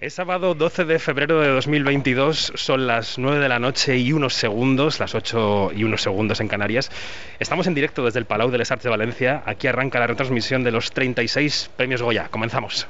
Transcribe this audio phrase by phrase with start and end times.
[0.00, 4.32] Es sábado 12 de febrero de 2022, son las 9 de la noche y unos
[4.32, 6.90] segundos, las 8 y unos segundos en Canarias.
[7.38, 9.42] Estamos en directo desde el Palau de les Arts de Valencia.
[9.44, 12.28] Aquí arranca la retransmisión de los 36 premios Goya.
[12.30, 12.86] Comenzamos.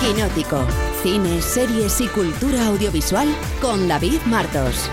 [0.00, 0.66] Quinótico,
[1.04, 3.28] cine, series y cultura audiovisual
[3.60, 4.90] con David Martos.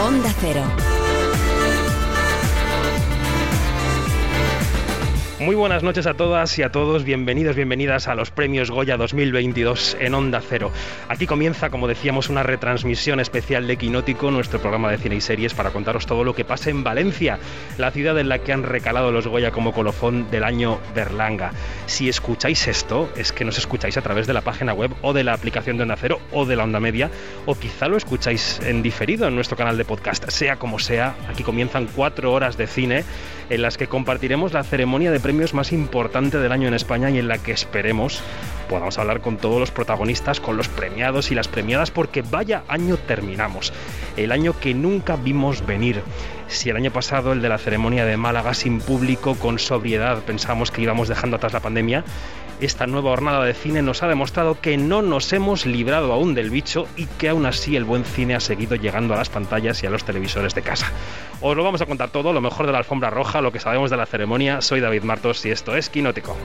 [0.00, 0.95] Onda Cero.
[5.38, 9.98] Muy buenas noches a todas y a todos, bienvenidos, bienvenidas a los premios Goya 2022
[10.00, 10.72] en Onda Cero.
[11.10, 15.52] Aquí comienza, como decíamos, una retransmisión especial de Quinótico, nuestro programa de cine y series,
[15.52, 17.38] para contaros todo lo que pasa en Valencia,
[17.76, 21.52] la ciudad en la que han recalado los Goya como colofón del año Berlanga.
[21.84, 25.22] Si escucháis esto, es que nos escucháis a través de la página web o de
[25.22, 27.10] la aplicación de Onda Cero o de la Onda Media,
[27.44, 30.30] o quizá lo escucháis en diferido en nuestro canal de podcast.
[30.30, 33.04] Sea como sea, aquí comienzan cuatro horas de cine
[33.50, 37.18] en las que compartiremos la ceremonia de premios más importante del año en España y
[37.18, 38.22] en la que esperemos
[38.68, 42.96] podamos hablar con todos los protagonistas, con los premiados y las premiadas, porque vaya año
[42.96, 43.72] terminamos.
[44.16, 46.00] El año que nunca vimos venir.
[46.46, 50.70] Si el año pasado, el de la ceremonia de Málaga sin público, con sobriedad, pensamos
[50.70, 52.04] que íbamos dejando atrás la pandemia,
[52.60, 56.50] esta nueva jornada de cine nos ha demostrado que no nos hemos librado aún del
[56.50, 59.86] bicho y que aún así el buen cine ha seguido llegando a las pantallas y
[59.86, 60.90] a los televisores de casa.
[61.40, 63.90] Os lo vamos a contar todo, lo mejor de la alfombra roja, lo que sabemos
[63.90, 64.60] de la ceremonia.
[64.60, 66.36] Soy David Martos y esto es Quinótico.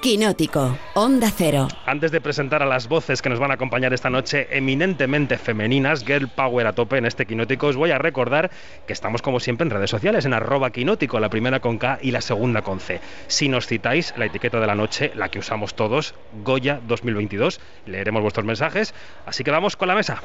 [0.00, 1.66] Quinótico, Onda Cero.
[1.84, 6.04] Antes de presentar a las voces que nos van a acompañar esta noche, eminentemente femeninas,
[6.04, 8.52] Girl Power a tope en este Quinótico, os voy a recordar
[8.86, 12.12] que estamos como siempre en redes sociales, en arroba Quinótico, la primera con K y
[12.12, 13.00] la segunda con C.
[13.26, 18.22] Si nos citáis, la etiqueta de la noche, la que usamos todos, Goya 2022, leeremos
[18.22, 18.94] vuestros mensajes,
[19.26, 20.22] así que vamos con la mesa.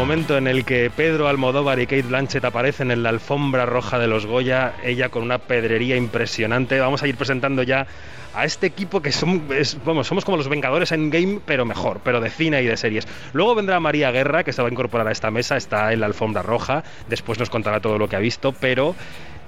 [0.00, 4.06] Momento en el que Pedro Almodóvar y Kate Blanchett aparecen en la alfombra roja de
[4.06, 7.86] los Goya, ella con una pedrería impresionante, vamos a ir presentando ya
[8.34, 12.62] a este equipo que somos como los Vengadores en game, pero mejor, pero de cine
[12.62, 13.06] y de series.
[13.34, 16.06] Luego vendrá María Guerra, que se va a incorporar a esta mesa, está en la
[16.06, 18.96] alfombra roja, después nos contará todo lo que ha visto, pero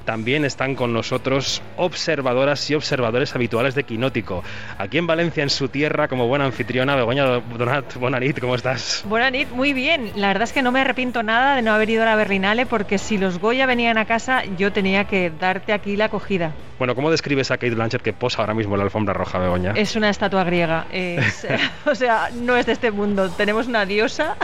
[0.04, 4.42] también están con nosotros observadoras y observadores habituales de Quinótico.
[4.78, 9.04] Aquí en Valencia, en su tierra, como buena anfitriona, Begoña Donat, Bonanit, ¿cómo estás?
[9.06, 10.10] Buena nit, muy bien.
[10.16, 12.66] La verdad es que no me arrepiento nada de no haber ido a la Berlinale
[12.66, 16.52] porque si los Goya venían a casa yo tenía que darte aquí la acogida.
[16.78, 19.72] Bueno, ¿cómo describes a Kate Blanchett que posa ahora mismo en la alfombra roja, Begoña?
[19.76, 20.86] Es una estatua griega.
[20.92, 21.46] es-
[21.86, 23.30] o sea, no es de este mundo.
[23.30, 24.36] Tenemos una diosa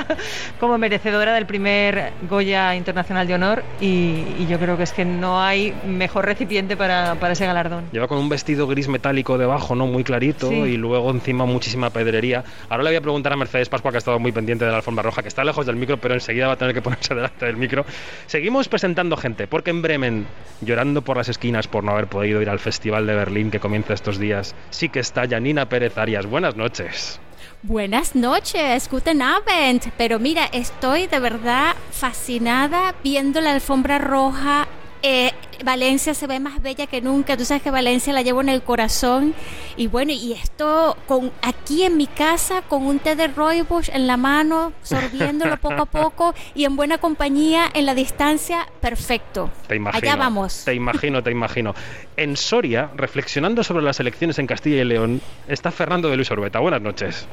[0.61, 5.05] como merecedora del primer Goya Internacional de Honor y, y yo creo que es que
[5.05, 5.48] no hay
[5.87, 7.85] mejor recipiente para, para ese galardón.
[7.93, 9.87] Lleva con un vestido gris metálico debajo, ¿no?
[9.87, 10.55] Muy clarito Sí.
[10.55, 12.45] y luego encima muchísima pedrería.
[12.69, 14.79] Ahora le voy a preguntar a Mercedes Pascua, que ha estado muy pendiente de la
[14.79, 17.47] alfombra roja, que está lejos del micro, pero enseguida va a tener que ponerse delante
[17.47, 17.85] del micro.
[18.27, 20.27] Seguimos presentando gente, porque en Bremen,
[20.61, 23.95] llorando por las esquinas por no haber podido ir al Festival de Berlín que comienza
[23.95, 26.27] estos días, sí que está Janina Pérez Arias.
[26.27, 27.21] Buenas noches.
[27.63, 29.83] Buenas noches, guten Abend.
[29.97, 34.69] Pero mira, estoy de verdad fascinada viendo la alfombra roja.
[35.03, 35.33] Eh,
[35.65, 37.37] Valencia se ve más bella que nunca.
[37.37, 39.35] Tú sabes que Valencia la llevo en el corazón.
[39.77, 44.07] Y bueno, y esto con aquí en mi casa con un té de rooibos en
[44.07, 49.51] la mano, sorbiéndolo poco a poco y en buena compañía en la distancia, perfecto.
[49.67, 50.11] Te imagino.
[50.11, 50.65] Allá vamos.
[50.65, 51.75] Te imagino, te imagino.
[52.17, 56.59] En Soria, reflexionando sobre las elecciones en Castilla y León, está Fernando de Luis Orbeta.
[56.61, 57.29] Buenas noches.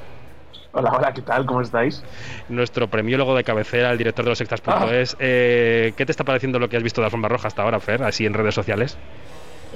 [0.78, 1.46] Hola, hola, ¿qué tal?
[1.46, 2.04] ¿Cómo estáis?
[2.50, 5.16] nuestro premiólogo de cabecera, el director de los extras.es.
[5.20, 8.04] Eh, ¿Qué te está pareciendo lo que has visto de Alfombra Roja hasta ahora, Fer?
[8.04, 8.98] Así en redes sociales.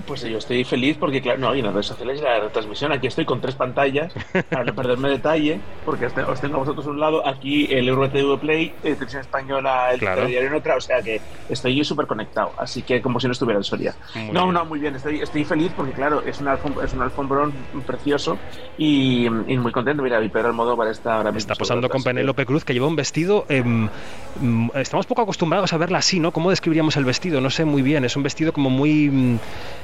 [0.06, 2.92] Pues yo estoy feliz porque, claro, no, y en las redes sociales y la retransmisión,
[2.94, 4.14] aquí estoy con tres pantallas
[4.50, 7.88] para no perderme detalle, porque os te- os tengo a vosotros un lado, aquí el
[7.90, 10.26] EuroTV Play, eh, televisión española, el Claro.
[10.26, 13.34] diario en otra, o sea que estoy yo súper conectado, así que como si no
[13.34, 13.96] estuviera en Soria.
[14.16, 14.54] Muy no, bien.
[14.54, 18.42] no, muy bien, estoy, estoy feliz porque, claro, es, una es un alfombrón precioso
[18.78, 20.02] y, y muy contento.
[20.04, 21.40] Mira, mi Pedro Almodóvar está ahora mismo.
[21.52, 23.46] Está posando con Penélope Cruz, que lleva un vestido.
[23.50, 23.90] em,
[24.36, 26.31] mm, estamos poco acostumbrados a verla así, ¿no?
[26.31, 27.42] ¿Cómo describiríamos el vestido?
[27.42, 28.06] No sé muy bien.
[28.06, 29.40] Es un vestido como muy.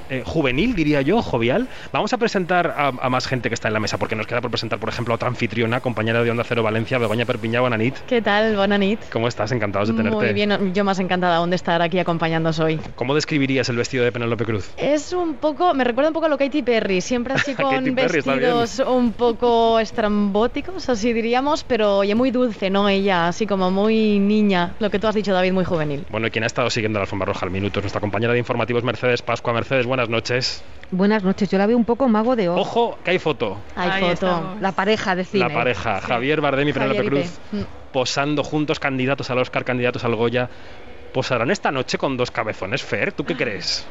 [0.09, 1.67] Eh, juvenil, diría yo, jovial.
[1.91, 4.41] Vamos a presentar a, a, más gente que está en la mesa, porque nos queda
[4.41, 7.95] por presentar, por ejemplo, a otra anfitriona, compañera de Onda Cero Valencia, Begoña Perpiñá, Bonanit.
[8.07, 8.99] ¿Qué tal, Bonanit?
[9.11, 9.51] ¿Cómo estás?
[9.51, 10.17] Encantados de tenerte.
[10.17, 12.79] Muy bien, yo más encantada aún de estar aquí acompañándoos hoy.
[12.95, 14.71] ¿Cómo describirías el vestido de Penélope Cruz?
[14.77, 18.79] Es un poco, me recuerda un poco a lo Katy Perry, siempre así con vestidos
[18.79, 22.87] un poco estrambóticos, así diríamos, pero oye, muy dulce, ¿no?
[22.89, 26.05] Ella, así como muy niña, lo que tú has dicho, David, muy juvenil.
[26.09, 28.39] Bueno, y quien ha estado siguiendo la alfombra roja al minuto es nuestra compañera de
[28.39, 29.53] informativos Mercedes Pascua.
[29.53, 30.63] Mercedes, buenas noches.
[30.91, 32.59] Buenas noches, yo la veo un poco mago de ojo.
[32.59, 33.57] Ojo, que hay foto.
[33.77, 34.13] Hay Ahí foto.
[34.13, 34.61] Estamos.
[34.61, 35.47] La pareja de cine.
[35.47, 36.07] La pareja, sí.
[36.07, 37.61] Javier Bardem y Penélope Cruz, mm.
[37.93, 40.49] posando juntos, candidatos al Oscar, candidatos al Goya.
[41.13, 43.87] Posarán esta noche con dos cabezones, Fer, ¿tú qué crees?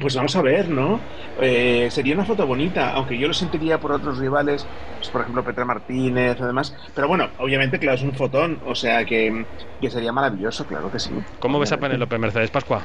[0.00, 1.00] Pues vamos a ver, ¿no?
[1.40, 4.64] Eh, sería una foto bonita, aunque yo lo sentiría por otros rivales,
[4.96, 6.74] pues por ejemplo Petra Martínez y demás.
[6.94, 9.44] Pero bueno, obviamente, claro, es un fotón, o sea que,
[9.80, 11.10] que sería maravilloso, claro que sí.
[11.40, 12.82] ¿Cómo ves a Penélope Mercedes Pascua?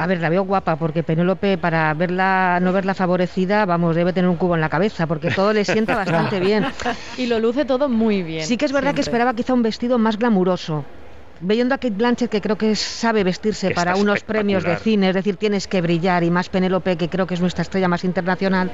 [0.00, 4.30] A ver, la veo guapa, porque Penélope, para verla, no verla favorecida, vamos, debe tener
[4.30, 6.64] un cubo en la cabeza, porque todo le sienta bastante bien.
[7.16, 8.46] Y lo luce todo muy bien.
[8.46, 8.94] Sí que es verdad siempre.
[8.94, 10.84] que esperaba quizá un vestido más glamuroso.
[11.40, 15.08] Viendo a Kate Blanchett, que creo que sabe vestirse Está para unos premios de cine,
[15.08, 18.04] es decir, tienes que brillar, y más Penélope, que creo que es nuestra estrella más
[18.04, 18.70] internacional,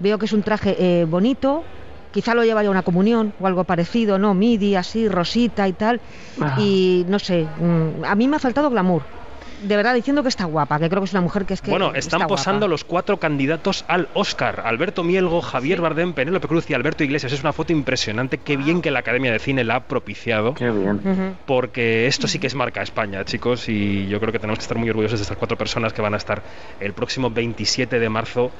[0.00, 1.64] veo que es un traje eh, bonito,
[2.12, 4.34] quizá lo llevaría a una comunión o algo parecido, ¿no?
[4.34, 6.00] Midi, así, rosita y tal,
[6.42, 6.56] ah.
[6.58, 9.17] y no sé, mm, a mí me ha faltado glamour
[9.62, 11.70] de verdad diciendo que está guapa, que creo que es una mujer que es que.
[11.70, 12.70] Bueno, están está posando guapa.
[12.70, 15.82] los cuatro candidatos al Oscar: Alberto Mielgo, Javier sí.
[15.82, 17.32] Bardem, Penélope Cruz y Alberto Iglesias.
[17.32, 18.38] Es una foto impresionante.
[18.38, 20.54] Qué bien que la Academia de Cine la ha propiciado.
[20.54, 21.36] Qué bien.
[21.46, 23.68] Porque esto sí que es marca España, chicos.
[23.68, 26.14] Y yo creo que tenemos que estar muy orgullosos de estas cuatro personas que van
[26.14, 26.42] a estar
[26.80, 28.50] el próximo 27 de marzo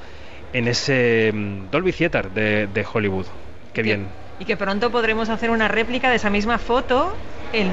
[0.53, 3.25] en ese mm, Dolby Theater de, de Hollywood.
[3.73, 4.07] Qué bien.
[4.39, 7.13] Y que pronto podremos hacer una réplica de esa misma foto
[7.53, 7.71] en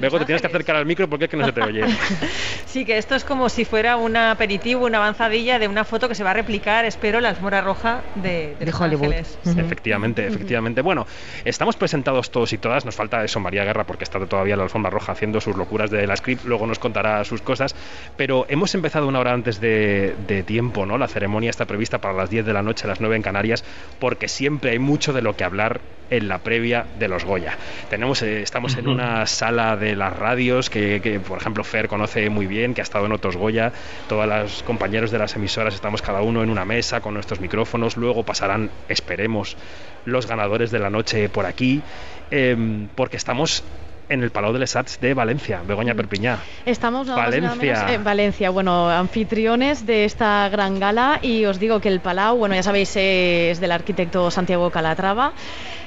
[0.00, 1.84] Bego, te tienes que acercar al micro porque es que no se te oye.
[2.66, 6.14] sí, que esto es como si fuera un aperitivo, una avanzadilla de una foto que
[6.14, 9.04] se va a replicar, espero, en la alfombra roja de, de, de Hollywood.
[9.04, 9.38] Ángeles.
[9.44, 9.60] Uh -huh.
[9.60, 10.82] Efectivamente, efectivamente.
[10.82, 11.06] Bueno,
[11.44, 12.84] estamos presentados todos y todas.
[12.84, 15.90] Nos falta eso, María Guerra, porque está todavía en la alfombra roja haciendo sus locuras
[15.90, 16.44] de la script.
[16.44, 17.74] Luego nos contará sus cosas.
[18.16, 20.98] Pero hemos empezado una hora antes de, de tiempo, ¿no?
[20.98, 23.64] La ceremonia está prevista para las 10 de la noche, a las 9 en Canarias,
[23.98, 25.80] porque siempre hay mucho de lo que hablar
[26.10, 27.56] en la previa de los Goya.
[27.88, 32.28] Tenemos, eh, estamos en una sala de las radios que, que, por ejemplo, Fer conoce
[32.30, 33.72] muy bien, que ha estado en otros Goya.
[34.08, 37.96] Todos los compañeros de las emisoras estamos cada uno en una mesa con nuestros micrófonos.
[37.96, 39.56] Luego pasarán, esperemos,
[40.04, 41.82] los ganadores de la noche por aquí,
[42.30, 43.64] eh, porque estamos
[44.10, 46.38] en el Palau de les Arts de Valencia, Begoña Perpiñá.
[46.66, 47.48] Estamos nada Valencia.
[47.48, 51.88] Más nada menos en Valencia, bueno, anfitriones de esta gran gala y os digo que
[51.88, 55.32] el Palau, bueno, ya sabéis, es del arquitecto Santiago Calatrava.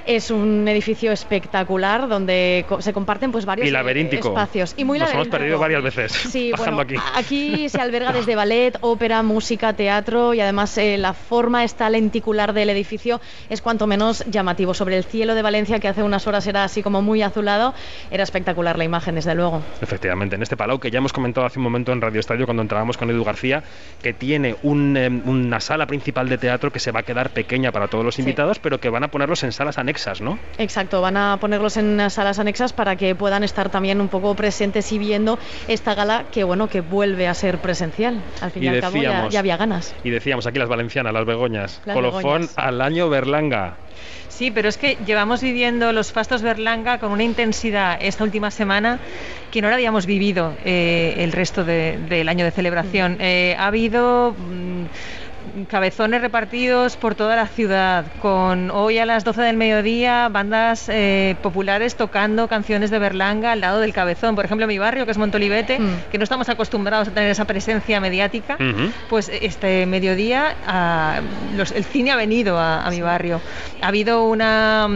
[0.06, 4.30] Es un edificio espectacular donde se comparten pues varios y laberíntico.
[4.30, 4.74] espacios.
[4.78, 6.96] Y muy Nos hemos perdido varias veces sí, bueno, aquí.
[7.16, 12.54] Aquí se alberga desde ballet, ópera, música, teatro y además eh, la forma esta lenticular
[12.54, 14.74] del edificio es cuanto menos llamativo.
[14.74, 17.74] Sobre el cielo de Valencia, que hace unas horas era así como muy azulado,
[18.12, 19.62] era espectacular la imagen, desde luego.
[19.82, 22.62] Efectivamente, en este palau que ya hemos comentado hace un momento en Radio Estadio cuando
[22.62, 23.64] entrábamos con Edu García,
[24.02, 27.72] que tiene un, eh, una sala principal de teatro que se va a quedar pequeña
[27.72, 28.62] para todos los invitados, sí.
[28.64, 30.40] pero que van a ponerlos en salas anexas, ¿no?
[30.58, 34.92] Exacto, van a ponerlos en salas anexas para que puedan estar también un poco presentes
[34.92, 38.22] y viendo esta gala que, bueno, que vuelve a ser presencial.
[38.42, 39.96] Al fin y, y al decíamos, cabo ya, ya, había ganas.
[40.04, 42.54] Y decíamos aquí las valencianas, las begoñas, las colofón begoñas.
[42.58, 43.76] al año Berlanga.
[44.28, 49.00] Sí, pero es que llevamos viviendo los fastos Berlanga con una intensidad esta última semana
[49.52, 53.14] que no la habíamos vivido eh, el resto de, del año de celebración.
[53.14, 53.22] Mm.
[53.22, 54.32] Eh, ha habido...
[54.32, 54.86] Mmm,
[55.68, 61.36] cabezones repartidos por toda la ciudad, con hoy a las 12 del mediodía bandas eh,
[61.42, 64.36] populares tocando canciones de Berlanga al lado del cabezón.
[64.36, 66.12] Por ejemplo, mi barrio, que es Montolivete, mm.
[66.12, 68.92] que no estamos acostumbrados a tener esa presencia mediática, uh -huh.
[69.10, 71.22] pues este mediodía a,
[71.56, 73.42] los, el cine ha venido a, a mi barrio.
[73.82, 74.88] Ha habido una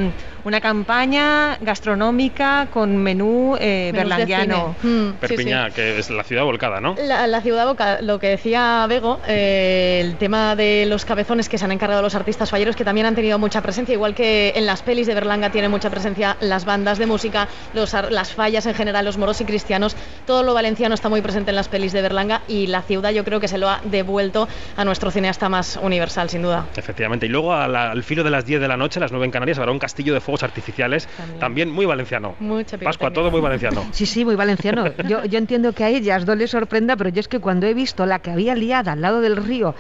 [0.48, 4.76] una campaña gastronómica con menú eh, berlanguiano.
[4.82, 5.76] Mm, Perpiñá, sí, sí.
[5.76, 6.96] que es la ciudad volcada, ¿no?
[7.06, 11.58] La, la ciudad volcada, lo que decía Bego, eh, el tema de los cabezones que
[11.58, 14.66] se han encargado los artistas falleros, que también han tenido mucha presencia, igual que en
[14.66, 18.74] las pelis de Berlanga tienen mucha presencia las bandas de música, los, las fallas en
[18.74, 22.02] general, los moros y cristianos, todo lo valenciano está muy presente en las pelis de
[22.02, 25.78] Berlanga y la ciudad yo creo que se lo ha devuelto a nuestro cineasta más
[25.82, 26.68] universal, sin duda.
[26.78, 29.32] Efectivamente, y luego la, al filo de las 10 de la noche, las 9 en
[29.32, 32.36] Canarias, habrá un castillo de fuegos artificiales, también, también muy valenciano.
[32.40, 33.86] Mucha Pascua, todo muy valenciano.
[33.92, 34.86] Sí, sí, muy valenciano.
[35.08, 37.74] Yo, yo entiendo que a ellas no les sorprenda, pero yo es que cuando he
[37.74, 39.76] visto la que había liada al lado del río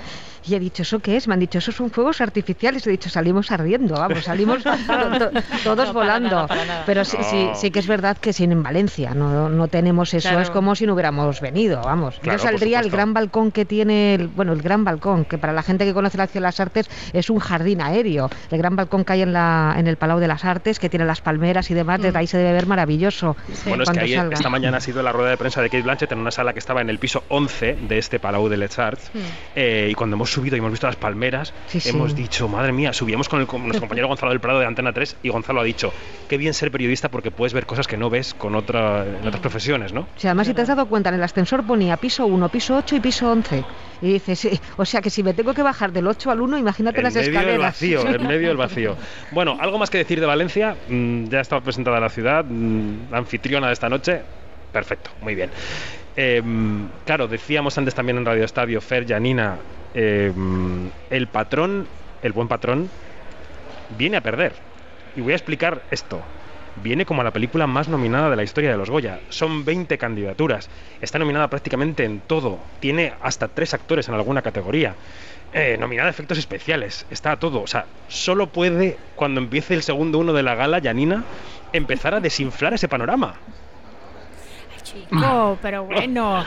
[0.47, 1.27] Y he dicho, ¿eso qué es?
[1.27, 2.85] Me han dicho, esos son fuegos artificiales.
[2.87, 5.31] He dicho, salimos ardiendo, vamos, salimos to- to-
[5.63, 6.29] todos No, para volando.
[6.35, 6.83] nada, para nada.
[6.85, 7.55] Pero sí, sí, No.
[7.55, 10.29] sí que es verdad que sin en Valencia no, no tenemos eso.
[10.29, 10.41] Claro.
[10.43, 12.19] Es como si no hubiéramos venido, vamos.
[12.21, 12.97] Claro, Yo saldría al supuesto.
[12.97, 16.17] gran balcón que tiene, el, bueno, el gran balcón, que para la gente que conoce
[16.17, 18.29] la Ciudad de las Artes es un jardín aéreo.
[18.51, 21.05] El gran balcón que hay en, la, en el Palau de las Artes, que tiene
[21.05, 23.35] las palmeras y demás, desde ahí se debe ver maravilloso.
[23.65, 24.35] Bueno, es que ahí salga.
[24.35, 26.59] esta mañana ha sido la rueda de prensa de Kate Blanchett en una sala que
[26.59, 29.11] estaba en el piso 11 de este Palau de Les Arts.
[29.55, 31.89] Eh, y cuando hemos subido y hemos visto las palmeras, Sí, sí.
[31.89, 34.93] hemos dicho, madre mía, subíamos con, el, con nuestro compañero Gonzalo del Prado de Antena
[34.93, 35.91] 3 y Gonzalo ha dicho,
[36.29, 39.41] qué bien ser periodista porque puedes ver cosas que no ves con otra, en otras
[39.41, 40.07] profesiones, ¿no?
[40.15, 42.95] Sea, además, si te has dado cuenta, en el ascensor ponía piso 1, piso 8
[42.95, 43.63] y piso 11.
[44.01, 46.57] Y dices, sí, o sea que si me tengo que bajar del 8 al 1,
[46.59, 47.61] imagínate En las medio del escaleras.
[47.73, 48.95] vacío, en medio del vacío.
[49.31, 50.75] Bueno, algo más que decir de Valencia.
[50.87, 54.21] Mm, ya estaba presentada la ciudad, mm, la anfitriona de esta noche.
[54.71, 55.49] Perfecto, muy bien.
[56.17, 56.41] Eh,
[57.05, 59.57] claro, decíamos antes también en Radio Estadio, Fer, Janina,
[59.93, 61.87] mm, el patrón,
[62.21, 62.89] el buen patrón,
[63.97, 64.53] viene a perder.
[65.15, 66.21] Y voy a explicar esto.
[66.83, 69.19] Viene como la película más nominada de la historia de los Goya.
[69.29, 70.69] Son 20 candidaturas.
[71.01, 72.59] Está nominada prácticamente en todo.
[72.79, 74.95] Tiene hasta tres actores en alguna categoría.
[75.53, 77.07] Eh, nominada a efectos especiales.
[77.09, 77.61] Está a todo.
[77.61, 81.23] O sea, solo puede, cuando empiece el segundo uno de la gala, Janina,
[81.73, 83.41] empezar a desinflar ese panorama.
[84.93, 86.43] Chico, pero bueno.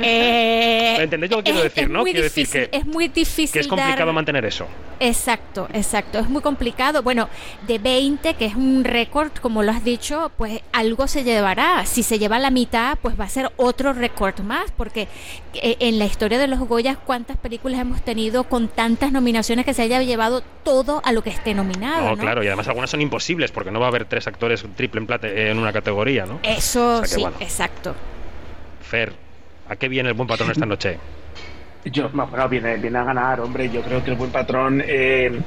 [0.00, 2.04] eh, ¿Me entendéis lo que quiero decir, es no?
[2.04, 4.66] Quiero decir que- es muy difícil Que es complicado dar- mantener eso.
[5.00, 6.18] Exacto, exacto.
[6.20, 7.02] Es muy complicado.
[7.02, 7.28] Bueno,
[7.66, 11.84] de 20, que es un récord, como lo has dicho, pues algo se llevará.
[11.86, 15.08] Si se lleva la mitad, pues va a ser otro récord más, porque
[15.54, 19.74] eh, en la historia de los Goyas, ¿cuántas películas hemos tenido con tantas nominaciones que
[19.74, 22.02] se haya llevado todo a lo que esté nominado?
[22.02, 22.16] No, ¿no?
[22.18, 25.06] claro, y además algunas son imposibles porque no va a haber tres actores triple en
[25.08, 26.38] plata en una categoría, ¿no?
[26.44, 27.36] Eso O sea que sí, bueno.
[27.40, 27.91] exacto.
[29.68, 30.98] ¿A qué viene el buen patrón esta noche?
[31.84, 33.68] Yo, no, bueno, viene, viene a ganar, hombre.
[33.70, 35.40] Yo creo que el buen patrón eh,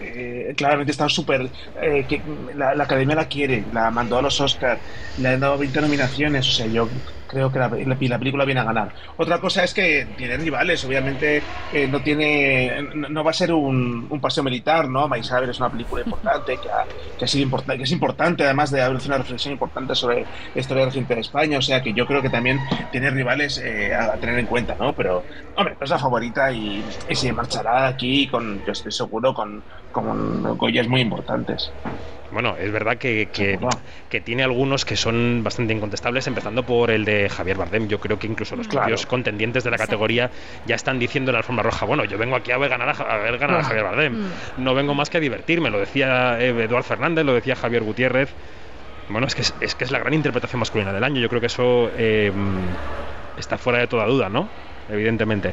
[0.00, 1.48] eh, claramente está súper.
[1.80, 2.06] eh,
[2.54, 4.80] la, la academia la quiere, la mandó a los Oscars,
[5.18, 6.46] le han dado 20 nominaciones.
[6.48, 6.88] O sea, yo
[7.30, 8.92] creo que la, la- la película viene a ganar.
[9.16, 12.82] Otra cosa es que tiene rivales, obviamente eh, no tiene.
[12.94, 15.08] No, no va a ser un, un paseo militar, ¿no?
[15.08, 18.82] Maisabel es una película importante, que ha, que ha sido que es importante, además de
[18.82, 21.58] haber hecho una reflexión importante sobre la historia reciente de España.
[21.58, 24.94] O sea, que yo creo que también tiene rivales eh, a tener en cuenta, ¿no?
[24.94, 29.64] Pero, hombre, es la favorita y, y se marchará aquí con, yo estoy seguro, con,
[29.90, 31.76] con Goyas muy importantes.
[32.32, 37.28] Bueno, es verdad que, que, tiene algunos que son bastante incontestables, empezando por el de
[37.28, 37.88] Javier Bardem.
[37.88, 38.86] Yo creo que incluso los Claro.
[38.86, 40.30] propios contendientes de la categoría
[40.66, 43.16] ya están diciendo en la alfombra roja, bueno, yo vengo aquí a ver ganar a,
[43.16, 44.28] ver ganar a Javier Bardem.
[44.58, 48.30] No vengo más que a divertirme, lo decía eh, Eduard Fernández, lo decía Javier Gutiérrez.
[49.08, 51.20] Bueno, es que es, es que es la gran interpretación masculina del año.
[51.20, 52.30] Yo creo que eso eh,
[53.36, 54.48] está fuera de toda duda, ¿no?
[54.88, 55.52] Evidentemente.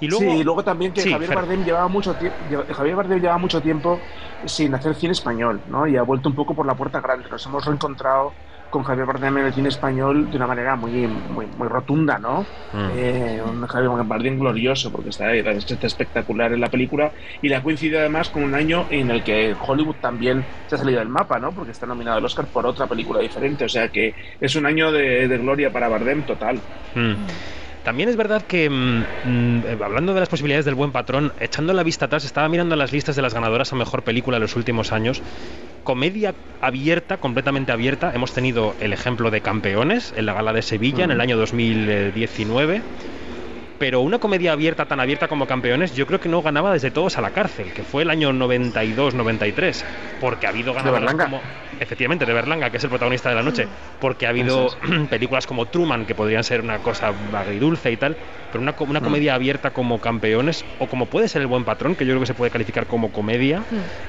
[0.00, 1.36] Y luego, sí, y luego también que Sí, Javier Fer.
[1.36, 2.36] Bardem llevaba mucho tiempo
[2.74, 3.98] Javier Bardem llevaba mucho tiempo
[4.44, 5.86] sin hacer cine español, ¿no?
[5.86, 7.28] Y ha vuelto un poco por la puerta grande.
[7.30, 8.32] Nos hemos reencontrado
[8.74, 12.42] con Javier Bardem en el cine español de una manera muy muy, muy rotunda, ¿no?
[12.72, 12.90] Mm.
[12.96, 17.62] Eh, un Javier Bardem glorioso porque está, está espectacular en la película y le ha
[17.62, 21.38] coincidido además con un año en el que Hollywood también se ha salido del mapa,
[21.38, 21.54] ¿no?
[21.54, 24.90] Porque está nominado al Oscar por otra película diferente, o sea que es un año
[24.90, 26.60] de, de gloria para Bardem total.
[26.94, 27.14] Mm.
[27.84, 31.82] También es verdad que, mm, mm, hablando de las posibilidades del buen patrón, echando la
[31.82, 34.90] vista atrás, estaba mirando las listas de las ganadoras a mejor película de los últimos
[34.90, 35.22] años.
[35.82, 38.10] Comedia abierta, completamente abierta.
[38.14, 42.80] Hemos tenido el ejemplo de Campeones en la gala de Sevilla en el año 2019.
[43.78, 47.18] Pero una comedia abierta, tan abierta como Campeones, yo creo que no ganaba desde Todos
[47.18, 49.84] a la cárcel, que fue el año 92-93.
[50.20, 51.24] Porque ha habido ganadoras Berlanga.
[51.24, 51.40] como.
[51.80, 53.66] Efectivamente, de Berlanga, que es el protagonista de la noche.
[53.98, 54.68] Porque ha habido
[55.10, 58.16] películas como Truman, que podrían ser una cosa agridulce y tal.
[58.52, 59.02] Pero una, una Mm.
[59.04, 62.26] comedia abierta como Campeones, o como puede ser El Buen Patrón, que yo creo que
[62.26, 63.64] se puede calificar como comedia,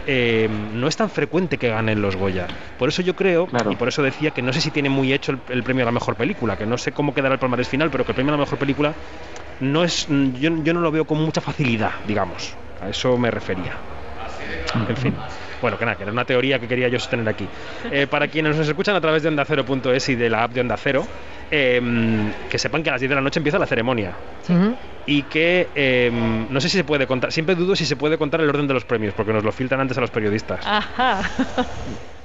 [0.06, 2.46] eh, no es tan frecuente que ganen los Goya.
[2.78, 3.72] Por eso yo creo, Claro.
[3.72, 5.88] y por eso decía que no sé si tiene muy hecho el, el premio a
[5.88, 8.32] la mejor película, que no sé cómo quedará el palmarés final, pero que el premio
[8.34, 8.94] a la mejor película
[9.60, 12.56] no es yo, yo no lo veo con mucha facilidad, digamos.
[12.82, 13.74] A eso me refería.
[14.90, 15.14] En fin.
[15.62, 17.48] Bueno, que nada, que era una teoría que quería yo sostener aquí.
[17.90, 20.62] Eh, para quienes nos escuchan a través de Onda Cero.es y de la app de
[20.62, 21.08] Onda Cero,
[21.50, 21.82] eh,
[22.50, 24.14] que sepan que a las 10 de la noche empieza la ceremonia.
[25.08, 26.12] Y que eh,
[26.50, 28.74] no sé si se puede contar, siempre dudo si se puede contar el orden de
[28.74, 30.66] los premios, porque nos lo filtran antes a los periodistas.
[30.66, 31.22] Ajá.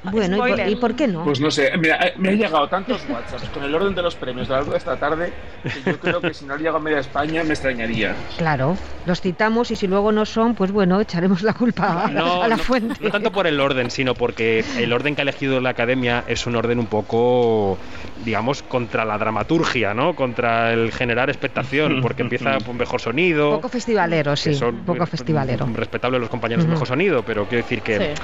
[0.03, 1.25] Bueno, ¿y por, y por qué no?
[1.25, 4.17] Pues no sé, mira, eh, me han llegado tantos WhatsApps con el orden de los
[4.17, 7.45] premios a de esta tarde que yo creo que si no llega a media España
[7.45, 8.17] me extrañaría.
[8.39, 12.43] Claro, los citamos y si luego no son, pues bueno, echaremos la culpa a, No,
[12.43, 12.95] a la no- fuente.
[13.03, 16.47] no tanto por el orden, sino porque el orden que ha elegido la academia es
[16.47, 17.79] un orden un poco
[18.25, 20.15] digamos, contra la dramaturgia, ¿no?
[20.15, 23.51] Contra el generar expectación, porque empieza con mejor sonido.
[23.51, 24.59] Poco festivalero, sí.
[24.87, 25.67] poco festivalero.
[25.75, 28.15] Respetable los compañeros de mejor sonido, pero quiero decir que,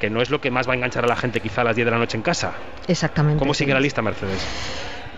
[0.00, 1.76] que no es lo que más va a enganchar a la gente quizá a las
[1.76, 2.52] 10 de la noche en casa.
[2.88, 3.38] Exactamente.
[3.38, 4.44] ¿Cómo sigue la lista, Mercedes?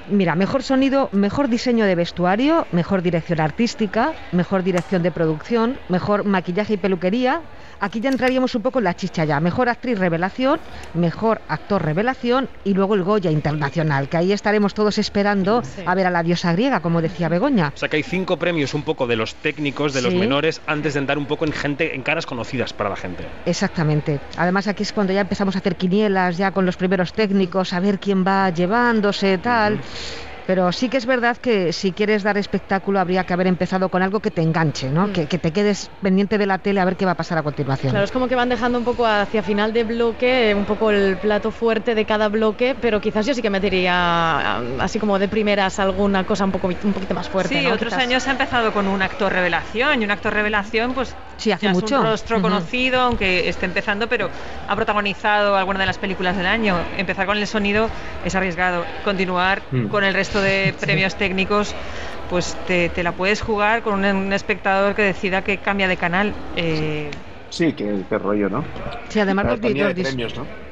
[0.06, 6.24] Mira, mejor sonido, mejor diseño de vestuario, mejor dirección artística, mejor dirección de producción, mejor
[6.24, 7.40] maquillaje y peluquería,
[7.84, 9.38] Aquí ya entraríamos un poco en la chicha ya.
[9.40, 10.58] Mejor actriz revelación,
[10.94, 16.06] mejor actor revelación y luego el Goya Internacional, que ahí estaremos todos esperando a ver
[16.06, 17.74] a la diosa griega, como decía Begoña.
[17.74, 20.94] O sea que hay cinco premios un poco de los técnicos, de los menores, antes
[20.94, 23.26] de entrar un poco en gente, en caras conocidas para la gente.
[23.44, 24.18] Exactamente.
[24.38, 27.80] Además aquí es cuando ya empezamos a hacer quinielas, ya con los primeros técnicos, a
[27.80, 29.78] ver quién va llevándose, tal.
[30.46, 34.02] Pero sí que es verdad que si quieres dar espectáculo habría que haber empezado con
[34.02, 35.08] algo que te enganche, ¿no?
[35.08, 35.12] Mm.
[35.12, 37.90] Que, te quedes pendiente de la tele a ver qué va a pasar a continuación.
[37.90, 41.16] Claro, es como que van dejando un poco hacia final de bloque, un poco el
[41.16, 45.78] plato fuerte de cada bloque, pero quizás yo sí que metería así como de primeras
[45.78, 47.60] alguna cosa un poco un poquito más fuerte.
[47.60, 51.52] Sí, otros años ha empezado con un actor revelación y un actor revelación pues sí,
[51.52, 51.86] hace mucho.
[51.86, 54.28] es un rostro conocido, aunque esté empezando, pero
[54.68, 56.76] ha protagonizado alguna de las películas del año.
[56.98, 57.88] Empezar con el sonido
[58.24, 58.84] es arriesgado.
[59.04, 59.88] Continuar mm.
[59.88, 61.74] con el resto de premios técnicos,
[62.28, 66.34] pues te, la puedes jugar con un, espectador que decida que cambia de canal.
[66.56, 67.10] Eh,
[67.50, 68.64] sí, que, qué rollo, ¿no?
[69.08, 69.60] Sí, además los,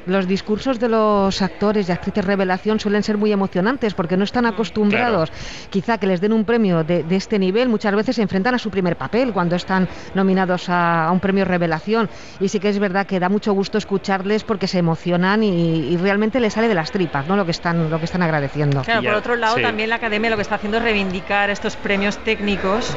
[0.05, 4.45] los discursos de los actores y actrices revelación suelen ser muy emocionantes porque no están
[4.45, 5.31] acostumbrados
[5.69, 7.69] quizá que les den un premio de, este nivel.
[7.69, 12.09] Muchas veces se enfrentan a su primer papel cuando están nominados a, un premio revelación.
[12.39, 16.39] Y sí que es verdad que da mucho gusto escucharles porque se emocionan y, realmente
[16.39, 17.35] les sale de las tripas ¿no?
[17.35, 18.81] lo, que están, lo que están agradeciendo.
[18.81, 22.17] Claro, por otro lado, también la academia lo que está haciendo es reivindicar estos premios
[22.17, 22.95] técnicos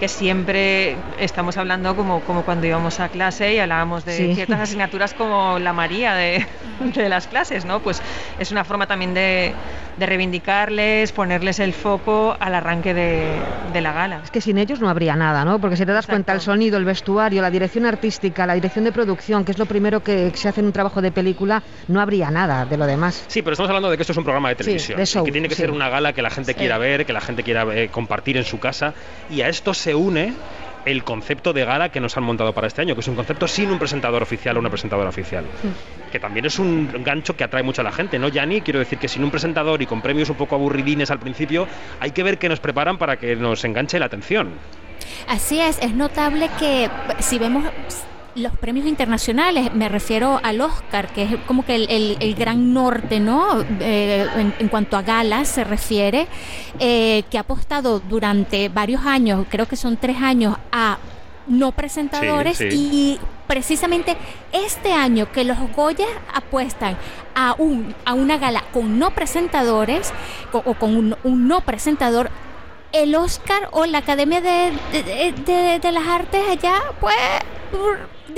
[0.00, 5.14] que siempre estamos hablando como, como cuando íbamos a clase y hablábamos de ciertas asignaturas
[5.14, 6.46] como la María de,
[6.94, 7.80] de las clases, ¿no?
[7.80, 8.00] Pues
[8.38, 9.54] es una forma también de,
[9.98, 14.20] de reivindicarles, ponerles el foco al arranque de, la gala.
[14.24, 15.60] Es que sin ellos no habría nada, ¿no?
[15.60, 18.92] Porque si te das cuenta, el sonido, el vestuario, la dirección artística, la dirección de
[18.92, 22.30] producción, que es lo primero que se hace en un trabajo de película, no habría
[22.30, 23.24] nada de lo demás.
[23.28, 25.54] Sí, pero estamos hablando de que esto es un programa de televisión, que tiene que
[25.54, 28.44] ser una gala que la gente quiera ver, que la gente quiera eh, compartir en
[28.44, 28.94] su casa,
[29.30, 30.34] y a esto se une
[30.88, 33.46] el concepto de gala que nos han montado para este año, que es un concepto
[33.46, 35.44] sin un presentador oficial o una presentadora oficial.
[36.10, 38.62] Que también es un gancho que atrae mucho a la gente, ¿no, Yanni?
[38.62, 41.68] Quiero decir que sin un presentador y con premios un poco aburridines al principio,
[42.00, 44.52] hay que ver qué nos preparan para que nos enganche la atención.
[45.28, 47.64] Así es, es notable que si vemos
[48.34, 53.62] los premios internacionales, me refiero al Oscar, que es como que el, gran norte, ¿no?
[53.80, 54.26] Eh,
[54.58, 56.26] en, cuanto a galas se refiere,
[56.78, 60.98] eh, que ha apostado durante varios años, creo que son tres años, a
[61.48, 64.16] no presentadores y precisamente
[64.52, 66.96] este año que los Goya apuestan
[67.34, 70.12] a, un, a una gala con no presentadores
[70.52, 72.30] o con un, un no presentador,
[72.92, 77.16] el Oscar o la Academia de, de, las Artes allá, pues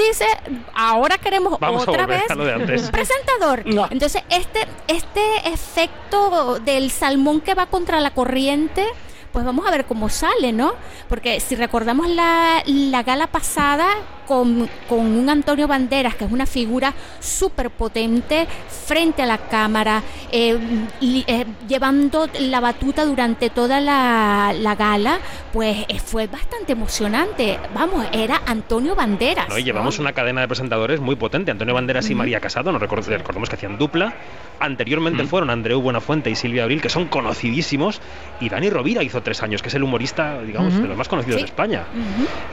[0.08, 0.26] dice,
[0.74, 3.64] ahora queremos otra vez un presentador.
[3.90, 8.86] Entonces, este, este efecto del salmón que va contra la corriente
[9.32, 10.74] pues vamos a ver cómo sale, ¿no?
[11.08, 13.86] Porque si recordamos la, la gala pasada
[14.30, 18.46] con, con, un Antonio Banderas, que es una figura súper potente
[18.86, 20.56] frente a la cámara, eh,
[21.02, 25.18] eh, llevando la batuta durante toda la, la gala,
[25.52, 27.58] pues eh, fue bastante emocionante.
[27.74, 29.48] Vamos, era Antonio Banderas.
[29.48, 31.50] No, y llevamos una cadena de presentadores muy potente.
[31.50, 34.14] Antonio Banderas y María Casado, nos recordemos que hacían dupla.
[34.60, 38.00] Anteriormente fueron Andreu Buenafuente y Silvia Abril, que son conocidísimos,
[38.40, 41.40] y Dani Rovira hizo tres años, que es el humorista, digamos, de los más conocidos
[41.40, 41.84] de España.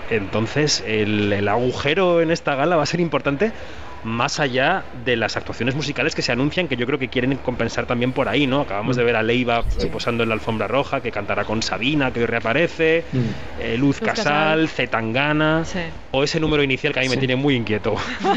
[0.10, 3.52] Entonces, el, el agujero en esta gala va a ser importante
[4.04, 7.86] más allá de las actuaciones musicales que se anuncian, que yo creo que quieren compensar
[7.86, 8.62] también por ahí, ¿no?
[8.62, 12.22] Acabamos de ver a Leiva posando en la alfombra roja, que cantará con Sabina, que
[12.22, 13.62] hoy reaparece, mm.
[13.62, 15.64] eh, Luz, Casal, Zetangana,
[16.12, 17.96] o ese número inicial que a mí me tiene muy inquieto.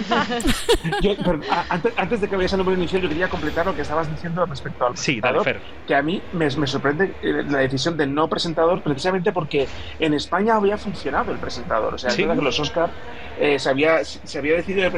[1.96, 4.87] antes, de que vayas al número inicial, yo quería completar lo que estabas diciendo respecto
[4.87, 5.61] al sí, dale, Fer.
[5.87, 9.68] que a mí me, sorprende eh, la decisión del no presentador, precisamente porque
[9.99, 11.94] en España había funcionado el presentador.
[11.94, 12.90] O sea, que los Oscar
[13.38, 14.90] eh, se, había, se había decidido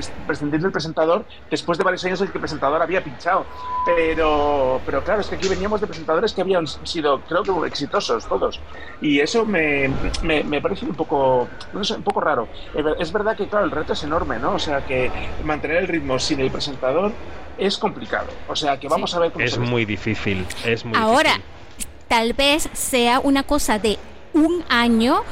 [0.63, 3.45] prescindir del presentador después de varios años en que el presentador había pinchado.
[3.85, 8.27] Pero, pero claro, es que aquí veníamos de presentadores que habían sido, creo que exitosos
[8.27, 8.61] todos.
[9.01, 9.91] Y eso me,
[10.23, 12.49] me, parece un poco, no sé, un poco raro.
[12.99, 14.55] Es verdad que, claro, el reto es enorme, ¿no?
[14.55, 15.11] O sea, que
[15.45, 17.13] mantener el ritmo sin el presentador
[17.59, 18.29] es complicado.
[18.49, 21.41] O sea, que vamos a ver Es muy difícil, es muy Ahora,
[22.09, 23.99] tal vez sea una cosa de
[24.35, 25.23] un año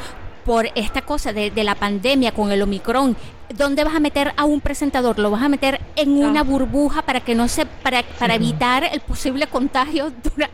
[0.51, 3.17] por esta cosa de, de la pandemia con el Omicron,
[3.57, 5.17] ¿dónde vas a meter a un presentador?
[5.21, 8.99] ¿Lo vas a meter en una burbuja para que no se, para, para evitar el
[8.99, 10.51] posible contagio dura-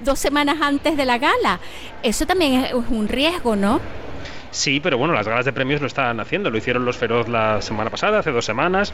[0.00, 1.60] dos semanas antes de la gala?
[2.02, 3.80] Eso también es un riesgo, ¿no?
[4.50, 6.50] Sí, pero bueno, las galas de premios lo están haciendo.
[6.50, 8.92] Lo hicieron los Feroz la semana pasada, hace dos semanas.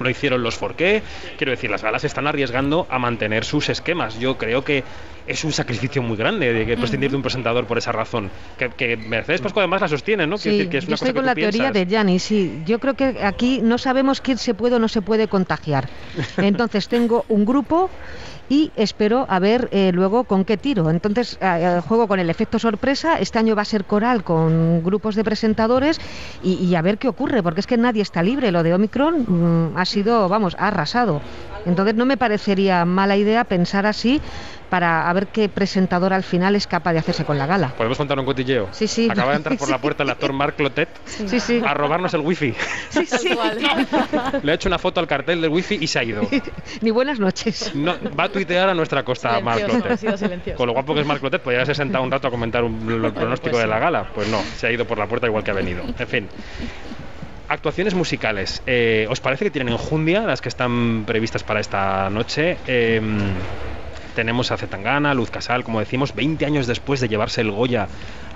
[0.00, 1.02] Lo hicieron los Forqué.
[1.36, 4.18] Quiero decir, las galas están arriesgando a mantener sus esquemas.
[4.18, 4.84] Yo creo que
[5.26, 8.30] es un sacrificio muy grande de que prescindir de un presentador por esa razón.
[8.56, 10.36] Que, que Mercedes Pascua además la sostiene, ¿no?
[10.36, 11.74] Quiero Sí, decir que es yo una estoy cosa con que la tú teoría piensas.
[11.74, 12.62] de Gianni, sí.
[12.64, 15.88] Yo creo que aquí no sabemos quién se puede o no se puede contagiar.
[16.38, 17.90] Entonces tengo un grupo
[18.48, 20.90] y espero a ver eh, luego con qué tiro.
[20.90, 23.18] Entonces eh, eh, juego con el efecto sorpresa.
[23.18, 26.00] Este año va a ser coral con grupos de presentadores
[26.42, 28.52] y, a ver qué ocurre, porque es que nadie está libre.
[28.52, 31.20] Lo de Omicron mm, ha sido, vamos, ha arrasado.
[31.68, 34.20] Entonces no me parecería mala idea pensar así
[34.68, 37.68] para a ver qué presentador al final es capaz de hacerse con la gala.
[37.76, 38.68] ¿Podemos contar un cotilleo?
[38.72, 39.08] Sí, sí.
[39.10, 41.62] Acaba de entrar por la puerta el actor Marc Clotet Sí, sí.
[41.64, 42.54] a robarnos el wifi.
[42.92, 44.40] Tal cual.
[44.42, 46.22] Le ha hecho una foto al cartel del wifi y se ha ido.
[46.82, 47.74] Ni buenas noches.
[47.74, 49.92] No, va a tuitear a nuestra costa Marc Clotet.
[49.92, 50.56] ha sido silencioso.
[50.58, 53.04] Con lo guapo que es Marc Clotet, podría haberse sentado un rato a comentar un-
[53.04, 53.70] el pronóstico pues de sí.
[53.70, 54.10] la gala.
[54.14, 55.82] Pues no, se ha ido por la puerta igual que ha venido.
[55.98, 56.28] En fin.
[57.48, 58.62] Actuaciones musicales.
[58.66, 62.58] Eh, ¿Os parece que tienen enjundia las que están previstas para esta noche?
[62.66, 63.00] Eh,
[64.18, 67.86] tenemos a Zetangana, Luz Casal, como decimos, 20 años después de llevarse el Goya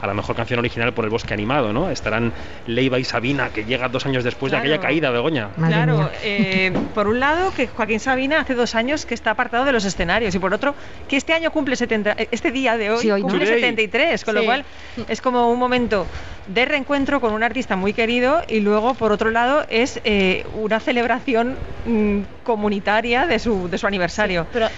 [0.00, 1.90] a la mejor canción original por El Bosque Animado, ¿no?
[1.90, 2.32] Estarán
[2.68, 4.62] Leiva y Sabina, que llega dos años después Claro.
[4.62, 5.48] de aquella caída, Begoña.
[5.56, 9.64] Madre claro, eh, por un lado que Joaquín Sabina hace dos años que está apartado
[9.64, 10.76] de los escenarios y por otro
[11.08, 13.26] que este año cumple 70, eh, este día de hoy, Sí, hoy, ¿no?
[13.28, 13.60] cumple Today.
[13.60, 14.46] 73, con lo Sí.
[14.46, 14.64] cual
[15.08, 16.06] es como un momento
[16.46, 20.78] de reencuentro con un artista muy querido y luego por otro lado es eh, una
[20.78, 24.46] celebración mm, comunitaria de su, de su aniversario.
[24.52, 24.68] Pero,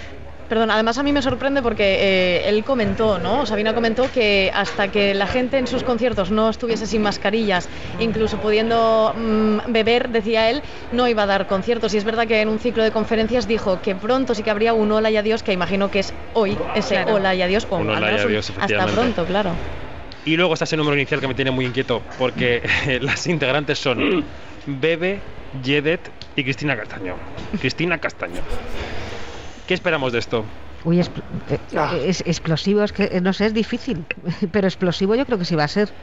[0.47, 3.45] perdón, además a mí me sorprende porque eh, él comentó, ¿no?
[3.45, 7.67] Sabina comentó que hasta que la gente en sus conciertos no estuviese sin mascarillas,
[7.99, 11.93] incluso pudiendo mm, beber, decía él, no iba a dar conciertos.
[11.93, 14.73] Y es verdad que en un ciclo de conferencias dijo que pronto sí que habría
[14.73, 17.15] un hola y adiós, que imagino que es hoy ese Claro.
[17.15, 17.67] hola y adiós.
[17.69, 19.51] O Un hola y adiós, hasta pronto, claro.
[20.25, 22.61] Y luego está ese número inicial que me tiene muy inquieto, porque
[23.01, 24.23] las integrantes son
[24.65, 25.19] Bebe,
[25.63, 26.01] Yedet
[26.35, 27.15] y Cristina Castaño.
[27.59, 28.41] Cristina Castaño.
[29.65, 30.45] ¿Qué esperamos de esto?
[30.83, 31.95] Uy, expl- eh, Ah.
[31.97, 34.05] es explosivo, es que eh, no sé, es difícil,
[34.51, 35.93] pero explosivo yo creo que sí va a ser.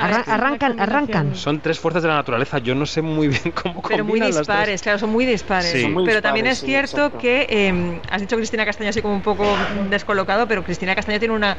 [0.00, 1.34] A ver, Arran- sí, arrancan, arrancan.
[1.34, 2.58] Son tres fuerzas de la naturaleza.
[2.58, 5.72] Yo no sé muy bien cómo Pero muy las dispares, claro, son muy dispares.
[5.72, 5.82] Sí.
[5.82, 7.18] Son muy pero también es sí, cierto exacto.
[7.18, 9.56] que eh, has dicho Cristina Castaño así como un poco
[9.90, 11.58] descolocado, pero Cristina Castaño tiene una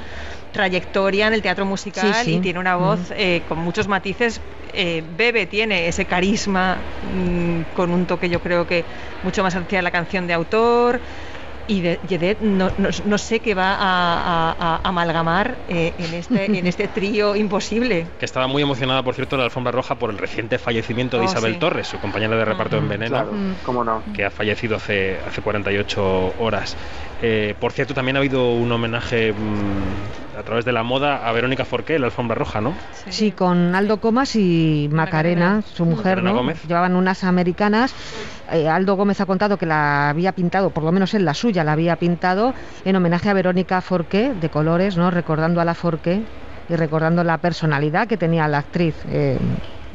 [0.52, 2.36] trayectoria en el teatro musical Sí, sí.
[2.38, 4.42] y tiene una voz eh, con muchos matices.
[4.72, 8.86] Eh, Bebe tiene ese carisma mm, con un toque yo creo que
[9.22, 11.02] mucho más hacia la canción de autor.
[11.70, 16.14] Y de, Yedet no, no- no sé qué va a, a- a amalgamar eh, en,
[16.16, 18.08] este, en este trío imposible.
[18.18, 21.30] Que estaba muy emocionada, por cierto, la alfombra roja por el reciente fallecimiento de Oh,
[21.30, 21.60] Isabel sí.
[21.60, 23.12] Torres, su compañera de reparto en Veneno.
[23.16, 23.54] Claro, Mm.
[23.64, 24.02] cómo no.
[24.16, 26.76] que ha fallecido hace, hace 48 horas.
[27.22, 31.32] Eh, por cierto, también ha habido un homenaje mm, a través de la moda a
[31.34, 32.74] Verónica Forqué, la alfombra roja, ¿no?
[33.10, 35.62] Sí, con Aldo Comas y Macarena, Macarena.
[35.62, 36.36] su mujer, Macarena ¿no?
[36.38, 36.64] Gómez.
[36.66, 37.94] Llevaban unas americanas.
[38.52, 41.59] Eh, Aldo Gómez ha contado que la había pintado, por lo menos en la suya,
[41.64, 45.12] la había pintado en homenaje a Verónica Forqué, de colores, ¿no?
[45.12, 46.24] Recordando a la Forqué
[46.68, 48.96] y recordando la personalidad que tenía la actriz.
[49.06, 49.38] Eh,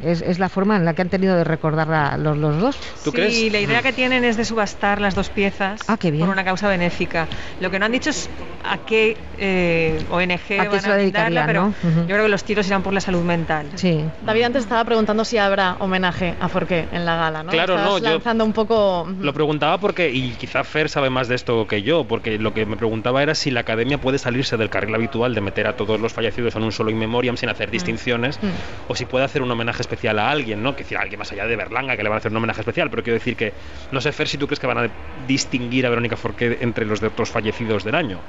[0.03, 2.77] es, es la forma en la que han tenido de recordarla los, los dos.
[3.03, 3.51] ¿Tú sí, crees?
[3.51, 6.25] la idea que tienen es de subastar las dos piezas Ah, qué bien.
[6.25, 7.27] por una causa benéfica.
[7.59, 8.29] Lo que no han dicho es
[8.63, 11.91] a qué eh, ONG ¿A qué van se a brindarla, pero no?
[12.01, 13.67] Yo creo que los tiros irán por la salud mental.
[13.75, 14.03] Sí.
[14.21, 17.51] David antes estaba preguntando si habrá homenaje a Forqué en la gala, ¿no?
[17.51, 19.07] Claro, Estabas no, yo- lanzando un poco...
[19.19, 22.65] Lo preguntaba porque, y quizá Fer sabe más de esto que yo, porque lo que
[22.65, 25.99] me preguntaba era si la academia puede salirse del carril habitual de meter a todos
[25.99, 28.47] los fallecidos en un solo in memoriam sin hacer distinciones, Mm.
[28.87, 30.75] o si puede hacer un homenaje especial a alguien, ¿no?
[30.75, 32.61] Que decir, a alguien más allá de Berlanga que le van a hacer un homenaje
[32.61, 33.53] especial, pero quiero decir que,
[33.91, 34.89] no sé, Fer, si tú crees que van a
[35.27, 38.19] distinguir a Verónica Forqué entre los de otros fallecidos del año.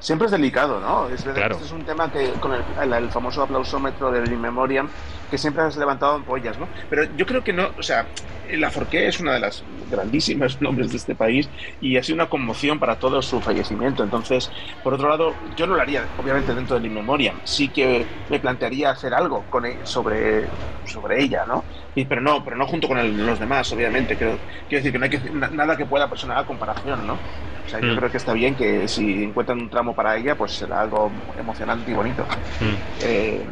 [0.00, 1.08] Siempre es delicado, ¿no?
[1.10, 1.48] Es verdad Claro.
[1.48, 4.92] que este es un tema que con el, el- el famoso aplausómetro del In Memoriam,
[5.28, 6.70] que siempre has levantado ampollas, ¿no?
[6.88, 8.08] Pero yo creo que no, o sea,
[8.42, 12.28] la Forqué es una de las grandísimas nombres de este país y ha sido una
[12.28, 14.04] conmoción para todo su fallecimiento.
[14.04, 14.50] Entonces,
[14.82, 17.40] por otro lado, yo no lo haría, obviamente, dentro del In Memoriam.
[17.44, 20.52] Sí que me plantearía hacer algo con e- sobre,
[20.84, 21.66] sobre ella, ¿no?
[21.94, 24.16] Y- pero no, pero no junto con el- los demás, obviamente.
[24.16, 27.24] Quiero, quiero decir que no hay que, na- nada que pueda personar a comparación, ¿no?
[27.68, 27.96] O sea, yo Mm.
[27.98, 31.90] creo que está bien que si encuentran un tramo para ella, pues será algo emocionante
[31.90, 32.26] y bonito.
[32.60, 32.74] Mm.
[32.98, 33.46] Eh,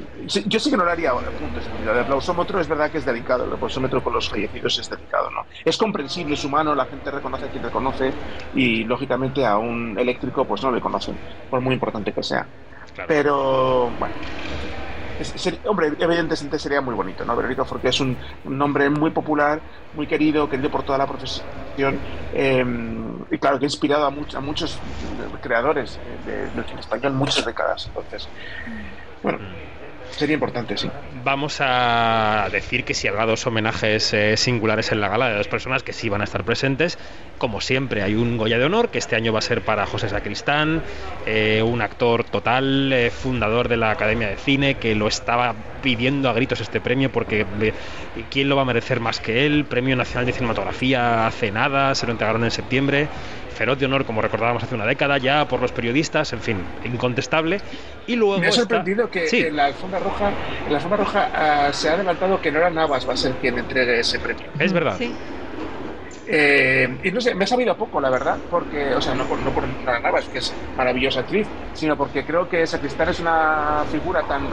[0.46, 1.60] yo sí que no lo haría ahora, punto.
[1.78, 5.42] El aplausómetro es verdad que es delicado, el aplausómetro con los fallecidos es delicado, ¿no?
[5.62, 8.16] Es comprensible, es humano, la gente reconoce a quien reconoce
[8.52, 12.48] y lógicamente a un eléctrico pues no le conocen, por muy importante que sea.
[12.94, 13.08] Claro.
[13.08, 14.16] Pero, bueno,
[15.64, 17.36] hombre, evidentemente sería muy bonito, ¿no?
[17.36, 19.60] Verónica porque es un, nombre muy popular,
[19.94, 21.44] muy querido, querido por toda la profesión
[22.34, 24.78] em, y claro, que ha inspirado a, a muchos
[25.40, 27.86] creadores de, de, español muchas décadas.
[27.86, 28.28] Entonces,
[29.22, 29.38] bueno.
[30.16, 30.88] Sería importante, sí.
[31.24, 35.46] Vamos a decir que si habrá dos homenajes eh, singulares en la gala de dos
[35.46, 36.98] personas que sí van a estar presentes.
[37.36, 40.08] Como siempre, hay un Goya de Honor, que este año va a ser para José
[40.08, 40.82] Sacristán,
[41.26, 46.30] eh, un actor total, eh, fundador de la Academia de Cine, que lo estaba pidiendo
[46.30, 47.44] a gritos este premio, porque
[48.30, 49.66] ¿quién lo va a merecer más que él?
[49.66, 53.06] Premio Nacional de Cinematografía hace nada, se lo entregaron en septiembre
[53.56, 57.60] feroz de honor, como recordábamos hace una década, ya por los periodistas, en fin, incontestable.
[58.06, 60.30] Y luego me ha sorprendido que en la alfombra roja,
[60.66, 63.58] en la alfombra roja ah, se ha adelantado que Nora Navas va a ser quien
[63.58, 64.46] entregue ese premio.
[64.58, 64.96] Es verdad.
[64.98, 65.12] Sí.
[66.28, 69.38] Eh, y no sé, me ha sabido poco, la verdad, porque, o sea, no por,
[69.38, 73.84] no por Nora Navas, que es maravillosa actriz, sino porque creo que Sacristán es una
[73.90, 74.48] figura tan,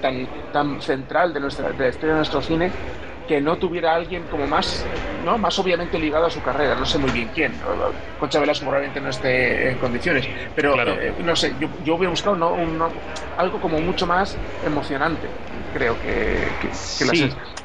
[0.00, 2.70] tan, tan central de, nuestra, de la historia de nuestro cine
[3.26, 4.84] que no tuviera alguien como más,
[5.24, 5.38] ¿no?
[5.38, 6.74] más obviamente ligado a su carrera.
[6.74, 7.52] No sé muy bien quién.
[8.18, 10.28] Concha Velasco probablemente no esté en condiciones.
[10.54, 12.54] Pero eh, no sé, yo, yo hubiera buscado ¿no?
[13.36, 15.28] algo como mucho más emocionante,
[15.72, 16.38] creo que,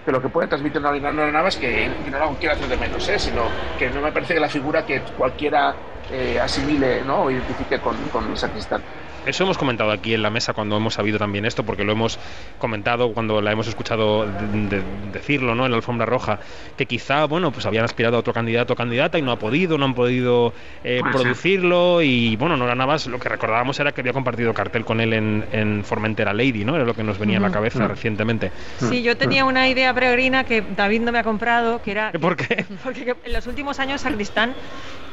[0.05, 2.77] que, lo que puede transmitir no, no, más que, que no lo quiera hacer de
[2.77, 3.19] menos, ¿eh?
[3.19, 3.43] sino
[3.77, 5.75] que no me parece que la figura que cualquiera
[6.11, 7.23] eh, asimile ¿no?
[7.23, 8.81] o identifique con, con Sacristán.
[9.25, 12.19] Eso hemos comentado aquí en la mesa cuando hemos sabido también esto, porque lo hemos
[12.57, 14.27] comentado cuando la hemos escuchado
[15.11, 15.65] decirlo, ¿no?
[15.65, 16.39] En la alfombra roja,
[16.77, 19.77] que quizá, bueno, pues habían aspirado a otro candidato o candidata y no ha podido,
[19.77, 20.53] no han podido
[20.83, 25.01] eh, producirlo y, bueno, Nora Navas, lo que recordábamos era que había compartido cartel con
[25.01, 26.75] él en, en Formentera Lady, ¿no?
[26.75, 28.51] Era lo que nos venía a la cabeza recientemente.
[28.77, 32.11] Sí, yo tenía una idea peregrina que David no me ha comprado, que era...
[32.11, 32.65] ¿Por qué?
[32.83, 34.53] Porque en los últimos años Sacristán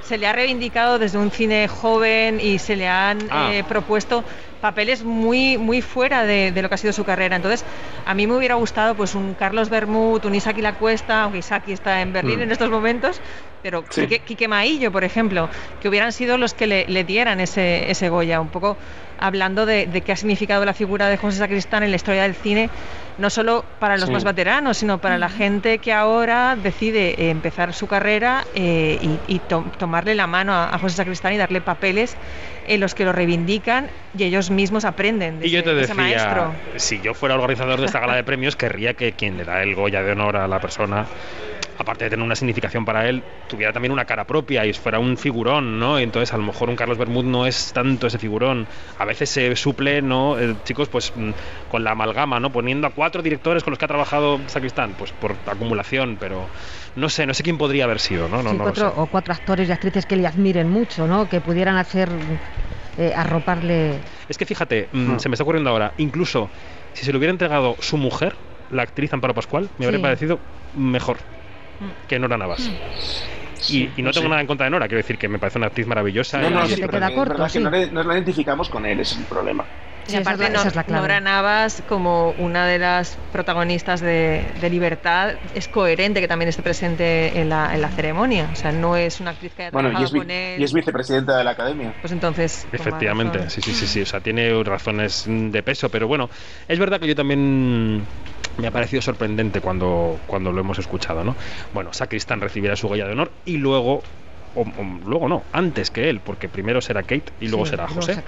[0.06, 3.50] se le ha reivindicado desde un cine joven y se le han ah.
[3.52, 4.22] eh, propuesto
[4.60, 7.36] papeles muy muy fuera de, lo que ha sido su carrera.
[7.36, 7.64] Entonces,
[8.04, 11.72] a mí me hubiera gustado pues un Carlos Bermud, un Isaki La Cuesta, aunque Isaki
[11.72, 12.42] está en Berlín mm.
[12.42, 13.20] en estos momentos,
[13.62, 15.48] pero Quique, Maillo, por ejemplo,
[15.80, 18.76] que hubieran sido los que le, dieran ese, ese Goya, un poco
[19.18, 22.70] hablando de, qué ha significado la figura de José Sacristán en la historia del cine,
[23.18, 27.72] no solo para los más veteranos, sino para la gente que ahora decide eh, empezar
[27.72, 29.38] su carrera eh, y,
[29.78, 32.16] tomarle la mano a, José Sacristán y darle papeles
[32.66, 36.52] en los que lo reivindican y ellos mismos aprenden de, y yo te decía, maestro.
[36.76, 39.74] Si yo fuera organizador de esta gala de premios, querría que quien le da el
[39.74, 41.06] Goya de honor a la persona
[41.78, 45.16] aparte de tener una significación para él, tuviera también una cara propia y fuera un
[45.16, 45.98] figurón, ¿no?
[45.98, 48.66] Entonces, a lo mejor un Carlos Bermud no es tanto ese figurón.
[48.98, 50.38] A veces se suple, ¿no?
[50.38, 51.30] Eh, chicos, pues mm,
[51.70, 52.50] con la amalgama, ¿no?
[52.50, 56.48] Poniendo a cuatro directores con los que ha trabajado Sacristán, pues por acumulación, pero
[56.96, 58.42] no sé, no sé quién podría haber sido, ¿no?
[58.42, 61.28] no, no cuatro, o cuatro actores y actrices que le admiren mucho, ¿no?
[61.28, 62.08] Que pudieran hacer
[62.98, 63.98] eh, arroparle.
[64.28, 65.20] Es que fíjate, mm, hmm.
[65.20, 66.48] se me está ocurriendo ahora, incluso
[66.94, 68.34] si se le hubiera entregado su mujer,
[68.70, 70.38] la actriz Amparo Pascual, me habría parecido
[70.74, 71.18] mejor
[72.08, 72.70] que Nora Navas.
[73.68, 75.86] y, no tengo nada en contra de Nora, quiero decir que me parece una actriz
[75.86, 76.40] maravillosa.
[76.40, 79.64] No, no, queda corto, no, nos la identificamos con él, ese es el problema.
[80.08, 80.48] Y aparte,
[80.88, 87.40] Nora Navas, como una de las protagonistas de, Libertad, es coherente que también esté presente
[87.40, 88.48] en la, en la, ceremonia.
[88.52, 90.60] O sea, no es una actriz que haya bueno, trabajado y con él.
[90.60, 91.94] Y es vicepresidenta de la academia.
[92.00, 92.66] Pues entonces.
[92.72, 94.02] Efectivamente, sí, sí, sí, sí.
[94.02, 96.28] O sea, tiene razones de peso, pero bueno,
[96.68, 98.04] es verdad que yo también
[98.58, 101.36] me ha parecido sorprendente cuando, cuando lo hemos escuchado, ¿no?
[101.74, 104.02] Bueno, Sacristán recibirá su Goya de honor y luego
[104.54, 104.64] o,
[105.04, 108.22] luego no, antes que él, porque primero será Kate y luego será José.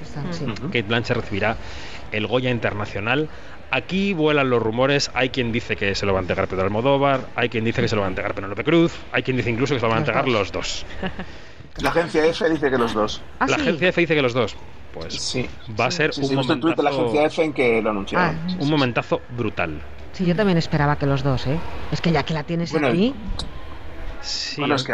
[0.67, 1.57] Kate Blanchett recibirá
[2.13, 3.29] el Goya Internacional.
[3.71, 7.29] Aquí vuelan los rumores, hay quien dice que se lo va a entregar Pedro Almodóvar,
[7.35, 9.75] hay quien dice que se lo va a entregar Penélope Cruz, hay quien dice incluso
[9.75, 10.87] que se lo van a entregar los dos.
[11.81, 13.21] La agencia F dice que los dos.
[13.39, 14.57] ¿Ah, la agencia F dice que los dos.
[15.01, 16.83] Pues sí, va a ser un momentazo.
[16.83, 18.37] la agencia F en que lo anunciaron.
[18.37, 19.81] Ah, un momentazo brutal.
[20.13, 21.59] Sí, yo también esperaba que los dos, ¿eh?
[21.93, 23.15] Es que ya que la tienes aquí.
[24.21, 24.61] Sí.
[24.61, 24.93] Bueno, es que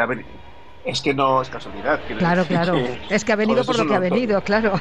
[0.85, 2.01] es que no es casualidad.
[2.19, 2.77] Claro, claro.
[3.09, 4.81] es que ha venido por lo que ha venido, claro.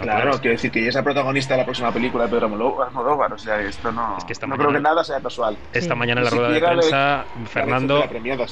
[0.00, 3.32] Claro, quiero decir que ella es la protagonista de la próxima película de Pedro Almodóvar,
[3.32, 5.56] o sea, esto no, es que no creo que nada sea casual.
[5.72, 8.04] Esta mañana en la rueda de prensa, Fernando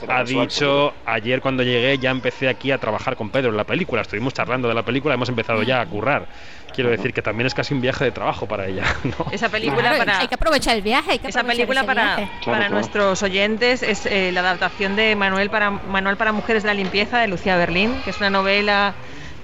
[0.09, 4.03] ha dicho, ayer cuando llegué ya empecé aquí a trabajar con Pedro en la película,
[4.03, 6.29] estuvimos charlando de la película, hemos empezado ya a currar.
[6.75, 8.85] Quiero decir que también es casi un viaje de trabajo para ella.
[9.33, 10.19] Esa película para...
[10.19, 11.21] Hay que aprovechar el viaje.
[11.23, 16.33] esa película para, para nuestros oyentes es eh, la adaptación de Manuel para, Manual para
[16.33, 18.95] Mujeres de la Limpieza de Lucía Berlín, que es una novela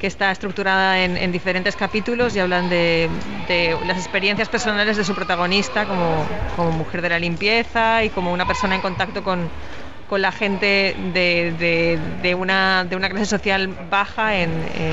[0.01, 3.11] que está estructurada en, diferentes capítulos y hablan de,
[3.87, 8.77] las experiencias personales de su protagonista como, mujer de la limpieza y como una persona
[8.77, 9.49] en contacto con,
[10.09, 14.93] con la gente de, de, de una, de una clase social baja en, en,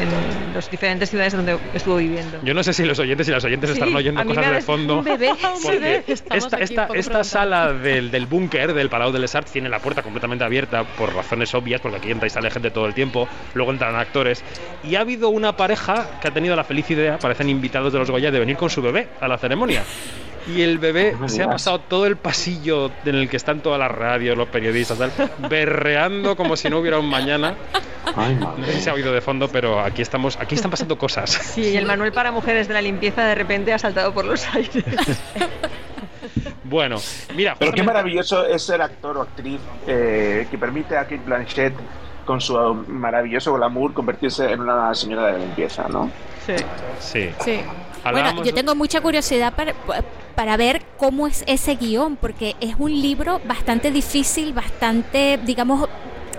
[0.00, 2.38] en las diferentes ciudades donde estuvo viviendo.
[2.42, 5.02] Yo no sé si los oyentes y las oyentes Sí, estarán oyendo cosas de fondo.
[5.02, 5.30] bebé,
[5.62, 9.78] porque esta, esta, esta sala del, del búnker, del Palau de les Arts, tiene la
[9.80, 13.28] puerta completamente abierta por razones obvias, porque aquí entra y sale gente todo el tiempo,
[13.54, 14.42] luego entran actores.
[14.84, 18.10] Y ha habido una pareja que ha tenido la feliz idea, parecen invitados de los
[18.10, 19.82] Goya, de venir con su bebé a la ceremonia.
[20.46, 23.78] Y el bebé No se ha pasado todo el pasillo en el que están todas
[23.78, 25.12] las radios, los periodistas, tal,
[25.48, 27.54] berreando como si no hubiera un mañana.
[28.16, 30.98] Ay, No sé si se ha oído de fondo, pero aquí estamos, aquí están pasando
[30.98, 31.30] cosas.
[31.30, 34.44] Sí, y el manual para mujeres de la limpieza de repente ha saltado por los
[34.54, 34.84] aires.
[36.64, 36.96] Bueno,
[37.34, 41.20] mira, Pero qué justamente- maravilloso es ser actor o actriz eh, que permite a Kate
[41.24, 41.74] Blanchett
[42.24, 42.54] con su
[42.88, 46.10] maravilloso glamour convertirse en una señora de la limpieza, ¿no?
[46.46, 46.54] Sí.
[47.00, 47.30] Sí.
[47.40, 47.60] Sí.
[48.10, 49.74] Bueno, yo tengo mucha curiosidad para,
[50.34, 55.88] para ver cómo es ese guion, porque es un libro bastante difícil, bastante, digamos,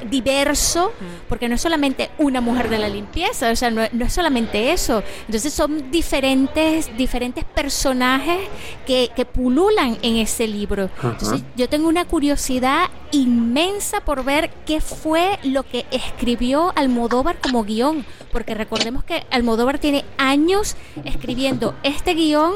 [0.03, 0.91] diverso,
[1.29, 4.71] porque no es solamente una mujer de la limpieza, o sea, no, no es solamente
[4.71, 5.03] eso.
[5.25, 8.39] Entonces son diferentes, diferentes personajes
[8.85, 10.89] que, que pululan en ese libro.
[11.01, 17.63] Entonces yo tengo una curiosidad inmensa por ver qué fue lo que escribió Almodóvar como
[17.63, 22.53] guion, porque recordemos que Almodóvar tiene años escribiendo este guion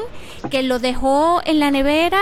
[0.50, 2.20] que lo dejó en la nevera,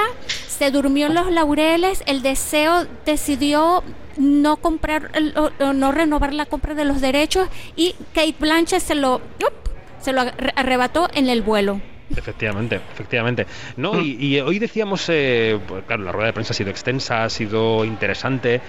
[0.49, 3.83] se durmió en los laureles, el deseo decidió
[4.19, 8.81] no comprar el- o, o no renovar la compra de los derechos y Kate Blanchett
[8.81, 9.21] se lo
[10.01, 11.81] se lo arre- arrebató en el vuelo.
[12.17, 13.47] Efectivamente, efectivamente.
[13.77, 17.25] No, y, y hoy decíamos, eh, pues, claro, la rueda de prensa ha sido extensa,
[17.25, 18.61] ha sido interesante,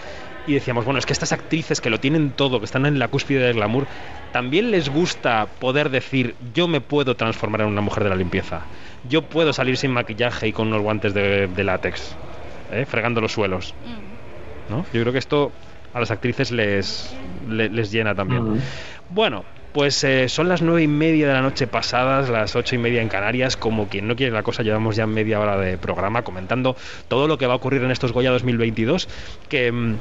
[0.48, 3.10] y decíamos, bueno, es que estas actrices que lo tienen todo, que están en la
[3.10, 3.86] cúspide del glamour,
[4.32, 8.62] también les gusta poder decir, yo me puedo transformar en una mujer de la limpieza,
[9.08, 12.16] yo puedo salir sin maquillaje y con unos guantes de, de látex,
[12.72, 12.86] ¿eh?
[12.90, 13.76] fregando los suelos.
[14.69, 14.86] ¿No?
[14.93, 15.51] Yo creo que esto
[15.93, 17.15] a las actrices les,
[17.47, 18.43] le- les, llena también.
[18.56, 18.60] Mm.
[19.10, 22.77] Bueno, pues eh, son las nueve y media de la noche pasadas, las ocho y
[22.77, 23.58] media en Canarias.
[23.58, 26.75] Como quien no quiere la cosa, llevamos ya media hora de programa comentando
[27.08, 29.08] todo lo que va a ocurrir en estos Goya 2022.
[29.49, 29.97] Que.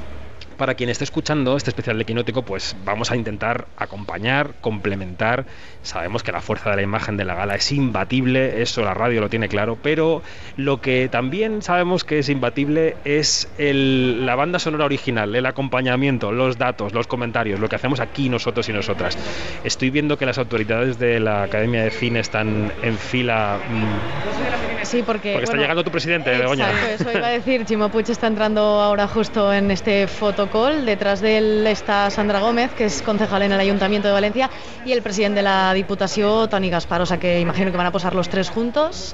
[0.57, 5.45] Para quien esté escuchando este especial de Quinótico, pues vamos a intentar acompañar, complementar.
[5.83, 9.21] Sabemos que la fuerza de la imagen de la gala es imbatible, eso la radio
[9.21, 10.21] lo tiene claro, pero
[10.57, 16.31] lo que también sabemos que es imbatible es el- la banda sonora original, el acompañamiento,
[16.31, 19.17] los datos, los comentarios, lo que hacemos aquí nosotros y nosotras.
[19.63, 25.03] Estoy viendo que las autoridades de la Academia de Cine están en fila mm, Sí,
[25.05, 25.31] porque.
[25.33, 26.69] porque está llegando tu presidente, Begoña.
[26.93, 27.65] Eso iba a decir.
[27.65, 30.07] Chimo Puig está entrando ahora justo en este
[30.47, 34.49] Detrás de él está Sandra Gómez, que es concejal en el Ayuntamiento de Valencia,
[34.85, 37.01] y el presidente de la Diputación, Toni Gaspar.
[37.01, 39.13] O sea que imagino que van a posar los tres juntos.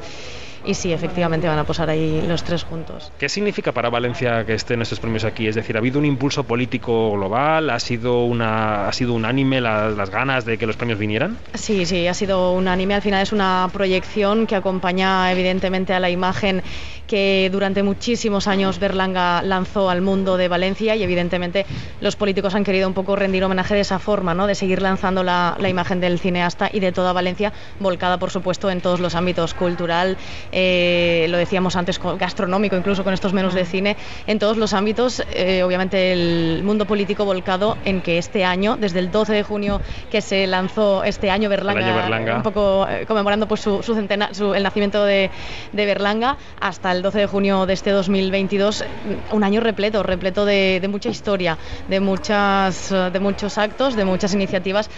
[0.65, 3.11] Y sí, efectivamente van a posar ahí los tres juntos.
[3.17, 5.47] ¿Qué significa para Valencia que estén estos premios aquí?
[5.47, 7.69] Es decir, ¿ha habido un impulso político global?
[7.69, 11.37] ¿Ha sido, una, ha sido unánime la- las ganas de que los premios vinieran?
[11.53, 12.93] Sí, sí, ha sido unánime.
[12.95, 16.63] Al final es una proyección que acompaña evidentemente a la imagen
[17.07, 21.65] que durante muchísimos años Berlanga lanzó al mundo de Valencia y evidentemente
[21.99, 24.47] los políticos han querido un poco rendir homenaje de esa forma, ¿no?
[24.47, 28.71] de seguir lanzando la, la imagen del cineasta y de toda Valencia, volcada por supuesto
[28.71, 30.17] en todos los ámbitos, cultural,
[30.53, 34.73] eh, lo decíamos antes, co- gastronómico, incluso con estos menús de cine, en todos los
[34.73, 39.43] ámbitos, eh, obviamente el mundo político volcado en que este año, desde el 12 de
[39.43, 42.35] junio que se lanzó este año Berlanga, año Berlanga.
[42.37, 45.31] un poco eh, conmemorando pues su, su centena- su- el nacimiento de,
[45.71, 50.45] de Berlanga, hasta el 12 de junio de este 2022, mm, un año repleto, repleto
[50.45, 54.89] de, de mucha historia, de, muchas, de muchos actos, de muchas iniciativas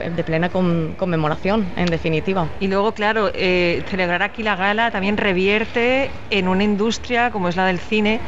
[0.00, 2.48] de plena con- conmemoración, en definitiva.
[2.60, 7.56] Y luego, claro, eh, celebrar aquí la gala también revierte en una industria como es
[7.56, 8.20] la del cine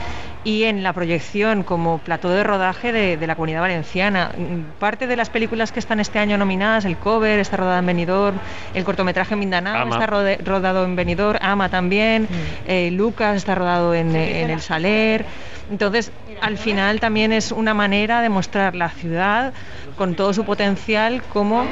[0.44, 4.32] y en la proyección como plató de rodaje de, de la comunidad valenciana.
[4.37, 7.87] Mm, Parte de las películas que están este año nominadas, el cover está rodado en
[7.87, 8.38] Benidorm,
[8.74, 9.94] el cortometraje Mindanao Ama.
[9.94, 12.26] está rode- rodado en Benidorm, Ama también,
[12.66, 15.24] eh, Lucas está rodado en, en El Saler.
[15.72, 19.54] Entonces, al final también es una manera de mostrar la ciudad
[19.94, 21.70] con todo su potencial como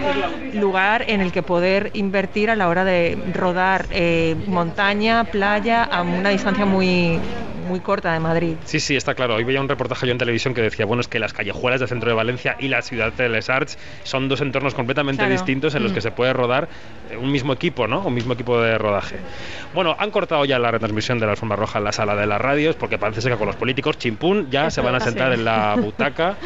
[0.51, 6.03] lugar en el que poder invertir a la hora de rodar eh, montaña, playa, a
[6.03, 7.23] una distancia muy,
[7.71, 8.57] muy corta de Madrid.
[8.65, 9.37] Sí, sí, está claro.
[9.37, 11.89] Hoy veía un reportaje yo en televisión que decía, bueno, es que las callejuelas del
[11.89, 15.33] centro de Valencia y la ciudad de Les Arts son dos entornos completamente Claro.
[15.33, 15.95] distintos en los Mm.
[15.95, 16.69] que se puede rodar
[17.11, 18.01] eh, un mismo equipo, ¿no?
[18.01, 19.17] Un mismo equipo de rodaje.
[19.75, 22.41] Bueno, han cortado ya la retransmisión de la alfombra roja en la sala de las
[22.41, 25.45] radios porque parece ser que con los políticos chimpún ya se van a sentar en
[25.45, 26.37] la butaca.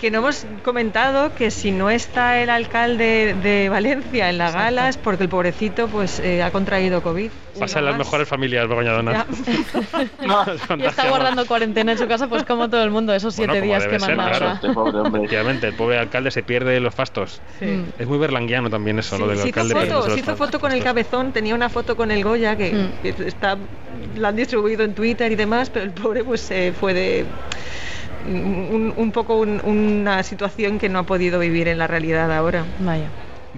[0.00, 4.88] Que no hemos comentado que si no está el alcalde de Valencia en la gala
[4.88, 7.30] es porque el pobrecito pues eh, ha contraído COVID.
[7.58, 9.26] Pasan las mejores familias, Begoña Donat.
[10.76, 10.84] Ya.
[10.84, 13.86] Y está guardando cuarentena en su casa, pues como todo el mundo, esos siete días
[13.86, 14.52] que ser, manda claro.
[14.54, 15.20] Este pobre hombre.
[15.22, 17.40] Efectivamente, el pobre alcalde se pierde los fastos.
[17.58, 17.84] Sí.
[17.98, 19.86] Es muy berlanguiano también eso, Sí, lo del se hizo alcalde.
[19.86, 23.02] foto, se hizo foto con el cabezón, tenía una foto con el Goya que, Mm.
[23.02, 23.56] que está,
[24.16, 27.24] la han distribuido en Twitter y demás, pero el pobre pues eh, fue de
[28.26, 32.64] un, un poco un- una situación que no ha podido vivir en la realidad ahora.
[32.80, 33.08] Vaya.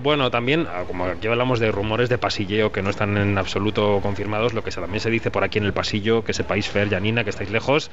[0.02, 4.00] Bueno, también, ah, como aquí hablamos de rumores de pasilleo que no están en absoluto
[4.00, 7.22] confirmados, lo que también se dice por aquí en el pasillo, que sepáis, Fer, Janina,
[7.22, 7.90] que estáis lejos,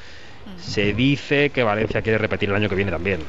[0.59, 3.19] se dice que Valencia quiere repetir el año que viene también.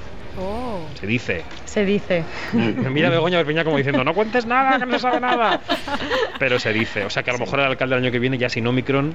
[0.41, 0.79] Oh.
[1.01, 1.43] Se dice.
[1.65, 2.23] Se dice.
[2.53, 5.61] Me mira Begoña Berpeña como diciendo, no cuentes nada, que no sabe nada.
[6.39, 7.05] Pero se dice.
[7.05, 9.15] O sea que a lo mejor el alcalde el año que viene, ya sin Omicron,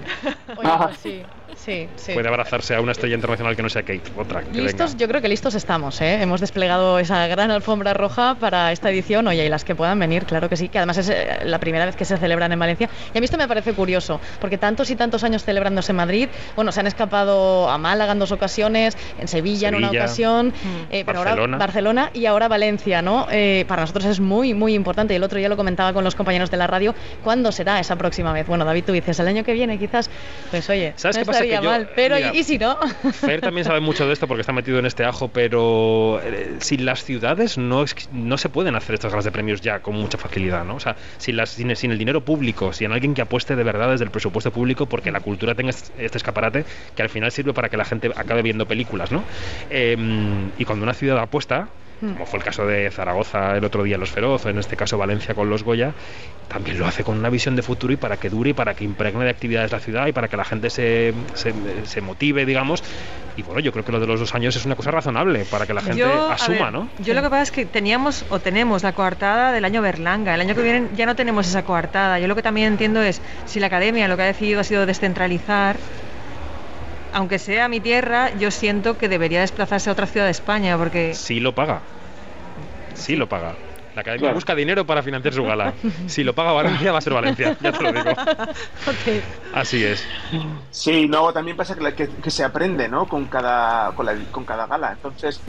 [0.58, 1.22] Oye, pues sí,
[1.56, 2.14] sí, sí.
[2.14, 4.42] puede abrazarse a una estrella internacional que no sea Kate, otra.
[4.44, 5.00] Que Listos, venga.
[5.00, 6.22] yo creo que listos estamos, ¿eh?
[6.22, 10.26] Hemos desplegado esa gran alfombra roja para esta edición, oye, y las que puedan venir,
[10.26, 12.90] claro que sí, que además es eh, la primera vez que se celebran en Valencia.
[13.14, 16.28] Y a mí esto me parece curioso, porque tantos y tantos años celebrándose en Madrid,
[16.56, 20.54] bueno, se han escapado a Málaga en dos ocasiones, en Sevilla, en una Sevilla, ocasión,
[20.90, 21.58] eh, pero ahora Barcelona.
[21.58, 23.28] Barcelona y ahora Valencia, ¿no?
[23.32, 25.14] Eh, para nosotros es muy, muy importante.
[25.14, 27.96] Y el otro día lo comentaba con los compañeros de la radio, ¿cuándo será esa
[27.96, 28.48] próxima vez?
[28.48, 30.10] Bueno, David, tú dices, el año que viene quizás,
[30.50, 31.40] pues oye, ¿Sabes no qué pasa?
[31.42, 32.78] Que estaría yo- mal, pero mira, ¿y, si no?
[33.14, 36.86] Fer también sabe mucho de esto porque está metido en este ajo, pero eh, sin
[36.86, 40.18] las ciudades no, es- no se pueden hacer estas galas de premios ya con mucha
[40.18, 40.76] facilidad, ¿no?
[40.76, 43.92] O sea, sin, las, sin, sin el dinero público, sin alguien que apueste de verdad
[43.92, 46.66] desde el presupuesto público porque la cultura tenga est- este escaparate
[46.96, 49.24] que al final sirve para que la gente acabe viendo películas, ¿no?
[49.70, 49.98] Eh,
[50.58, 51.68] y cuando una ciudad apuesta,
[52.12, 54.98] como fue el caso de Zaragoza el otro día Los Feroz, o en este caso
[54.98, 55.94] Valencia con los Goya,
[56.50, 58.84] también lo hace con una visión de futuro y para que dure y para que
[58.84, 61.54] impregne de actividades la ciudad y para que la gente se, se,
[61.86, 62.84] se motive, digamos.
[63.38, 65.66] Y bueno, yo creo que lo de los dos años es una cosa razonable para
[65.66, 66.90] que la gente Yo, a asuma, ver, ¿no?
[67.00, 70.36] Yo lo que pasa es que teníamos o tenemos la coartada del año Berlanga.
[70.36, 72.20] El año que viene ya no tenemos esa coartada.
[72.20, 74.86] Yo lo que también entiendo es si la academia lo que ha decidido ha sido
[74.86, 75.78] descentralizar,
[77.14, 81.14] aunque sea mi tierra, yo siento que debería desplazarse a otra ciudad de España porque
[81.14, 81.84] Sí lo paga.
[82.94, 83.58] Sí lo paga.
[83.96, 84.36] La academia Claro.
[84.36, 85.74] busca dinero para financiar su gala.
[86.08, 88.10] Si lo paga Valencia, va a ser Valencia, ya te lo digo.
[89.54, 90.04] Así es.
[90.72, 93.08] Sí, no, también pasa que, la- que, que se aprende, ¿no?
[93.08, 94.92] Con cada, con, la- con cada gala.
[94.94, 95.46] Entonces,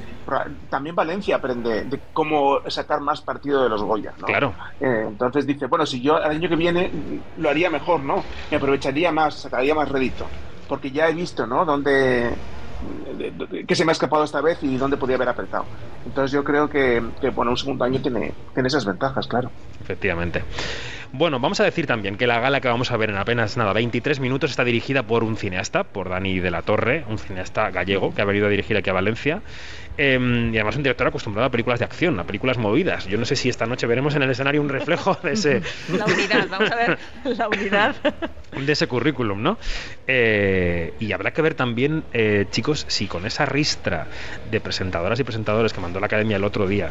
[0.69, 4.27] también Valencia aprende de cómo sacar más partido de los Goya, ¿no?
[4.27, 4.55] Claro.
[4.81, 6.91] Eh, entonces dice, bueno, si yo el año que viene
[7.37, 8.29] lo haría mejor, ¿no?
[8.51, 10.31] Me aprovecharía más, sacaría más rédito.
[10.69, 11.65] Porque ya he visto, ¿no?
[11.65, 12.35] Dónde
[12.81, 15.69] de- de- que se me ha escapado esta vez y dónde podía haber apretado.
[16.05, 19.53] Entonces yo creo que, que, bueno, un segundo año tiene, tiene esas ventajas, claro.
[19.81, 20.45] Efectivamente.
[21.13, 23.73] Bueno, vamos a decir también que la gala que vamos a ver en apenas nada
[23.73, 28.13] 23 minutos está dirigida por un cineasta, por Dani de la Torre, un cineasta gallego
[28.13, 29.43] que ha venido a dirigir aquí a Valencia.
[29.97, 33.07] Eh, y además un director acostumbrado a películas de acción, a películas movidas.
[33.07, 35.63] Yo no sé si esta noche veremos en el escenario un reflejo de ese,
[35.97, 37.95] la unidad, vamos a ver la unidad.
[38.57, 39.59] de ese currículum, ¿no?
[40.07, 44.07] Eh, y habrá que ver también, eh, chicos, si con esa ristra
[44.51, 46.91] de presentadoras y presentadores que mandó la academia el otro día,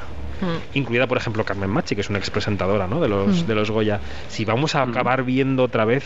[0.73, 2.99] incluida por ejemplo Carmen Machi, que es una expresentadora ¿no?
[2.99, 6.05] de, los, de los Goya, si vamos a acabar viendo otra vez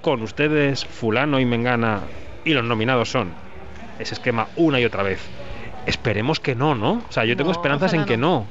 [0.00, 2.02] con ustedes fulano y mengana
[2.44, 3.32] y los nominados son
[3.98, 5.18] ese esquema una y otra vez.
[5.86, 7.02] Esperemos que no, ¿no?
[7.08, 8.46] O sea, yo tengo No, esperanzas en que no.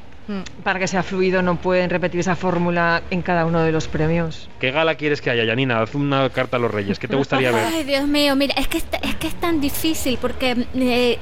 [0.63, 4.49] Para que sea fluido no pueden repetir esa fórmula en cada uno de los premios.
[4.59, 5.81] ¿Qué gala quieres que haya, Yanina?
[5.81, 6.97] Haz una carta a los reyes.
[6.97, 7.65] ¿Qué te gustaría ver?
[7.73, 11.17] Ay, Dios mío, mira, es que es, es que es tan difícil porque eh,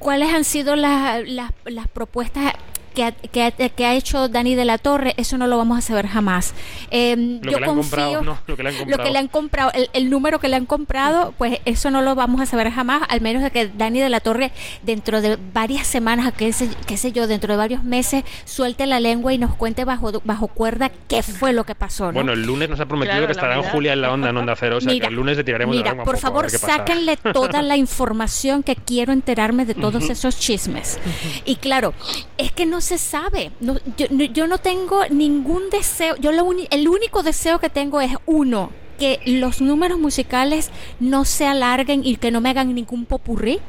[0.00, 2.54] cuáles han sido las, las, las propuestas
[2.98, 5.78] que ha, que, ha, que ha hecho Dani de la Torre, eso no lo vamos
[5.78, 6.52] a saber jamás.
[6.90, 9.04] Eh, Lo yo que le han confío, comprado, no, lo que le han lo comprado.
[9.04, 12.16] que le han comprado, el, el número que le han comprado, pues eso no lo
[12.16, 14.50] vamos a saber jamás, al menos de que Dani de la Torre
[14.82, 18.98] dentro de varias semanas, qué sé, qué sé yo, dentro de varios meses, suelte la
[18.98, 22.06] lengua y nos cuente bajo, bajo cuerda qué fue lo que pasó.
[22.06, 22.14] ¿no?
[22.14, 23.62] Bueno, el lunes nos ha prometido Claro, que estará en.
[23.62, 25.72] Julia en la onda en Onda Cero, o sea Mira, que el lunes le tiraremos
[25.76, 29.74] de la Mira, lengua por poco, favor, sáquenle toda la información que quiero enterarme de
[29.74, 30.98] todos esos chismes.
[31.44, 31.94] Y claro,
[32.38, 33.50] es que no se sabe.
[33.60, 36.16] No, yo, no, yo no tengo ningún deseo.
[36.16, 41.24] Yo lo uni- el único deseo que tengo es uno que los números musicales no
[41.24, 43.60] se alarguen y que no me hagan ningún popurrí.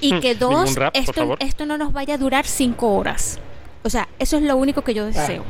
[0.00, 3.38] Y que dos, rap, esto, esto no nos vaya a durar cinco horas.
[3.84, 5.44] O sea, eso es lo único que yo deseo.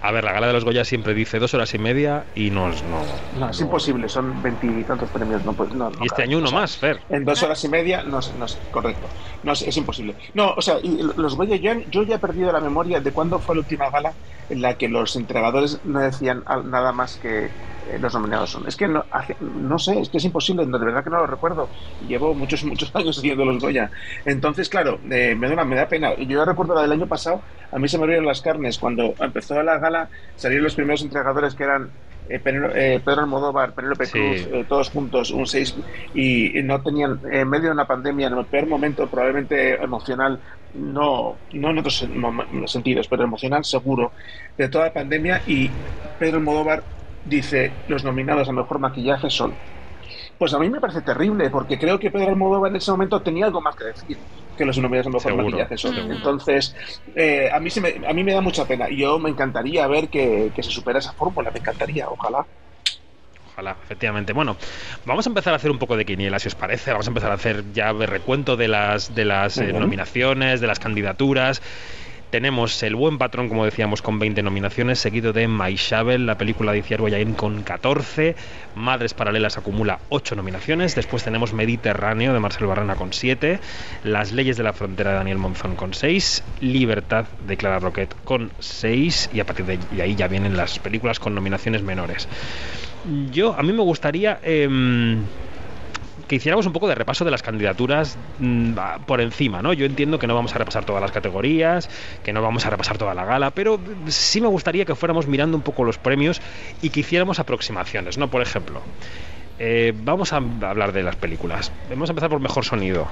[0.00, 2.68] A ver, la gala de los Goya siempre dice dos horas y media y no,
[2.70, 3.00] es- no,
[3.32, 3.66] No, es no.
[3.66, 5.44] imposible, son veintitantos premios.
[5.44, 7.00] No, puede- no, Y este año uno O sea, más, Fer.
[7.08, 9.08] En dos horas y media, no, es- no es correcto.
[9.42, 10.16] No, es, es imposible.
[10.34, 13.40] No, o sea, y los Goya, yo, yo ya he perdido la memoria de cuándo
[13.40, 14.16] fue la última gala
[14.48, 17.54] en la que los entregadores no decían nada más que
[17.86, 18.66] eh, los nominados son.
[18.68, 21.26] Es que no, hace- no sé, es que es imposible, de verdad que no lo
[21.26, 21.70] recuerdo.
[21.98, 23.90] Llevo muchos, muchos años haciendo los Goya.
[24.24, 26.12] Entonces, claro, eh, me, da, me da pena.
[26.16, 29.14] Y yo recuerdo la del año pasado, a mí se me abrieron las carnes cuando
[29.18, 31.92] empezó la gala, salieron los primeros entregadores que eran
[32.26, 32.40] eh,
[32.74, 35.76] eh, Pedro Almodóvar, Penélope Cruz, eh, todos juntos, un 6,
[36.12, 40.40] y, no tenían, en medio de una pandemia, en el peor momento probablemente emocional,
[40.72, 42.06] no, no en otros
[42.66, 44.14] sentidos, pero emocional seguro,
[44.56, 45.76] de toda la pandemia, y
[46.16, 46.86] Pedro Almodóvar
[47.24, 49.54] dice, los nominados a Mejor Maquillaje son
[50.38, 53.46] pues a mí me parece terrible, porque creo que Pedro Almodóvar en ese momento tenía
[53.46, 54.18] algo más que decir
[54.56, 56.12] que los nominados a mejor maquillaje son.
[56.12, 56.76] Entonces,
[57.14, 58.88] eh, a, mí se me, a mí me da mucha pena.
[58.88, 62.46] Yo me encantaría ver que, se supera esa fórmula, me encantaría, ojalá
[63.52, 64.32] ojalá, efectivamente.
[64.32, 64.56] Bueno,
[65.04, 66.90] vamos a empezar a hacer un poco de quiniela, si os parece.
[66.90, 70.80] Vamos a empezar a hacer ya recuento de las, de las eh, nominaciones, de las
[70.80, 71.62] candidaturas.
[72.34, 76.78] Tenemos El Buen Patrón, como decíamos, con 20 nominaciones, seguido de Maishabel, la película de
[76.78, 78.34] Iciar Guayain, con 14.
[78.74, 80.96] Madres Paralelas acumula 8 nominaciones.
[80.96, 83.60] Después tenemos Mediterráneo, de Marcel Barrana, con 7.
[84.02, 86.42] Las Leyes de la Frontera, de Daniel Monzón, con 6.
[86.60, 89.30] Libertad, de Clara Roquet, con 6.
[89.32, 92.26] Y a partir de ahí ya vienen las películas con nominaciones menores.
[93.30, 94.40] Yo, a mí me gustaría...
[94.42, 95.22] Em,
[96.28, 98.74] que hiciéramos un poco de repaso de las candidaturas mm,
[99.06, 99.72] por encima, ¿no?
[99.72, 101.88] Yo entiendo que no vamos a repasar todas las categorías,
[102.22, 105.56] que no vamos a repasar toda la gala, pero sí me gustaría que fuéramos mirando
[105.56, 106.40] un poco los premios
[106.82, 108.28] y que hiciéramos aproximaciones, ¿no?
[108.28, 108.80] Por ejemplo,
[109.58, 111.72] eh, vamos a hablar de las películas.
[111.90, 113.06] Vamos a empezar por mejor sonido.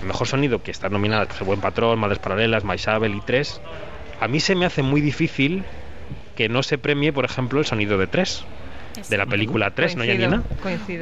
[0.00, 3.60] El mejor sonido que está nominada, pues, Buen Patrón, Madres Paralelas, Maisabel y Tres.
[4.20, 5.64] A mí se me hace muy difícil
[6.36, 8.44] que no se premie, por ejemplo, el sonido de Tres
[9.08, 10.42] de la película 3, ¿no, Yanina?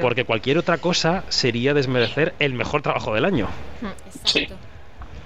[0.01, 3.49] Porque cualquier otra cosa sería desmerecer el mejor trabajo del año.
[4.25, 4.49] Sí.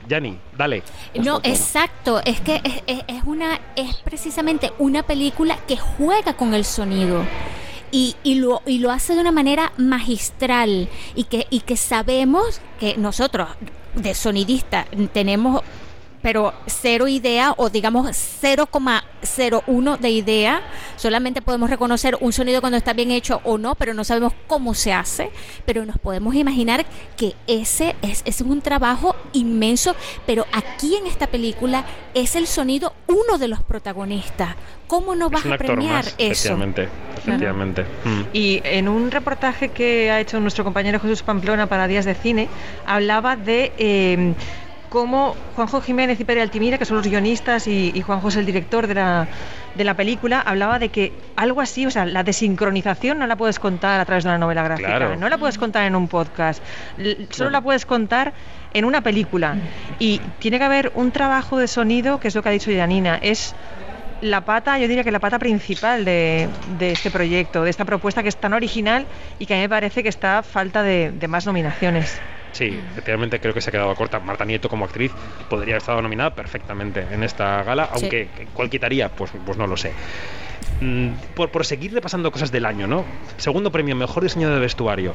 [0.09, 0.83] Yani, dale.
[1.15, 2.21] No, exacto.
[2.25, 7.25] Es que es, una, es precisamente una película que juega con el sonido.
[7.91, 12.61] Y, y, lo, y lo hace de una manera magistral y que, y que sabemos
[12.81, 13.49] que nosotros
[13.95, 15.62] de sonidista tenemos
[16.25, 20.62] pero cero idea o digamos 0,01 de idea.
[20.97, 24.72] Solamente podemos reconocer un sonido cuando está bien hecho o no, pero no sabemos cómo
[24.72, 25.31] se hace.
[25.66, 26.87] Pero nos podemos imaginar
[27.18, 29.95] que ese es, es un trabajo inmenso,
[30.27, 34.57] pero aquí en esta película es el sonido uno de los protagonistas.
[34.87, 36.14] ¿Cómo no vas a premiar eso?
[36.18, 37.83] Efectivamente, efectivamente.
[37.83, 38.22] Mm.
[38.33, 42.49] Y en un reportaje que ha hecho nuestro compañero Jesús Pamplona para Días de Cine,
[42.87, 44.35] hablaba de eh,
[44.95, 48.86] cómo Juanjo Jiménez y Pere Altimira, que son los guionistas, y, Juanjo es el director
[48.86, 49.26] de la,
[49.74, 53.59] de la, película, hablaba de que algo así, o sea, la desincronización no la puedes
[53.59, 56.62] contar a través de una novela gráfica, no la puedes contar en un podcast,
[57.30, 58.34] solo la puedes contar
[58.72, 59.57] en una película.
[59.99, 63.16] Y tiene que haber un trabajo de sonido, que es lo que ha dicho Yanina,
[63.16, 63.57] es
[64.20, 68.22] la pata, yo diría que la pata principal de, de, este proyecto, de esta propuesta
[68.22, 69.07] que es tan original
[69.40, 72.20] y que a mí me parece que está a falta de, de más nominaciones.
[72.55, 74.20] Sí, efectivamente creo que se ha quedado corta.
[74.20, 75.11] Marta Nieto como actriz
[75.50, 79.09] podría haber estado nominada perfectamente en esta gala, aunque ¿cuál quitaría?
[79.09, 79.92] Pues, pues no lo sé.
[80.80, 83.05] Mm, por, por, seguir repasando cosas del año, ¿no?
[83.36, 85.14] Segundo premio, mejor diseño de vestuario.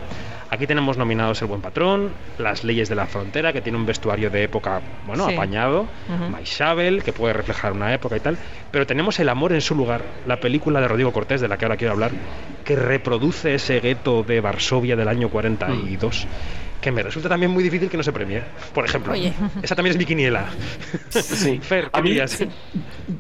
[0.50, 4.30] Aquí tenemos nominados El Buen Patrón, Las Leyes de la Frontera, que tiene un vestuario
[4.30, 8.38] de época, bueno, apañado, uh que puede reflejar una época y tal,
[8.72, 11.66] pero tenemos El Amor en su lugar, la película de Rodrigo Cortés, de la que
[11.66, 12.12] ahora quiero hablar,
[12.66, 16.28] que reproduce ese gueto de Varsovia del año 42
[16.82, 18.42] que me resulta también muy difícil que no se premie.
[18.74, 19.14] Por ejemplo,
[19.62, 20.46] esa también es mi quiniela.
[21.10, 21.60] Sí.
[21.62, 21.90] Fer,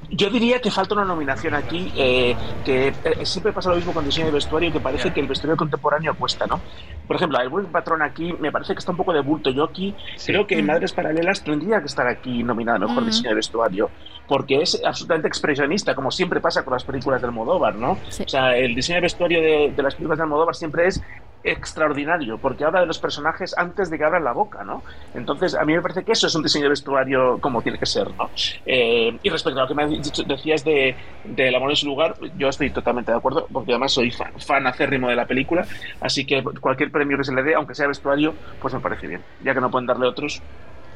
[0.09, 4.05] yo diría que falta una nominación aquí, eh, que eh, siempre pasa lo mismo con
[4.05, 6.59] diseño de vestuario, que parece que el vestuario contemporáneo cuesta, ¿no?
[7.07, 9.49] Por ejemplo, el buen patrón aquí me parece que está un poco de bulto.
[9.49, 9.95] Yo aquí
[10.25, 13.89] creo que en Madres Paralelas tendría que estar aquí nominada mejor diseño de vestuario,
[14.27, 17.91] porque es absolutamente expresionista, como siempre pasa con las películas del Almodóvar, ¿no?
[17.93, 21.01] O sea, el diseño de vestuario de, de las películas de Almodóvar siempre es
[21.43, 24.83] extraordinario, porque habla de los personajes antes de que abran la boca, ¿no?
[25.13, 27.85] Entonces, a mí me parece que eso es un diseño de vestuario como tiene que
[27.85, 28.29] ser, ¿no?
[28.65, 29.87] Eh, y respecto a lo que me
[30.27, 33.93] decías de, de El amor en su lugar, yo estoy totalmente de acuerdo, porque además
[33.93, 35.65] soy fan, fan acérrimo de la película,
[36.01, 39.23] así que cualquier premio que se le dé, aunque sea vestuario, pues me parece bien,
[39.41, 40.41] ya que no pueden darle otros,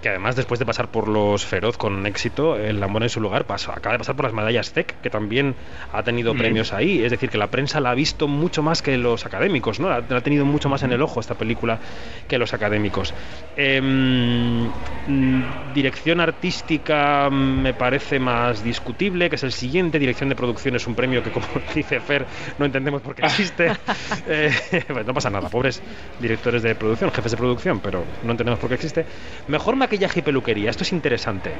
[0.03, 3.45] que además después de pasar por los Feroz con éxito, el Lambón en su lugar
[3.45, 5.55] pasó, acaba de pasar por las medallas TEC, que también
[5.93, 6.37] ha tenido mm.
[6.37, 7.03] premios ahí.
[7.03, 9.89] Es decir, que la prensa la ha visto mucho más que los académicos, ¿no?
[9.89, 11.79] La, ha tenido mucho más en el ojo esta película
[12.27, 13.13] que los académicos.
[13.55, 14.67] Em,
[15.07, 19.99] mm, dirección artística me parece más discutible, que es el siguiente.
[19.99, 22.25] Dirección de producción es un premio que, como dice Fer,
[22.59, 23.71] no entendemos por qué existe.
[24.27, 24.51] Eh,
[24.87, 25.81] pues no pasa nada, pobres
[26.19, 29.05] directores de producción, jefes de producción, pero no entendemos por qué existe.
[29.47, 30.69] Mejor maquillaje y peluquería.
[30.69, 31.51] Esto es interesante.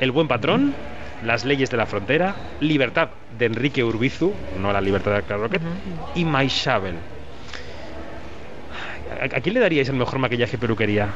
[0.00, 0.74] El buen patrón,
[1.24, 5.62] las leyes de la frontera, libertad de Enrique Urbizu, no la libertad de Clark Rocket,
[6.14, 6.94] y My Shovel.
[9.20, 11.08] ¿A, quién le daríais el mejor maquillaje y peluquería?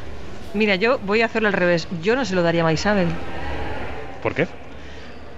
[0.55, 1.88] Mira, yo voy a hacerlo al revés.
[2.03, 3.09] Yo no se lo daría a Maisabel.
[4.22, 4.46] ¿Por qué?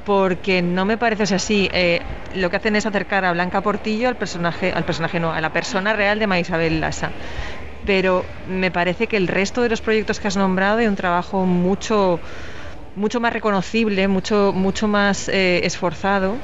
[0.04, 1.68] porque no me parece así.
[1.72, 2.00] Eh,
[2.34, 5.52] lo que hacen es acercar a Blanca Portillo al personaje, al personaje no, a la
[5.52, 7.10] persona real de Maisabel Lassa.
[7.86, 11.44] Pero me parece que el resto de los proyectos que has nombrado hay un trabajo
[11.44, 12.20] mucho,
[12.96, 16.34] mucho más reconocible, mucho, mucho más eh, esforzado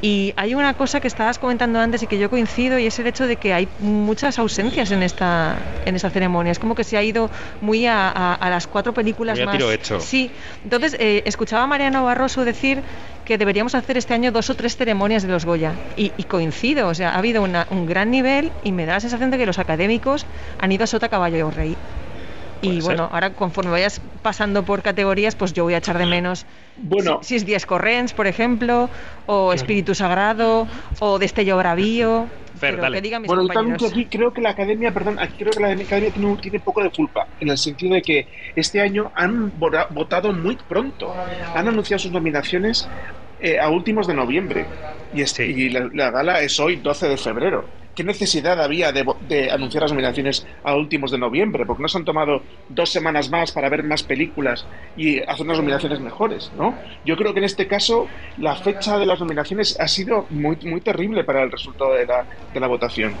[0.00, 3.06] y hay una cosa que estabas comentando antes y que yo coincido y es el
[3.06, 6.52] hecho de que hay muchas ausencias en esta en esta ceremonia.
[6.52, 7.30] Es como que se ha ido
[7.60, 9.56] muy a, las cuatro películas más.
[9.56, 10.00] Tiro hecho.
[10.00, 10.30] Sí.
[10.64, 12.82] Entonces eh, escuchaba a Mariano Barroso decir
[13.24, 16.88] que deberíamos hacer este año dos o tres ceremonias de los Goya y, coincido.
[16.88, 19.58] O sea, ha habido un gran nivel y me da la sensación de que los
[19.58, 20.26] académicos
[20.58, 21.76] han ido a sota caballo rey.
[22.62, 26.46] Y bueno, ahora conforme vayas pasando por categorías, pues yo voy a echar de menos
[26.76, 28.88] bueno, si, es Díaz Corrents, por ejemplo,
[29.26, 30.66] o Espíritu Sagrado,
[30.98, 32.26] o Destello Bravío.
[32.60, 33.90] pero que digan mis bueno, compañeros.
[33.90, 36.90] aquí creo que la academia, perdón, aquí creo que la academia tiene, tiene poco de
[36.90, 41.14] culpa, en el sentido de que este año han votado muy pronto.
[41.54, 42.88] Han anunciado sus nominaciones
[43.40, 44.66] eh, a últimos de noviembre.
[45.14, 47.64] Y, este, y la, la, gala es hoy, 12 de febrero.
[48.00, 51.66] ¿Qué necesidad había de, anunciar las nominaciones a últimos de noviembre?
[51.66, 52.40] Porque no se han tomado
[52.70, 54.64] dos semanas más para ver más películas
[54.96, 56.74] y hacer unas nominaciones mejores, ¿no?
[57.04, 60.80] Yo creo que en este caso la fecha de las nominaciones ha sido muy, muy
[60.80, 62.24] terrible para el resultado de la,
[62.54, 63.12] de la votación.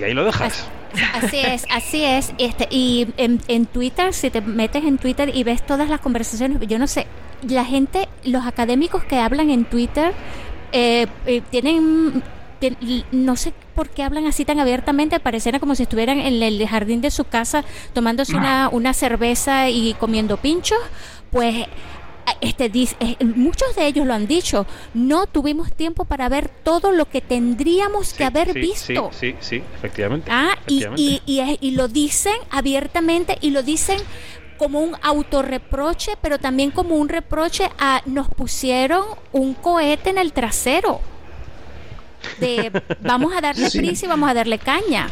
[0.00, 0.68] Y ahí lo dejas.
[1.14, 2.34] Así es, así es.
[2.38, 6.58] Este, y en, en, Twitter, si te metes en Twitter y ves todas las conversaciones,
[6.66, 7.06] yo no sé,
[7.48, 10.12] la gente, los académicos que hablan en Twitter,
[10.72, 12.22] eh, eh, tienen
[13.12, 17.00] no sé por qué hablan así tan abiertamente, pareciera como si estuvieran en el jardín
[17.00, 20.78] de su casa tomándose una, una cerveza y comiendo pinchos,
[21.30, 21.66] pues
[22.40, 27.08] este, eh, muchos de ellos lo han dicho, no tuvimos tiempo para ver todo lo
[27.08, 29.10] que tendríamos que haber visto.
[29.12, 30.30] Sí, sí, sí, efectivamente.
[30.30, 33.98] Ah, Y, y, y, y, lo dicen abiertamente y lo dicen
[34.56, 40.32] como un autorreproche, pero también como un reproche a nos pusieron un cohete en el
[40.32, 41.00] trasero
[42.40, 45.08] de vamos a darle prisa y vamos a darle caña.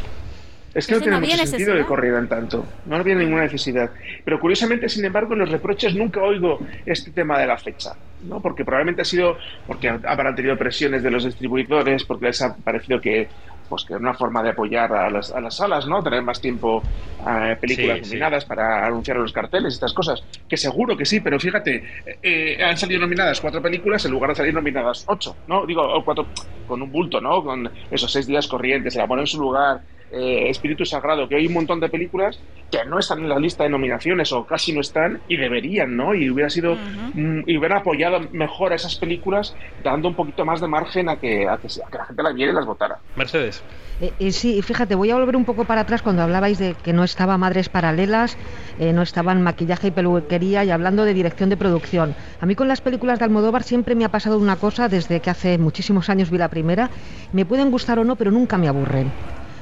[0.76, 2.66] Es que no tiene mucho sentido que corrieran tanto.
[2.84, 3.90] No había ninguna necesidad.
[4.24, 7.92] Pero curiosamente, sin embargo, en los reproches nunca oigo este tema de la fecha.
[8.28, 8.42] ¿no?
[8.42, 13.00] Porque probablemente ha sido porque habrán tenido presiones de los distribuidores, porque les ha parecido
[13.00, 13.26] que
[13.67, 16.03] pues que una forma de apoyar a las, a las salas, ¿no?
[16.03, 16.83] Tener más tiempo
[17.25, 20.23] a eh, películas nominadas para anunciar los carteles y estas cosas.
[20.49, 21.85] Que seguro que sí, pero fíjate,
[22.23, 25.67] eh, han salido nominadas cuatro películas en lugar de salir nominadas ocho, ¿no?
[25.67, 26.27] Digo, cuatro
[26.67, 27.43] con un bulto, ¿no?
[27.43, 31.34] Con esos seis días corrientes, se la pone en su lugar eh, Espíritu Sagrado, que
[31.34, 32.38] hay un montón de películas
[32.70, 36.14] que no están en la lista de nominaciones o casi no están y deberían, ¿no?
[36.14, 40.61] Y hubiera sido mm, y hubiera apoyado mejor a esas películas dando un poquito más
[40.61, 42.98] de margen a que, a que, la gente la viera y las votara.
[43.16, 43.64] Mercedes.
[44.00, 46.92] Eh, eh, sí, fíjate, voy a volver un poco para atrás cuando hablabais de que
[46.92, 48.36] no estaba Madres Paralelas,
[48.78, 52.14] no estaban maquillaje y peluquería y hablando de dirección de producción.
[52.40, 55.30] A mí con las películas de Almodóvar siempre me ha pasado una cosa desde que
[55.30, 56.90] hace muchísimos años vi la primera,
[57.32, 59.11] me pueden gustar o no, pero nunca me aburren.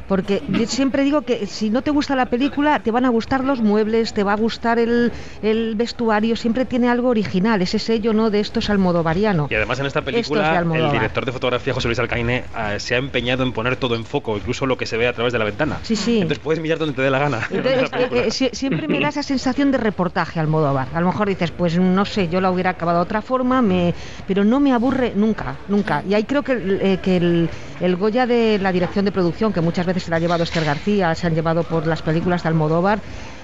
[0.08, 3.44] Porque yo siempre digo que si no te gusta la película, te van a gustar
[3.44, 8.12] los muebles, te va a gustar el, el vestuario, siempre tiene algo original, ese sello
[8.12, 9.48] no de esto es almodovariano.
[9.50, 12.98] Y además en esta película el director de fotografía José Luis Alcaine eh, se ha
[12.98, 15.44] empeñado en poner todo en foco, incluso lo que se ve a través de la
[15.44, 15.78] ventana.
[15.82, 16.16] Sí, sí.
[16.16, 17.48] Entonces puedes mirar donde te dé la gana.
[17.64, 20.88] Eh, eh, siempre me da esa sensación de reportaje Almodóvar.
[20.92, 23.94] A lo mejor dices, pues no sé, yo la hubiera acabado de otra forma, me...
[24.26, 26.02] pero no me aburre nunca, nunca.
[26.06, 27.48] Y ahí creo que, que el,
[27.80, 30.64] el Goya de la dirección de producción, que muchas veces se la ha llevado Esther
[30.64, 33.00] García, se han llevado por las películas de Almodóvar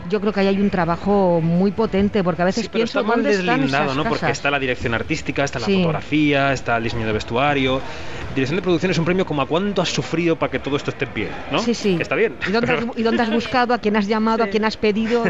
[0.09, 3.09] yo creo que ahí hay un trabajo muy potente, porque a veces pero pienso está
[3.09, 4.05] mal deslindado, ¿no?
[4.05, 7.81] Porque está la dirección artística, está la fotografía, está el diseño de vestuario.
[8.35, 10.91] Dirección de producción es un premio como a cuánto has sufrido para que todo esto
[10.91, 11.59] esté en pie, ¿no?
[11.59, 11.99] Sí, sí.
[12.01, 12.37] está bien.
[12.49, 13.75] ¿Y dónde, has, buscado?
[13.75, 14.45] ¿A quién has llamado?
[14.45, 15.25] ¿A quién has pedido?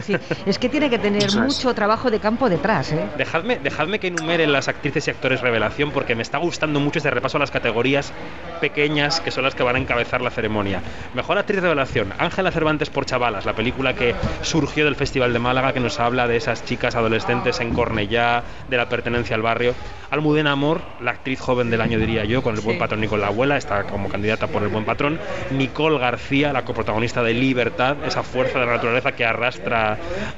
[0.47, 3.05] Es que tiene que tener mucho trabajo de campo detrás, ¿eh?
[3.17, 7.11] Dejadme, dejadme que enumere las actrices y actores revelación, porque me está gustando mucho este
[7.11, 8.13] repaso a las categorías
[8.61, 10.83] pequeñas que son las que van a encabezar la ceremonia.
[11.15, 14.15] Mejor actriz revelación, Ángela Cervantes por Chavalas, la película que
[14.61, 18.77] surgió del Festival de Málaga, que nos habla de esas chicas adolescentes en Cornellá, de
[18.77, 19.75] la pertenencia al barrio.
[20.11, 23.23] Almudena Amor, la actriz joven del año, diría yo, con el buen patrón y con
[23.23, 25.19] la abuela, está como candidata por el buen patrón.
[25.51, 29.97] Nicole García, la coprotagonista de Libertad, esa fuerza de la naturaleza que arrastra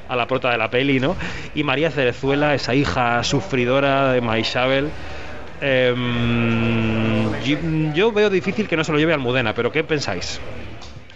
[0.09, 1.17] a la prota de la peli, ¿no?
[1.57, 4.89] Y María Cerezuela, esa hija sufridora de Maishabel.
[5.61, 7.33] Em,
[7.93, 10.41] yo veo difícil que no se lo lleve Almudena, pero ¿qué pensáis?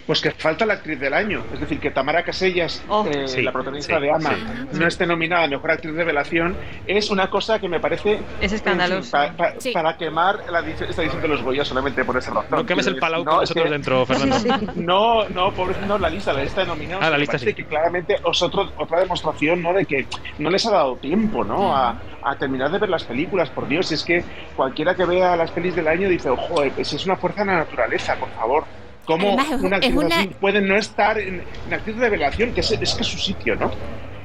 [0.07, 1.43] Pues que falta la actriz del año.
[1.53, 3.05] Es decir, que Tamara Casellas, Oh.
[3.11, 4.29] eh, Sí, la protagonista sí, de Ama,
[4.71, 4.79] sí.
[4.79, 6.55] no esté nominada a Mejor Actriz Revelación,
[6.87, 8.19] es una cosa que me parece...
[8.39, 9.17] Es escandaloso.
[9.17, 9.71] en fin, pa- pa- Sí.
[9.73, 12.45] Para quemar la, esta edición de los Goya solamente por esa razón.
[12.51, 14.37] No quemes el palau con no, nosotros que- dentro, Fernando.
[14.75, 17.03] No, no, pobre, no, la lista, la lista de nominados.
[17.03, 17.53] Ah, la lista sí.
[17.53, 19.73] que claramente es otro- otra demostración, ¿no?
[19.73, 20.07] De que
[20.39, 21.75] no les ha dado tiempo, ¿no?
[21.75, 23.91] A, a terminar de ver las películas, por Dios.
[23.91, 24.23] Es que
[24.55, 27.57] cualquiera que vea las pelis del año dice, ojo, pues es una fuerza de la
[27.57, 28.63] naturaleza, por favor.
[29.07, 32.53] ¿Cómo Además, una actriz una- así puede no estar en, en actriz revelación?
[32.53, 33.71] Que es, es que es su sitio, ¿no?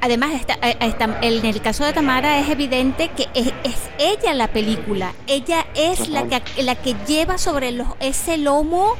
[0.01, 4.35] Además, está, eh, está- en el caso de Tamara es evidente que es, es ella
[4.35, 5.13] la película.
[5.29, 8.97] Ella es la que, la que lleva sobre los, ese lomo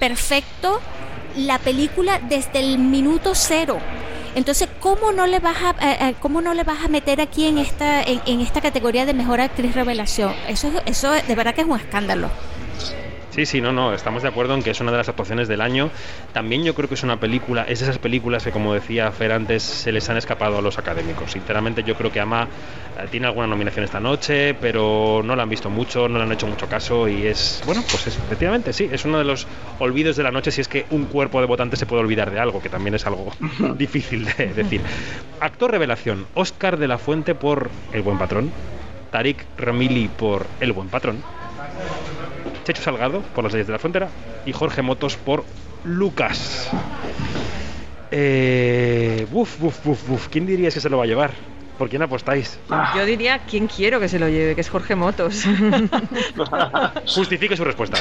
[0.00, 0.80] perfecto
[1.36, 3.78] la película desde el minuto cero.
[4.34, 7.46] Entonces, ¿cómo no le vas a, eh, eh, cómo no le vas a meter aquí
[7.46, 10.32] en esta, en, en esta categoría de mejor actriz revelación?
[10.48, 12.30] Eso, es- eso de verdad que es un escándalo.
[13.34, 15.60] Sí, sí, no, no, estamos de acuerdo en que es una de las actuaciones del
[15.60, 15.90] año.
[16.32, 19.32] También yo creo que es una película, es de esas películas que, como decía Fer
[19.32, 21.32] antes, se les han escapado a los académicos.
[21.32, 22.46] Sinceramente, yo creo que Ama
[22.96, 26.30] eh, tiene alguna nominación esta noche, pero no la han visto mucho, no le han
[26.30, 29.48] hecho mucho caso y es, bueno, pues es, efectivamente, sí, es uno de los
[29.80, 32.38] olvidos de la noche si es que un cuerpo de votantes se puede olvidar de
[32.38, 33.32] algo, que también es algo
[33.76, 34.80] difícil de decir.
[35.40, 38.52] Actor revelación, Oscar de la Fuente por El Buen Patrón,
[39.10, 41.20] Tarik Ramili por El Buen Patrón,
[42.64, 44.08] Checho Salgado por Las leyes de la frontera
[44.44, 45.44] y Jorge Motos por
[45.84, 46.70] Lucas.
[48.10, 50.28] Eh, buf, buf, buf, buf.
[50.28, 51.32] ¿Quién diríais que se lo va a llevar?
[51.78, 52.60] ¿Por quién apostáis?
[52.94, 55.44] Yo diría quién quiero que se lo lleve, que es Jorge Motos.
[57.06, 57.98] Justifique su respuesta.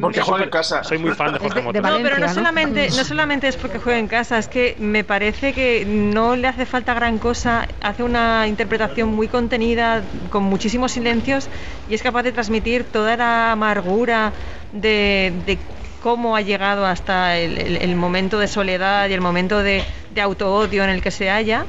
[0.00, 0.82] Porque juega en casa.
[0.84, 1.80] Soy muy fan de Jorge de-.
[1.80, 2.32] No, pero no ¿no?
[2.34, 6.48] solamente, no solamente es porque juega en casa, es que me parece que no le
[6.48, 11.50] hace falta gran cosa, hace una interpretación muy contenida, con muchísimos silencios,
[11.88, 14.32] y es capaz de transmitir toda la amargura
[14.72, 15.58] de, de
[16.00, 20.20] cómo ha llegado hasta el, el- el momento de soledad y el momento de, de
[20.20, 21.66] autoodio en el que se halla.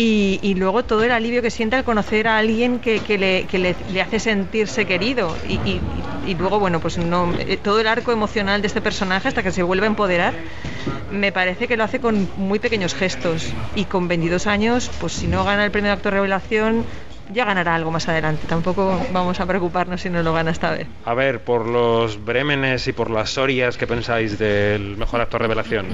[0.00, 3.58] Y, y luego todo el alivio que siente al conocer a alguien que, le, que
[3.58, 5.36] le- hace sentirse querido.
[5.48, 5.80] Y,
[6.34, 9.64] luego, bueno, pues no, eh, todo el arco emocional de este personaje hasta que se
[9.64, 10.34] vuelve a empoderar,
[11.10, 13.52] me parece que lo hace con muy pequeños gestos.
[13.74, 16.84] Y con 22 años, pues si no gana el premio de actor revelación,
[17.32, 18.46] ya ganará algo más adelante.
[18.46, 20.86] Tampoco vamos a preocuparnos si no lo gana esta vez.
[21.06, 25.86] A ver, por los Bremenes y por las Sorias, ¿qué pensáis del mejor actor revelación?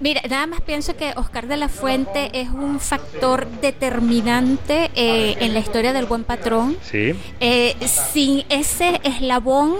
[0.00, 5.52] Mira, nada más pienso que Oscar de la Fuente es un factor determinante eh, en
[5.52, 6.78] la historia del buen patrón.
[6.82, 7.14] Sí.
[7.38, 7.76] Eh,
[8.12, 9.76] sin ese eslabón,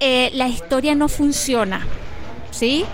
[0.00, 1.86] eh, la historia no funciona,
[2.50, 2.86] ¿sí?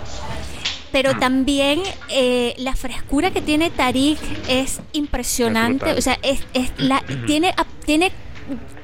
[0.91, 4.19] Pero también eh, la frescura que tiene Tarik
[4.49, 5.93] es impresionante.
[5.93, 7.53] O sea, es, es la, tiene,
[7.85, 8.11] tiene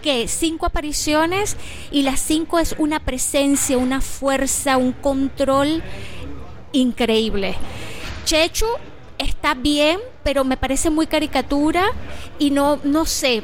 [0.02, 1.58] que cinco apariciones
[1.92, 5.84] y las cinco es una presencia, una fuerza, un control
[6.74, 7.56] increíble.
[8.26, 8.66] Chechu
[9.18, 11.86] está bien, pero me parece muy caricatura
[12.40, 13.44] y no no sé.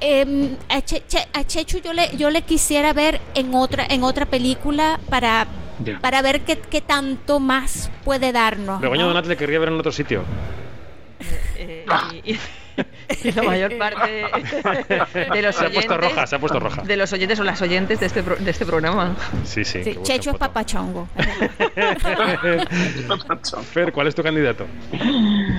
[0.00, 4.02] em, a, Che- Che- a Chechu yo le yo le quisiera ver en otra en
[4.04, 5.46] otra película para
[5.84, 6.00] Ya.
[6.00, 8.80] para ver qué, qué tanto más puede darnos.
[8.80, 9.08] Begoña ¿no?
[9.08, 10.22] Donat le querría ver en otro sitio.
[11.56, 11.84] Eh,
[12.24, 12.36] y,
[13.24, 14.26] y la mayor parte
[15.32, 16.82] de los Se ha puesto oyentes- roja, se ha puesto roja.
[16.82, 19.16] de los oyentes o las oyentes de este, pro- de este programa.
[19.44, 19.82] Sí, sí.
[19.84, 21.08] Sí, Chechu es papachongo.
[23.72, 24.66] Fer, ¿cuál es tu candidato?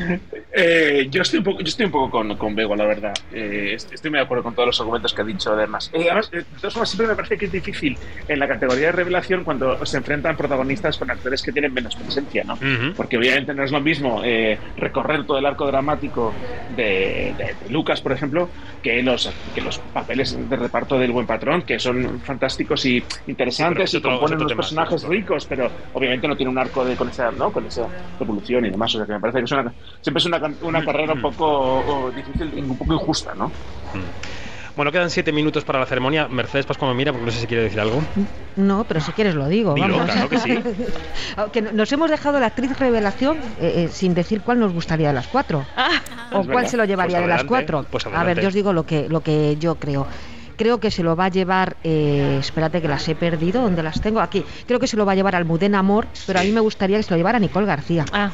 [0.51, 3.13] Eh, yo estoy un poco, yo estoy un poco con, con Bego, la verdad.
[3.29, 5.89] Eh, est- estoy muy de acuerdo con todos los argumentos que ha dicho, además.
[5.93, 8.87] Eh, además, eh, de todas formas, siempre me parece que es difícil en la categoría
[8.87, 12.55] de revelación cuando se enfrentan protagonistas con actores que tienen menos presencia, ¿no?
[12.55, 12.95] Ujú.
[12.95, 17.69] Porque obviamente no es lo mismo eh, recorrer todo el arco dramático de, de- de
[17.69, 18.51] Lucas, por ejemplo,
[18.81, 23.91] que los, que los papeles de reparto del buen patrón, que son fantásticos y interesantes
[23.91, 27.31] Sí, y componen unos personajes ricos, pero obviamente no tiene un arco de, con, esa,
[27.31, 27.51] ¿no?
[27.51, 28.93] con esa evolución y demás.
[28.95, 31.21] O sea que me parece que es una, siempre es una, can- una carrera un
[31.21, 33.51] poco o, difícil y un poco injusta, ¿no?
[34.75, 36.27] Bueno, quedan siete minutos para la ceremonia.
[36.29, 38.01] Mercedes Pascua me mira porque no sé si quiere decir algo.
[38.55, 39.73] No, pero si quieres lo digo.
[39.73, 40.11] Dilo, vamos.
[40.11, 40.59] claro que sí.
[41.51, 45.13] que nos hemos dejado la actriz revelación eh, eh, sin decir cuál nos gustaría de
[45.15, 45.59] las cuatro.
[46.31, 46.69] o Es cuál verdad.
[46.69, 47.83] se lo llevaría Pues de las cuatro.
[47.89, 50.07] pues a ver, yo os digo lo que, lo que yo creo.
[50.55, 53.99] Creo que se lo va a llevar, eh, espérate que las he perdido, ¿dónde las
[54.01, 54.19] tengo?
[54.19, 54.43] Aquí.
[54.67, 57.03] Creo que se lo va a llevar Almudena Amor, pero a mí me gustaría que
[57.03, 58.03] se lo llevara Nicole García.
[58.11, 58.29] Ah,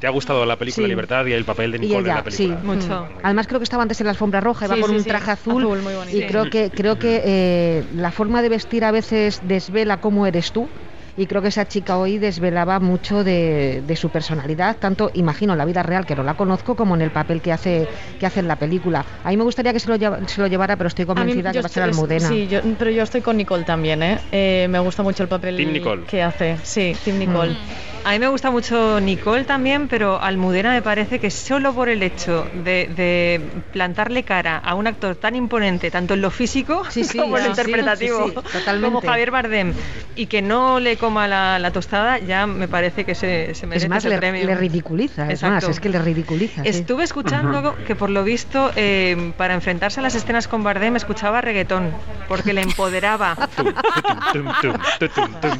[0.00, 0.88] ¿Te ha gustado la película Sí.
[0.90, 2.58] Libertad y el papel de Nicole en ella, la película?
[2.60, 2.66] sí.
[2.66, 3.04] Mucho.
[3.04, 3.18] Mm.
[3.22, 5.08] Además creo que estaba antes en la alfombra roja, iba Sí, con sí, un sí.
[5.10, 6.16] traje azul, Azul, muy bonito.
[6.16, 6.26] y Sí.
[6.26, 10.68] creo que creo que eh, la forma de vestir a veces desvela cómo eres tú
[11.16, 15.58] y creo que esa chica hoy desvelaba mucho de, de, su personalidad, tanto imagino en
[15.58, 17.86] la vida real, que no la conozco, como en el papel que hace,
[18.18, 19.04] que hace en la película.
[19.22, 21.56] A mí me gustaría que se lo, lleva, se lo llevara, pero estoy convencida mí,
[21.56, 22.26] que va a ser Almudena.
[22.28, 24.18] Sí, yo, pero yo estoy con Nicole también, ¿eh?
[24.32, 24.66] ¿eh?
[24.70, 26.04] me gusta mucho el papel Nicole.
[26.04, 26.56] que hace.
[26.62, 27.52] Sí, Tim Nicole.
[27.52, 27.99] Mm.
[28.02, 32.02] A mí me gusta mucho Nicole también, pero Almudena me parece que solo por el
[32.02, 33.40] hecho de, de
[33.72, 37.44] plantarle cara a un actor tan imponente, tanto en lo físico sí, sí, como en
[37.44, 38.94] lo sí, interpretativo, sí, totalmente.
[38.94, 39.74] como Javier Bardem,
[40.16, 43.86] y que no le coma la, la tostada, ya me parece que se, se merece
[43.86, 44.46] es más, ese le, premio.
[44.46, 46.62] le ridiculiza, es más, es que le ridiculiza.
[46.62, 51.42] Estuve escuchando que por lo visto, eh, para enfrentarse a las escenas con Bardem, escuchaba
[51.42, 51.90] reggaetón,
[52.28, 53.36] porque le empoderaba.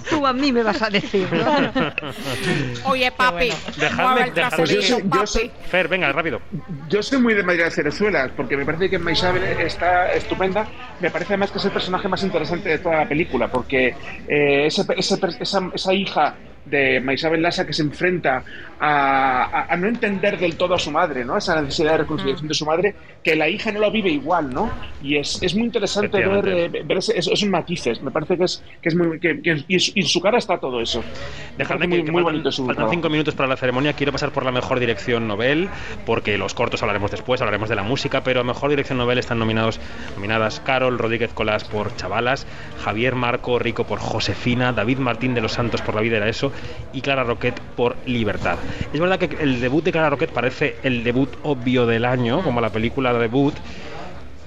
[0.09, 1.29] Tú a mí me vas a decir.
[1.33, 1.91] ¿no?
[2.85, 3.51] Oye, papi.
[3.77, 4.57] Dejadme, dejadme.
[4.57, 6.41] Pues yo soy- yo soy- Fer, venga, rápido.
[6.89, 10.67] Yo soy muy de María de Cerezuelas, porque me parece que Maisabel está estupenda.
[11.01, 13.95] Me parece además que es el personaje más interesante de toda la película, porque
[14.29, 16.35] eh, ese- ese per- esa, esa hija
[16.65, 18.45] de Maisabel Lassa que se enfrenta
[18.79, 21.37] a, a- a no entender del todo a su madre, ¿no?
[21.37, 24.71] Esa necesidad de reconciliación de su madre, que la hija no lo vive igual, ¿no?
[25.03, 28.03] Y es, es muy interesante ver, eh, ver ese- esos, esos matices.
[28.03, 29.19] Me parece que es, que es muy...
[29.21, 31.01] Que, que- y, en su- y en su cara está todo eso.
[31.01, 33.93] Me Dejadme parece que, muy, muy faltan, bonito su faltan cinco minutos para la ceremonia.
[33.93, 35.69] Quiero pasar por la mejor dirección novel,
[36.07, 39.39] porque los cortos hablaremos después, hablaremos de la música, pero a mejor dirección novel están
[39.39, 39.81] nominados,
[40.17, 42.47] nominadas Carol Rodríguez Colás por Chavalas,
[42.83, 46.51] Javier Marco Rico por Josefina, David Martín de los Santos por La vida era eso
[46.93, 48.57] y Clara Roquet por Libertad.
[48.93, 52.61] Es verdad que el debut de Clara Roquet parece el debut obvio del año, como
[52.61, 53.55] la película debut,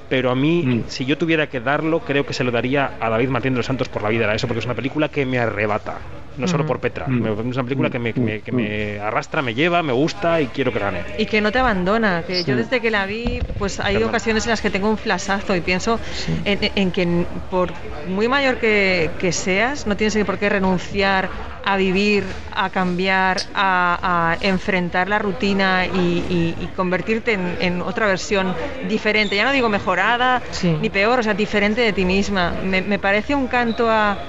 [0.09, 0.83] pero a mí, Mm.
[0.87, 3.65] si yo tuviera que darlo, creo que se lo daría a David Martín de los
[3.65, 5.97] Santos por La vida era eso, porque es una película que me arrebata.
[6.35, 7.21] No solo por Petra, Mm.
[7.21, 10.41] me- es una película que me, que me- que me arrastra, me lleva, me gusta
[10.41, 11.01] y quiero que gane.
[11.19, 12.53] Y que no te abandona, que yo Sí.
[12.53, 14.09] desde que la vi, pues hay Perdón.
[14.09, 15.99] ocasiones en las que tengo un flasazo y pienso
[16.43, 17.71] en, en que por
[18.07, 21.29] muy mayor que, que seas, no tienes por qué renunciar
[21.63, 27.81] a vivir, a cambiar, a, a enfrentar la rutina y, y- y convertirte en, en
[27.81, 29.35] otra versión diferente.
[29.35, 30.77] Ya no digo mejorada Sí.
[30.81, 32.53] ni peor, o sea, diferente de ti misma.
[32.61, 34.19] Me, me parece un canto a,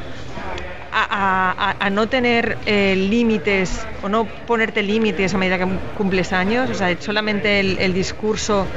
[0.91, 6.32] a, a- a no tener eh, límites o no ponerte límites a medida que cumples
[6.32, 6.70] años.
[6.70, 8.68] O sea, solamente el, el discurso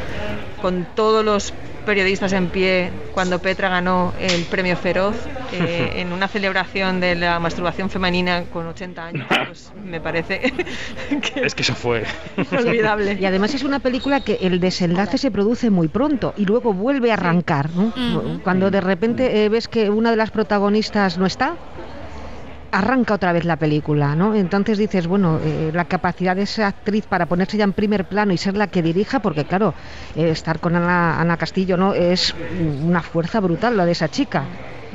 [0.58, 1.54] con todos los
[1.88, 5.16] periodistas en pie cuando Petra ganó el premio Feroz
[5.54, 10.40] eh, en una celebración de la masturbación femenina con 80 años, pues me parece
[11.34, 12.04] que Es que eso fue.
[12.52, 13.18] inolvidable.
[13.20, 17.10] Y además es una película que el desenlace se produce muy pronto y luego vuelve
[17.12, 17.70] a arrancar.
[17.72, 17.94] ¿no?
[18.44, 21.56] Cuando de repente eh, ves que una de las protagonistas no está,
[22.72, 24.16] arranca otra vez la película.
[24.16, 24.36] ¿no?
[24.36, 28.34] Entonces dices, bueno, eh, la capacidad de esa actriz para ponerse ya en primer plano
[28.34, 29.74] y ser la que dirija, porque claro,
[30.16, 34.48] eh, estar con Ana, Ana Castillo no es una fuerza brutal la de esa chica.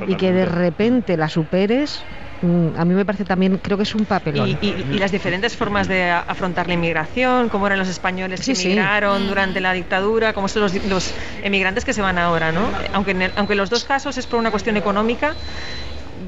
[0.06, 2.06] Y que de repente la superes,
[2.40, 4.48] mm, a mí me parece también, creo que es un papelón.
[4.48, 8.46] Y, y- y las diferentes formas de afrontar la inmigración, cómo eran los españoles que
[8.46, 8.66] Sí, sí.
[8.68, 11.12] emigraron durante la dictadura, cómo son los, di- los
[11.42, 12.72] emigrantes que se van ahora, ¿no?
[12.94, 15.34] Aunque en, el- aunque en los dos casos es por una cuestión económica,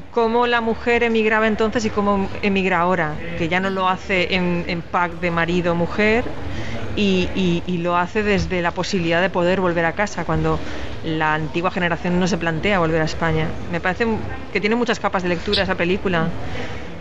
[0.09, 4.65] cómo la mujer emigraba entonces y cómo emigra ahora, que ya no lo hace en,
[4.67, 6.33] en pack de marido-mujer
[6.95, 10.61] y, y- y lo hace desde la posibilidad de poder volver a casa, cuando
[11.01, 13.53] la antigua generación no se plantea volver a España.
[13.69, 14.05] Me parece
[14.51, 16.35] que tiene muchas capas de lectura esa película.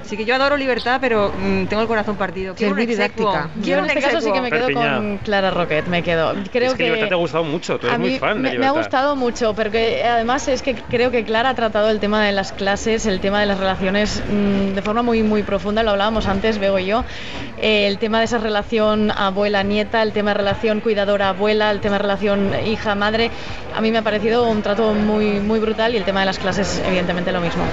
[0.04, 2.54] Sí que yo adoro Libertad, pero mm, tengo el corazón partido.
[2.54, 3.50] Quiero es muy didáctica.
[3.62, 4.96] Yo en este caso sí que me quedo Perpiñá.
[4.96, 6.34] con Clara Roquet, me quedo.
[6.52, 8.50] Creo es que, Libertad te ha gustado mucho, tú eres a mí muy fan me,
[8.50, 8.76] de me ha Libertad.
[8.80, 12.52] gustado mucho, porque además es que creo que Clara ha tratado el tema de las
[12.52, 16.58] clases, el tema de las relaciones mm, de forma muy muy profunda, lo hablábamos antes,
[16.58, 17.04] Bego y yo,
[17.60, 22.02] Eh, el tema de esa relación abuela-nieta, el tema de relación cuidadora-abuela, el tema de
[22.02, 23.30] relación hija-madre,
[23.74, 26.38] a mí me ha parecido un trato muy muy brutal y el tema de las
[26.38, 27.64] clases evidentemente lo mismo.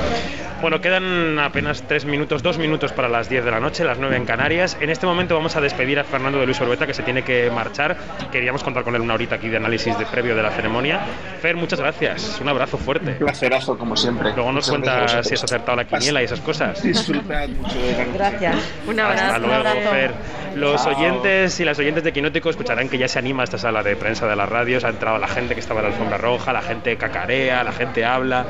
[0.61, 4.15] Bueno, quedan apenas tres minutos, dos minutos para las 10 de la noche, las 9
[4.15, 4.78] en Canarias.
[4.80, 7.49] En este momento vamos a despedir a Fernando de Luis Orbeta, que se tiene que
[7.51, 7.97] marchar.
[8.32, 11.01] Queríamos contar con él una horita aquí de análisis de previo de la ceremonia.
[11.41, 12.39] Fer, muchas gracias.
[12.41, 13.11] Un abrazo fuerte.
[13.11, 14.32] Un placerazo, como siempre.
[14.34, 16.82] Luego nos cuentas si has acertado la quiniela y esas cosas.
[16.82, 18.17] Disfrutad mucho de la noche.
[18.17, 18.55] Gracias.
[18.88, 19.24] Un abrazo.
[19.26, 19.89] Hasta luego, un abrazo.
[19.89, 20.11] Fer.
[20.55, 20.95] Los Chao.
[20.95, 24.28] oyentes y las oyentes de Quinótico escucharán que ya se anima esta sala de prensa
[24.28, 24.84] de las radios.
[24.84, 28.05] Ha entrado la gente que estaba en la alfombra roja, la gente cacarea, la gente
[28.05, 28.45] habla.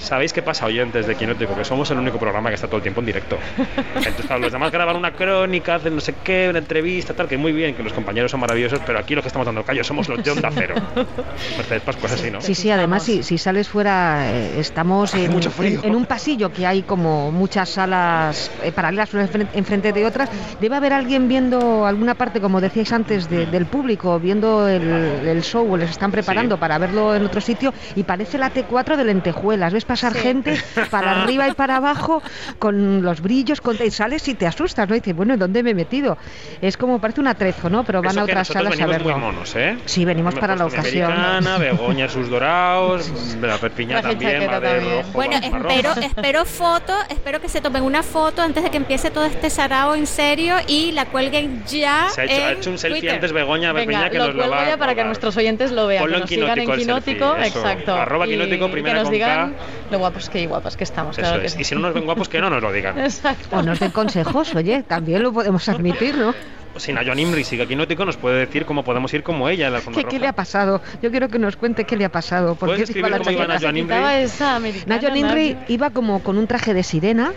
[0.00, 1.54] ¿Sabéis qué pasa, oyentes de Quinótico?
[1.54, 3.36] Que somos el único programa que está todo el tiempo en directo.
[3.94, 7.52] Entonces, los demás graban una crónica, hacen no sé qué, una entrevista, tal, que muy
[7.52, 10.22] bien, que los compañeros son maravillosos, pero aquí los que estamos dando callo somos los
[10.24, 10.74] de Onda Cero.
[11.56, 12.40] Mercedes Pascua es así, ¿no?
[12.40, 15.80] Sí, sí, además si, si sales fuera, eh, estamos en, mucho frío.
[15.82, 20.06] en- en un pasillo que hay como muchas salas eh, paralelas unas enfren- enfrente de
[20.06, 20.30] otras.
[20.60, 25.42] Debe haber alguien viendo alguna parte, como decíais antes, de- del público, viendo el, el
[25.42, 26.60] show o les están preparando Sí.
[26.60, 29.72] para verlo en otro sitio y parece la T4 de lentejuelas.
[29.72, 29.84] ¿Ves?
[29.90, 30.56] Pasar gente
[30.88, 32.22] para arriba y para abajo
[32.60, 34.94] con los brillos, con, y sales y te asustas, ¿no?
[34.94, 36.16] Y dices, bueno, ¿dónde me he metido?
[36.62, 37.82] Es como parece un atrezo, ¿no?
[37.82, 39.10] Pero van Eso a que otras salas a verlo.
[39.10, 39.76] muy monos, ¿eh?
[39.86, 41.10] Sí, venimos para la ocasión.
[41.10, 43.10] Americana, Begoña, sus dorados,
[43.40, 48.04] la Perpiñá Traje también, de rojo, Bueno, espero, espero foto, espero que se tomen una
[48.04, 52.08] foto antes de que empiece todo este sarao en serio y la cuelguen ya.
[52.10, 53.14] Se ha hecho, ha en hecho un selfie Twitter.
[53.16, 55.72] antes Begoña Venga, Perpiñá que lo nos lo va a ya para que nuestros oyentes
[55.72, 57.94] lo vean, Ponlo que en nos sigan en Quinótico selfie, exacto.
[57.94, 59.58] Arroba Quinótico, que primera nos con digan K.
[59.90, 61.52] lo guapos que y guapas que estamos, Eso claro que es.
[61.52, 61.60] sí.
[61.60, 62.98] Y si no nos ven guapos, que no nos lo digan.
[63.00, 63.56] Exacto.
[63.56, 66.34] O nos den consejos, oye, también lo podemos admitir, ¿no?
[66.76, 69.80] Si Joan Imri sigue Quinótico, nos puede decir cómo podemos ir como ella en la
[69.80, 70.80] ¿Qué, qué le ha pasado?
[71.02, 72.54] Yo quiero que nos cuente qué le ha pasado.
[72.54, 73.54] ¿Por ¿Puedes qué lleva la escribir cómo iba
[75.68, 77.32] iba como con un traje de sirena.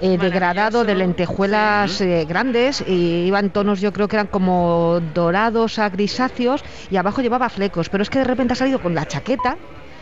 [0.00, 5.00] eh, degradado de lentejuelas eh, grandes y iba en tonos yo creo que eran como
[5.12, 8.94] dorados a grisáceos y abajo llevaba flecos pero es que de repente ha salido con
[8.94, 9.56] la chaqueta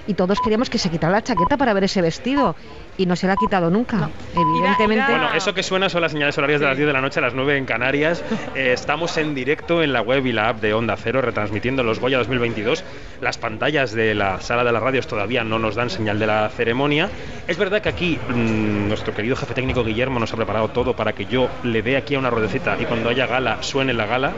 [0.07, 2.57] y todos queríamos que se quitara la chaqueta para ver ese vestido
[2.97, 6.37] y no se la ha quitado nunca evidentemente Bueno, eso que suena son las señales
[6.39, 8.23] horarias de las 10 de la noche a las 9 en Canarias.
[8.55, 11.99] Eh, estamos en directo en la web y la app de Onda Cero retransmitiendo los
[11.99, 12.85] Goya 2022.
[13.21, 16.49] Las pantallas de la sala de las radios todavía no nos dan señal de la
[16.49, 17.11] ceremonia.
[17.47, 21.13] Es verdad que aquí mm, nuestro querido jefe técnico Guillermo nos ha preparado todo para
[21.13, 24.33] que yo le dé aquí a una ruedecita y cuando haya gala suene la gala.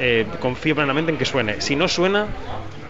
[0.00, 1.60] Eh, confío plenamente en que suene.
[1.60, 2.26] Si no suena,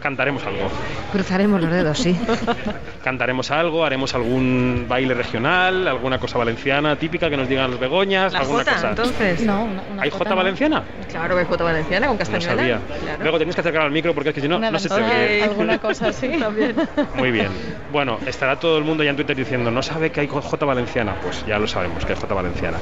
[0.00, 0.68] cantaremos algo.
[1.12, 2.16] cruzaremos los dedos sí
[3.04, 8.32] Cantaremos algo, haremos algún baile regional, alguna cosa valenciana típica que nos digan los begoñas,
[8.32, 8.88] La alguna Jota, cosa.
[8.90, 9.40] entonces.
[9.42, 10.36] No, una, una ¿Hay jota Jota no.
[10.36, 10.82] valenciana?
[11.10, 12.56] Claro que hay Jota Valenciana con No castañuela.
[12.56, 12.78] sabía.
[13.02, 13.22] Claro.
[13.22, 14.94] Luego tenéis que acercar al micro porque es que si no, Una no se te
[14.94, 15.42] oye.
[15.44, 16.28] alguna cosa así.
[16.38, 16.74] También.
[17.14, 17.48] Muy bien.
[17.92, 21.14] Bueno, estará todo el mundo ya en Twitter diciendo, ¿no sabe que hay Jota Valenciana?
[21.22, 22.78] Pues ya lo sabemos, que hay Jota Valenciana.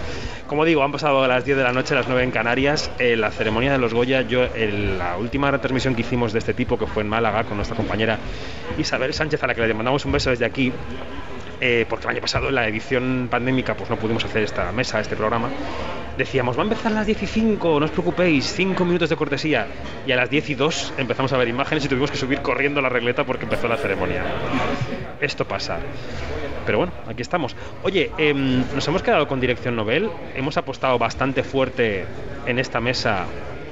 [0.49, 2.91] Como digo, han pasado a las 10 de la noche, las 9 en Canarias.
[2.99, 6.55] Eh, la ceremonia de los Goya, yo, en la última retransmisión que hicimos de este
[6.55, 8.19] tipo, que fue en Málaga, con nuestra compañera
[8.77, 10.73] Isabel Sánchez, a la que le mandamos un beso desde aquí,
[11.61, 15.01] eh, porque el año pasado en la edición pandémica pues no pudimos hacer esta mesa,
[15.01, 15.49] este programa,
[16.19, 19.17] decíamos, va a empezar a las 10 y 5, no os preocupéis, 5 minutos de
[19.17, 19.67] cortesía.
[20.07, 22.81] Y a las 10 y 2 empezamos a ver imágenes y tuvimos que subir corriendo
[22.81, 24.23] la regleta porque empezó la ceremonia.
[25.21, 25.79] Esto pasa.
[26.67, 27.57] Pero bueno, aquí estamos.
[27.83, 32.05] Oye, em, nos hemos quedado con Dirección Nobel, hemos apostado bastante fuerte
[32.47, 33.25] en esta mesa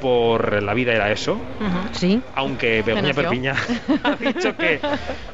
[0.04, 1.78] por La vida era eso, Ujú.
[1.92, 3.14] sí aunque Begoña.
[3.14, 3.54] Perpiña
[4.04, 4.78] ha dicho que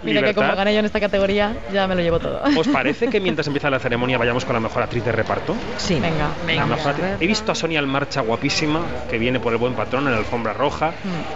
[0.05, 0.57] Mira que como libertad.
[0.57, 2.41] gané yo en esta categoría, ya me lo llevo todo.
[2.57, 5.57] ¿Os parece que mientras empieza la ceremonia vayamos con la mejor actriz de reparto?
[5.77, 7.17] sí Venga, La Venga.
[7.19, 10.53] He visto a Sonia Almarcha guapísima, que viene por el buen patrón en la alfombra
[10.53, 10.93] roja.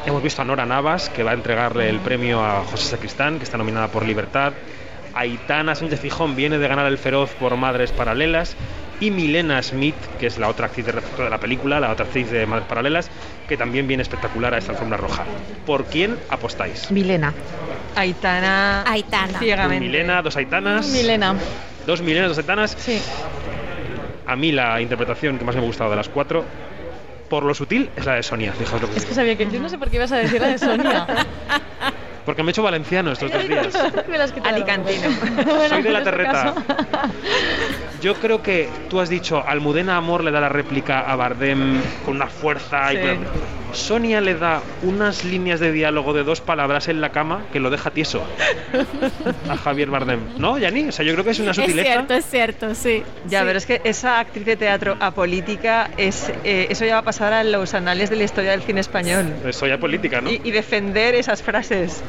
[0.07, 3.45] Hemos visto a Nora Navas, que va a entregarle el premio a José Sacristán, que
[3.45, 4.53] está nominada por Libertad.
[5.15, 8.57] Aitana Sánchez Fijón viene de ganar el Feroz por Madres Paralelas.
[9.01, 12.07] Y Milena Smith, que es la otra actriz de reparto de la película, la otra
[12.07, 13.11] actriz de Madres Paralelas,
[13.49, 15.25] que también viene espectacular a esta alfombra roja.
[15.67, 16.91] ¿Por quién apostáis?
[16.91, 17.33] Milena
[17.97, 18.85] Aitana.
[18.87, 19.39] Aitana.
[19.39, 19.85] Ciegamente.
[19.85, 20.87] Milena, dos Aitanas.
[20.89, 21.35] Milena,
[21.87, 22.77] Dos Milenas, dos Aitanas.
[22.79, 23.01] sí.
[24.27, 26.45] A mí la interpretación que más me ha gustado de las cuatro,
[27.29, 28.53] por lo sutil, es la de Sonia.
[28.55, 29.09] Fijaos lo que Es digo.
[29.11, 31.07] que sabía que yo no sé por qué ibas a decir la de Sonia.
[32.25, 33.75] Porque me he hecho valenciano estos dos días.
[34.45, 35.09] Alicantino.
[35.69, 36.55] Soy de la este terreta.
[38.01, 42.17] Yo creo que tú has dicho, Almudena Amor le da la réplica a Bardem con
[42.17, 42.93] una fuerza.
[42.93, 43.19] y-.
[43.73, 47.71] Sonia le da unas líneas de diálogo de dos palabras en la cama que lo
[47.71, 48.23] deja tieso
[49.49, 50.21] a Javier Bardem.
[50.39, 50.89] ¿No, Yani?
[50.89, 51.89] O sea, yo creo que es una Es sutileza.
[51.91, 53.03] cierto, es cierto, sí.
[53.29, 53.47] Ya, sí.
[53.47, 57.33] pero es que esa actriz de teatro apolítica, es, eh, eso ya va a pasar
[57.33, 59.27] a los anales de la historia del cine español.
[59.51, 60.31] Soy ya política, ¿no?
[60.31, 62.03] Y, y defender esas frases.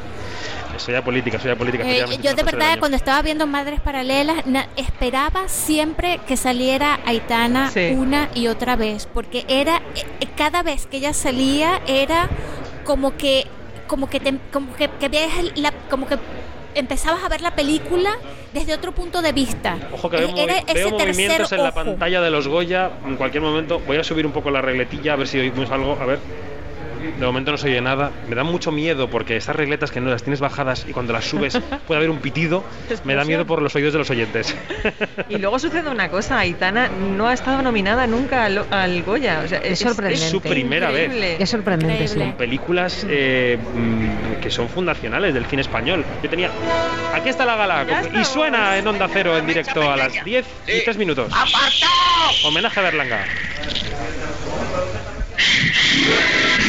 [0.78, 1.84] Soy ya política, soy ya política.
[1.88, 4.44] Eh, yo de verdad cuando estaba viendo Madres Paralelas
[4.76, 7.92] esperaba siempre que saliera Aitana Sí.
[7.96, 12.28] una y otra vez porque era eh, eh, cada vez que ella salía era
[12.84, 13.46] como que
[13.86, 16.18] como que te- como que, que veías el- la- como que
[16.74, 18.10] empezabas a ver la película
[18.52, 21.62] desde otro punto de vista Ojo que veo, Eh, era movi- veo ese movimientos en
[21.62, 22.90] la pantalla de los Goya.
[23.06, 25.96] En cualquier momento voy a subir un poco la regletilla a ver si oímos algo.
[26.00, 26.18] A ver.
[27.18, 28.10] De momento no se oye nada.
[28.28, 31.24] Me da mucho miedo porque esas regletas que no las tienes bajadas y cuando las
[31.24, 32.64] subes puede haber un pitido.
[33.04, 34.54] Me da miedo por los oídos de los oyentes.
[35.28, 39.42] Y luego sucede una cosa, Aitana no ha estado nominada nunca al, al Goya.
[39.44, 40.24] O sea, Es sorprendente.
[40.24, 41.04] Es su primera vez.
[41.06, 41.36] increíble.
[41.42, 42.24] es sorprendente Increíble.
[42.26, 46.04] sí películas eh, mm, que son fundacionales del cine español.
[46.22, 46.50] Yo tenía.
[47.14, 47.86] Aquí está la gala.
[48.14, 51.32] Y suena en Onda Cero en directo a las 10 y 3 minutos.
[52.44, 53.24] Homenaje a Berlanga.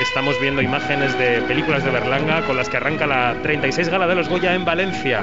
[0.00, 4.16] Estamos viendo imágenes de películas de Berlanga con las que arranca la 36 Gala de
[4.16, 5.22] los Goya en Valencia.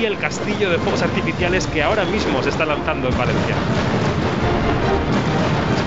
[0.00, 3.54] Y el castillo de fuegos artificiales que ahora mismo se está lanzando en Valencia.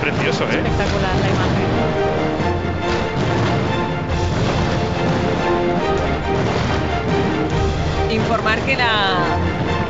[0.00, 0.62] precioso, ¿eh?
[0.64, 1.65] Espectacular la imagen.
[8.16, 9.18] Informar que, la,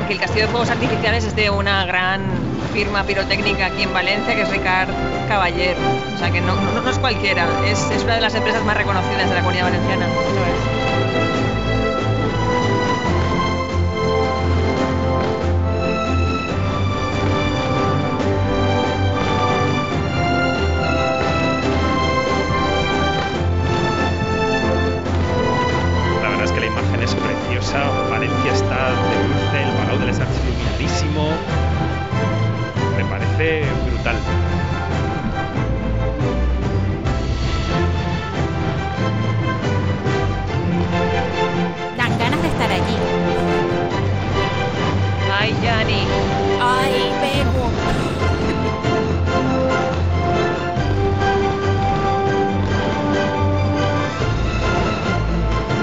[0.09, 2.23] que el Castillo de Fuegos Artificiales es de una gran
[2.73, 4.89] firma pirotécnica aquí en Valencia, que es Ricard
[5.29, 5.77] Caballer.
[6.15, 9.29] O sea que no, no, es cualquiera, es, es una de las empresas más reconocidas
[9.29, 10.07] de la comunidad valenciana.
[27.77, 28.09] Preciosa.
[28.11, 31.31] Valencia está de dulce, el Palau de les Arts iluminadísimo.
[32.97, 34.17] Me parece brutal.
[41.97, 42.97] Dan ganas de estar allí.
[45.39, 46.07] Ay, Yani.
[46.61, 47.46] Ay, Bego.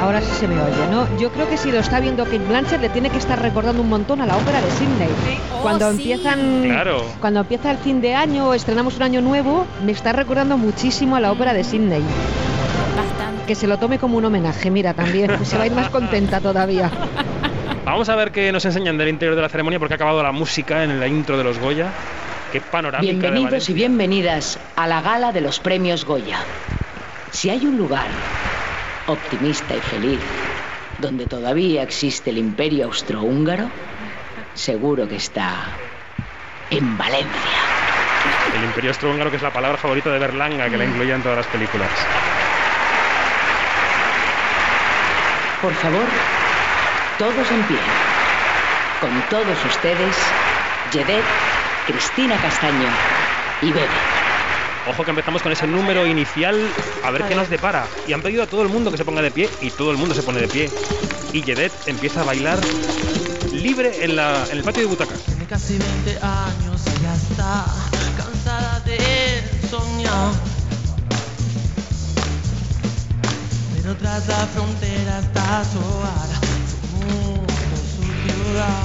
[0.03, 1.07] Ahora sí se me oye, ¿no?
[1.17, 3.87] Yo creo que si lo está viendo Kate Blanchett le tiene que estar recordando un
[3.87, 5.07] montón a la ópera de Sydney.
[5.55, 5.97] Oh, Cuando sí.
[6.11, 7.05] empiezan Claro.
[7.21, 11.15] cuando empieza el fin de año o estrenamos un año nuevo, me está recordando muchísimo
[11.15, 12.01] a la ópera de Sydney.
[12.97, 13.45] Bastante.
[13.47, 15.45] Que se lo tome como un homenaje, mira, también.
[15.45, 16.91] Se va a ir más contenta todavía.
[17.85, 20.31] Vamos a ver qué nos enseñan del interior de la ceremonia porque ha acabado la
[20.33, 21.87] música en la intro de los Goya.
[22.51, 23.75] Qué panorámica de Bienvenidos y Valencia.
[23.75, 26.39] bienvenidas a la gala de los premios Goya.
[27.31, 28.05] Si hay un lugar
[29.07, 30.19] optimista y feliz
[30.99, 33.69] donde todavía existe el imperio austrohúngaro,
[34.53, 35.65] seguro que está
[36.69, 37.27] en Valencia.
[38.55, 41.37] El Imperio Austrohúngaro, que es la palabra favorita de Berlanga, que la incluía en todas
[41.37, 41.89] las películas.
[45.61, 46.05] Por favor,
[47.17, 47.79] todos en pie.
[49.01, 50.15] Con todos ustedes,
[50.93, 51.25] Yedet,
[51.87, 52.89] Cristina Castaño
[53.61, 54.22] y Bebe.
[54.85, 56.59] Ojo que empezamos con ese número inicial,
[57.03, 57.87] a ver qué nos depara.
[58.05, 59.97] Y han pedido a todo el mundo que se ponga de pie, y todo el
[59.97, 60.69] mundo se pone de pie.
[61.31, 62.59] Y Yedet empieza a bailar
[63.53, 65.19] libre en, la, en el patio de butacas.
[65.21, 67.65] Tiene casi 20 años y ya está
[68.17, 68.99] cansada de
[69.69, 70.33] soñar.
[73.75, 77.53] Pero tras la frontera está sola, su mundo,
[77.95, 78.83] su ciudad.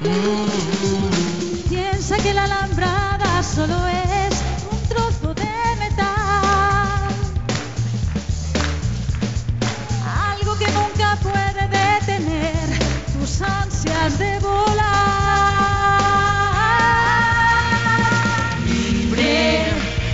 [0.00, 1.41] Mm.
[2.04, 4.42] Piensa que la alambrada solo es
[4.72, 6.08] un trozo de metal.
[10.32, 12.76] Algo que nunca puede detener
[13.12, 14.82] tus ansias de volar.
[18.66, 19.66] Libre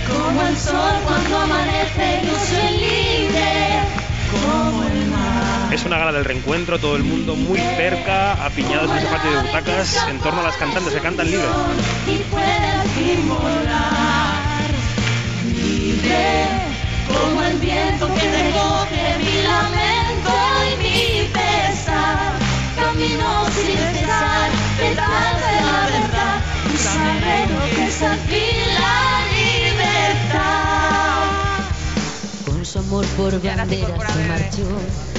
[0.07, 1.78] como el sol cuando amanece,
[5.79, 9.37] Es una gala del reencuentro, todo el mundo muy cerca, apiñados en ese patio de
[9.43, 11.47] butacas, en torno a las cantantes que cantan libre.
[12.05, 14.69] y puede al fin volar
[15.55, 16.47] libre
[17.07, 20.33] como el viento que recoge mi lamento
[20.67, 22.33] y mi pesar.
[22.75, 24.51] Camino sin cesar
[24.81, 31.23] detrás de la verdad y saber lo que es al fin la libertad.
[32.45, 35.18] Con su amor por bandera se marchó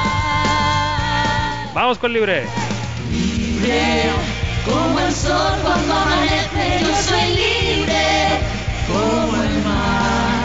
[1.73, 2.45] Vamos con libre.
[3.09, 4.11] libre
[4.65, 8.39] como el sol cuando amanece yo soy libre
[8.87, 10.43] como el mar.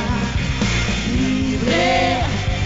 [1.10, 2.18] Libre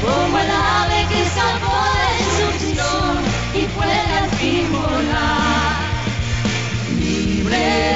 [0.02, 5.76] como el ave que salvó de su y puede al fin volar.
[6.98, 7.94] Libre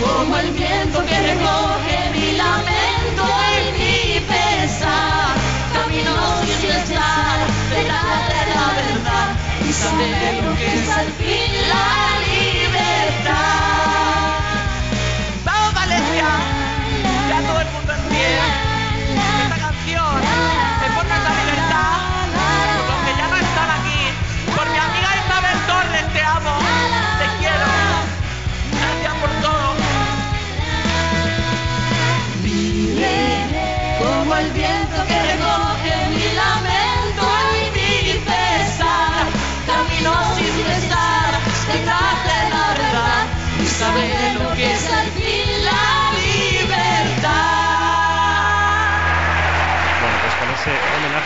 [0.00, 5.36] como el viento que recoge mi lamento y mi pesar.
[5.74, 9.37] Camino sin cesar detrás de la verdad
[9.68, 13.38] y saber lo que es al fin la libertad
[15.44, 16.57] ¡Vamos, Valencia!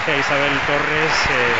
[0.02, 1.26] Homenaje a Isabel Torres.
[1.30, 1.54] eh,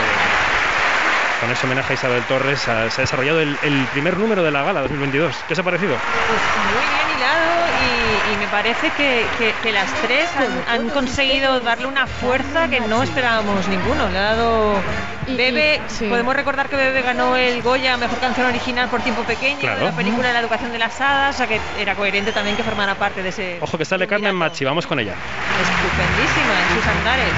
[1.40, 4.51] con ese homenaje a Isabel Torres ha- se ha desarrollado el, el primer número de
[4.53, 5.34] la gala 2022.
[5.49, 5.97] ¿Qué os ha parecido?
[6.28, 6.40] Pues
[6.72, 11.59] muy bien hilado y, y me parece que, que- que las tres han, han conseguido
[11.60, 14.09] darle una fuerza que no esperábamos ninguno.
[14.09, 14.81] Le ha dado
[15.27, 16.06] Bebe, sí.
[16.09, 19.78] podemos recordar que Bebe ganó el Goya Mejor Canción Original por tiempo pequeño Claro.
[19.81, 22.56] de la película de la educación de las hadas, o sea que era coherente también
[22.56, 25.14] que formara parte de ese Ojo que sale Carmen Machi, vamos con ella.
[25.60, 27.32] estupendísima en sus andares.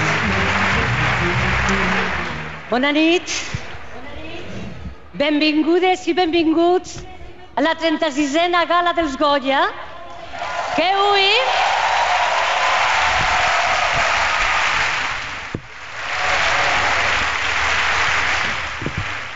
[2.75, 3.33] Bona nit.
[5.15, 6.97] Benvingudes i benvinguts
[7.55, 9.61] a la 36a Gala dels Goya,
[10.75, 11.29] que avui...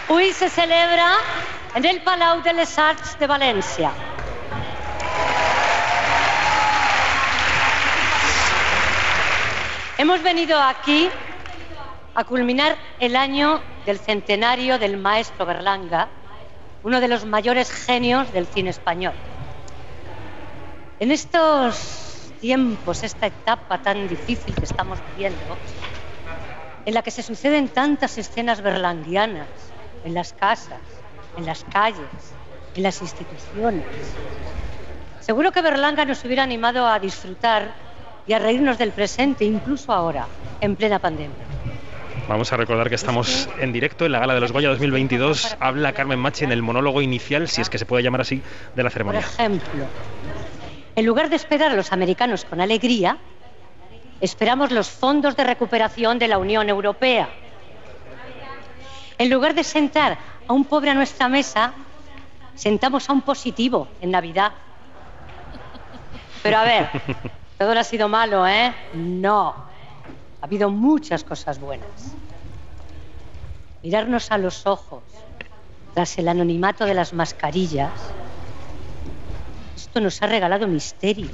[0.09, 1.06] Avui se celebra
[1.78, 3.93] en el Palau de les Arts de València.
[9.97, 11.01] Hemos venido aquí
[12.19, 16.09] a culminar el año del centenario del maestro Berlanga,
[16.82, 19.15] uno de los mayores genios del cine español.
[20.99, 25.57] En estos tiempos, esta etapa tan difícil que estamos viviendo,
[26.85, 29.47] en la que se suceden tantas escenas berlanguianas
[30.03, 30.81] en las casas,
[31.36, 32.35] en las calles,
[32.74, 33.86] en las instituciones,
[35.20, 37.73] seguro que Berlanga nos hubiera animado a disfrutar
[38.27, 40.27] y a reírnos del presente, incluso ahora,
[40.61, 41.68] en plena pandemia.
[42.29, 45.57] Vamos a recordar que estamos en directo en la gala de los Goya 2022.
[45.61, 48.43] Habla Carmen Machi en el monólogo inicial, si es que se puede llamar así,
[48.75, 49.21] de la Por ceremonia.
[49.21, 49.87] ejemplo,
[50.95, 53.17] en lugar de esperar a los americanos con alegría,
[54.21, 57.31] esperamos los fondos de recuperación de la Unión Europea.
[59.17, 61.73] En lugar de sentar a un pobre a nuestra mesa,
[62.55, 64.53] sentamos a un positivo en Navidad.
[66.43, 66.89] Pero a ver,
[67.59, 68.73] todo no ha sido malo, ¿eh?
[68.93, 69.67] No.
[70.41, 72.15] Ha habido muchas cosas buenas.
[73.89, 75.02] Mirarnos a los ojos
[75.94, 77.90] tras el anonimato de las mascarillas
[79.74, 81.31] esto nos ha regalado misterio.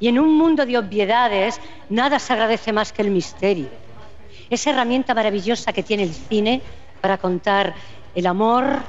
[0.00, 1.60] Y en un mundo de obviedades,
[1.90, 3.68] nada se agradece más que el misterio.
[4.50, 6.60] Esa herramienta maravillosa que tiene el cine
[7.00, 7.72] para contar
[8.12, 8.80] el amor,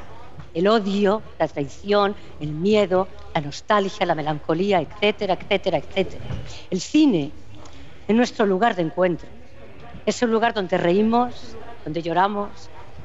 [0.56, 6.24] el odio, la traición, el miedo, la nostalgia, la melancolía, etcétera, etcétera, etcétera.
[6.72, 7.30] El cine
[8.08, 9.30] es nuestro lugar de encuentro.
[10.08, 11.56] Es un lugar donde reímos,
[11.86, 12.50] donde lloramos,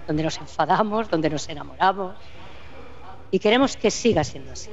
[0.07, 2.17] donde nos enfadamos, donde nos enamoramos
[3.31, 4.71] y queremos que siga siendo así.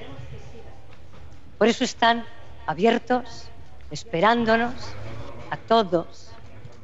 [1.60, 2.26] Por eso están
[2.66, 3.50] abiertos,
[3.92, 4.74] esperándonos
[5.52, 6.32] a todos,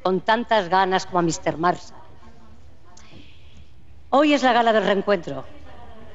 [0.02, 1.56] con tantas ganas como a Mr.
[1.56, 1.98] Marshall.
[4.10, 5.44] Hoy es la gala del reencuentro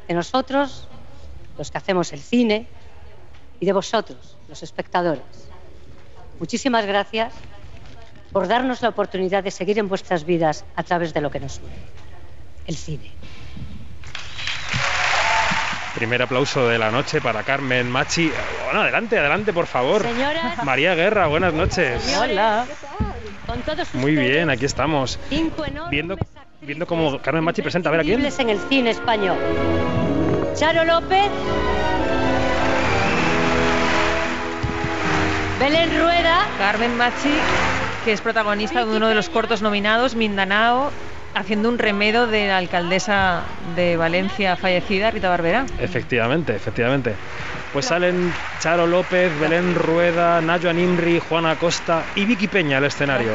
[0.07, 0.87] de nosotros,
[1.57, 2.67] los que hacemos el cine,
[3.59, 5.23] y de vosotros, los espectadores.
[6.39, 7.33] Muchísimas gracias
[8.31, 11.57] por darnos la oportunidad de seguir en vuestras vidas a través de lo que nos
[11.59, 11.73] une,
[12.67, 13.11] el cine.
[15.95, 18.31] Primer aplauso de la noche para Carmen Machi.
[18.65, 20.03] Bueno, adelante, adelante, por favor.
[20.03, 20.63] Señoras.
[20.63, 22.15] María Guerra, buenas noches.
[22.17, 22.65] Hola.
[23.47, 25.19] Con todos Muy bien, aquí estamos.
[25.29, 26.15] cinco Viendo,
[26.61, 28.23] viendo cómo Carmen Machi presenta, a ver a quién.
[28.23, 29.37] en el cine español.
[30.55, 31.29] Charo López.
[35.59, 36.47] Belén Rueda.
[36.57, 37.33] Carmen Machi,
[38.09, 40.89] que es protagonista de uno de los cortos nominados, Mindanao,
[41.35, 43.43] haciendo un remedo de la alcaldesa
[43.75, 45.67] de Valencia fallecida, Rita Barberá.
[45.79, 47.13] Efectivamente, efectivamente.
[47.71, 53.29] Pues salen Charo López, Belén Rueda, Nayo Animri, Juana Costa y Vicky Peña al escenario.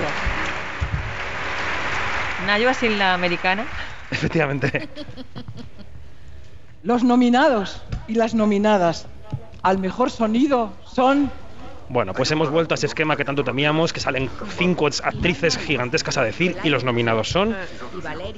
[2.44, 3.66] Nayoa sin la americana.
[4.10, 4.88] Efectivamente.
[6.82, 9.06] Los nominados y las nominadas
[9.62, 11.30] al mejor sonido son
[11.88, 16.16] Bueno, pues hemos vuelto a ese esquema que tanto temíamos, que salen cinco actrices gigantescas
[16.16, 17.54] a decir y los nominados son...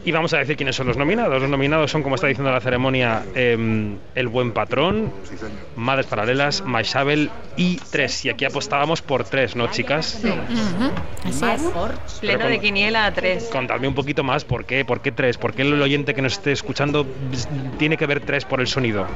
[0.05, 1.41] Y vamos a decir quiénes son los nominados.
[1.41, 5.13] Los nominados son, como está diciendo la ceremonia, em, El Buen Patrón,
[5.77, 8.25] Madres Paralelas, Maishabel y Tres.
[8.25, 10.21] Y aquí apostábamos por tres, ¿no, chicas?
[11.25, 11.63] Así es.
[12.21, 13.49] Pleno con- de quiniela a tres.
[13.53, 14.85] Contadme un poquito más, ¿por qué?
[14.85, 15.39] ¿Por qué tres?
[15.39, 17.07] ¿Por qué el oyente que nos esté escuchando
[17.79, 19.07] tiene que ver tres por el sonido?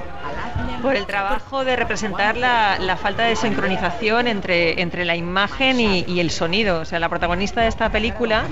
[0.82, 6.04] Por el trabajo de representar la, la falta de sincronización entre, entre la imagen y,
[6.06, 6.80] y el sonido.
[6.80, 8.44] O sea, la protagonista de esta película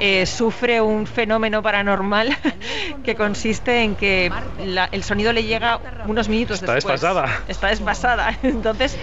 [0.00, 2.36] eh, sufre un fenómeno paranormal
[3.04, 4.30] que consiste en que
[4.64, 7.00] la- el sonido le llega unos minutos Está después.
[7.00, 7.42] desfasada.
[7.48, 8.38] Está desfasada.
[8.42, 8.94] Entonces,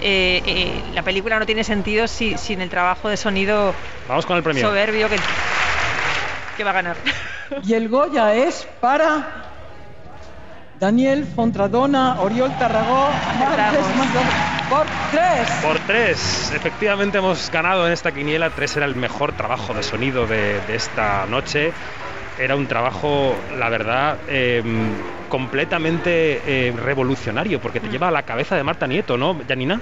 [0.00, 3.74] eh, eh, la película no tiene sentido si- sin el trabajo de sonido
[4.08, 4.66] Vamos con el premio.
[4.66, 5.16] soberbio que,
[6.56, 6.96] que va a ganar.
[7.62, 9.55] y el Goya es para
[10.80, 13.08] Daniel Fontradona, Oriol Tarragó,
[14.68, 15.50] por tres.
[15.62, 18.50] Por tres, efectivamente hemos ganado en esta quiniela.
[18.50, 21.72] Tres era el mejor trabajo de sonido de, de esta noche.
[22.38, 24.62] Era un trabajo, la verdad, eh,
[25.30, 29.80] completamente eh, revolucionario, porque te lleva a la cabeza de Marta Nieto, ¿no, Janina?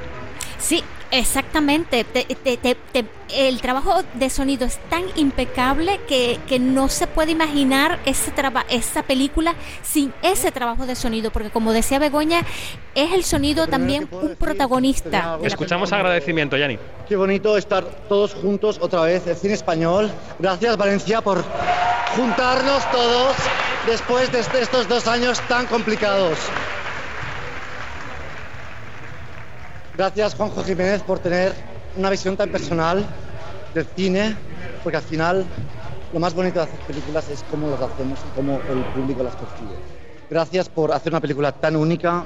[0.64, 2.04] Sí, exactamente.
[2.04, 3.04] Te- te- te- te-
[3.34, 8.64] el trabajo de sonido es tan impecable que, que no se puede imaginar ese traba-
[8.70, 12.40] esa película sin ese trabajo de sonido, porque como decía Begoña,
[12.94, 15.38] es el sonido también un protagonista.
[15.44, 16.78] Escuchamos agradecimiento, Yani.
[17.08, 20.10] Qué bonito estar todos juntos otra vez, el cine español.
[20.38, 21.44] Gracias Valencia por
[22.16, 23.34] juntarnos todos
[23.86, 26.38] después de este- estos dos años tan complicados.
[29.96, 31.52] Gracias Juanjo Jiménez por tener
[31.96, 33.06] una visión tan personal
[33.72, 34.36] del cine,
[34.82, 35.46] porque al final
[36.12, 39.36] lo más bonito de hacer películas es cómo las hacemos y cómo el público las
[39.36, 39.76] percibe.
[40.28, 42.24] Gracias por hacer una película tan única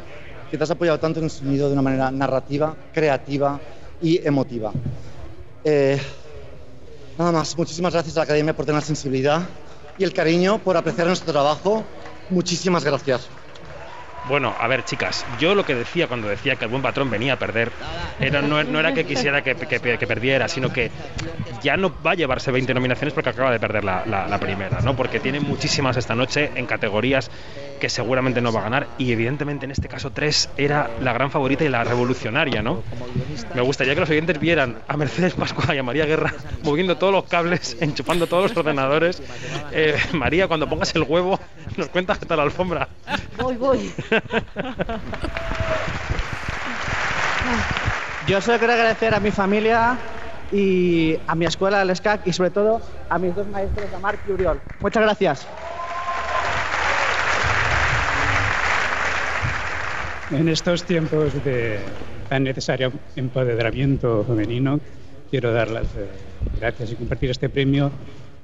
[0.50, 3.60] que te has apoyado tanto en el sonido de una manera narrativa, creativa
[4.00, 4.72] y emotiva.
[5.62, 6.00] Eh,
[7.18, 9.42] nada más, muchísimas gracias a la Academia por tener la sensibilidad
[9.98, 11.84] y el cariño por apreciar nuestro trabajo.
[12.30, 13.28] Muchísimas gracias.
[14.28, 17.34] Bueno, a ver, chicas, yo lo que decía cuando decía que el buen patrón venía
[17.34, 17.72] a perder,
[18.20, 20.90] era, no, era que quisiera que, perdiera, sino que
[21.62, 24.94] ya no va a llevarse 20 nominaciones porque acaba de perder la, primera, ¿no?
[24.94, 27.30] Porque tiene muchísimas esta noche en categorías
[27.80, 31.30] que seguramente no va a ganar y evidentemente en este caso 3 era la gran
[31.30, 32.82] favorita y la revolucionaria, ¿no?
[33.54, 36.34] Me gustaría que los oyentes vieran a Mercedes Pascua y a María Guerra
[36.64, 39.22] moviendo todos los cables, enchufando todos los ordenadores.
[39.72, 41.38] Eh, María, cuando pongas el huevo,
[41.76, 42.88] nos cuentas hasta la alfombra.
[43.40, 43.92] Voy, voy.
[48.26, 49.96] Yo solo quiero agradecer a mi familia
[50.52, 54.20] y a mi escuela, al SCAC, y sobre todo a mis dos maestros, a Marc
[54.28, 54.60] y Uriol.
[54.80, 55.46] Muchas gracias.
[60.30, 61.80] En estos tiempos de
[62.28, 64.78] tan necesario empoderamiento femenino,
[65.30, 66.06] quiero dar las eh,
[66.60, 67.90] gracias y compartir este premio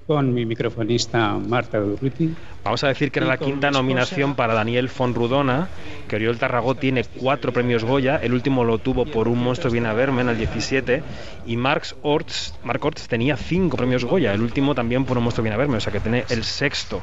[0.06, 2.34] con mi microfonista Marta Durruti.
[2.62, 5.68] Vamos a decir que era la quinta nominación para Daniel Fonrudona,
[6.08, 9.88] que Oriol Tarragó tiene cuatro premios Goya, el último lo tuvo por Un monstruo viene
[9.88, 11.02] a verme en el 17,
[11.46, 15.42] y Marx Orts, Mark Orts tenía cinco premios Goya, el último también por Un monstruo
[15.42, 17.00] viene a verme, o sea que tiene el sexto,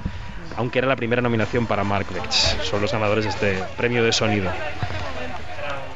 [0.58, 2.62] aunque era la primera nominación para Mark Birch.
[2.64, 4.52] Son los ganadores de este premio de sonido.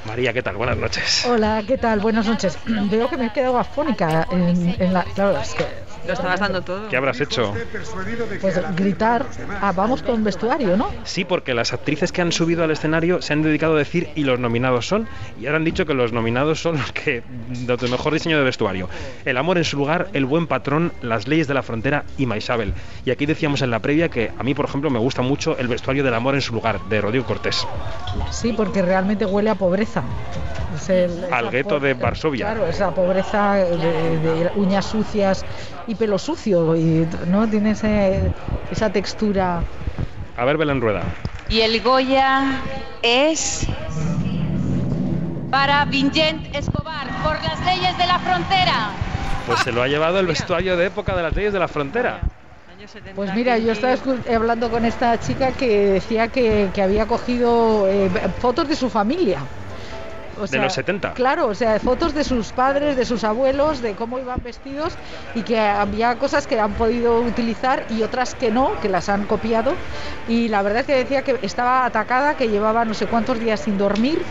[0.05, 0.55] María, ¿qué tal?
[0.55, 1.25] Buenas noches.
[1.25, 1.99] Hola, ¿qué tal?
[1.99, 2.57] Buenas noches.
[2.65, 5.03] Veo que me he quedado afónica en, en la...
[5.03, 5.84] Claro, es que...
[6.05, 6.89] Lo estabas dando todo.
[6.89, 7.53] ¿Qué habrás hecho?
[8.41, 9.25] Pues gritar,
[9.61, 10.89] ah, vamos con vestuario, ¿no?
[11.03, 14.23] Sí, porque las actrices que han subido al escenario se han dedicado a decir y
[14.23, 15.07] los nominados son,
[15.39, 18.89] y ahora han dicho que los nominados son los que de mejor diseño de vestuario.
[19.25, 22.73] El amor en su lugar, el buen patrón, las leyes de la frontera y Maisabel.
[23.05, 25.67] Y aquí decíamos en la previa que a mí, por ejemplo, me gusta mucho el
[25.67, 27.67] vestuario del amor en su lugar, de Rodrigo Cortés.
[28.31, 30.03] Sí, porque realmente huele a pobreza.
[30.75, 32.45] Es el- Al gueto de Varsovia.
[32.51, 35.45] Claro, esa pobreza de, de uñas sucias
[35.87, 38.31] y pelo sucio, y no tiene ese-
[38.71, 39.61] esa textura.
[40.37, 41.03] A ver, Belén Rueda.
[41.49, 42.59] Y el Goya
[43.01, 43.67] es
[45.49, 48.89] para Vincent Escobar por las leyes de la frontera.
[49.47, 52.19] Pues se lo ha llevado el vestuario de época de las leyes de la frontera.
[53.15, 53.95] Pues mira, yo estaba
[54.35, 58.09] hablando con esta chica que decía que, que había cogido eh,
[58.39, 59.39] fotos de su familia.
[60.37, 61.13] O De sea, los 70.
[61.13, 64.97] Claro, o sea, fotos de sus padres, de sus abuelos, de cómo iban vestidos
[65.33, 69.25] y que había cosas que han podido utilizar y otras que no, que las han
[69.25, 69.75] copiado.
[70.27, 73.61] Y la verdad es que decía que estaba atacada, que llevaba no sé cuántos días
[73.61, 74.21] sin dormir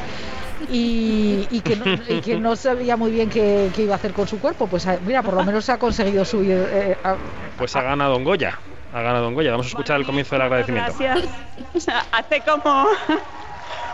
[0.68, 4.12] y, y que, no, y que no sabía muy bien qué, qué iba a hacer
[4.12, 4.66] con su cuerpo.
[4.66, 6.52] Pues ah, mira, por lo menos ha conseguido subir.
[6.70, 7.16] eh, a-
[7.56, 8.58] Pues ha ganado en Goya.
[8.92, 9.50] Ha ganado en Goya.
[9.50, 10.92] Vamos a escuchar el comienzo del agradecimiento.
[10.98, 11.28] Gracias.
[11.74, 12.86] O sea, hace como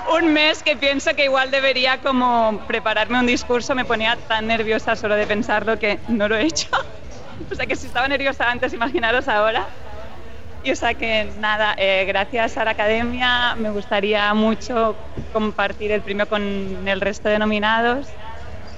[0.08, 3.74] un mes que pienso que igual debería como prepararme un discurso.
[3.74, 6.68] Me ponía tan nerviosa solo de pensarlo que no lo he hecho.
[7.50, 9.66] O sea que si estaba nerviosa antes, imaginaros ahora.
[10.62, 14.94] Y o sea que nada, eh, gracias a la academia me gustaría mucho
[15.32, 16.42] compartir el premio con
[16.86, 18.08] el resto de nominados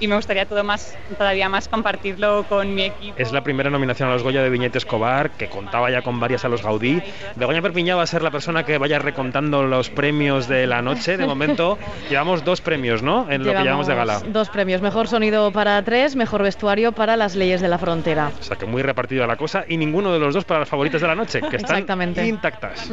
[0.02, 3.14] y me gustaría todo más, todavía más compartirlo con mi equipo.
[3.16, 6.44] Es la primera nominación a los Goya de Viñete Escobar, que contaba ya con varias
[6.44, 7.00] a los Gaudí.
[7.36, 11.16] Begoña Perpiñá va a ser la persona que vaya recontando los premios de la noche.
[11.16, 11.78] De momento
[12.10, 13.30] llevamos dos premios, ¿no?
[13.30, 14.20] En lo que llevamos de gala.
[14.26, 18.32] Dos premios, mejor sonido para tres, mejor vestuario para las leyes de la frontera.
[18.40, 21.00] O sea que muy repartida la cosa y ninguno de los dos para las favoritas
[21.00, 22.26] de la noche, que están Exactamente.
[22.26, 22.90] intactas.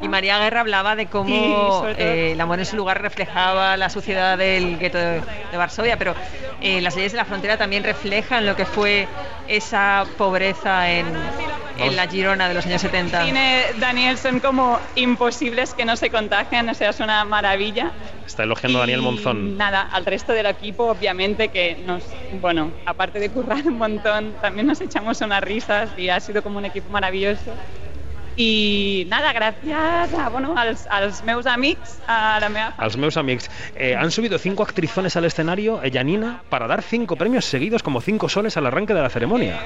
[0.00, 4.36] Y María Guerra hablaba de cómo eh, el amor en su lugar reflejaba la suciedad
[4.36, 5.20] del gueto de,
[5.52, 6.16] de Varsovia, pero
[6.60, 9.08] eh, las leyes de la frontera también reflejan lo que fue
[9.48, 11.06] esa pobreza en,
[11.78, 13.24] en la Girona de los años 70.
[13.24, 17.90] Cine, Daniel, son como imposibles que no se contagien, o sea, es una maravilla.
[18.26, 19.56] Está elogiando a Daniel Monzón.
[19.56, 22.04] Nada, al resto del equipo, obviamente, que nos,
[22.40, 26.58] bueno, aparte de currar un montón, también nos echamos unas risas y ha sido como
[26.58, 27.54] un equipo maravilloso.
[28.40, 33.16] I nada, gràcies a, bueno, als, als meus amics, a la meva A los meus
[33.18, 33.50] amics.
[33.76, 38.28] Eh, han subido cinco actrizones al escenario, Janina, para dar cinco premios seguidos como cinco
[38.28, 39.60] soles al arranque de la ceremonia.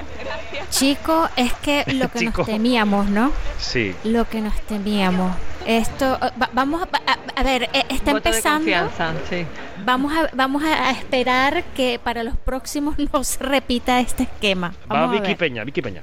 [0.69, 2.39] Chico, es que lo que Chico.
[2.39, 3.31] nos temíamos, ¿no?
[3.57, 3.95] Sí.
[4.03, 5.33] Lo que nos temíamos.
[5.65, 8.57] Esto, eh, va- vamos a, a- a ver, eh, está Voto de empezando.
[8.59, 9.45] confianza, sí.
[9.85, 14.73] Vamos a, vamos a esperar que para los próximos no se repita este esquema.
[14.91, 15.37] Va Vamos Vicky ver.
[15.37, 16.01] Peña, Vicky Peña.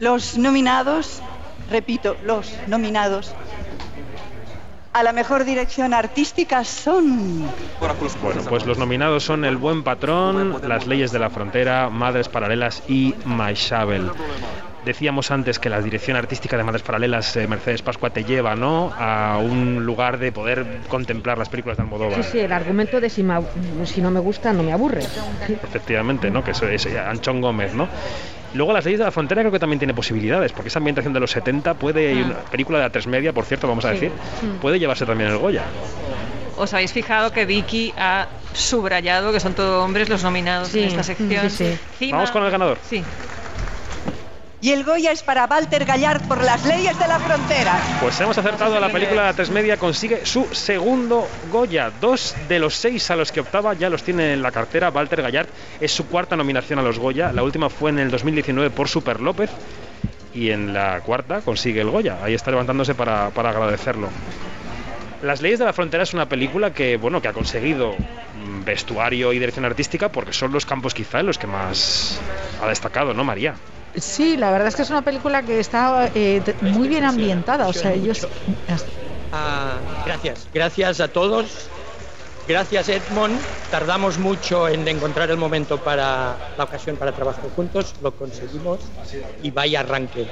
[0.00, 1.20] Los nominados,
[1.70, 3.34] repito, los nominados
[4.92, 7.48] a la mejor dirección artística son
[8.22, 12.82] Bueno, pues los nominados son El Buen Patrón, Las Leyes de la Frontera, Madres Paralelas
[12.88, 14.10] y Maishabel.
[14.84, 18.90] Decíamos antes que la dirección artística de Madres Paralelas, eh, Mercedes Pascua, te lleva ¿no?
[18.98, 22.24] a un lugar de poder contemplar las películas de Almodóvar.
[22.24, 23.42] Sí, sí, el argumento de si, me-
[23.84, 25.02] si no me gusta, no me aburre.
[25.62, 26.42] Efectivamente, ¿no?
[26.42, 27.88] Que eso es eh, Anchón Gómez, ¿no?
[28.54, 31.20] Luego las leyes de la frontera creo que también tiene posibilidades, porque esa ambientación de
[31.20, 33.94] los 70 puede, y una película de A3 Media, por cierto, vamos a Sí.
[33.94, 34.12] decir,
[34.42, 34.58] Mm.
[34.60, 35.62] puede llevarse también el Goya.
[36.56, 41.02] ¿Os habéis fijado que Vicky ha subrayado que son todos hombres los nominados en esta
[41.02, 41.48] sección?
[41.48, 41.78] sí,
[42.10, 42.78] Vamos con el ganador.
[42.88, 43.02] Sí.
[44.62, 47.80] Y el Goya es para Walter Gallard por las leyes de la frontera.
[48.00, 51.90] Pues hemos acertado, la película de A3 Media consigue su segundo Goya.
[52.00, 54.90] Dos de los seis a los que optaba ya los tiene en la cartera.
[54.90, 55.48] Walter Gallard
[55.80, 57.32] es su cuarta nominación a los Goya.
[57.32, 59.50] La última fue en el 2019 por Super López.
[60.34, 62.18] Y en la cuarta consigue el Goya.
[62.22, 64.08] Ahí está levantándose para, para agradecerlo.
[65.22, 69.32] Las leyes de la frontera es una película que, bueno, que ha conseguido mm, vestuario
[69.32, 72.20] y dirección artística porque son los campos quizá en los que más
[72.62, 73.54] ha destacado, ¿no, María?
[73.94, 77.68] Sí, la verdad es que es una película que está eh, muy bien ambientada.
[77.68, 78.26] O sea, ellos.
[79.32, 81.68] Ah, gracias, gracias a todos.
[82.46, 83.38] Gracias Edmond.
[83.70, 87.94] Tardamos mucho en encontrar el momento para la ocasión para trabajar juntos.
[88.02, 88.80] Lo conseguimos
[89.42, 90.26] y vaya arranque.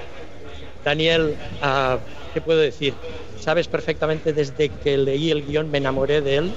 [0.85, 1.99] Daniel, ah,
[2.35, 2.95] ¿qué puedo decir?
[3.41, 6.55] Sabes perfectamente desde que leí el guion me enamoré de él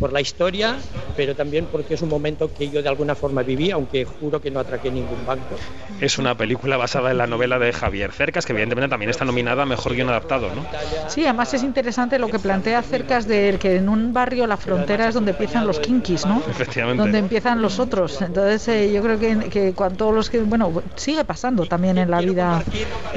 [0.00, 0.76] por la historia,
[1.16, 4.50] pero también porque es un momento que yo de alguna forma viví, aunque juro que
[4.50, 5.54] no atraqué ningún banco.
[6.00, 9.62] Es una película basada en la novela de Javier Cercas, que evidentemente también está nominada
[9.64, 10.66] a Mejor Guión Adaptado, ¿no?
[11.08, 15.08] Sí, además es interesante lo que plantea acerca de que en un barrio la frontera
[15.08, 16.42] es donde empiezan los kinkis, ¿no?
[16.48, 17.02] Efectivamente.
[17.02, 18.22] donde empiezan los otros.
[18.22, 22.10] Entonces eh, yo creo que, que cuando todos los que, bueno, sigue pasando también en
[22.10, 22.62] la vida,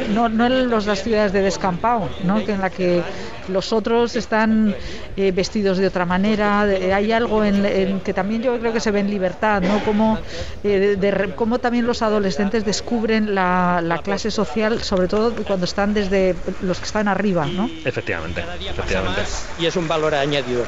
[0.09, 2.43] no, no en los, las ciudades de descampado, ¿no?
[2.43, 3.01] que en la que
[3.47, 4.75] los otros están
[5.15, 8.79] eh, vestidos de otra manera, de- hay algo en, en que también yo creo que
[8.79, 9.83] se ve en libertad, ¿no?
[9.83, 10.17] Como,
[10.63, 15.93] eh, de cómo también los adolescentes descubren la, la clase social, sobre todo cuando están
[15.93, 17.69] desde los que están arriba, ¿no?
[17.85, 19.21] Efectivamente, efectivamente.
[19.59, 20.63] y es un valor añadido.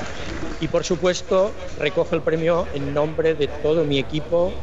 [0.61, 4.53] Y por supuesto, recojo el premio en nombre de todo mi equipo.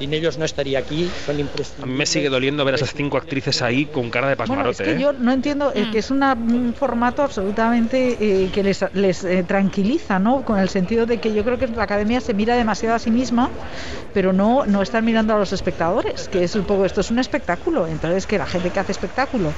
[0.00, 1.98] Sin ellos no estaría aquí, son A mí imprescindibles.
[1.98, 4.88] me sigue doliendo ver a esas cinco actrices ahí con cara de Bueno, pasmarote, es
[4.88, 4.98] que ¿eh?
[4.98, 9.42] yo no entiendo eh, que es una- un formato absolutamente eh, que les, les eh,
[9.42, 10.42] tranquiliza, ¿no?
[10.42, 13.10] Con el sentido de que yo creo que la academia se mira demasiado a sí
[13.10, 13.50] misma,
[14.14, 17.18] pero no, no están mirando a los espectadores, que es un poco, esto es un
[17.18, 19.52] espectáculo, entonces que la gente que hace espectáculo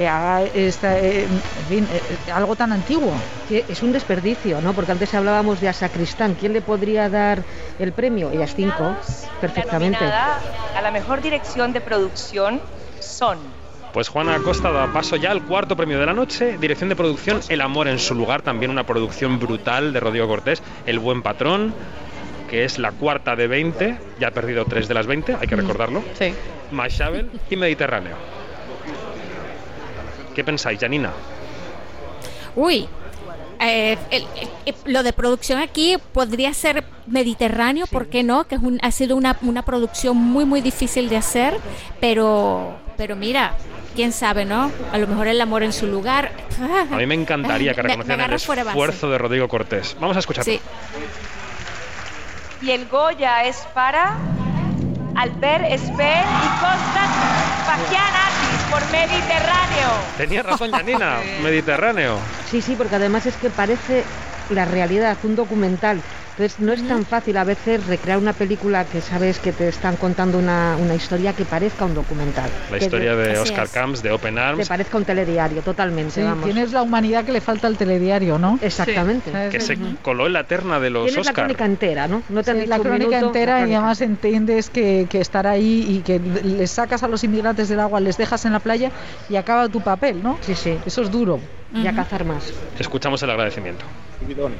[0.00, 1.88] eh, haga esta, eh, en fin,
[2.32, 3.22] algo tan antiguo.
[3.46, 4.74] Que es un desperdicio, ¿no?
[4.74, 6.34] Porque antes hablábamos de a Sacristán.
[6.34, 7.44] ¿Quién le podría dar
[7.78, 8.32] el premio?
[8.32, 8.96] Ellas cinco,
[9.38, 9.83] perfectamente.
[9.92, 12.60] A la mejor dirección de producción
[13.00, 13.38] son
[13.92, 17.40] Pues Juana Acosta da paso ya al cuarto premio de la noche, dirección de producción
[17.48, 21.74] El amor en su lugar, también una producción brutal de Rodrigo Cortés, El buen patrón,
[22.48, 25.56] que es la cuarta de 20, ya ha perdido tres de las 20, hay que
[25.56, 26.02] recordarlo.
[26.18, 26.34] Sí.
[26.70, 28.16] Mashabel y Mediterráneo.
[30.34, 31.10] ¿Qué pensáis, Janina?
[32.56, 32.88] Uy,
[33.60, 34.26] eh, el-
[34.66, 38.44] el- lo de producción aquí podría ser Mediterráneo, ¿por qué no?
[38.44, 41.58] Que es un- ha sido una, una producción muy, muy difícil de hacer,
[42.00, 43.54] pero, pero mira,
[43.94, 44.70] quién sabe, ¿no?
[44.92, 46.32] A lo mejor el amor en su lugar.
[46.90, 49.96] A mí me encantaría que Me- me reconocieran el esfuerzo de Rodrigo Cortés.
[50.00, 50.52] Vamos a escucharlo.
[50.52, 50.60] Sí.
[52.62, 54.16] y el Goya es para
[55.16, 56.48] Albert Esper y
[57.66, 58.43] Pagianatis
[58.74, 59.88] por Mediterráneo.
[60.16, 62.18] Tenía razón, Janina, Mediterráneo.
[62.50, 64.02] Sí, sí, porque además es que parece
[64.50, 66.00] la realidad, un documental.
[66.36, 69.94] Entonces no es tan fácil a veces recrear una película que sabes que te están
[69.94, 72.50] contando una, una historia que parezca un documental.
[72.72, 73.70] La Que historia de Oscar es.
[73.70, 76.44] Camps, de Open Que Arms, parezca un telediario, totalmente, Sí, vamos.
[76.44, 78.58] tienes la humanidad que le falta al telediario, ¿no?
[78.60, 79.30] Exactamente.
[79.52, 82.22] que se coló en la terna de los Tienes la crónica entera, ¿no?
[82.28, 83.78] No te Sí, la crónica minuto, entera la y crónica.
[83.78, 88.00] además entiendes que, que estar ahí y que les sacas a los inmigrantes del agua,
[88.00, 88.90] les dejas en la playa
[89.28, 90.36] y acaba tu papel, ¿no?
[90.40, 90.76] Sí, sí.
[90.84, 91.38] Eso es duro.
[91.74, 92.52] Y a cazar más.
[92.78, 93.84] Escuchamos el agradecimiento.
[94.20, 94.54] Subidón.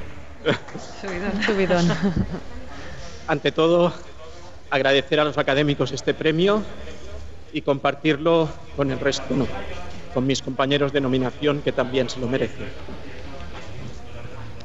[1.46, 1.88] Subidón.
[3.26, 3.92] Ante todo,
[4.70, 6.62] agradecer a los académicos este premio
[7.52, 9.46] y compartirlo con el resto, no,
[10.12, 12.66] con mis compañeros de nominación que también se lo merecen.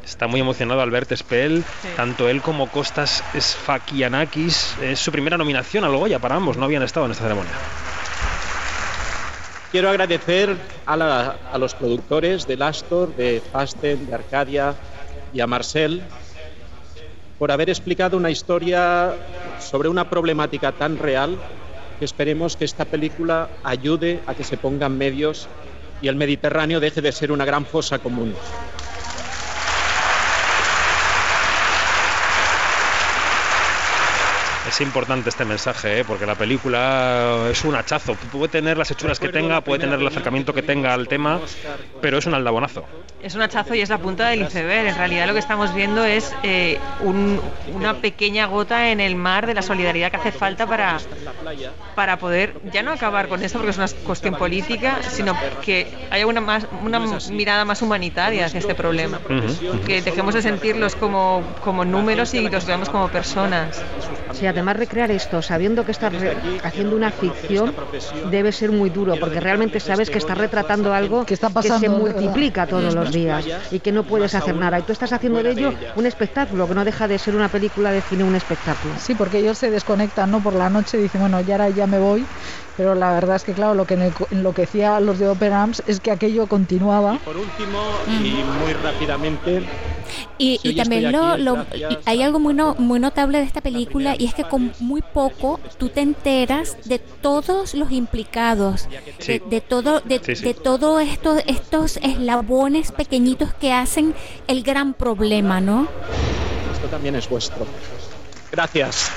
[0.03, 1.63] Está muy emocionado Albert Spell,
[1.95, 4.75] tanto él como Costas Sfakianakis.
[4.81, 7.51] Es su primera nominación al Goya para ambos, no habían estado en esta ceremonia.
[9.71, 14.75] Quiero agradecer a, los productores del Astor, de Fasten, de Arcadia
[15.31, 16.01] y a Marcel
[17.37, 19.15] por haber explicado una historia
[19.59, 21.37] sobre una problemática tan real
[21.99, 25.47] que esperemos que esta película ayude a que se pongan medios
[26.01, 28.33] y el Mediterráneo deje de ser una gran fosa común.
[34.69, 36.05] Es importante este mensaje, ¿eh?
[36.05, 38.13] porque la película es un hachazo.
[38.31, 41.39] Puede tener las hechuras que tenga, puede tener el acercamiento que tenga al tema,
[42.01, 42.85] pero es un aldabonazo.
[43.21, 44.87] Es un hachazo y es la punta del iceberg.
[44.87, 47.41] En realidad lo que estamos viendo es eh, un-
[47.73, 50.99] una pequeña gota en el mar de la solidaridad que hace falta para,
[51.95, 55.35] para poder ya no acabar con esto porque es una cuestión política, sino
[55.65, 56.99] que haya una, más, una
[57.31, 59.19] mirada más humanitaria hacia este problema.
[59.85, 63.83] Que dejemos de sentirlos como, como números y los veamos como personas.
[64.31, 67.73] Sí, además recrear esto sabiendo que estás re- haciendo una ficción
[68.29, 72.67] debe ser muy duro porque realmente sabes que estás retratando algo que, se pasando, multiplica
[72.67, 74.79] todos los días y que no puedes hacer nada.
[74.79, 77.91] Y tú estás haciendo de ello un espectáculo, que no deja de ser una película
[77.91, 78.97] de cine, un espectáculo.
[78.97, 80.41] Sí, porque ellos se desconectan, ¿no?
[80.41, 82.27] Por la noche dicen, bueno, ya ahora ya me voy.
[82.75, 85.99] Pero la verdad es que, claro, lo que enloquecía a los de Opera Arms es
[85.99, 87.19] que aquello continuaba.
[87.25, 89.63] Por último, y muy rápidamente,
[90.37, 91.65] Y, y también lo, aquí, lo-
[92.05, 95.59] hay algo muy, no- muy notable de esta película y es que con muy poco
[95.77, 98.87] tú te enteras de todos los implicados,
[99.19, 99.33] Sí.
[99.39, 104.13] de, de todo, de, Sí, de todo esto, estos eslabones pequeñitos que hacen
[104.47, 105.87] el gran problema, ¿no?
[106.73, 107.65] esto también es vuestro.
[108.51, 109.11] Gracias.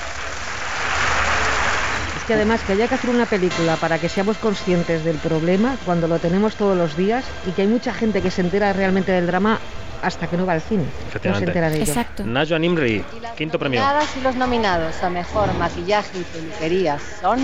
[2.23, 5.75] Es que además que haya que hacer una película para que seamos conscientes del problema
[5.83, 9.11] cuando lo tenemos todos los días y que hay mucha gente que se entera realmente
[9.11, 9.59] del drama
[10.01, 10.85] hasta que no va al cine.
[11.21, 11.93] No se entera de ello.
[12.23, 13.03] Najwa Nimri,
[13.35, 13.81] quinto premio.
[13.81, 17.41] Nominadas y los nominados a mejor maquillaje y peluquería son.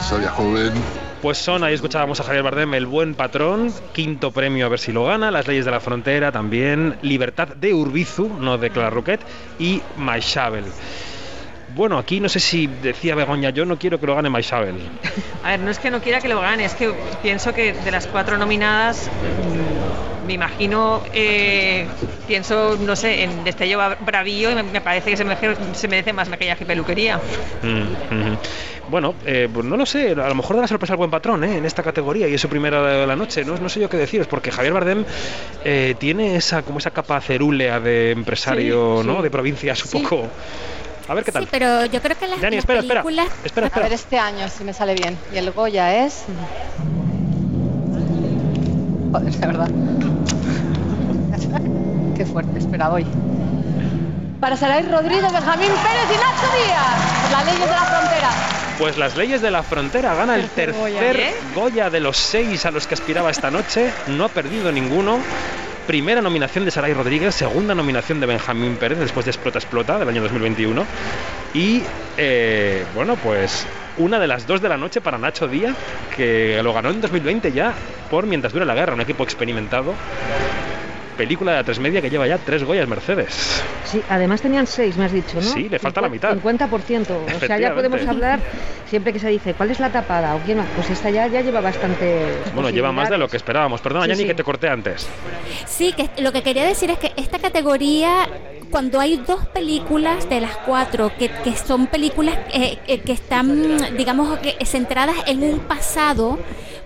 [0.00, 0.72] Soy joven.
[1.20, 4.92] Pues son, ahí escuchábamos a Javier Bardem, El Buen Patrón, quinto premio a ver si
[4.92, 9.20] lo gana, Las Leyes de la Frontera también, Libertad de Urbizu, no de Clara Roquet,
[9.58, 10.64] y Maishabel.
[11.74, 14.76] Bueno, aquí no sé si decía Begoña, yo no quiero que lo gane Maishabel.
[15.42, 16.92] A ver, no es que no quiera que lo gane, es que
[17.22, 19.10] pienso que de las cuatro nominadas,
[19.42, 21.86] mm, me imagino, eh,
[22.26, 26.12] pienso, no sé, en Destello Bra- Bravío y me, parece que se merece, se merece
[26.12, 27.18] más maquillaje y peluquería.
[27.62, 28.34] Mm.
[28.90, 31.42] Bueno, eh, pues no lo sé, a lo mejor da la sorpresa al buen patrón
[31.44, 31.56] ¿eh?
[31.56, 33.44] en esta categoría y es su primera de la noche.
[33.44, 35.04] No, no sé yo qué deciros, porque Javier Bardem
[35.64, 39.16] eh, tiene esa como esa capa cerúlea de empresario, Sí, ¿no?
[39.16, 39.22] sí.
[39.22, 39.98] De provincias un Sí.
[40.02, 40.28] poco.
[41.08, 41.42] A ver qué tal.
[41.44, 43.02] Sí, pero yo creo que las, Dani, las espera, espera.
[43.02, 43.28] películas...
[43.44, 43.86] Espera, A espera.
[43.86, 45.18] ver este año si me sale bien.
[45.32, 46.24] Y el Goya es.
[49.12, 49.68] Joder, de verdad.
[52.16, 53.06] Qué fuerte, espera, voy.
[54.40, 57.22] Para Saray Rodríguez, Benjamín Pérez y Nacho Díaz.
[57.22, 58.30] Por las leyes de la frontera.
[58.78, 61.34] Pues las leyes de la frontera gana el Tercer Goya, tercer ¿eh?
[61.54, 63.90] Goya de los seis a los que aspiraba esta noche.
[64.08, 65.18] No ha perdido ninguno.
[65.86, 70.08] Primera nominación de Saray Rodríguez, segunda nominación de Benjamín Pérez después de Explota Explota del
[70.08, 70.86] año 2021.
[71.54, 71.82] Y
[72.16, 73.66] eh, bueno, pues
[73.98, 75.76] una de las dos de la noche para Nacho Díaz,
[76.14, 77.74] que lo ganó en 2020 ya
[78.10, 79.94] por Mientras dura la guerra, un equipo experimentado.
[81.16, 83.62] Película de la tres media que lleva ya tres Goyas Mercedes.
[83.84, 85.42] Sí, además tenían seis, me has dicho, ¿no?
[85.42, 86.34] Sí, le falta la mitad.
[86.36, 87.06] 50%.
[87.36, 88.40] O sea, ya podemos hablar
[88.88, 90.34] siempre que se dice, ¿cuál es la tapada?
[90.34, 90.66] ¿O quién más?
[90.74, 92.24] Pues esta ya, ya lleva bastante.
[92.54, 93.80] Bueno, lleva más de lo que esperábamos.
[93.82, 94.26] Perdona, Sí, Yanni, sí.
[94.28, 95.06] que te corté antes.
[95.66, 98.26] Sí, que lo que quería decir es que esta categoría,
[98.70, 103.96] cuando hay dos películas de las cuatro, que, que son películas eh, eh, que están,
[103.96, 106.38] digamos, que centradas en un pasado,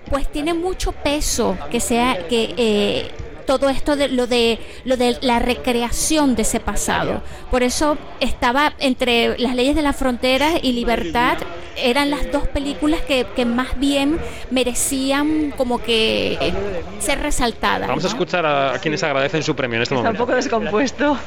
[0.09, 3.11] pues tiene mucho peso que sea que eh,
[3.47, 7.23] todo esto de lo de lo de la recreación de ese pasado.
[7.49, 11.37] Por eso estaba entre las leyes de la frontera y Libertad
[11.77, 14.19] eran las dos películas que, que más bien
[14.51, 16.53] merecían como que
[16.99, 17.87] ser resaltadas.
[17.87, 18.13] Vamos a ¿no?
[18.13, 20.25] escuchar a, a quienes agradecen su premio en este Está un momento.
[20.25, 21.17] poco descompuesto.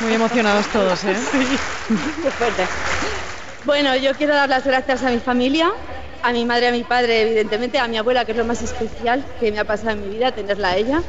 [0.00, 1.14] Muy emocionados todos, ¿eh?
[2.22, 2.66] Qué fuerte.
[3.64, 5.70] Bueno, yo quiero dar las gracias a mi familia,
[6.22, 9.24] a mi madre, a mi padre, evidentemente, a mi abuela, que es lo más especial
[9.40, 11.02] que me ha pasado en mi vida, tenerla a ella,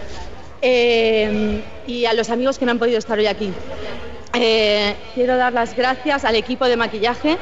[0.62, 3.52] eh, y a los amigos que no han podido estar hoy aquí.
[4.34, 7.38] Eh, quiero dar las gracias al equipo de maquillaje,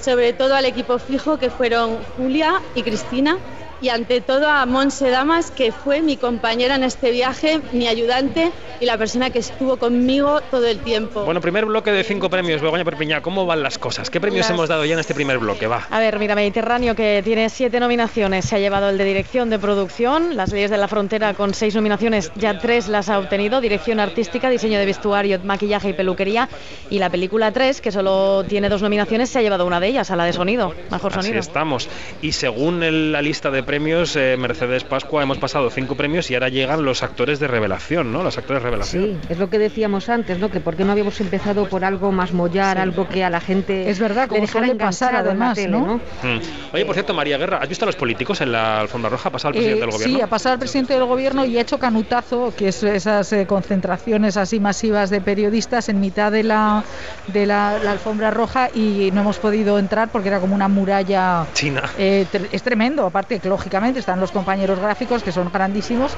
[0.00, 3.38] sobre todo al equipo fijo, que fueron Julia y Cristina,
[3.84, 8.50] y ante todo a Monse Damas, que fue mi compañera en este viaje, mi ayudante
[8.80, 11.22] y la persona que estuvo conmigo todo el tiempo.
[11.24, 14.08] Bueno, primer bloque de cinco premios, Begoña Perpiñá, ¿cómo van las cosas?
[14.08, 15.66] ¿Qué premios Las- hemos dado ya en este primer bloque?
[15.66, 15.86] Va.
[15.90, 19.58] A ver, mira, Mediterráneo, que tiene siete nominaciones, se ha llevado el de dirección de
[19.58, 24.00] producción, Las leyes de la frontera con seis nominaciones, ya tres las ha obtenido, dirección
[24.00, 26.48] artística, diseño de vestuario, maquillaje y peluquería,
[26.88, 30.10] y la película 3, que solo tiene dos nominaciones, se ha llevado una de ellas,
[30.10, 31.40] a la de sonido, mejor Así sonido.
[31.40, 31.88] estamos.
[32.22, 36.34] Y según el- la lista de premios, eh, Mercedes Pascua hemos pasado cinco premios y
[36.34, 38.22] ahora llegan los actores de revelación, ¿no?
[38.22, 39.04] Los actores de revelación.
[39.04, 40.50] Sí, es lo que decíamos antes, ¿no?
[40.50, 43.90] Que por qué no habíamos empezado por algo más mollar, algo que a la gente
[43.90, 45.96] Es verdad, le como dejara suele pasar, enganchado en la además, tele, ¿no?
[45.96, 46.74] Mm.
[46.74, 49.28] Oye, por cierto, María Guerra, ¿has visto a los políticos en la alfombra roja?
[49.28, 50.16] ¿Ha pasado el presidente Eh, del gobierno?
[50.16, 53.46] Sí, ha pasado el presidente del gobierno y ha hecho canutazo, que es esas eh,
[53.46, 56.84] concentraciones así masivas de periodistas en mitad de la
[57.26, 61.46] de la, la alfombra roja y no hemos podido entrar porque era como una muralla.
[61.54, 61.82] China.
[61.98, 66.12] eh, es tremendo, aparte que lógicamente están los compañeros gráficos que son grandísimos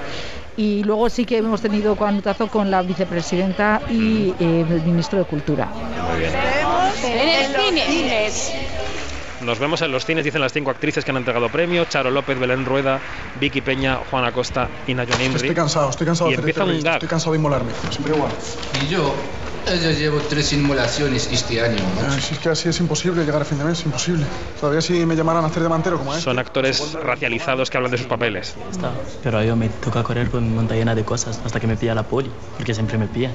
[0.57, 5.27] y luego sí que hemos tenido canutazo con la vicepresidenta y eh, el ministro de
[5.27, 5.67] Cultura.
[5.67, 6.33] Muy bien.
[7.05, 8.53] En los cines.
[9.43, 12.37] Nos vemos en los cines, dicen las cinco actrices que han entregado premio: Charo López,
[12.37, 12.99] Belén Rueda,
[13.39, 15.37] Vicky Peña, Juana Costa y Nayon Imri.
[15.37, 16.95] Estoy cansado, estoy cansado Y de hacer empieza un gag.
[16.95, 18.33] Estoy cansado de inmolarme, siempre igual.
[18.83, 19.15] Y yo,
[19.75, 21.83] yo llevo tres inmolaciones este año.
[22.09, 24.25] Ay, si es que así es imposible llegar a fin de mes, imposible.
[24.61, 26.23] Todavía si me llamaran a hacer delantero como es.
[26.23, 28.55] Son actores racializados que hablan de sus papeles.
[29.23, 31.77] Pero a mí me toca correr por mi monta llena de cosas hasta que me
[31.77, 33.33] pilla la poli, porque siempre me pilla.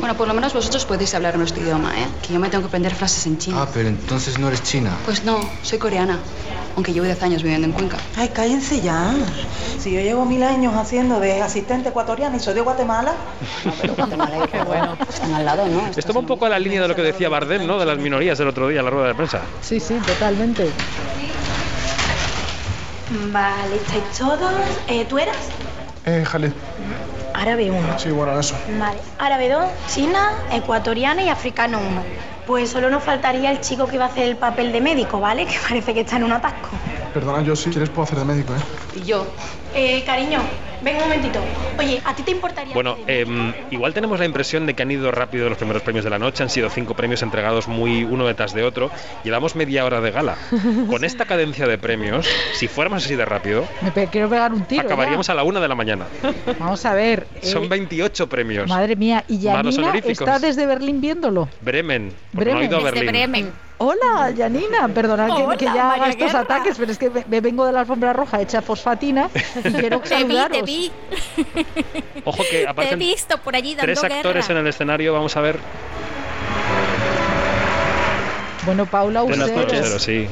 [0.00, 2.06] Bueno, por lo menos vosotros podéis hablar nuestro idioma, ¿eh?
[2.26, 3.60] Que yo me tengo que aprender frases en chino.
[3.60, 4.96] Ah, pero entonces no eres china.
[5.04, 6.18] Pues no, soy coreana,
[6.74, 7.98] aunque llevo 10 años viviendo en Cuenca.
[8.16, 9.12] Ay, cállense ya.
[9.78, 13.12] Si yo llevo mil años haciendo de asistente ecuatoriana y soy de Guatemala.
[14.50, 14.96] Qué bueno.
[15.06, 15.86] Están al lado, ¿no?
[15.94, 17.78] Esto va un poco a la línea de lo que decía Bardem, ¿no?
[17.78, 19.42] De las minorías el otro día en la rueda de prensa.
[19.60, 20.70] Sí, sí, totalmente.
[23.32, 24.52] Vale, ¿estáis todos?
[24.88, 25.36] Eh, ¿Tú eras?
[26.06, 26.52] Eh, Jalid.
[27.34, 27.98] Árabe 1.
[27.98, 28.54] Sí, bueno, eso.
[28.78, 28.98] Vale.
[29.18, 32.02] Árabe 2, China, ecuatoriana y africano 1.
[32.46, 35.46] Pues solo nos faltaría el chico que iba a hacer el papel de médico, ¿vale?
[35.50, 36.68] Que parece que está en un atasco.
[37.14, 38.60] Perdona, yo si quieres puedo hacer de médico, ¿eh?
[38.96, 39.26] Y yo.
[39.74, 40.40] Eh, cariño,
[40.82, 41.38] ven un momentito.
[41.78, 42.74] Oye, ¿a ti te importaría?
[42.74, 46.10] Bueno, em, igual tenemos la impresión de que han ido rápido los primeros premios de
[46.10, 46.42] la noche.
[46.42, 48.90] Han sido cinco premios entregados muy uno detrás de otro.
[49.22, 50.36] Llevamos media hora de gala.
[50.88, 54.62] Con esta cadencia de premios, si fuéramos así de rápido, Me pe- quiero pegar un
[54.64, 54.82] tiro.
[54.82, 54.86] ya.
[54.88, 56.06] acabaríamos a la una de la mañana.
[56.58, 57.26] Vamos a ver.
[57.40, 58.68] eh, Son 28 premios.
[58.68, 60.20] Madre mía, y honoríficos.
[60.28, 61.48] está desde Berlín viéndolo.
[61.60, 62.08] Bremen.
[62.32, 62.64] no he Bremen.
[62.64, 63.52] ido a Berlín.
[63.82, 66.40] Hola, Yanina, perdonad que- Hola, que, ya haga estos Guerra.
[66.40, 69.30] ataques, pero es que me, me vengo de la alfombra roja hecha fosfatina
[69.64, 70.58] y quiero Te vi, saludaros.
[70.58, 70.92] te vi.
[72.26, 74.60] Ojo que Te he aparecen visto por allí dando tres actores guerra.
[74.60, 75.14] en el escenario.
[75.14, 75.58] Vamos a ver.
[78.66, 80.02] Bueno, Paula, noches.
[80.02, 80.28] sí.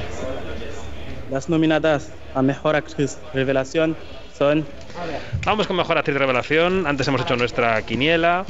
[1.31, 3.97] Las nominadas a Mejor Actriz Revelación
[4.37, 4.67] son
[5.47, 6.87] Vamos con mejor actriz de revelación.
[6.87, 8.45] Antes hemos hecho nuestra quiniela.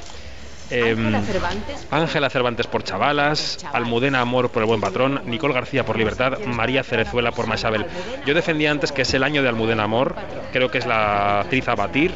[0.69, 1.87] Cervantes.
[1.91, 6.83] Ángela Cervantes por Chavalas, Almudena Amor por El Buen Patrón, Nicole García por Libertad, María
[6.83, 7.87] Cerezuela por Machabel.
[8.27, 10.15] Yo defendía antes que es el año de Almudena Amor,
[10.53, 12.13] creo que es la actriz a batir,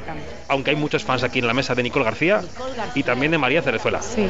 [0.48, 2.42] aunque hay muchos fans aquí en la mesa de Nicole García
[2.94, 4.02] y también de María Cerezuela.
[4.02, 4.28] Sí.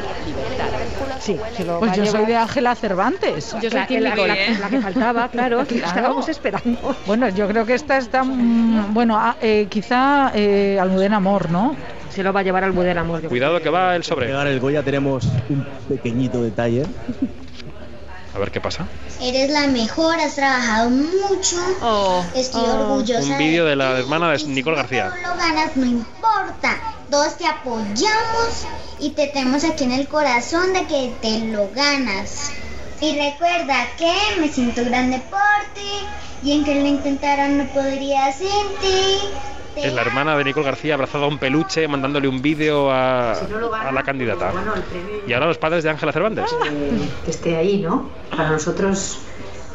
[1.20, 1.38] Sí,
[1.78, 3.52] Pues yo soy de Ángela Cervantes.
[3.60, 4.50] Yo soy La- Team la- Nicole.
[4.50, 6.96] la- la que faltaba, claro, aquí la estábamos esperando.
[7.06, 11.76] Bueno, yo creo que esta está, mm, bueno, ah, eh, quizá eh, Almudena Amor, ¿no?
[12.14, 13.22] Se lo va a llevar Almudena Amor.
[13.22, 14.26] Cuidado que va el sobre.
[14.26, 16.84] llegar el Goya tenemos un pequeñito detalle.
[18.34, 18.86] A ver qué pasa.
[19.20, 21.56] Eres la mejor, has trabajado mucho.
[22.34, 23.32] Estoy orgullosa.
[23.32, 25.10] Un vídeo de la hermana de Nicole García.
[25.22, 26.78] No lo ganas, no importa.
[27.10, 28.66] Todos te apoyamos
[28.98, 32.50] y te tenemos aquí en el corazón de que te lo ganas.
[33.00, 35.40] Y recuerda que me siento grande por
[35.74, 36.06] ti
[36.42, 38.48] y en que lo intentara no podría sin
[38.80, 39.18] ti.
[39.76, 43.92] Es la hermana de Nicole García abrazada a un peluche, mandándole un vídeo a, a
[43.92, 44.52] la candidata.
[45.26, 46.44] Y ahora los padres de Ángela Cervantes.
[47.24, 48.10] que esté ahí, ¿no?
[48.30, 49.18] Para nosotros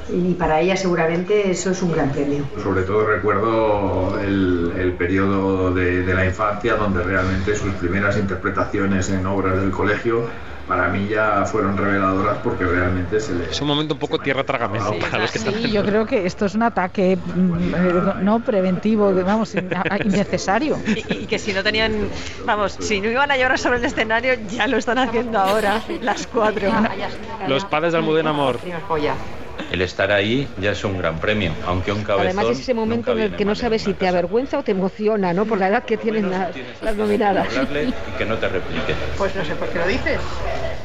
[0.10, 2.46] y para ella seguramente eso es un gran premio.
[2.64, 9.10] Sobre todo recuerdo el, el periodo de, de la infancia donde realmente sus primeras interpretaciones
[9.10, 10.30] en obras del colegio
[10.68, 13.46] para mí ya fueron reveladoras porque realmente se le...
[13.46, 14.94] Es un momento un poco tierra trágame, ¿no?
[14.94, 15.54] Para los que están...
[15.54, 19.56] Sí, yo creo que esto es un ataque mm, no preventivo, vamos,
[20.04, 20.78] innecesario.
[20.86, 22.10] Y, y que si no tenían,
[22.46, 26.28] vamos, si no iban a llorar sobre el escenario, ya lo están haciendo ahora, las
[26.28, 26.70] cuatro.
[27.48, 28.60] Los padres de Almudena Amor.
[29.72, 32.28] El estar ahí ya es un gran premio, aunque un cabezón.
[32.28, 35.34] Además es ese momento en el que no sabes si te avergüenza o te emociona,
[35.34, 35.46] ¿no?
[35.46, 37.48] Por la edad que tienen las, las nominadas.
[37.54, 38.94] y que no te replique.
[39.18, 40.20] Pues no sé por qué lo dices.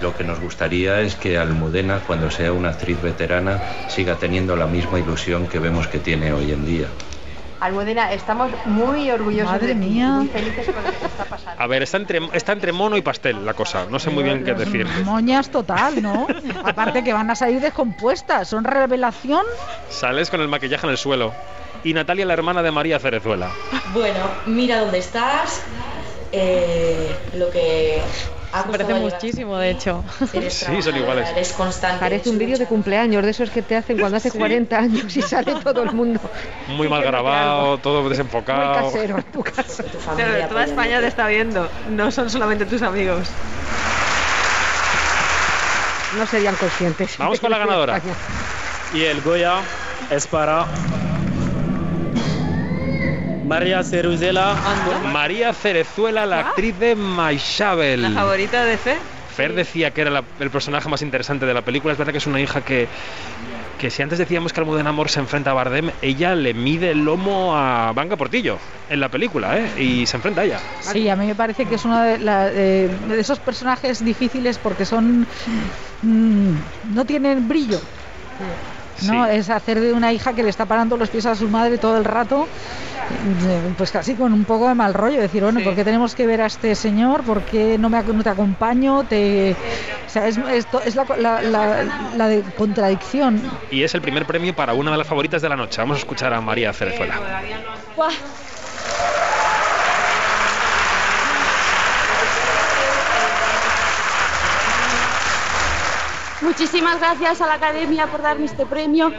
[0.00, 4.66] Lo que nos gustaría es que Almudena, cuando sea una actriz veterana, siga teniendo la
[4.66, 6.86] misma ilusión que vemos que tiene hoy en día.
[7.62, 10.09] Almudena, estamos muy orgullosos Madre de ti, mía.
[10.09, 11.62] muy felices con lo que te está pasando.
[11.62, 13.86] A ver, está entre, está entre mono y pastel la cosa.
[13.89, 14.84] No sé muy bien qué decir.
[15.05, 16.26] Moñas total, ¿no?
[16.64, 19.43] Aparte que van a salir descompuestas, son revelación.
[19.89, 21.32] Sales con el maquillaje en el suelo.
[21.84, 23.51] Y Natalia, la hermana de María Cerezuela.
[23.94, 25.62] Bueno, mira dónde estás,
[26.32, 28.01] eh, lo que
[28.52, 30.04] ha Parece muchísimo, de hecho.
[30.50, 31.28] Sí, son iguales.
[31.30, 31.98] Eres constante.
[32.00, 35.22] Parece un vídeo de cumpleaños, de esos que te hacen cuando hace 40 años y
[35.22, 36.20] sale todo el mundo.
[36.68, 38.74] Muy mal grabado, todo Muy desenfocado.
[38.74, 39.84] casero en tu casa.
[40.16, 43.28] Pero toda España te está viendo, no son solamente tus amigos.
[46.18, 47.16] No serían conscientes.
[47.18, 48.00] Vamos con la ganadora.
[48.94, 49.54] Y el Goya
[50.10, 50.66] es para
[53.52, 54.56] María Ceruzela.
[55.12, 58.00] María Cerezuela, la actriz de Maishabel.
[58.00, 58.96] ¿La favorita de Fe?
[59.28, 61.92] Fer decía que era la- el personaje más interesante de la película.
[61.92, 62.88] Es verdad que es una hija que,
[63.78, 67.04] que si antes decíamos que Almudena Amor se enfrenta a Bardem, ella le mide el
[67.04, 68.56] lomo a Vanga Portillo
[68.88, 69.70] en la película, ¿eh?
[69.82, 70.58] Y se enfrenta a ella.
[70.80, 74.58] Sí, a mí me parece que es uno de, la- eh, de esos personajes difíciles
[74.58, 75.26] porque son.
[76.00, 76.52] mm,
[76.94, 77.80] no tienen brillo.
[79.04, 79.26] ¿No?
[79.26, 81.96] Es hacer de una hija que le está parando los pies a su madre todo
[81.98, 82.48] el rato,
[83.48, 85.20] eh, pues casi con un poco de mal rollo.
[85.20, 87.24] Decir, bueno, ¿por qué tenemos que ver a este señor?
[87.24, 89.04] ¿Por qué no, me, no te acompaño?
[89.04, 89.56] Te...
[90.06, 91.84] O sea, es, esto es la, la- la-
[92.16, 93.40] la de contradicción.
[93.70, 95.80] Y es el primer premio para una de las favoritas de la noche.
[95.80, 97.20] Vamos a escuchar a María Cerezuela.
[106.43, 109.12] Muchísimas gracias a la Academia por darme este premio,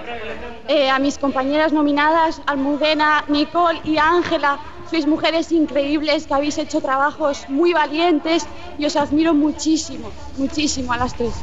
[0.68, 4.60] eh, a mis compañeras nominadas, Almudena, Nicole y Ángela.
[4.90, 8.46] Sois mujeres increíbles que habéis hecho trabajos muy valientes
[8.78, 11.34] y os admiro muchísimo, muchísimo a las tres.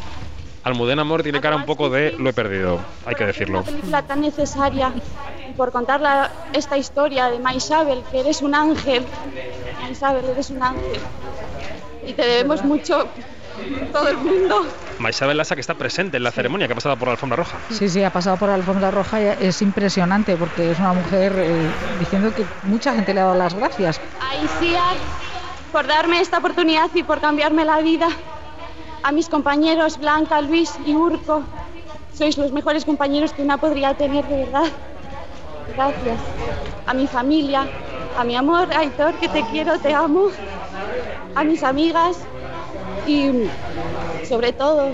[0.62, 3.60] Almudena Amor tiene cara un poco de lo he perdido, hay que decirlo.
[3.60, 4.92] Una película tan necesaria
[5.56, 9.02] por contar la- esta historia de Maisabel, que eres un ángel.
[9.80, 11.00] Maisabel, eres un ángel.
[12.06, 13.06] Y te debemos mucho
[13.92, 14.66] todo el mundo.
[15.00, 17.58] Maisabel Lassa que está presente en la ceremonia que ha pasado por la alfombra roja.
[17.70, 21.32] Sí, sí, ha pasado por la alfombra roja y es impresionante porque es una mujer
[21.36, 24.00] eh, diciendo que mucha gente le ha dado las gracias.
[24.20, 24.94] A Iciar
[25.72, 28.08] por darme esta oportunidad y por cambiarme la vida.
[29.02, 31.42] A mis compañeros Blanca, Luis y Urco.
[32.12, 34.64] Sois los mejores compañeros que una podría tener, de verdad.
[35.74, 36.18] Gracias.
[36.86, 37.66] A mi familia,
[38.18, 40.26] a mi amor, Aitor, que te quiero, te amo.
[41.34, 42.18] A mis amigas
[43.06, 43.48] y
[44.28, 44.90] sobre todo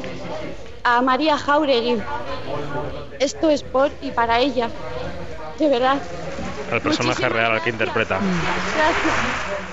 [0.85, 2.01] a María Jauregui.
[3.19, 4.69] Esto es por y para ella.
[5.59, 5.99] De verdad.
[6.71, 8.19] Al personaje real al que interpreta.
[8.77, 9.15] Gracias.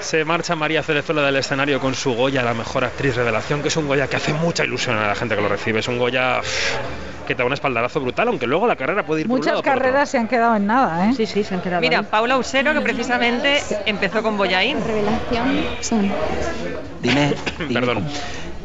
[0.01, 3.77] Se marcha María Cerezuela del escenario con su Goya, la mejor actriz revelación, que es
[3.77, 5.79] un Goya que hace mucha ilusión a la gente que lo recibe.
[5.79, 6.75] Es un Goya uff,
[7.25, 9.53] que te da un espaldarazo brutal, aunque luego la carrera puede ir por un Muchas
[9.53, 9.81] lado o por otro.
[9.81, 11.13] carreras se han quedado en nada, ¿eh?
[11.15, 11.81] Sí, sí, se han quedado.
[11.81, 14.77] Mira, Paula Usero, que precisamente empezó con Boyaín.
[14.85, 16.11] Revelación son.
[17.01, 17.33] Dime.
[17.73, 18.05] Perdón.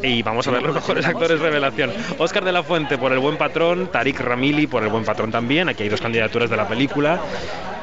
[0.01, 1.91] Y vamos a ver los mejores actores revelación.
[2.19, 5.69] Óscar de la Fuente por El Buen Patrón, Tarik Ramili por El Buen Patrón también.
[5.69, 7.19] Aquí hay dos candidaturas de la película.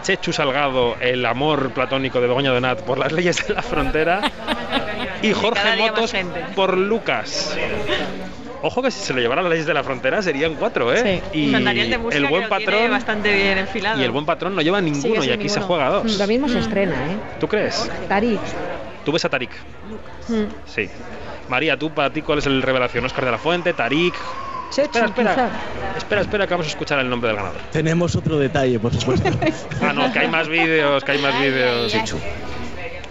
[0.02, 4.22] Chechu Salgado, El amor platónico de Begoña Donat por Las leyes de la frontera.
[5.22, 6.14] Y Jorge Motos
[6.56, 7.56] por Lucas.
[8.66, 11.22] Ojo que si se lo llevara a las leyes de la frontera serían cuatro, ¿eh?
[11.34, 14.02] Y Con Daniel de Música, el buen patrón bastante bien enfilado.
[14.02, 16.18] y el buen patrón no lleva ninguno y aquí se juega a dos.
[16.18, 17.16] Lo mismo se estrena, ¿eh?
[17.40, 17.88] ¿Tú crees?
[18.10, 18.40] Tarik.
[19.04, 19.52] Tú ves a Tarik.
[20.66, 20.90] Sí.
[21.48, 23.06] María, tú para ti cuál es el revelación?
[23.06, 24.16] Oscar de la Fuente, Tarik.
[24.76, 25.50] espera, espera.
[25.96, 27.62] Espera, espera, que vamos a escuchar el nombre del ganador.
[27.72, 29.30] Tenemos otro detalle, por supuesto.
[29.80, 31.94] Ah, no, que hay más vídeos, que hay más vídeos.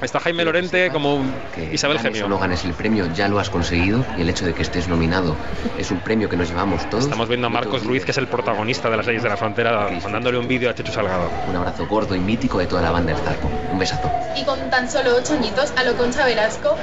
[0.02, 1.24] Está Jaime Lorente como
[1.72, 2.28] Isabel ganes Gemio.
[2.28, 5.34] no ganes el premio, ya lo has conseguido y el hecho de que estés nominado
[5.78, 7.04] es un premio que nos llevamos todos.
[7.04, 9.88] Estamos viendo a Marcos Ruiz, que es el protagonista de las leyes de la frontera,
[10.02, 11.30] mandándole un vídeo a Chechu Salgado.
[11.48, 13.50] Un abrazo gordo y mítico de toda la banda del Zarco.
[13.72, 14.10] Un besazo.
[14.36, 16.76] Y con tan solo ocho añitos, a lo Concha Velasco,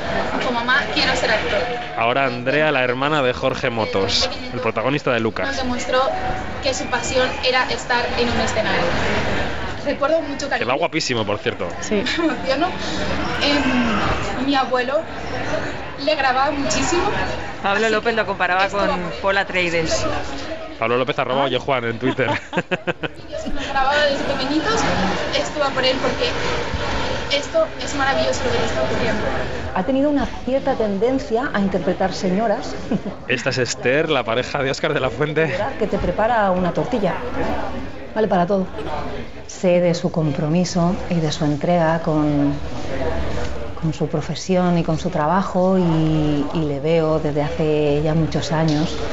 [0.44, 1.60] como mamá, quiero ser actor.
[1.98, 5.58] Ahora Andrea, la hermana de Jorge Motos, el protagonista de Nos Lucas.
[5.58, 6.02] demostró
[6.64, 8.82] que su pasión era estar en un escenario.
[9.86, 10.78] Recuerdo mucho Que va cariño.
[10.78, 11.68] guapísimo, por cierto.
[11.90, 12.68] Me emociono.
[13.42, 15.02] Em, mi abuelo
[16.04, 17.04] le grababa muchísimo.
[17.62, 18.90] Pablo López lo comparaba con
[19.22, 20.06] Paul Atreides.
[20.80, 22.28] Pablo López arroba Oye Juan en Twitter.
[23.54, 24.82] Nos grababa desde pequeñitos.
[25.76, 26.32] Por él porque
[27.38, 29.24] esto es maravilloso lo que le está ocurriendo.
[29.76, 32.76] Ha tenido una cierta tendencia a interpretar señoras
[33.28, 35.56] Esta es Esther, la pareja de Óscar de la Fuente.
[35.80, 37.14] que te prepara una tortilla.
[38.14, 38.68] Vale para todo.
[39.46, 42.64] Sé de su compromiso y de su entrega con,
[43.74, 48.52] con su profesión y con su trabajo y, y le veo desde hace ya muchos
[48.52, 49.04] años.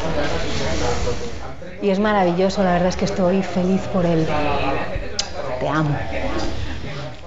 [1.81, 4.37] Y es maravilloso, la verdad es que estoy feliz por él.
[5.59, 6.11] Te amo.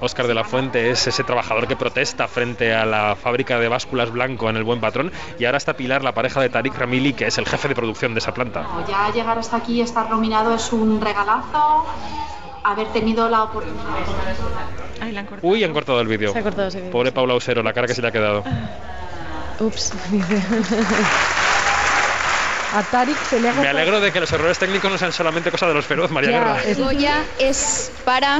[0.02, 4.11] Óscar de la Fuente es ese trabajador que protesta frente a la fábrica de básculas
[4.11, 5.11] Blanco en el Buen Patrón.
[5.38, 8.15] Y ahora está Pilar, la pareja de Tarik Ramili, que es el jefe de producción
[8.15, 8.65] de esa planta.
[8.90, 11.86] Ya llegar hasta aquí y estar nominado es un regalazo.
[12.64, 13.84] Haber tenido la oportunidad.
[15.44, 16.34] Uy, han cortado el vídeo.
[16.34, 18.44] Se ha cortado ese vídeo, Pobre Paula Usero, la cara que se le ha quedado.
[19.60, 20.41] Ups, dice.
[22.73, 25.52] A Tarik se le ha Me alegro de que los errores técnicos no sean solamente
[25.52, 26.64] cosa de los feroz, María Guerra.
[26.65, 28.39] El Goya es para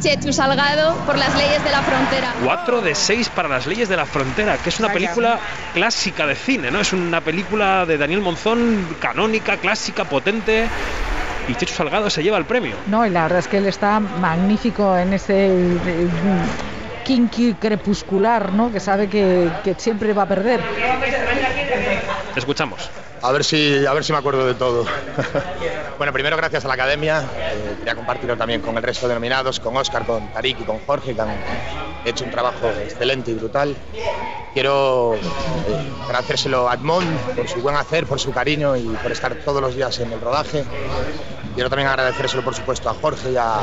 [0.00, 2.34] Chechu Salgado por las leyes de la frontera.
[2.42, 4.98] 4 de 6 para las leyes de la frontera, que es una Vaya.
[4.98, 5.38] película
[5.72, 6.80] clásica de cine, ¿no?
[6.80, 10.66] Es una película de Daniel Monzón, canónica, clásica, potente.
[11.46, 12.74] Y Chechu Salgado se lleva el premio.
[12.86, 16.08] No, y la verdad es que él está magnífico en ese eh,
[17.04, 18.72] kinky crepuscular, ¿no?
[18.72, 20.60] Que sabe que, que siempre va a perder.
[22.34, 22.90] Te escuchamos.
[23.22, 24.86] A ver si, a ver si me acuerdo de todo.
[25.98, 27.22] bueno, primero gracias a la academia.
[27.22, 30.78] eh, quería compartirlo también con el resto de nominados, con Oscar, con Tarik y con
[30.80, 31.36] Jorge, que han
[32.04, 33.76] hecho un trabajo excelente y brutal.
[34.54, 35.20] Quiero eh,
[36.04, 39.76] agradecérselo a Edmond por su buen hacer, por su cariño y por estar todos los
[39.76, 40.64] días en el rodaje.
[41.54, 43.60] Quiero también agradecérselo, por supuesto, a Jorge y a,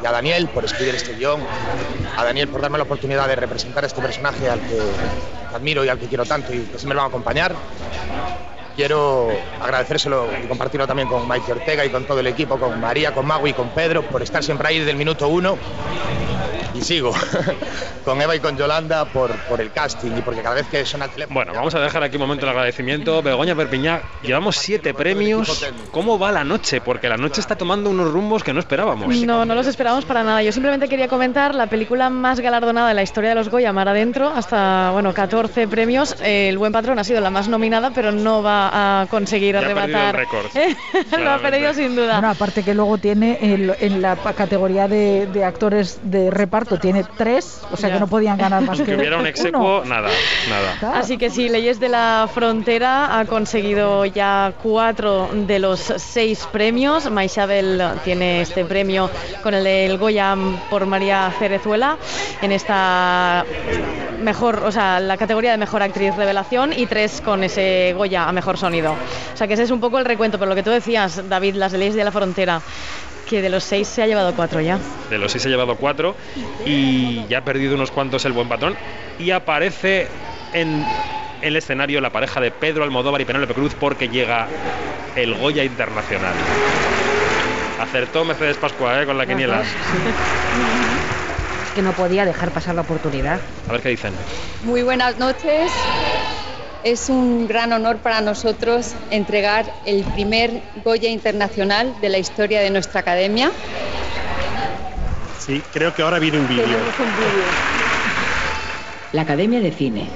[0.00, 1.40] Daniel por escribir este guion,
[2.16, 4.78] a Daniel por darme la oportunidad de representar a este personaje al que
[5.54, 7.54] admiro y al que quiero tanto y que siempre me va a acompañar.
[8.76, 9.28] Quiero
[9.60, 13.26] agradecérselo y compartirlo también con Mike Ortega y con todo el equipo, con María, con
[13.26, 15.58] Magui y con Pedro, por estar siempre ahí desde el minuto uno.
[16.74, 17.12] Y sigo
[18.04, 21.04] con Eva y con Yolanda por, por el casting y porque cada vez que suena
[21.04, 21.34] el teléfono.
[21.34, 23.22] Bueno, vamos a dejar aquí un momento el agradecimiento.
[23.22, 25.66] Begoña Perpiñá, llevamos siete premios.
[25.90, 26.80] ¿Cómo va la noche?
[26.80, 29.14] Porque la noche está tomando unos rumbos que no esperábamos.
[29.14, 30.42] No, no los esperábamos para nada.
[30.42, 33.88] Yo simplemente quería comentar la película más galardonada de la historia de los Goya, Mar
[33.88, 36.16] Adentro, hasta bueno 14 premios.
[36.22, 39.62] El Buen Patrón ha sido la más nominada, pero no va a conseguir Ya ha
[39.62, 40.16] perdido el arrebatar.
[40.16, 40.46] récord,
[41.24, 42.14] Lo ha perdido sin duda.
[42.14, 47.04] Bueno, aparte que luego tiene el- en la categoría de, de actores de reparto tiene
[47.16, 47.94] tres, o sea Ya.
[47.94, 49.28] que no podían ganar más Aunque que hubiera un uno.
[49.28, 50.08] execuo, nada,
[50.48, 50.98] nada.
[50.98, 57.10] Así que sí, Leyes de la Frontera ha conseguido ya cuatro de los seis premios.
[57.10, 59.10] Maisabel tiene este premio
[59.42, 60.36] con el del Goya
[60.70, 61.96] por María Cerezuela
[62.40, 63.44] en esta
[64.20, 68.32] mejor, o sea, la categoría de mejor actriz revelación y tres con ese Goya a
[68.32, 68.92] mejor sonido.
[68.92, 71.54] O sea que ese es un poco el recuento, pero lo que tú decías, David,
[71.56, 72.60] las de Leyes de la Frontera,
[73.28, 74.78] que de los seis se ha llevado cuatro ya.
[75.10, 76.14] De los seis ha llevado cuatro
[76.66, 78.76] y ya ha perdido unos cuantos el buen patrón.
[79.18, 80.08] Y aparece
[80.52, 80.84] en
[81.40, 84.48] el escenario la pareja de Pedro Almodóvar y Penélope Cruz porque llega
[85.16, 86.34] el Goya Internacional.
[87.80, 89.06] Acertó Mercedes Pascua ¿eh?
[89.06, 89.62] con la quiniela.
[91.74, 93.40] que no podía dejar pasar la oportunidad.
[93.68, 94.12] A ver qué dicen.
[94.64, 95.72] Muy buenas noches.
[96.84, 102.70] Es un gran honor para nosotros entregar el primer Goya Internacional de la historia de
[102.70, 103.52] nuestra academia.
[105.38, 106.64] Sí, creo que ahora viene un vídeo.
[109.12, 110.06] La Academia de Cine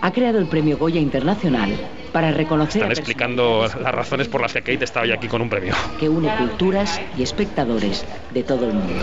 [0.00, 1.74] ha creado el Premio Goya Internacional
[2.12, 5.42] para reconocer Están a explicando las razones por las que Kate está hoy aquí con
[5.42, 5.74] un premio.
[5.98, 9.02] que une culturas y espectadores de todo el mundo.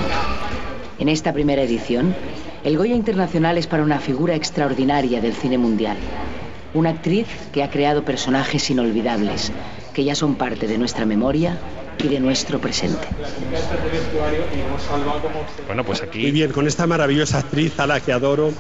[0.97, 2.15] En esta primera edición,
[2.63, 5.97] el Goya Internacional es para una figura extraordinaria del cine mundial.
[6.73, 9.51] Una actriz que ha creado personajes inolvidables,
[9.93, 11.59] que ya son parte de nuestra memoria
[11.97, 13.07] y de nuestro presente.
[15.67, 16.21] Bueno, pues aquí.
[16.21, 18.53] Muy bien, con esta maravillosa actriz a la que adoro,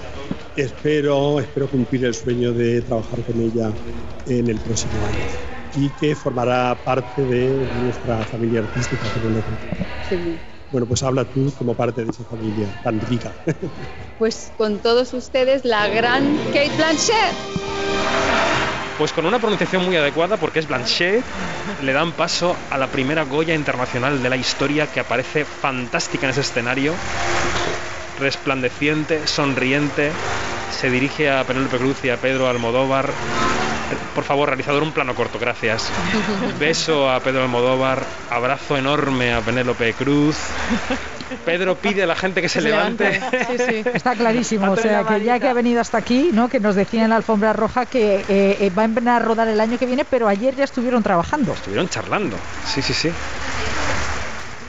[0.55, 3.71] espero, espero cumplir el sueño de trabajar con ella
[4.25, 5.17] en el próximo año
[5.73, 9.09] y que formará parte de nuestra familia artística.
[9.11, 13.31] que no lo- bueno, pues habla tú como parte de esa familia tan rica.
[14.17, 17.33] Pues con todos ustedes, la gran Kate Blanchett.
[18.99, 21.23] Pues con una pronunciación muy adecuada, porque es Blanchet,
[21.81, 26.29] le dan paso a la primera Goya internacional de la historia que aparece fantástica en
[26.29, 26.93] ese escenario,
[28.19, 30.11] resplandeciente, sonriente,
[30.69, 33.09] se dirige a Penélope Cruz y a Pedro Almodóvar.
[34.15, 35.89] Por favor, realizador, un plano corto, gracias.
[36.59, 40.37] Beso a Pedro Almodóvar, abrazo enorme a Penélope Cruz.
[41.45, 43.21] Pedro pide a la gente que se, levante.
[43.93, 46.49] Está clarísimo, o sea, que ya que ha venido hasta aquí, ¿no?
[46.49, 49.47] que nos decía en la alfombra roja que eh, eh, va a empezar a rodar
[49.47, 51.53] el año que viene, pero ayer ya estuvieron trabajando.
[51.53, 53.11] Estuvieron charlando, sí, sí, sí.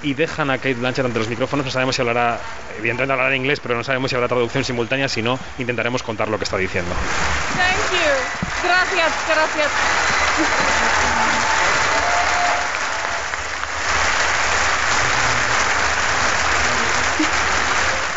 [0.03, 2.41] Y dejan a Kate Blanchett ante los micrófonos, no sabemos si hablará,
[2.77, 6.29] evidentemente hablará en inglés, pero no sabemos si habrá traducción simultánea, si no, intentaremos contar
[6.29, 6.93] lo que está diciendo.
[7.57, 8.43] Thank you.
[8.65, 9.71] Gracias, gracias.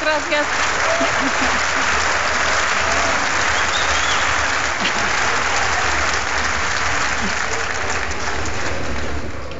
[0.01, 0.45] Gracias.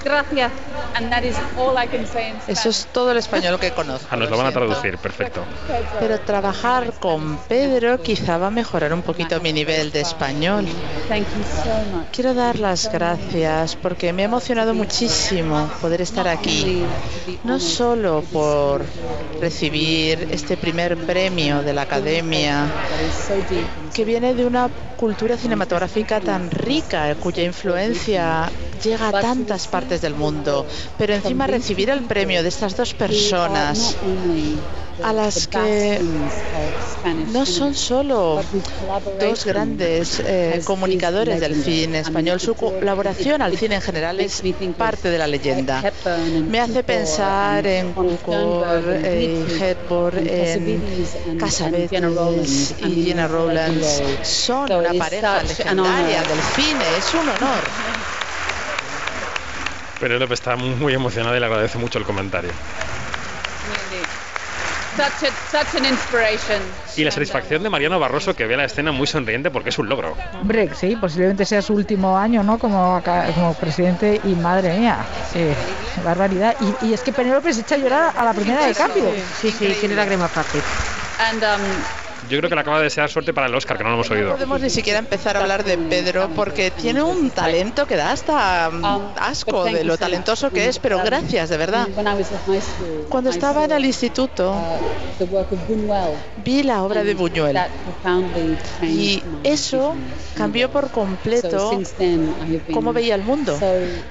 [0.04, 0.52] Gracias.
[0.96, 4.08] And that is all I can say in Eso es todo el español que conozco.
[4.10, 5.44] Ah, nos lo van a traducir, perfecto.
[6.00, 10.66] Pero trabajar con Pedro quizá va a mejorar un poquito mi nivel de español.
[12.14, 16.84] Quiero dar las gracias porque me ha emocionado muchísimo poder estar aquí,
[17.44, 18.86] no solo por
[19.42, 22.68] recibir este primer premio de la Academia,
[23.94, 28.50] que viene de una cultura cinematográfica tan rica, cuya influencia
[28.84, 30.66] llega a tantas partes del mundo,
[30.98, 33.96] pero encima recibir el premio de estas dos personas
[35.04, 36.00] a las que
[37.32, 38.42] no son solo
[39.20, 44.42] dos grandes eh, comunicadores del cine español, su colaboración al cine en general es
[44.78, 45.84] parte de la leyenda.
[46.48, 50.82] Me hace pensar en Cukor, eh, Hepburn, en
[52.80, 54.02] y Gina Rowlands.
[54.24, 57.64] Son una pareja legendaria del cine, es un honor.
[60.00, 62.52] Penélope está muy emocionada y le agradece mucho el comentario.
[64.96, 66.62] Such, a, such an inspiration.
[66.96, 69.90] Y la satisfacción de Mariano Barroso que ve la escena muy sonriente porque es un
[69.90, 70.16] logro.
[70.40, 72.58] Hombre, sí, posiblemente sea su último año, ¿no?
[72.58, 75.00] Como, acá- como presidente y madre mía,
[75.34, 75.54] eh,
[76.02, 76.56] barbaridad.
[76.62, 79.12] Y, y es que Penélope se echa a llorar a la primera de cambio.
[79.42, 80.62] Sí, sí, tiene lágrima fácil.
[81.20, 81.62] And um,
[82.30, 84.10] Yo creo que le acaba de desear suerte para el Oscar, que no lo hemos
[84.10, 84.32] No oído.
[84.34, 88.70] podemos ni siquiera empezar a hablar de Pedro porque tiene un talento que da hasta
[88.72, 91.88] mm, asco de lo talentoso que es, pero gracias, de verdad.
[93.10, 94.56] Cuando estaba en el instituto,
[96.44, 97.58] vi la obra de Buñuel
[98.84, 99.96] y eso
[100.36, 101.80] cambió por completo
[102.74, 103.58] cómo veía el mundo.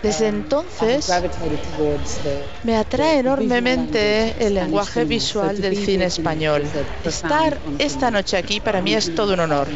[0.03, 1.11] Desde entonces
[2.63, 6.63] me atrae enormemente el lenguaje visual del cine español.
[7.05, 9.69] Estar esta noche aquí para mí es todo un honor.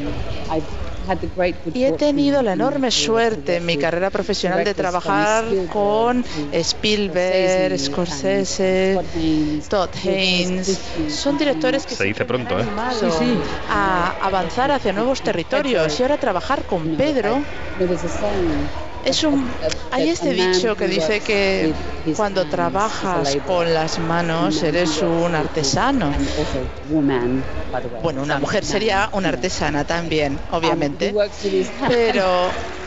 [1.72, 8.98] Y he tenido la enorme suerte en mi carrera profesional de trabajar con Spielberg, Scorsese,
[9.68, 10.78] Todd Haynes.
[11.08, 12.64] Son directores que Se dice pronto, ¿eh?
[13.70, 17.42] a avanzar hacia nuevos territorios y ahora trabajar con Pedro
[19.02, 19.56] es un
[19.90, 21.76] hay este dicho que dice que
[22.12, 26.18] cuando trabajas con las manos eres un artesano.
[27.98, 31.18] Bueno una mujer sería una artesana también obviamente.
[31.86, 32.56] Pero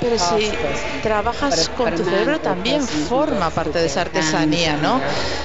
[0.00, 0.52] pero si
[1.02, 5.02] trabajas con tu cerebro también forma parte de esa artesanía, ¿no?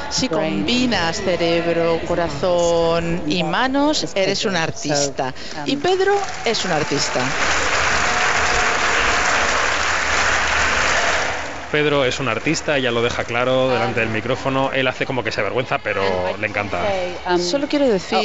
[0.09, 5.33] Si combinas cerebro, corazón y manos, eres un artista.
[5.65, 6.13] Y Pedro
[6.45, 7.21] es un artista.
[11.71, 14.71] Pedro es un artista, ella lo deja claro delante del micrófono.
[14.73, 16.01] Él hace como que se avergüenza, pero
[16.37, 16.81] le encanta.
[17.37, 18.17] Solo quiero decir,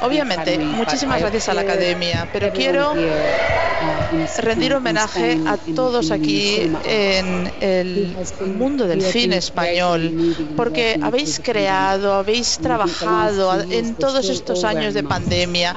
[0.00, 2.94] obviamente, muchísimas gracias a la Academia, pero quiero
[4.38, 8.16] rendir homenaje a todos aquí en el
[8.56, 15.74] mundo del cine español, porque habéis creado, habéis trabajado en todos estos años de pandemia.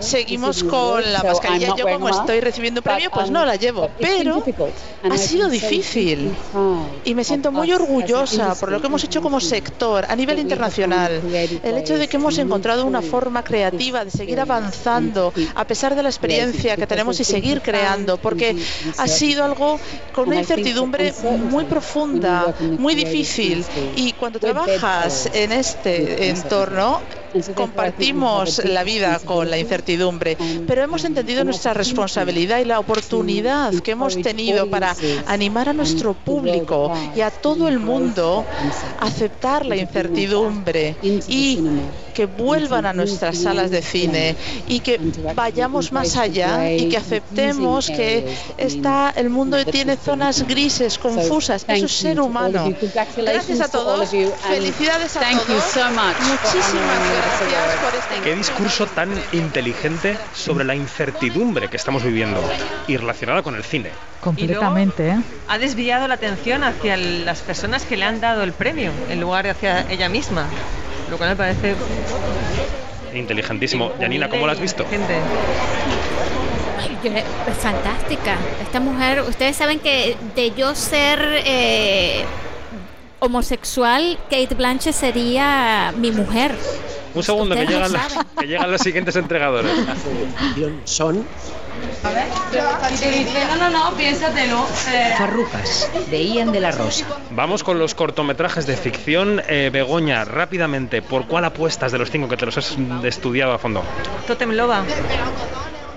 [0.00, 1.74] Seguimos con la mascarilla.
[1.76, 4.42] Yo como estoy recibiendo premio, pues no la llevo, pero
[5.10, 6.05] ha sido difícil
[7.04, 11.20] y me siento muy orgullosa por lo que hemos hecho como sector a nivel internacional.
[11.62, 16.02] El hecho de que hemos encontrado una forma creativa de seguir avanzando a pesar de
[16.02, 18.56] la experiencia que tenemos y seguir creando, porque
[18.96, 19.80] ha sido algo
[20.12, 21.12] con una incertidumbre
[21.50, 23.64] muy profunda, muy difícil.
[23.96, 27.00] Y cuando trabajas en este entorno,
[27.54, 30.36] compartimos la vida con la incertidumbre,
[30.66, 34.96] pero hemos entendido nuestra responsabilidad y la oportunidad que hemos tenido para
[35.26, 38.44] animar a nuestro público y a todo el mundo
[39.00, 41.60] a aceptar la incertidumbre y
[42.14, 44.36] que vuelvan a nuestras salas de cine
[44.68, 44.98] y que
[45.34, 51.64] vayamos más allá y que aceptemos que está el mundo tiene zonas grises, confusas.
[51.68, 52.72] Eso es ser humano.
[53.16, 54.10] Gracias a todos.
[54.10, 55.36] Felicidades a todos.
[55.36, 57.25] Muchísimas gracias
[58.24, 62.40] Qué discurso tan inteligente sobre la incertidumbre que estamos viviendo
[62.86, 63.90] y relacionada con el cine.
[64.20, 65.16] Completamente, ¿eh?
[65.48, 69.44] Ha desviado la atención hacia las personas que le han dado el premio en lugar
[69.44, 70.46] de hacia ella misma.
[71.10, 71.74] Lo cual me parece
[73.14, 73.92] Inteligentísimo.
[74.00, 74.84] Yanina, ¿cómo la has visto?
[74.88, 75.14] Gente.
[76.80, 77.24] Ay, yo- es
[77.62, 78.36] fantástica.
[78.62, 82.24] Esta mujer, ustedes saben que de yo ser eh,
[83.20, 86.54] homosexual, Kate Blanchett sería mi mujer.
[87.16, 89.70] Un segundo, que llegan, las- que llegan los siguientes entregadores.
[90.84, 91.26] Son
[93.00, 94.64] te dice, no, no, no, piénsatelo.
[94.92, 97.04] eh, Farrujas, de Ian de la Rosa.
[97.30, 99.42] Vamos con los cortometrajes de ficción.
[99.48, 103.58] Eh, Begoña, rápidamente, ¿por cuál apuestas de los cinco que te los has estudiado a
[103.58, 103.82] fondo?
[104.26, 104.84] Totem Loba.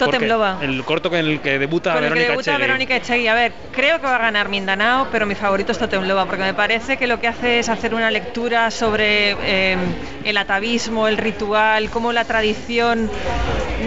[0.05, 0.57] Totem Loba.
[0.61, 2.61] El corto en el que debuta Con el que Verónica debuta Echegui.
[2.67, 3.27] Verónica Echegui.
[3.27, 6.43] A ver, creo que va a ganar Mindanao, pero mi favorito es Totem Loba, porque
[6.43, 9.77] me parece que lo que hace es hacer una lectura sobre eh,
[10.23, 13.09] el atavismo, el ritual, cómo la tradición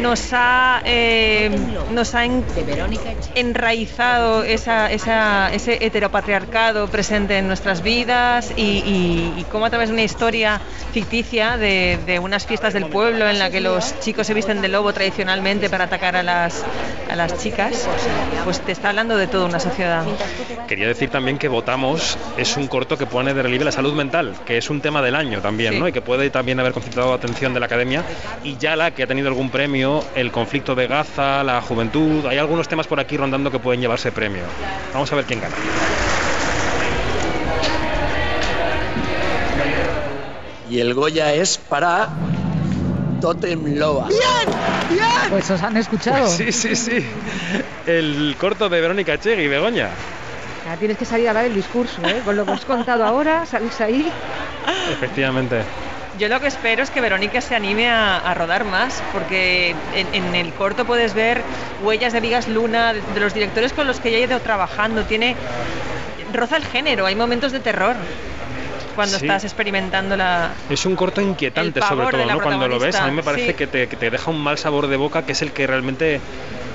[0.00, 1.50] nos ha, eh,
[1.90, 2.44] nos ha en-
[3.34, 9.88] enraizado esa, esa- ese heteropatriarcado presente en nuestras vidas y, y- y cómo a través
[9.88, 10.60] de una historia
[10.92, 14.68] ficticia de, de unas fiestas del pueblo en la que los chicos se visten de
[14.68, 16.64] lobo tradicionalmente para atacar a las,
[17.10, 17.86] a las chicas,
[18.44, 20.04] pues te está hablando de toda una sociedad.
[20.66, 24.34] Quería decir también que Votamos es un corto que pone de relieve la salud mental,
[24.44, 25.78] que es un tema del año también, Sí.
[25.78, 25.86] ¿no?
[25.88, 28.02] Y que puede también haber concitado atención de la academia.
[28.42, 32.66] Y Yala, que ha tenido algún premio, el conflicto de Gaza, la juventud, hay algunos
[32.68, 34.42] temas por aquí rondando que pueden llevarse premio.
[34.92, 35.54] Vamos a ver quién gana.
[40.70, 42.08] y el Goya es para
[43.20, 44.08] Totem Loba.
[45.30, 46.28] Pues os han escuchado.
[46.28, 47.04] Sí, sí, sí.
[47.86, 49.88] El corto de Verónica Echegui, Begoña.
[50.66, 52.20] Ya tienes que salir a dar el discurso, ¿eh?
[52.24, 54.10] Con lo que has contado ahora, salís ahí.
[54.92, 55.62] Efectivamente.
[56.18, 60.06] Yo lo que espero es que Verónica se anime a, a rodar más, porque en,
[60.12, 61.42] en el corto puedes ver
[61.82, 65.04] huellas de Vigas Luna, de, de los directores con los que ella ha ido trabajando.
[65.04, 65.34] Tiene
[66.32, 67.96] roza el género, hay momentos de terror
[68.92, 69.26] cuando Sí.
[69.26, 70.52] estás experimentando la.
[70.68, 72.40] Es un corto inquietante, sobre todo, ¿no?
[72.40, 73.54] Cuando lo ves, a mí me parece sí.
[73.54, 76.20] que, te, que te deja un mal sabor de boca, que es el que realmente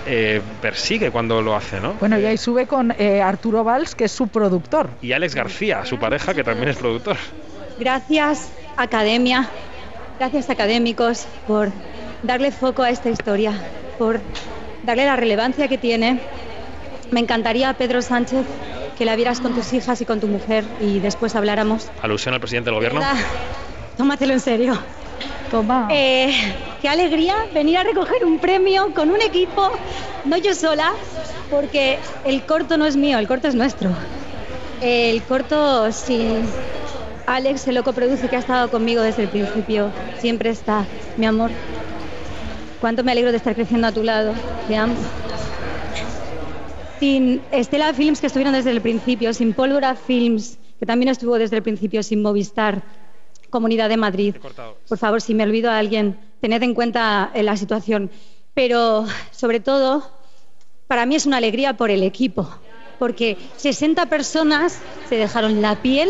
[0.05, 1.93] eh, persigue cuando lo hace, ¿no?
[1.99, 4.89] Bueno, y ahí sube con eh, Arturo Valls, que es su productor.
[5.01, 7.17] Y Alex García, su pareja, que también es productor.
[7.79, 9.47] Gracias, academia.
[10.19, 11.71] Gracias, académicos, por
[12.23, 13.53] darle foco a esta historia,
[13.99, 14.19] por
[14.83, 16.19] darle la relevancia que tiene.
[17.11, 18.45] Me encantaría, Pedro Sánchez,
[18.97, 21.89] que la vieras con tus hijas y con tu mujer y después habláramos.
[22.01, 22.99] Alusión al presidente del gobierno.
[22.99, 23.15] ¿Verdad?
[23.97, 24.77] Tómatelo en serio.
[25.51, 25.87] Toma.
[25.91, 26.33] Eh,
[26.81, 29.71] qué alegría venir a recoger un premio con un equipo,
[30.25, 30.91] no yo sola,
[31.49, 33.91] porque el corto no es mío, el corto es nuestro.
[34.81, 36.45] El corto sin
[37.25, 40.85] Alex, el loco produce que ha estado conmigo desde el principio, siempre está,
[41.17, 41.51] mi amor.
[42.79, 44.33] Cuánto me alegro de estar creciendo a tu lado,
[44.67, 44.95] te amo.
[46.99, 51.57] Sin Estela Films, que estuvieron desde el principio, sin Pólvora Films, que también estuvo desde
[51.57, 52.81] el principio, sin Movistar,
[53.49, 54.35] Comunidad de Madrid.
[54.87, 58.09] Por favor, si me olvido a alguien, tened en cuenta eh, la situación.
[58.53, 60.09] Pero, sobre todo,
[60.87, 62.49] para mí es una alegría por el equipo,
[62.97, 66.09] porque 60 personas se dejaron la piel,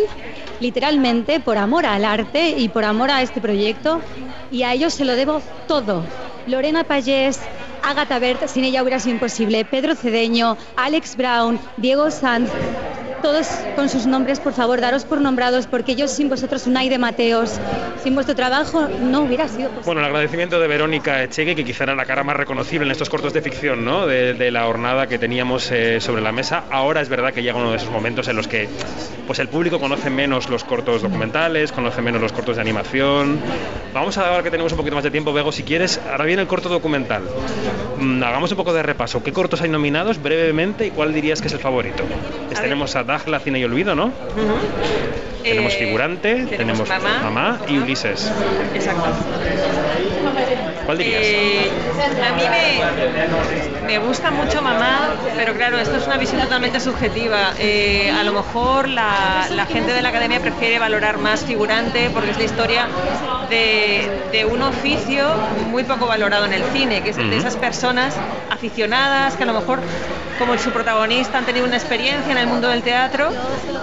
[0.61, 4.01] literalmente, por amor al arte y por amor a este proyecto,
[4.51, 6.03] y a ellos se lo debo todo.
[6.47, 7.39] Lorena Payés,
[7.81, 12.49] Ágata Bert, sin ella hubiera sido imposible, Pedro Cedeño, Alex Brown, Diego Sanz,
[13.21, 16.97] todos con sus nombres, por favor, daros por nombrados, porque yo sin vosotros, Unai de
[16.97, 17.59] Mateos,
[18.03, 19.85] sin vuestro trabajo, no hubiera sido posible.
[19.85, 23.09] Bueno, el agradecimiento de Verónica Echegui, que quizá era la cara más reconocible en estos
[23.09, 24.07] cortos de ficción, ¿no?
[24.07, 26.63] De, de la jornada que teníamos eh, sobre la mesa.
[26.71, 28.69] Ahora es verdad que llega uno de esos momentos en los que
[29.25, 33.39] pues el público conoce menos los cortos documentales, conoce menos los cortos de animación.
[33.93, 35.99] Vamos a ver que tenemos un poquito más de tiempo, Bego, si quieres.
[36.09, 37.23] Ahora viene el corto documental.
[37.97, 39.23] Mm, hagamos un poco de repaso.
[39.23, 42.03] ¿Qué cortos hay nominados brevemente y cuál dirías que es el favorito?
[42.47, 44.11] Pues tenemos a Dagla, Cine y Olvido, ¿no?
[45.49, 47.19] Tenemos Eh, Figurante, tenemos, tenemos Mamá.
[47.23, 48.31] Mamá y Ulises.
[48.73, 49.09] Exacto.
[50.85, 51.21] ¿Cuál dirías?
[51.25, 51.69] Eh,
[52.29, 52.43] a mí
[53.81, 57.53] me, me gusta mucho Mamá, pero claro, esto es una visión totalmente subjetiva.
[57.59, 62.31] Eh, a lo mejor la, la gente de la academia prefiere valorar más figurante porque
[62.31, 62.87] es la historia
[63.49, 65.27] de, de un oficio
[65.69, 68.13] muy poco valorado en el cine, que es el de esas personas
[68.49, 69.79] aficionadas que a lo mejor,
[70.39, 73.29] como su protagonista, han tenido una experiencia en el mundo del teatro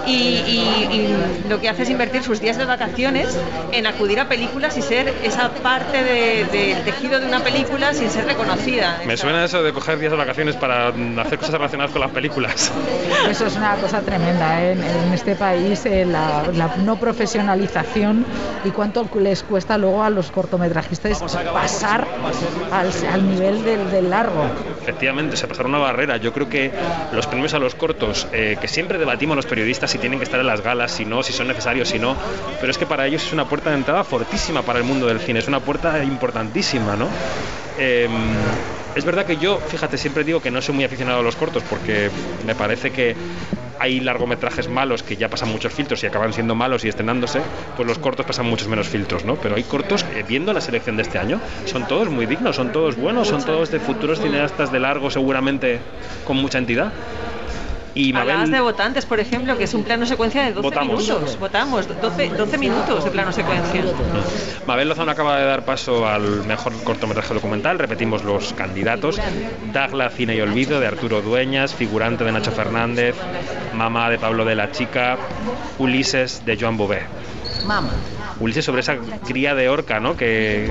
[0.07, 3.39] y, y- y lo que hace es invertir sus días de vacaciones
[3.71, 8.09] en acudir a películas y ser esa parte de- del tejido de una película sin
[8.09, 8.99] ser reconocida.
[9.05, 12.73] Me suena eso de coger días de vacaciones para hacer cosas relacionadas con las películas.
[13.29, 14.73] Eso es una cosa tremenda ¿eh?
[14.73, 18.25] en, en este país, eh, la, la no profesionalización
[18.65, 21.21] y cuánto les cuesta luego a los cortometrajistas
[21.53, 22.05] pasar
[22.71, 24.45] al, al nivel del, del largo.
[24.81, 26.17] Efectivamente, se pasaron una barrera.
[26.17, 26.71] Yo creo que
[27.13, 30.39] los premios a los cortos, eh, que siempre debatimos los periodistas si tienen que estar
[30.39, 32.15] en las galas, si no, si son necesarios, si no,
[32.59, 35.19] pero es que para ellos es una puerta de entrada fortísima para el mundo del
[35.19, 37.07] cine, es una puerta importantísima, ¿no?
[37.77, 38.07] Eh,
[38.95, 41.63] es verdad que yo, fíjate, siempre digo que no soy muy aficionado a los cortos
[41.69, 42.09] porque
[42.45, 43.13] me parece que
[43.77, 47.41] hay largometrajes malos que ya pasan muchos filtros y acaban siendo malos y estrenándose,
[47.75, 49.35] pues los cortos pasan muchos menos filtros, ¿no?
[49.35, 52.71] Pero hay cortos, eh, viendo la selección de este año, son todos muy dignos, son
[52.71, 55.79] todos buenos, son todos de futuros cineastas de largo, seguramente
[56.25, 56.93] con mucha entidad.
[57.95, 61.01] Y Hablabas Mabel, de votantes, por ejemplo, que es un plano secuencia de 12 Votamos.
[61.01, 61.39] minutos.
[61.39, 63.83] Votamos, 12, 12 minutos de plano secuencia.
[64.67, 67.79] Mabel Lozano acaba de dar paso al mejor cortometraje documental.
[67.79, 69.17] Repetimos los candidatos:
[69.71, 73.15] Dagla, Cine y Olvido, de Arturo Dueñas, Figurante, de Nacho Fernández,
[73.73, 75.17] Mamá, de Pablo de la Chica,
[75.79, 77.03] Ulises, de Joan Bové.
[77.65, 77.89] Mama.
[78.39, 80.17] Ulises sobre esa cría de orca, ¿no?
[80.17, 80.69] Que,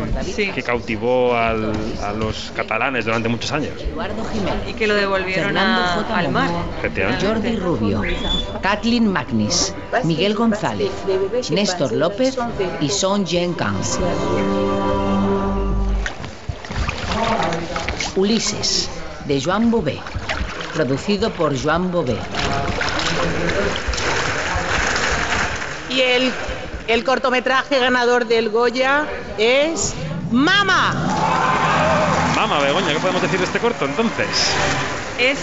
[0.55, 1.73] que cautivó al-
[2.03, 3.73] a los catalanes durante muchos años.
[4.69, 6.17] Y que lo devolvieron Fernando a- J.
[6.19, 6.51] al mar.
[6.79, 7.27] Efectivamente.
[7.27, 8.03] Jordi Rubio,
[8.63, 10.91] Kathleen Magnis, Miguel González,
[11.51, 12.37] Néstor López
[12.81, 13.77] y Son Jen Kang.
[18.17, 18.89] Ulises,
[19.27, 19.99] de Joan Bové,
[20.75, 22.17] producido por Joan Bové.
[25.91, 26.33] Y el,
[26.87, 29.07] el cortometraje ganador del Goya
[29.39, 29.95] es
[30.31, 30.95] Mama.
[32.35, 34.29] Mama, Begoña, ¿qué podemos decir de este corto entonces?
[35.19, 35.39] Es,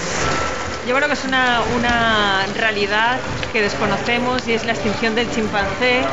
[0.85, 3.21] yo creo que es una, una realidad
[3.51, 6.09] que desconocemos y es la extinción del chimpancé,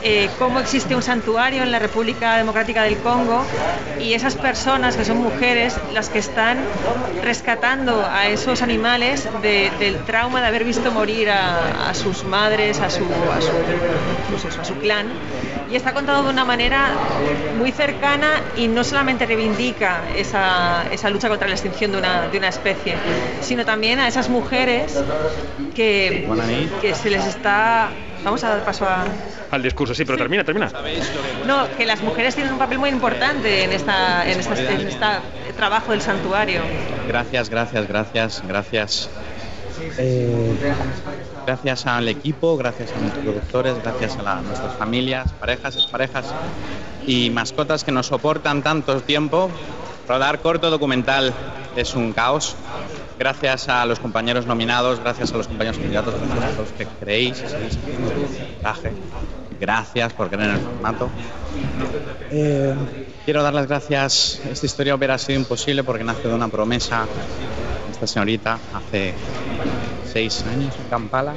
[0.00, 3.50] eh, cómo existe un santuario en la República Democrática del Congo
[3.98, 6.68] y esas personas que son mujeres las que están
[7.22, 12.90] rescatando a esos animales de- del trauma de haber visto morir a, sus madres, a
[12.90, 13.82] su, a su,
[14.28, 15.16] pues a su clan.
[15.66, 17.00] Y está contado de una manera
[17.50, 22.36] muy cercana y no solamente reivindica esa, esa lucha contra la extinción de una, de
[22.38, 23.02] una especie,
[23.38, 25.02] sino también a esas mujeres
[25.74, 26.28] que,
[26.80, 27.88] que se les está...
[28.22, 29.04] Vamos a dar paso a...
[29.50, 30.70] Al discurso, sí, pero termina, termina.
[31.46, 35.52] No, que las mujeres tienen un papel muy importante en, esta, en, esta, en este
[35.56, 36.62] trabajo del santuario.
[37.06, 39.10] Gracias, gracias, gracias, gracias.
[39.98, 40.54] Eh,
[41.46, 46.26] gracias al equipo, gracias a nuestros productores, gracias a la- nuestras familias, parejas, exparejas
[47.06, 49.50] y mascotas que nos soportan tanto tiempo.
[50.08, 51.32] Rodar corto documental
[51.76, 52.56] es un caos.
[53.18, 56.86] Gracias a los compañeros nominados, gracias a los compañeros candidatos, gracias a todos los que
[56.98, 57.78] creéis seguís.
[59.60, 61.08] Gracias por creer en el formato.
[62.30, 62.74] Eh,
[63.24, 64.40] quiero dar las gracias.
[64.50, 67.06] Esta historia hubiera sido imposible porque nace de una promesa.
[67.90, 69.14] Esta señorita hace
[70.12, 71.34] seis años en Kampala.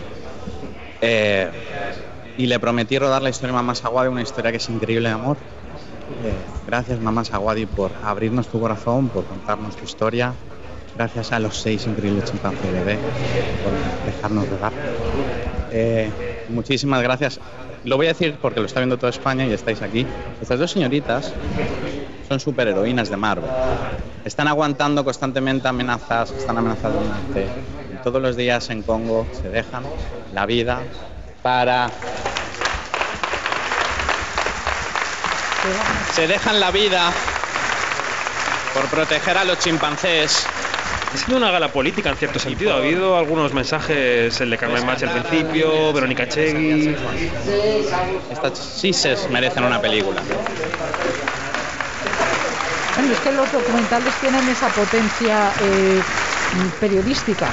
[1.02, 1.52] Eh,
[2.38, 5.16] y le prometí rodar la historia de Mamá Saguadi, una historia que es increíble de
[5.16, 5.38] amor.
[6.24, 6.34] Eh,
[6.66, 10.34] gracias Mamá Saguadi por abrirnos tu corazón, por contarnos tu historia.
[10.98, 12.98] Gracias a los seis increíbles chimpancés de
[13.64, 14.74] por dejarnos rodar.
[15.72, 16.10] Eh,
[16.50, 17.40] muchísimas gracias.
[17.84, 20.06] Lo voy a decir porque lo está viendo toda España y estáis aquí.
[20.42, 21.34] Estas dos señoritas
[22.28, 23.50] son superheroínas de Marvel.
[24.26, 27.04] Están aguantando constantemente amenazas, están amenazadas
[27.34, 27.46] de
[28.04, 29.84] todos los días en Congo se dejan
[30.34, 30.80] la vida
[31.42, 31.90] para...
[36.14, 37.12] Se dejan la vida
[38.74, 40.48] por proteger a los chimpancés.
[41.14, 42.74] Ha sido una gala política en cierto sentido.
[42.74, 46.96] Ha habido algunos mensajes, el de Carmen Machi al principio, Verónica Chegui.
[48.32, 50.22] Estas sí se merecen una película.
[52.96, 56.02] Bueno, es que los documentales tienen esa potencia eh,
[56.80, 57.48] periodística.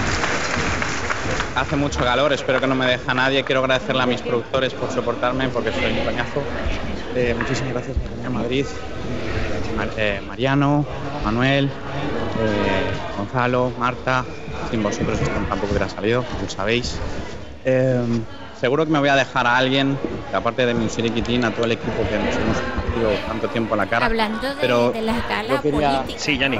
[1.54, 3.44] Hace mucho calor, espero que no me deja nadie.
[3.44, 6.42] Quiero agradecerle a mis productores por soportarme porque soy un coñazo.
[7.14, 8.66] Eh, muchísimas gracias a Madrid,
[9.96, 10.90] Eh, Mariano,
[11.22, 11.74] Manuel,
[12.34, 14.30] eh, Gonzalo, Marta.
[14.62, 17.04] Sin vosotros esto tampoco hubiera salido, como sabéis.
[17.64, 18.04] Eh,
[18.64, 19.98] seguro que me voy a dejar a alguien,
[20.32, 23.78] aparte de mi Siriquitín, a todo el equipo que nos hemos compartido tanto tiempo en
[23.80, 24.06] la cara.
[24.06, 26.22] Hablando de, Pero de las galas yo quería- políticas.
[26.22, 26.58] Sí, Yanni.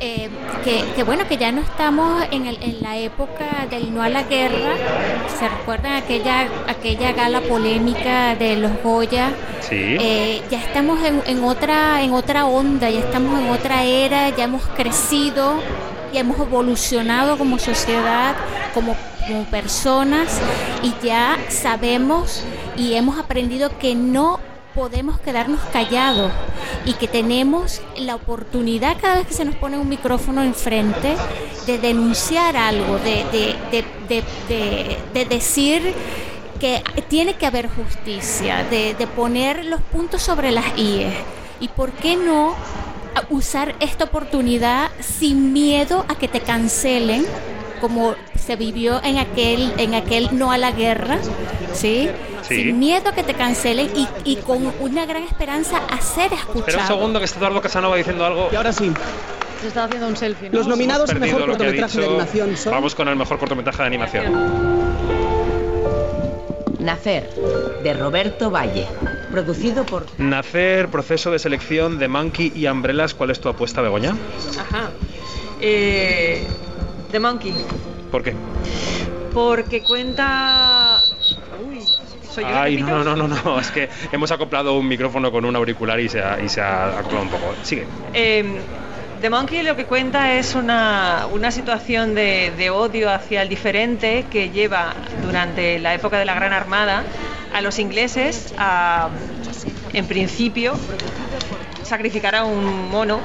[0.00, 0.30] Eh,
[0.64, 4.08] que, que bueno, que ya no estamos en, el- en la época del no a
[4.08, 4.76] la guerra.
[5.38, 9.28] ¿Se recuerdan aquella, aquella gala polémica de los Goya?
[9.60, 9.98] Sí.
[10.00, 14.44] Eh, ya estamos en, en otra, en otra onda, ya estamos en otra era, ya
[14.44, 15.56] hemos crecido,
[16.18, 18.34] hemos evolucionado como sociedad,
[18.74, 18.96] como,
[19.50, 20.40] personas
[20.84, 22.44] y ya sabemos
[22.76, 24.38] y hemos aprendido que no
[24.74, 26.30] podemos quedarnos callados
[26.84, 31.16] y que tenemos la oportunidad cada vez que se nos pone un micrófono enfrente
[31.66, 35.92] de denunciar algo, de, de, de, de, de- de decir
[36.60, 41.12] que tiene que haber justicia, de, poner los puntos sobre las IES.
[41.58, 42.54] ¿Y por qué no
[43.30, 47.26] usar esta oportunidad sin miedo a que te cancelen?
[47.80, 51.18] como se vivió en aquel en aquel no a la guerra,
[51.72, 52.08] ¿sí?
[52.42, 52.62] Sí.
[52.62, 56.60] Sin miedo a que te cancelen y, y con una gran esperanza a ser escuchado.
[56.60, 58.48] Espera un segundo que está Eduardo Casanova diciendo algo.
[58.52, 58.92] Y ahora sí.
[59.60, 60.50] Se está haciendo un selfie.
[60.50, 60.58] ¿no?
[60.58, 62.72] Los nominados al mejor cortometraje de animación son.
[62.72, 64.76] Vamos con el mejor cortometraje de animación.
[66.78, 67.28] Nacer,
[67.82, 68.86] de Roberto Valle.
[69.36, 73.12] Producido por Nacer, proceso de selección de Monkey y Umbrellas.
[73.12, 74.16] ¿Cuál es tu apuesta, Begoña?
[74.58, 74.88] Ajá.
[75.60, 76.42] Eh,
[77.12, 77.52] The Monkey.
[78.10, 78.32] ¿Por qué?
[79.34, 81.02] Porque cuenta.
[81.68, 81.80] Uy,
[82.46, 86.08] Ay, no, no, no, no, es que hemos acoplado un micrófono con un auricular y
[86.08, 87.54] se ha, y se ha acoplado un poco.
[87.62, 87.84] Sigue.
[88.14, 88.58] Eh,
[89.20, 94.24] The Monkey lo que cuenta es una, una situación de, de odio hacia el diferente
[94.30, 97.04] que lleva durante la época de la Gran Armada
[97.56, 99.08] a los ingleses a,
[99.94, 100.74] en principio,
[101.82, 103.18] sacrificar a un mono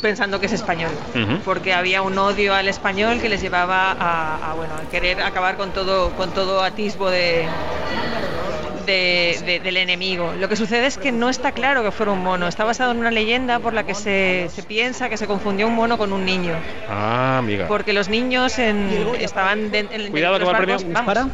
[0.00, 0.90] pensando que es español.
[1.44, 5.56] Porque había un odio al español que les llevaba a, a, bueno a querer acabar
[5.56, 7.46] con todo con todo atisbo de,
[8.86, 10.32] de- de- del enemigo.
[10.38, 12.46] Lo que sucede es que no está claro que fuera un mono.
[12.46, 15.74] Está basado en una leyenda por la que se, se piensa que se confundió un
[15.74, 16.54] mono con un niño.
[16.88, 17.66] Ah, amiga.
[17.66, 18.88] Porque los niños en-
[19.18, 20.94] estaban de- en, Cuidado, en que los va el premio.
[20.94, 21.32] vamos.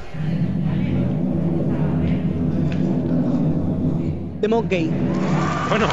[4.42, 4.90] The Monkey.
[5.68, 5.86] Bueno,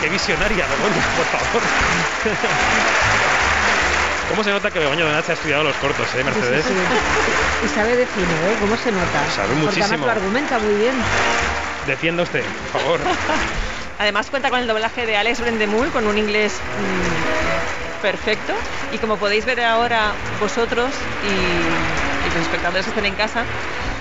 [0.00, 1.62] qué visionaria, Begoña, por favor.
[4.28, 6.64] ¿Cómo se nota que Begoña Donat ha estudiado los cortos, eh, Mercedes?
[6.66, 7.64] Sí, sí, sí.
[7.64, 8.56] Y sabe de cine, ¿eh?
[8.58, 9.30] ¿Cómo se nota?
[9.30, 9.84] Sabe Porque muchísimo.
[9.86, 10.94] además lo argumenta muy bien.
[11.86, 12.42] Defienda usted,
[12.72, 13.00] por favor.
[14.00, 18.52] Además cuenta con el doblaje de Alex Brendemul con un inglés mm, perfecto
[18.92, 20.10] y como podéis ver ahora
[20.40, 20.90] vosotros
[21.22, 21.28] y,
[22.26, 23.44] y los espectadores que estén en casa,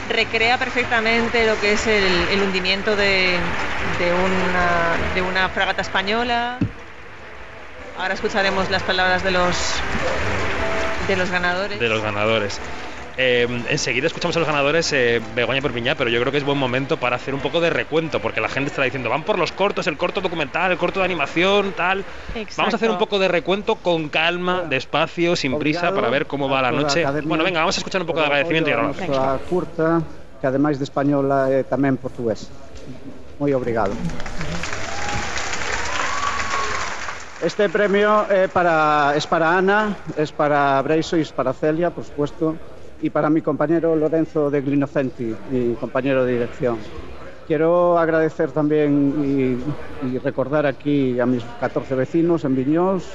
[0.10, 3.40] recrea perfectamente lo que es el, hundimiento de,
[5.24, 6.58] una, fragata española.
[7.98, 9.56] Ahora escucharemos las palabras de los
[11.32, 11.80] ganadores.
[11.80, 12.60] De los ganadores.
[13.18, 16.58] Eh, enseguida escuchamos a los ganadores eh, Begoña Perpiñá, pero yo creo que es buen
[16.58, 19.54] momento para hacer un poco de recuento, porque la gente estará diciendo, van por los
[19.54, 22.04] cortos, el corto documental, el corto de animación, tal.
[22.58, 26.50] Vamos a hacer un poco de recuento con calma, despacio, sin prisa, para ver cómo
[26.50, 27.02] va la noche.
[27.06, 27.30] Academia.
[27.30, 30.02] Bueno, venga, vamos a escuchar un poco de agradecimiento y ahora curta,
[30.42, 32.52] que ademais de española é tamén portugués.
[33.40, 33.96] Moi obrigado.
[37.40, 42.56] Este premio para, es para Ana, es para Breiso y es para Celia, por supuesto,
[43.06, 46.80] y para mi compañero Lorenzo de Glinocenti, mi compañero de dirección.
[47.46, 49.62] Quiero agradecer también
[50.02, 53.08] y, recordar aquí a mis 14 vecinos en Viñós,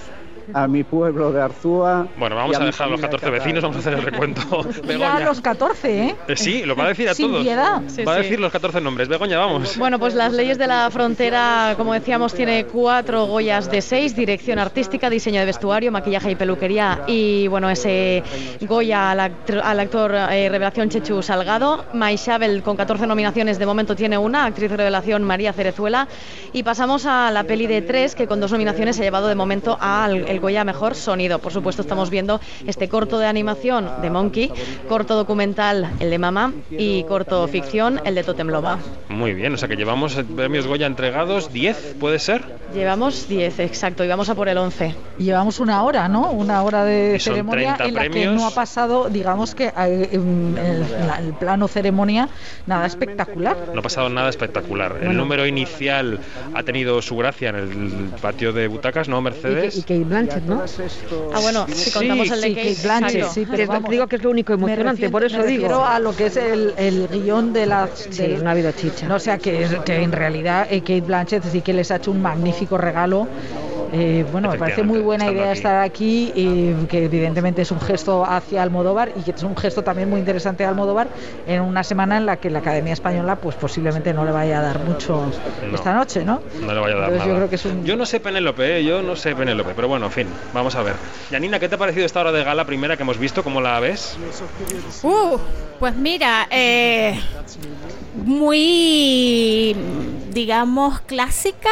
[0.53, 2.07] a mi pueblo de Arzúa.
[2.19, 3.33] Bueno, vamos a dejar a los familia 14 Qatar.
[3.41, 4.41] vecinos, vamos a hacer el recuento.
[4.81, 5.21] Ya a Begoña.
[5.21, 6.17] los 14, ¿eh?
[6.29, 7.43] Eh, sí, lo va a decir a Sin todos.
[7.43, 7.83] piedad.
[8.07, 8.43] va a decir sí.
[8.43, 9.09] los 14 nombres.
[9.09, 9.77] Begoña, vamos.
[9.79, 14.59] Bueno, pues las leyes de la frontera, como decíamos, tiene cuatro Goyas de seis, dirección
[14.59, 17.03] artística, diseño de vestuario, maquillaje y peluquería.
[17.07, 18.23] Y bueno, ese
[18.62, 21.85] Goya al actor eh, revelación Chechu Salgado.
[21.93, 26.09] Maishabel con 14 nominaciones, de momento tiene una, actriz revelación María Cerezuela.
[26.53, 29.35] Y pasamos a la peli de tres, que con dos nominaciones se ha llevado de
[29.35, 31.39] momento al el Goya Mejor Sonido.
[31.40, 34.52] Por supuesto, estamos viendo este corto de animación de Monkey,
[34.89, 38.78] corto documental el de Mama y corto ficción el de Totem Loba.
[39.09, 42.43] Muy bien, o sea que llevamos premios Goya entregados, 10, ¿puede ser?
[42.74, 44.94] Llevamos 10, exacto, y vamos a por el 11.
[45.19, 46.31] Llevamos una hora, ¿no?
[46.31, 48.35] Una hora de Y ceremonia 30 en la que premios.
[48.36, 52.28] no ha pasado, digamos que eh, en el, la- el plano ceremonia,
[52.66, 53.57] nada espectacular.
[53.74, 54.98] No ha pasado nada espectacular.
[55.02, 56.20] El número inicial
[56.55, 59.85] ha tenido su gracia en el patio de butacas, ¿no, Y, Mercedes?
[59.85, 60.63] que- y Blanchett, ¿no?
[61.35, 64.23] Ah, bueno, si contamos el de sí, Kate, Blanchett, sí, pero vamos, digo que es
[64.23, 65.85] lo único emocionante, refiero- por eso me digo.
[65.85, 67.89] a lo que es el, el guion de la...
[67.95, 69.07] Sí, del- no ha habido chicha.
[69.09, 72.11] No, o sea, que, que en realidad eh, Kate Blanchett sí que les ha hecho
[72.11, 73.29] un magnífico regalo
[73.93, 75.59] Eh, bueno, me parece muy buena idea aquí.
[75.59, 79.83] estar aquí, eh, que evidentemente es un gesto hacia Almodóvar y que es un gesto
[79.83, 81.09] también muy interesante Almodóvar
[81.47, 84.62] en una semana en la que la Academia Española pues posiblemente no le vaya a
[84.62, 85.27] dar mucho
[85.69, 85.75] No.
[85.75, 86.41] esta noche, ¿no?
[86.61, 87.27] No le vaya a dar Entonces nada.
[87.27, 88.85] yo creo que es un- Yo no sé Penélope, ¿eh?
[88.85, 90.95] yo no sé Penélope, pero bueno, en fin, vamos a ver.
[91.31, 93.43] Yanina, ¿qué te ha parecido esta hora de gala primera que hemos visto?
[93.43, 94.17] ¿Cómo la ves?
[95.03, 95.37] Uh,
[95.81, 97.19] pues mira, eh,
[98.15, 99.75] muy,
[100.33, 101.71] digamos, clásica.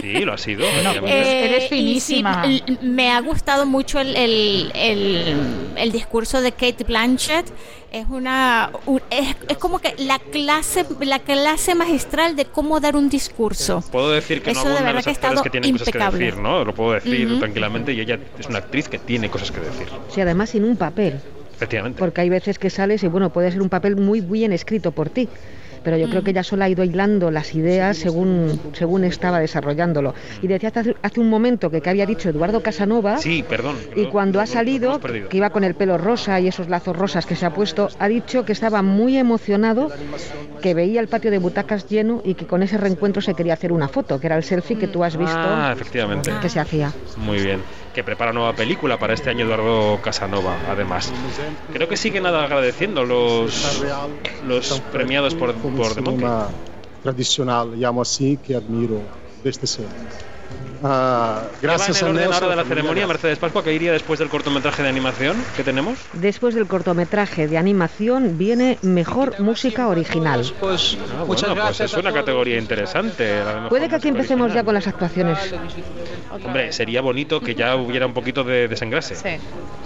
[0.00, 0.64] Sí, lo ha sido.
[1.00, 2.44] pues eres sí, finísima.
[2.82, 5.36] me ha gustado mucho el, el, el-
[5.76, 7.46] el discurso de Kate Blanchett.
[7.92, 12.96] Es una un- es, es como que la clase la clase magistral de cómo dar
[12.96, 13.84] un discurso.
[13.92, 15.90] Puedo decir que Eso no de verdad que ha actores estado que tienen cosas que
[15.98, 16.24] impecable.
[16.24, 16.64] decir, ¿no?
[16.64, 19.88] Lo puedo decir tranquilamente y ella es una actriz que tiene cosas que decir.
[20.08, 21.20] Sí, además sin un papel.
[21.56, 21.98] Efectivamente.
[21.98, 25.10] Porque hay veces que sales y bueno, puede ser un papel muy bien escrito por
[25.10, 25.28] ti.
[25.84, 30.14] Pero yo creo que ella sola ha ido hilando las ideas según, según estaba desarrollándolo.
[30.40, 33.18] Y decía hace, hace un momento que, que había dicho Eduardo Casanova.
[33.18, 33.76] Sí, perdón.
[33.96, 37.36] Y cuando ha salido, que iba con el pelo rosa y esos lazos rosas que
[37.36, 39.90] se ha puesto, ha dicho que estaba muy emocionado,
[40.60, 43.72] que veía el patio de butacas lleno y que con ese reencuentro se quería hacer
[43.72, 46.30] una foto, que era el selfie que tú has visto Ah, efectivamente.
[46.40, 46.92] que se hacía.
[47.16, 47.60] Muy bien.
[47.94, 51.12] Que prepara nueva película para este año Eduardo Casanova, además.
[51.72, 53.82] Creo que siguen agradeciendo los,
[54.44, 56.28] los premiados por, por The Monkey.
[57.02, 59.02] tradicional, llamo así, que admiro
[59.44, 60.31] desde siempre.
[60.84, 63.92] Ah, gracias ¿Qué va en el orden ahora de la ceremonia, Mercedes Pascua, que iría
[63.92, 65.96] después del cortometraje de animación que tenemos?
[66.14, 70.44] Después del cortometraje de animación viene Mejor Música Original.
[70.58, 73.44] Pues, bueno, pues es una categoría interesante.
[73.44, 74.64] la de mejor Puede que aquí empecemos ya original.
[74.64, 75.38] con las actuaciones.
[76.44, 79.14] Hombre, sería bonito que ya hubiera un poquito de desengrase.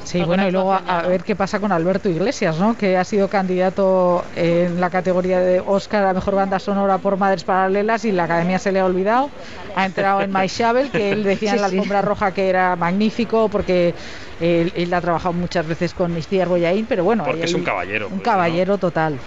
[0.05, 2.77] Sí, bueno, y luego a, a ver qué pasa con Alberto Iglesias, ¿no?
[2.79, 7.43] Que ha sido candidato en la categoría de Oscar a Mejor Banda Sonora por Madres
[7.45, 9.29] Paralelas y la Academia se le ha olvidado.
[9.75, 10.49] Ha entrado en My
[10.93, 11.77] Que él decía en la sí.
[11.77, 13.95] alfombra roja que era magnífico porque
[14.41, 17.25] él, él ha trabajado muchas veces con Iciar Boyaín, pero bueno...
[17.25, 19.19] Porque es un caballero, Un pues, caballero total.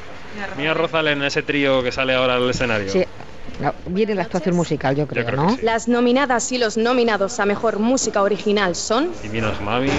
[0.58, 2.90] Mía Rozal en ese trío que sale ahora al escenario.
[2.90, 3.04] Sí,
[3.60, 5.50] no, viene la actuación musical, yo creo, creo ¿no?
[5.56, 5.62] sí.
[5.64, 9.90] Las nominadas y los nominados a Mejor Música Original son Y Minos Mavi.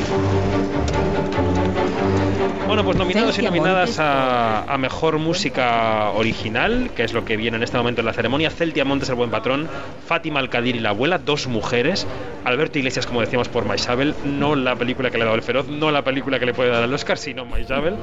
[2.66, 7.56] Bueno, pues nominados y nominadas a, a Mejor Música Original, que es lo que viene
[7.56, 8.48] en este momento en la ceremonia.
[8.50, 9.68] Celtia Montes, el buen patrón.
[10.06, 12.06] Fátima Alcadir y la abuela, dos mujeres.
[12.44, 14.14] Alberto Iglesias, como decíamos, por Maisabel.
[14.24, 16.70] No la película que le ha dado el feroz, no la película que le puede
[16.70, 17.94] dar el Oscar, sino Maisabel.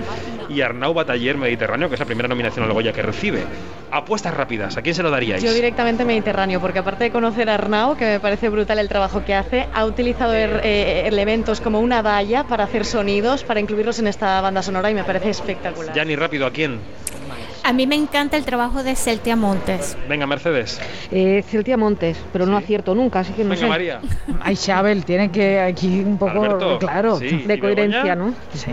[0.49, 3.43] Y Arnau Bataller, Mediterráneo, que es la primera nominación al Goya que recibe.
[3.89, 5.41] Apuestas rápidas, ¿a quién se lo daríais?
[5.41, 9.23] Yo directamente Mediterráneo, porque aparte de conocer a Arnau, que me parece brutal el trabajo
[9.23, 13.99] que hace, ha utilizado er- eh, elementos como una valla para hacer sonidos, para incluirlos
[13.99, 15.95] en esta banda sonora y me parece espectacular.
[15.95, 16.79] Ya ni rápido, ¿a quién?
[17.63, 19.97] A mí me encanta el trabajo de Celtia Montes.
[20.07, 20.79] Venga, Mercedes.
[21.11, 23.67] Eh, Celtia Montes, pero no acierto nunca, así que no Venga, sé.
[23.67, 23.99] María.
[24.41, 27.25] Ay, Chabel, tiene que aquí un poco, Alberto, claro, sí.
[27.25, 28.15] ¿Y De coherencia?
[28.15, 28.33] ¿no?
[28.53, 28.71] Sí.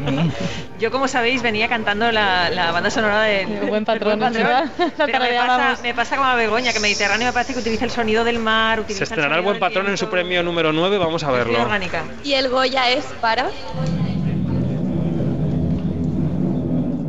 [0.79, 5.83] Yo, como sabéis, venía cantando la, la banda sonora del El buen patrón, me pasa,
[5.83, 8.79] me pasa como a Begoña, que Mediterráneo me parece que utiliza el sonido del mar,
[8.79, 11.61] utiliza Se estrenará el buen patrón en su premio número 9, vamos a verlo.
[11.63, 12.05] orgánica.
[12.23, 13.49] y el Goya es para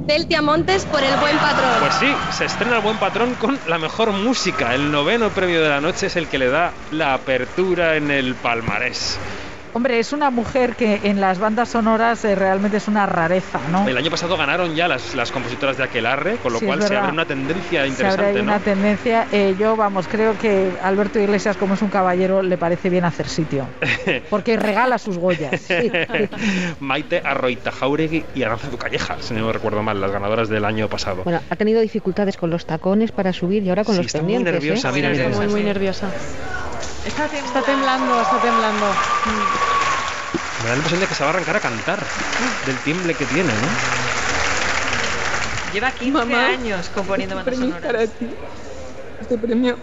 [0.08, 1.70] Celtia Montes por el buen patrón.
[1.80, 4.76] Pues sí, se estrena el buen patrón con la mejor música.
[4.76, 8.36] El noveno premio de la noche es el que le da la apertura en el
[8.36, 9.18] palmarés.
[9.78, 13.86] Hombre, es una mujer que en las bandas sonoras eh, realmente es una rareza, ¿no?
[13.86, 16.96] El año pasado ganaron ya las, las compositoras de Aquelarre, con lo Sí, cual se
[16.96, 18.44] abre una tendencia Se abre interesante, ¿no?
[18.44, 19.28] una tendencia.
[19.34, 23.28] Eh, yo, vamos, creo que Alberto Iglesias, como es un caballero, le parece bien hacer
[23.28, 23.68] sitio.
[24.30, 25.68] Porque regala sus Goyas.
[26.80, 30.88] Maite Arroita Jauregui y Aranza Calleja, si no me recuerdo mal, las ganadoras del año
[30.88, 31.24] pasado.
[31.26, 34.22] Bueno, ha tenido dificultades con los tacones para subir y ahora con Sí, los está
[34.22, 34.54] muy pendientes.
[34.54, 34.94] nerviosa, ¿eh?
[34.94, 36.10] mira, mira, Muy, muy nerviosa.
[37.06, 38.86] Está, temblando, está temblando.
[40.62, 42.00] Me da la impresión de que se va a arrancar a cantar
[42.66, 43.70] del tiemble que tiene, ¿no?
[45.74, 47.82] Lleva 15 Mamá, años componiendo bandas sonoras.
[47.82, 48.28] para ti.
[49.22, 49.78] Este premio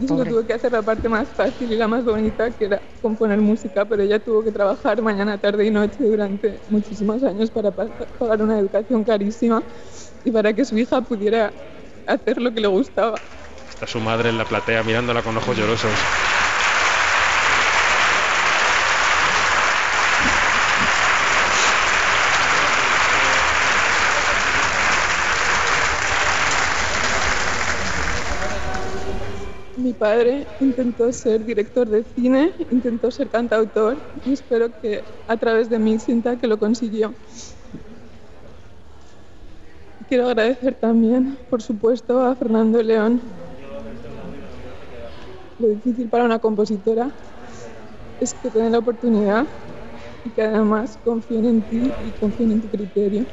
[0.00, 0.30] yo Pobre.
[0.30, 3.84] tuve que hacer la parte más fácil y la más bonita, que era componer música,
[3.84, 7.86] pero ella tuvo que trabajar mañana, tarde y noche durante muchísimos años para pa-
[8.18, 9.62] pagar una educación carísima
[10.24, 11.52] y para que su hija pudiera
[12.06, 13.14] hacer lo que le gustaba.
[13.70, 15.90] Está su madre en la platea mirándola con ojos llorosos.
[29.76, 35.70] Mi padre intentó ser director de cine, intentó ser cantautor y espero que a través
[35.70, 37.14] de mí sienta que lo consiguió.
[40.06, 43.22] Quiero agradecer también, por supuesto, a Fernando León.
[45.58, 47.10] Lo difícil para una compositora
[48.20, 49.46] es que te den la oportunidad
[50.22, 53.24] y que además confíen en ti y confíen en tu criterio.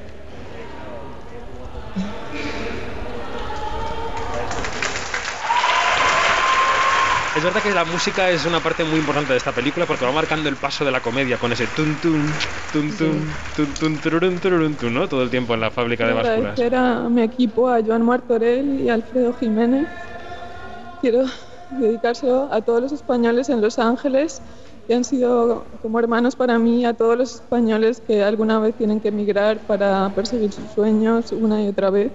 [7.35, 10.11] Es verdad que la música es una parte muy importante de esta película porque va
[10.11, 12.25] marcando el paso de la comedia con ese tun tun
[12.73, 13.25] tun tun
[13.55, 15.07] tun tun tururun, tururun, tun, ¿no?
[15.07, 16.59] Todo el tiempo en la fábrica de básculas.
[16.59, 19.87] agradecer a mi equipo, a Joan Martorell y a Alfredo Jiménez.
[20.99, 21.23] Quiero
[21.69, 24.41] dedicárselo a todos los españoles en Los Ángeles
[24.87, 28.99] que han sido como hermanos para mí, a todos los españoles que alguna vez tienen
[28.99, 32.11] que emigrar para perseguir sus sueños una y otra vez.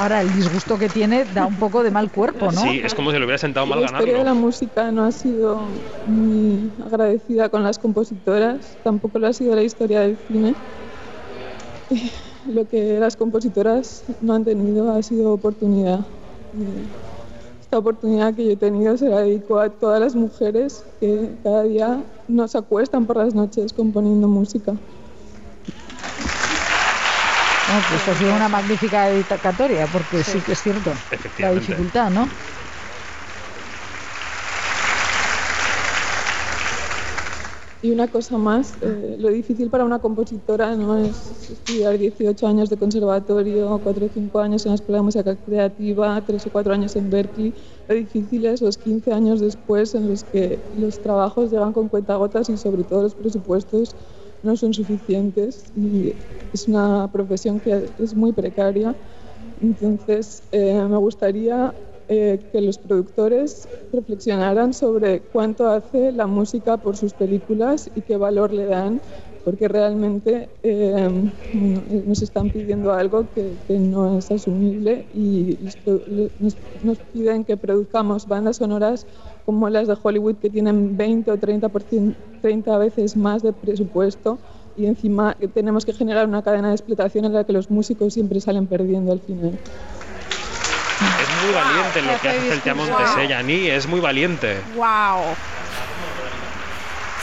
[0.00, 2.62] Ahora, el disgusto que tiene da un poco de mal cuerpo, ¿no?
[2.62, 5.12] Sí, es como si le hubiera sentado mal La historia de la música no ha
[5.12, 5.74] sido
[6.06, 10.54] muy agradecida con las compositoras, tampoco lo ha sido la historia del cine.
[12.48, 16.00] Lo que las compositoras no han tenido ha sido oportunidad.
[17.60, 21.64] Esta oportunidad que yo he tenido se la dedico a todas las mujeres que cada
[21.64, 24.72] día nos acuestan por las noches componiendo música.
[27.70, 30.90] No, pues ha sido una magnífica dedicatoria, porque sí, que es cierto.
[31.38, 32.26] La dificultad, ¿no?
[37.82, 42.68] Y una cosa más, eh, lo difícil para una compositora no es estudiar 18 años
[42.68, 46.74] de conservatorio, 4 o 5 años en la Escuela de Música Creativa, 3 o 4
[46.74, 47.54] años en Berkeley.
[47.88, 52.50] Lo difícil es los 15 años después en los que los trabajos llegan con cuentagotas
[52.50, 53.96] y sobre todo los presupuestos
[54.42, 56.14] no son suficientes y
[56.52, 58.96] es una profesión que es muy precaria.
[59.60, 61.74] Entonces, eh, me gustaría
[62.08, 68.16] eh, que los productores reflexionaran sobre cuánto hace la música por sus películas y qué
[68.16, 69.00] valor le dan,
[69.44, 71.08] porque realmente eh,
[71.52, 75.56] nos están pidiendo algo que, no es asumible y
[76.82, 79.06] nos piden que produzcamos bandas sonoras
[79.50, 83.52] como las de Hollywood que tienen 20 o 30, por cien- 30 veces más de
[83.52, 84.38] presupuesto
[84.76, 88.40] y encima tenemos que generar una cadena de explotación en la que los músicos siempre
[88.40, 89.58] salen perdiendo al final.
[89.58, 92.60] Es muy valiente lo que hace
[92.92, 93.18] Wow.
[93.18, 93.66] ¿eh, Yani?
[93.70, 94.60] Es muy valiente.
[94.76, 95.34] ¡Wow!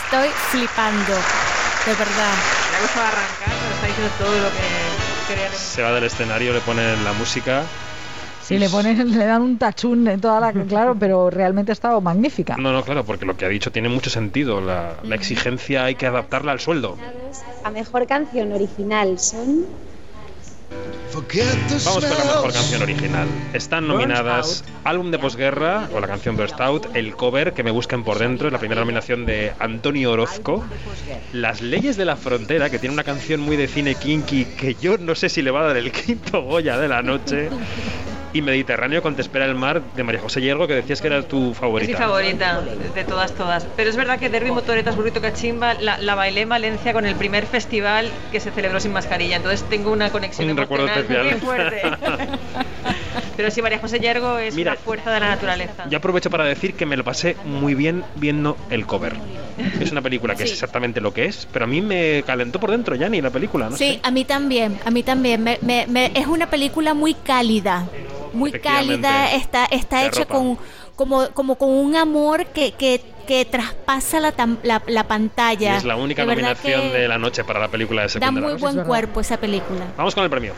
[0.03, 2.33] Estoy flipando, de verdad.
[2.71, 5.59] Le ha costado arrancar, pero está diciendo todo lo que quería decir.
[5.59, 7.63] Se va del escenario, le ponen la música.
[8.47, 10.53] Sí, le ponen, le dan un tachún en toda la.
[10.53, 12.55] Claro, pero realmente ha estado magnífica.
[12.57, 14.61] No, no, claro, porque lo que ha dicho tiene mucho sentido.
[14.61, 16.97] La, la exigencia hay que adaptarla al sueldo.
[17.63, 19.65] A mejor canción original son
[21.85, 23.27] Vamos con la mejor canción original.
[23.53, 28.03] Están nominadas álbum de posguerra o la canción Burst Out, el cover que me busquen
[28.03, 30.63] por dentro, es la primera nominación de Antonio Orozco,
[31.33, 34.97] Las leyes de la frontera, que tiene una canción muy de cine kinky que yo
[34.97, 37.49] no sé si le va a dar el quinto Goya de la noche.
[38.37, 41.23] Y Mediterráneo con Te espera el mar de María José Hierro, que decías que era
[41.23, 41.97] tu Es mi favorita.
[41.97, 42.61] favorita,
[42.93, 43.65] de todas, todas.
[43.75, 47.15] Pero es verdad que Derby Motoretas Burrito Cachimba la, la bailé en Valencia con el
[47.15, 49.37] primer festival que se celebró sin mascarilla.
[49.37, 51.97] Entonces tengo una conexión Un recuerdo emocional muy especial.
[51.97, 52.39] fuerte.
[53.37, 55.87] Pero sí, María José Yergo es Mira, una fuerza de la naturaleza.
[55.89, 59.15] Yo aprovecho para decir que me lo pasé muy bien viendo el cover.
[59.79, 62.71] Es una película que es exactamente lo que es, pero a mí me calentó por
[62.71, 63.77] dentro ya ni la película, ¿no?
[63.77, 65.43] Sí, a mí también, a mí también.
[65.43, 67.87] Me- me- me- es una película muy cálida,
[68.33, 70.57] muy cálida, está, está hecha con
[70.95, 75.77] como, como con un amor que, que, que traspasa la, tam- la, la Y pantalla.
[75.77, 78.49] es la única De nominación de la noche para la película de Da secundaria.
[78.49, 79.85] muy buen cuerpo esa película.
[79.95, 80.53] Vamos con el premio.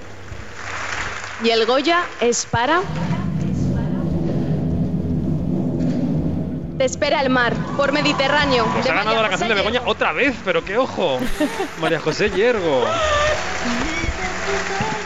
[1.44, 2.82] Y el Goya es para.
[6.78, 8.66] Te espera el mar, por Mediterráneo.
[8.84, 11.20] De ha ganado María la canción de Begoña otra vez, pero qué ojo.
[11.80, 12.86] María José Yergo.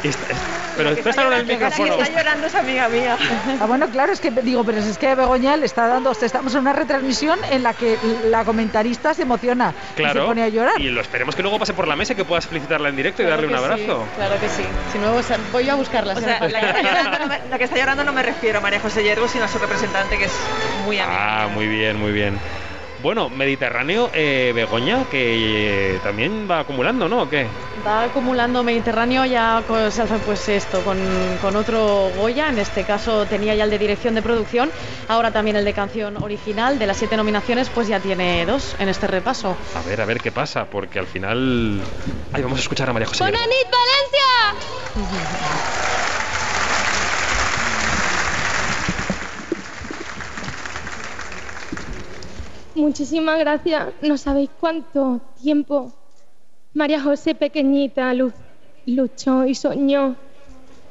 [0.04, 0.38] Esta- es-
[0.76, 1.94] pero que está el llorando- la que micrófono.
[2.04, 3.18] está llorando es amiga mía.
[3.62, 6.62] Ah, bueno, claro, es que digo, pero es que Begoña le está dando, estamos en
[6.62, 10.26] una retransmisión en la que la comentarista se emociona y se Claro.
[10.26, 10.82] pone a llorar.
[10.82, 13.22] Y lo esperemos que luego pase por la mesa y que puedas felicitarla en directo
[13.22, 14.04] y darle un Claro abrazo.
[14.10, 14.64] sí, claro que sí.
[14.92, 15.14] Si no,
[15.52, 16.14] voy a buscarla.
[16.14, 16.80] O si sea, hace la que, falta.
[16.82, 19.28] está llorando no me, la que está llorando no me refiero a María José Yergo,
[19.28, 20.34] sino a su representante, que es
[20.86, 21.44] muy amiga.
[21.44, 22.38] Ah, muy bien, muy bien.
[23.02, 27.24] Bueno, Mediterráneo, eh, Begoña, que eh, también va acumulando, ¿no?
[27.24, 27.48] ¿O qué?
[27.86, 30.98] Va acumulando Mediterráneo ya con, se alza, pues esto con,
[31.42, 34.72] con otro Goya, en este caso tenía ya el de dirección de producción,
[35.10, 38.88] ahora también el de canción original, de las siete nominaciones pues ya tiene dos en
[38.88, 39.58] este repaso.
[39.76, 41.82] A ver, a ver qué pasa, porque al final...
[42.32, 43.38] Ay, vamos a escuchar a María José Yergo.
[43.38, 44.24] ¡Bonanit Valencia!
[52.76, 53.90] Muchísimas gracias.
[54.02, 55.92] No sabéis cuánto tiempo
[56.74, 58.34] María José pequeñita lu-
[58.86, 60.16] luchó y soñó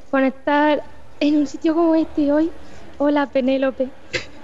[0.09, 0.83] con estar
[1.19, 2.51] en un sitio como este hoy.
[2.97, 3.89] Hola, Penélope.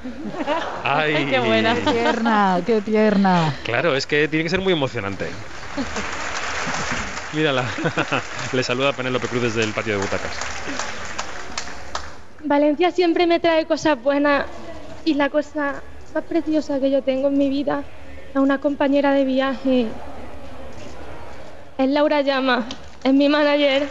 [0.83, 3.53] Ay, qué buena, tierna, qué tierna.
[3.63, 5.27] Claro, es que tiene que ser muy emocionante.
[7.33, 7.63] Mírala.
[8.53, 10.31] Le saluda Penélope Cruz desde el patio de butacas.
[12.43, 14.47] Valencia siempre me trae cosas buenas
[15.05, 15.83] y la cosa
[16.13, 17.83] más preciosa que yo tengo en mi vida
[18.33, 19.91] es una compañera de viaje.
[21.79, 22.67] Es Laura Llama,
[23.05, 23.87] es mi manager.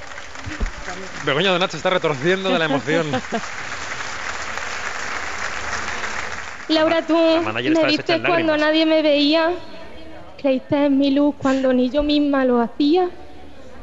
[1.24, 3.06] Begoña Donat se está retorciendo de la emoción.
[6.68, 9.52] Laura, tú me viste cuando nadie me veía,
[10.36, 13.08] creíste en mi luz cuando ni yo misma lo hacía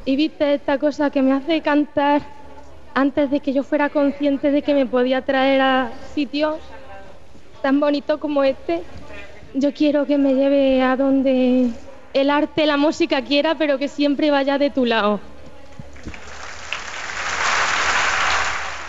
[0.05, 2.21] y viste esta cosa que me hace cantar
[2.93, 6.57] antes de que yo fuera consciente de que me podía traer a sitios
[7.63, 8.83] tan bonitos como este.
[9.55, 11.71] Yo quiero que me lleve a donde
[12.15, 15.19] el arte, la música quiera, pero que siempre vaya de tu lado.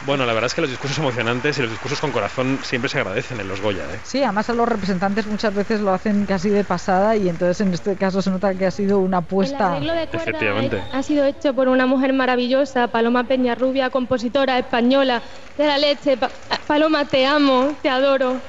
[0.06, 2.98] Bueno, la verdad es que los discursos emocionantes y los discursos con corazón siempre se
[2.98, 3.82] agradecen en los Goya.
[3.92, 3.98] ¿eh?
[4.04, 7.74] Sí, además a los representantes muchas veces lo hacen casi de pasada y entonces en
[7.74, 9.72] este caso se nota que ha sido una El apuesta.
[9.72, 10.82] arreglo de cuerda Efectivamente.
[10.92, 15.22] ha sido hecho por una mujer maravillosa, Paloma Peñarrubia, compositora española
[15.58, 16.16] de la leche.
[16.16, 16.30] Pa-
[16.68, 18.40] Paloma, te amo, te adoro.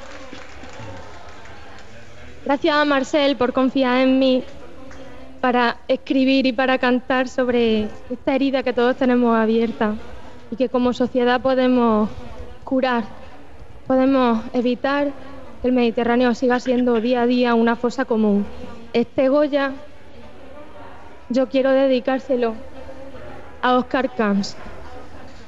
[2.46, 4.46] Gracias a Marcel por confiar en mí
[5.48, 9.96] para escribir y para cantar sobre esta herida que todos tenemos abierta
[10.52, 12.10] y que como sociedad podemos
[12.66, 13.06] curar,
[13.88, 15.14] podemos evitar
[15.62, 18.46] que el Mediterráneo siga siendo día a día una fosa común.
[18.92, 19.72] Este Goya
[21.30, 22.54] yo quiero dedicárselo
[23.62, 24.58] a Oscar Camps,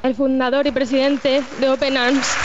[0.04, 2.38] el fundador y presidente de Open Arms.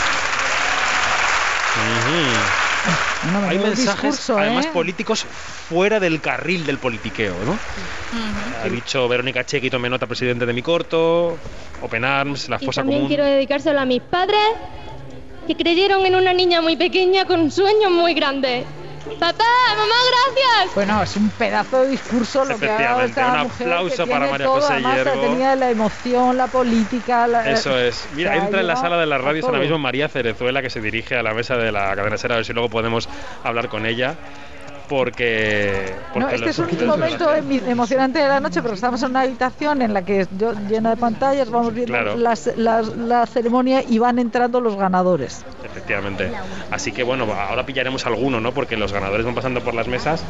[3.33, 4.69] No, Hay mensajes, discurso, además ¿eh?
[4.73, 7.57] políticos, fuera del carril del politiqueo, ¿no?
[8.63, 11.37] Ha dicho Verónica Chequi, tome nota, presidente de mi corto,
[11.81, 13.07] Open Arms, la Y fosa también común.
[13.09, 14.39] quiero dedicárselo a mis padres
[15.47, 18.65] que creyeron en una niña muy pequeña con sueños muy grandes.
[19.19, 19.43] ¡Papá,
[19.77, 20.73] mamá, gracias!
[20.75, 24.03] Bueno, es un pedazo de discurso lo que ha dado Efectivamente, esta un mujer aplauso
[24.05, 27.27] que para tiene María todo, José tenía la emoción, la política.
[27.27, 28.09] la- Eso es.
[28.13, 31.15] Mira, entra en la sala de las radios ahora mismo María Cerezuela, que se dirige
[31.15, 33.07] a la mesa de la cadena Ser, a ver si luego podemos
[33.43, 34.15] hablar con ella.
[34.87, 35.95] Porque.
[36.13, 39.21] No, porque este los es un momento emocionante de la noche, pero estamos en una
[39.21, 42.15] habitación en la que yo llena de pantallas, vamos viendo Claro.
[42.17, 45.43] las- las- la ceremonia y van entrando los ganadores.
[45.75, 46.31] Efectivamente.
[46.71, 48.53] Así que bueno, ahora pillaremos alguno, ¿no?
[48.53, 50.23] Porque los ganadores van pasando por las mesas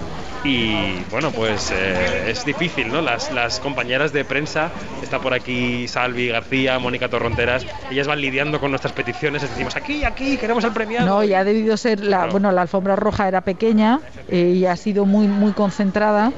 [0.43, 3.01] y bueno, pues eh, es difícil, ¿no?
[3.01, 4.71] Las, las compañeras de prensa,
[5.03, 9.75] está por aquí Salvi García, Mónica Torronteras, ellas van lidiando con nuestras peticiones, les decimos
[9.75, 11.05] aquí, aquí, queremos al premiado.
[11.05, 13.99] No, ya ha debido ser la, bueno, la alfombra roja era pequeña
[14.29, 16.31] eh, y ha sido muy muy concentrada.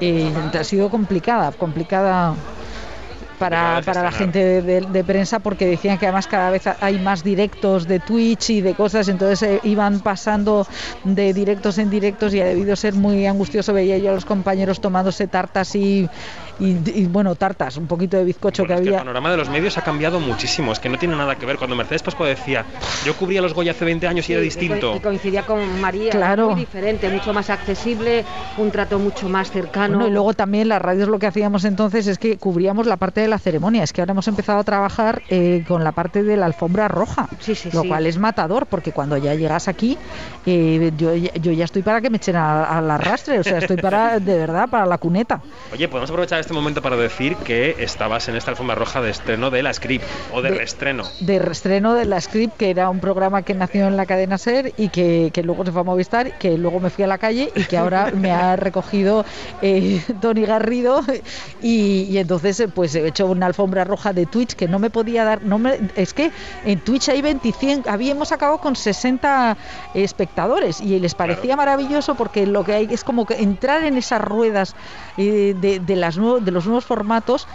[0.00, 2.34] eh, ha sido complicada, complicada
[3.38, 6.98] para, para la gente de, de- de prensa porque decían que además cada vez hay
[6.98, 10.66] más directos de Twitch y de cosas, entonces eh, iban pasando
[11.04, 13.72] de directos en directos y ha debido ser muy angustioso.
[13.72, 16.08] Veía yo a los compañeros tomándose tartas y,
[16.58, 18.98] y, y, bueno, tartas, un poquito de bizcocho Bueno, es que que el había.
[19.00, 21.56] panorama de los medios ha cambiado muchísimo, es que no tiene nada que ver.
[21.58, 22.64] Cuando Mercedes Pascua decía,
[23.04, 24.92] yo cubría los Goya hace 20 años y era Sí, distinto.
[24.94, 26.46] que coincidía con María, Claro.
[26.50, 28.24] muy diferente, mucho más accesible,
[28.56, 29.94] un trato mucho más cercano.
[29.98, 33.20] Bueno, y luego también las radios lo que hacíamos entonces es que cubríamos la parte
[33.20, 33.82] de la ceremonia.
[33.82, 37.28] Es que ahora hemos empezado a trabajar eh, con la parte de la alfombra roja,
[37.72, 37.88] lo sí.
[37.88, 39.98] cual es matador porque cuando ya llegas aquí,
[40.46, 43.58] eh, yo, ya- yo ya estoy para que me echen a- al arrastre, o sea,
[43.58, 45.40] estoy para, de verdad, para la cuneta.
[45.72, 49.50] Oye, podemos aprovechar este momento para decir que estabas en esta alfombra roja de estreno
[49.50, 51.04] de la script o de, De- reestreno.
[51.20, 54.72] De reestreno de la Script, que era un programa que nació en la cadena Ser
[54.76, 57.50] y que, que luego se fue a Movistar, que luego me fui a la calle
[57.56, 59.24] y que ahora me ha recogido
[59.62, 61.02] eh, Tony Garrido.
[61.62, 65.24] Y, y entonces, pues he hecho una alfombra roja de Twitch que no me podía
[65.24, 65.42] dar.
[65.42, 66.30] no me, Es que
[66.66, 69.56] en Twitch hay 25, habíamos acabado con 60
[69.94, 74.20] espectadores y les parecía maravilloso porque lo que hay es como que entrar en esas
[74.20, 74.74] ruedas
[75.16, 77.46] eh, de, de, las nuevo- de los nuevos formatos.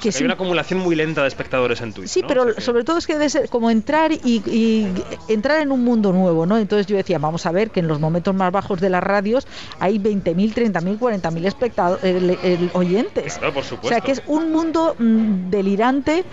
[0.00, 2.10] Que Hay sí- una acumulación muy lenta de espectadores en Twitch.
[2.10, 2.28] Sí, ¿no?
[2.28, 4.92] pero O sea que- sobre todo es que debe ser como entrar y, y
[5.28, 6.58] entrar en un mundo nuevo, ¿no?
[6.58, 9.46] Entonces yo decía, vamos a ver que en los momentos más bajos de las radios
[9.80, 13.38] hay 20.000, 30.000, 40.000 espectadores, oyentes.
[13.38, 13.88] Claro, por O supuesto.
[13.88, 16.24] sea que es un mundo mm, delirante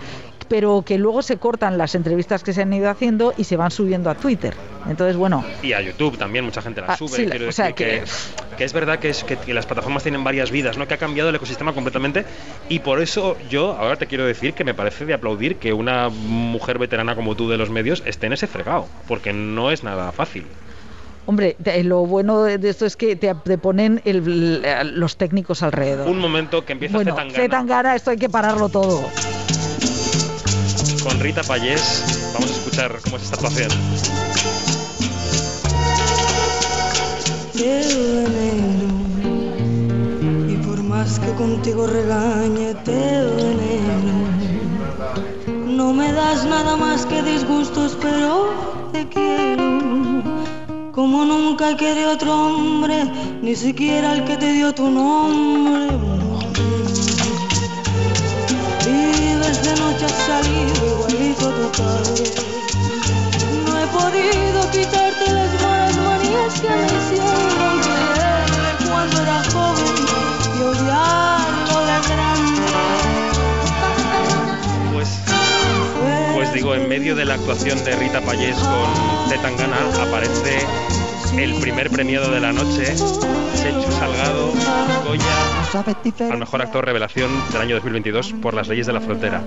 [0.48, 3.70] pero que luego se cortan las entrevistas que se han ido haciendo y se van
[3.70, 4.54] subiendo a Twitter.
[4.88, 7.16] Entonces, bueno, Y a YouTube también mucha gente la Ah, sube.
[7.16, 8.04] sí, quiero o sea, decir que,
[8.56, 10.86] que es verdad que, es, que, que las plataformas tienen varias vidas, ¿no?
[10.86, 12.24] que ha cambiado el ecosistema completamente.
[12.68, 16.08] Y por eso yo ahora te quiero decir que me parece de aplaudir que una
[16.08, 20.12] mujer veterana como tú de los medios esté en ese fregado, porque no es nada
[20.12, 20.46] fácil.
[21.26, 24.62] hombre, te- lo bueno de de esto es que te, te ponen el-
[24.94, 26.06] los técnicos alrededor.
[26.08, 27.36] Un momento que empieza Bueno, Zetangana.
[27.42, 29.02] Zetangana, esto hay que pararlo todo.
[31.06, 32.32] Con Rita Payés.
[32.34, 33.70] Vamos a escuchar cómo es esta actuación.
[40.48, 44.16] Y por más que contigo regañe te veneno.
[45.66, 48.50] No me das nada más que disgustos, pero
[48.92, 50.22] te quiero.
[50.92, 53.04] Como nunca querido otro hombre,
[53.42, 55.86] ni siquiera el que te dio tu nombre.
[59.66, 62.24] De noche has salido igualito tu padre.
[63.64, 69.94] No he podido quitarte las malas manías que me hicieron quererle cuando era joven
[70.56, 72.62] y odiarlo de grande.
[74.92, 75.08] Pues,
[76.34, 80.64] pues digo, en medio de la actuación de Rita Payés con Zetangana aparece
[81.34, 84.52] el primer premiado de la noche, Chechu Salgado,
[85.06, 89.42] Goya, al mejor actor revelación del año 2022 por Las Leyes de la Frontera.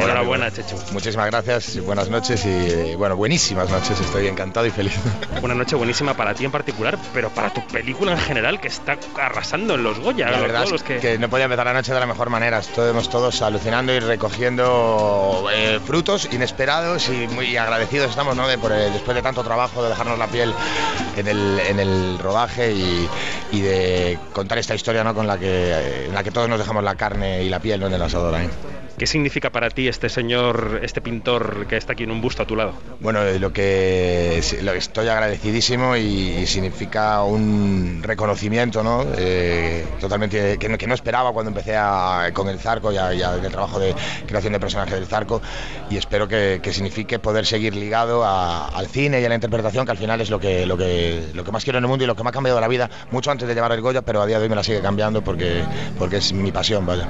[0.00, 0.76] Enhorabuena, Chechu.
[0.92, 4.94] Muchísimas gracias, buenas noches y bueno, buenísimas noches, estoy encantado y feliz.
[5.42, 8.98] Una noche buenísima para ti en particular, pero para tu película en general que está
[9.20, 10.30] arrasando en los Goya.
[10.30, 10.98] La verdad es los que...
[10.98, 11.18] que...
[11.18, 15.80] no podía empezar la noche de la mejor manera, estuvimos todos alucinando y recogiendo eh,
[15.84, 18.48] frutos inesperados y muy agradecidos estamos ¿no?
[18.48, 20.52] de, por, eh, después de tanto trabajo, de dejarnos la piel
[21.16, 23.08] en el, en el rodaje y,
[23.52, 25.14] y, de contar esta historia ¿no?
[25.14, 27.86] con la que, en la que todos nos dejamos la carne y la piel ¿no?
[27.86, 28.40] en el asador.
[28.40, 28.48] ¿eh?
[28.98, 32.46] ¿Qué significa para ti este señor, este pintor que está aquí en un busto a
[32.46, 32.74] tu lado?
[32.98, 39.04] Bueno, lo que, estoy agradecidísimo y, significa un reconocimiento, ¿no?
[39.16, 41.76] Eh, totalmente que no, esperaba cuando empecé
[42.32, 43.94] con el Zarco y, a, el trabajo de
[44.26, 45.40] creación de personajes del Zarco
[45.90, 49.92] y espero que, que signifique poder seguir ligado al cine y a la interpretación, que
[49.92, 50.66] al final es lo que
[51.52, 53.46] más quiero en el mundo y lo que me ha cambiado la vida, mucho antes
[53.46, 55.62] de llevar el Goya, pero a día de hoy me la sigue cambiando porque,
[55.98, 57.06] porque es mi pasión, vaya.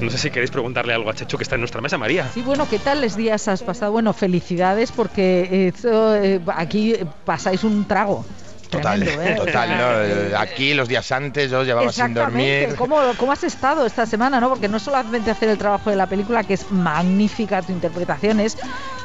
[0.00, 2.26] No sé si queréis preguntarle algo a Chechu que está en nuestra mesa, María.
[2.32, 3.92] Sí, bueno, ¿qué tal les días has pasado?
[3.92, 8.24] Bueno, felicidades porque eh, aquí pasáis un trago.
[8.70, 9.46] Total, Tremendo, ¿eh?
[9.46, 10.30] total.
[10.30, 10.38] ¿no?
[10.38, 12.74] Aquí los días antes yo llevaba sin dormir.
[12.76, 14.40] ¿Cómo, ¿Cómo has estado esta semana?
[14.40, 14.48] ¿no?
[14.48, 18.56] Porque no solamente hacer el trabajo de la película, que es magnífica tu interpretación, es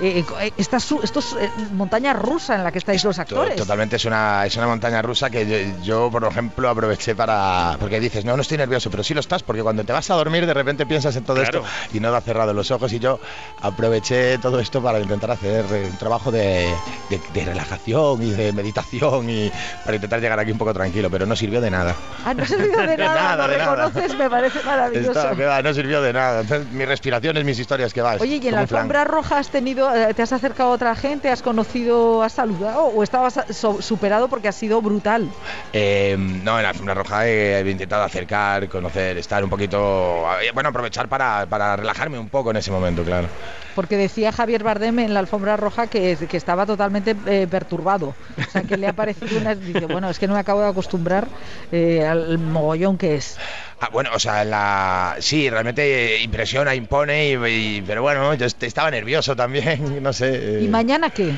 [0.01, 0.23] eh,
[0.57, 3.55] esta, esto es eh, montaña rusa en la que estáis los actores.
[3.55, 7.77] Totalmente, es una, es una montaña rusa que yo, yo, por ejemplo, aproveché para...
[7.79, 10.15] Porque dices, no, no estoy nervioso, pero sí lo estás, porque cuando te vas a
[10.15, 11.63] dormir de repente piensas en todo claro.
[11.65, 13.19] esto y no te has cerrado los ojos y yo
[13.61, 16.73] aproveché todo esto para intentar hacer un trabajo de,
[17.09, 19.51] de, de relajación y de meditación y
[19.83, 21.95] para intentar llegar aquí un poco tranquilo, pero no sirvió de nada.
[22.25, 24.23] Ah, no sirvió de, nada, nada, de reconoces, nada.
[24.23, 25.29] me parece maravilloso.
[25.35, 26.41] Va, no sirvió de nada.
[26.41, 28.21] Entonces, mis respiraciones, mis historias, que vas.
[28.21, 31.29] Oye, ¿y en la alfombra roja has tenido, eh, te has acercado a otra gente,
[31.29, 35.29] has conocido, has saludado o estabas so, superado porque ha sido brutal?
[35.73, 40.69] Eh, no, en la alfombra roja he, he, intentado acercar, conocer, estar un poquito, bueno,
[40.69, 43.27] aprovechar para, para relajarme un poco en ese momento, claro
[43.75, 48.15] porque decía Javier Bardem en la alfombra roja que, que estaba totalmente eh, perturbado.
[48.37, 49.53] O sea, que le ha parecido una.
[49.53, 51.27] Dice, bueno, es que no me acabo de acostumbrar
[51.71, 53.37] eh, al mogollón que es.
[53.79, 55.17] Ah, bueno, o sea, la...
[55.19, 60.59] sí, realmente impresiona, impone, y, y, pero bueno, yo estaba nervioso también, no sé.
[60.59, 60.63] Eh...
[60.63, 61.33] ¿Y mañana qué?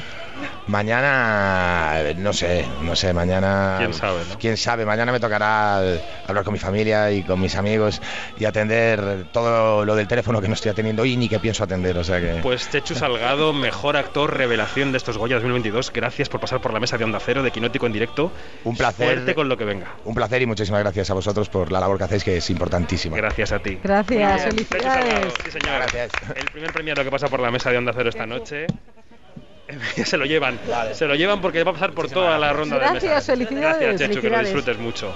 [0.67, 3.75] Mañana, no sé, no sé, mañana...
[3.79, 4.19] ¿Quién sabe?
[4.29, 4.37] ¿no?
[4.37, 4.85] ¿Quién sabe?
[4.85, 5.77] Mañana me tocará
[6.27, 8.01] hablar con mi familia y con mis amigos
[8.37, 11.97] y atender todo lo del teléfono que no estoy atendiendo y ni que pienso atender,
[11.97, 12.39] o sea que...
[12.43, 16.79] Pues Chechu Salgado, mejor actor revelación de estos Goya 2022, gracias por pasar por la
[16.79, 18.31] mesa de Onda Cero de Quinótico en directo.
[18.63, 19.07] Un placer.
[19.07, 19.87] Fuerte con lo que venga.
[20.05, 23.15] Un placer y muchísimas gracias a vosotros por la labor que hacéis, que es importantísima.
[23.15, 23.79] Gracias a ti.
[23.81, 25.33] Gracias, felicidades.
[25.45, 25.79] Sí, señor.
[25.79, 26.11] Gracias.
[26.35, 28.67] El primer premiado que pasa por la mesa de Onda Cero esta noche
[30.05, 30.93] se lo llevan, vale.
[30.93, 33.21] se lo llevan porque va a pasar por toda la ronda Gracias, de mesa.
[33.31, 34.21] Felicidades, Gracias, Chechu, felicidades.
[34.21, 35.15] que lo disfrutes mucho.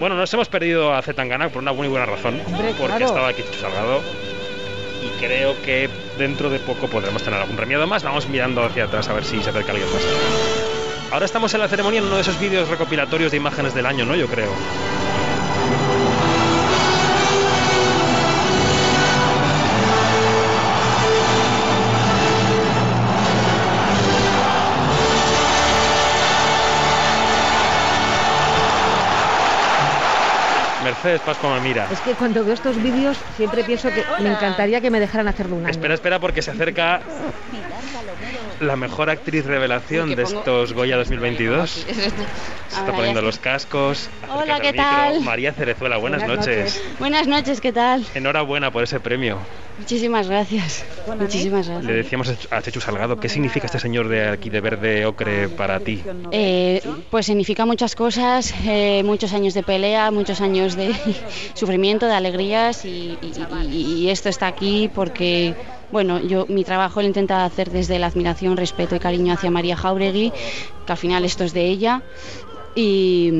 [0.00, 3.06] Bueno, nos hemos perdido a Zetangana por una muy buena razón, Hombre, porque claro.
[3.06, 4.00] estaba aquí Salgado
[5.04, 5.88] y creo que
[6.18, 8.02] dentro de poco podremos tener algún premiado más.
[8.02, 10.02] Vamos mirando hacia atrás a ver si se acerca alguien más.
[11.12, 14.04] Ahora estamos en la ceremonia en uno de esos vídeos recopilatorios de imágenes del año,
[14.04, 14.16] ¿no?
[14.16, 14.50] Yo creo.
[31.04, 31.86] Mercedes Pascua Mira.
[31.92, 35.56] Es que cuando veo estos vídeos siempre pienso que me encantaría que me dejaran hacerlo
[35.56, 35.70] un año.
[35.70, 37.02] Espera, espera, porque se acerca
[38.60, 41.70] la mejor actriz revelación de estos Goya 2022.
[42.68, 44.08] Se está poniendo los cascos.
[44.32, 45.20] Hola, ¿qué tal?
[45.20, 46.74] María Cerezuela, buenas, buenas noches.
[46.74, 46.98] noches.
[46.98, 48.04] Buenas noches, ¿qué tal?
[48.14, 49.38] Enhorabuena por ese premio.
[49.78, 50.84] Muchísimas gracias.
[51.18, 51.84] Muchísimas gracias.
[51.84, 55.80] Le decíamos a Chechu Salgado, ¿qué significa este señor de aquí de verde ocre para
[55.80, 56.02] ti?
[56.30, 60.93] Eh, pues significa muchas cosas, eh, muchos años de pelea, muchos años de
[61.54, 63.18] sufrimiento, de alegrías y,
[64.08, 65.54] esto está aquí porque,
[65.90, 69.76] bueno, yo mi trabajo lo intento hacer desde la admiración, respeto y cariño hacia María
[69.76, 70.32] Jauregui,
[70.86, 72.02] que al final esto es de ella
[72.74, 73.32] y,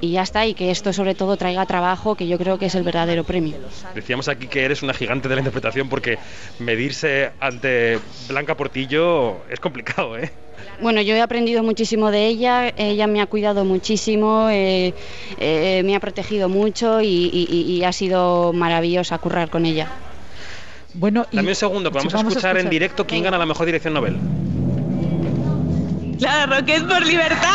[0.00, 2.74] y ya está, y que esto sobre todo traiga trabajo, que yo creo que es
[2.74, 3.56] el verdadero premio.
[3.94, 6.18] Decíamos aquí que eres una gigante de la interpretación porque
[6.58, 7.98] medirse ante
[8.28, 10.30] Blanca Portillo es complicado, ¿eh?
[10.80, 14.94] Bueno, yo he aprendido muchísimo de ella, ella me ha cuidado muchísimo, eh,
[15.38, 19.88] eh, me ha protegido mucho y, y- y- y ha sido maravillosa currar con ella.
[20.94, 22.70] Bueno, Dame un segundo, vamos, Sí, vamos a a escuchar en escuchar.
[22.70, 24.16] directo quién gana la mejor dirección Nobel.
[26.18, 27.46] Clara Roquet por libertad.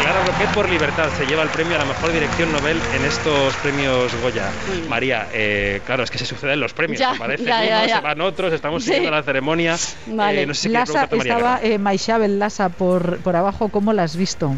[0.00, 3.54] Clara Roquet por Libertad se lleva el premio a la mejor dirección Nobel en estos
[3.56, 4.50] premios Goya.
[4.88, 7.00] María, eh, claro, es que se suceden los premios.
[7.00, 8.90] Ya, aparecen ya, ya, se van otros, estamos Sí.
[8.90, 9.74] siguiendo la ceremonia.
[9.74, 14.16] Eh, no sé si Lasa, María estaba eh, Lasa por, por abajo, ¿cómo la has
[14.16, 14.54] visto?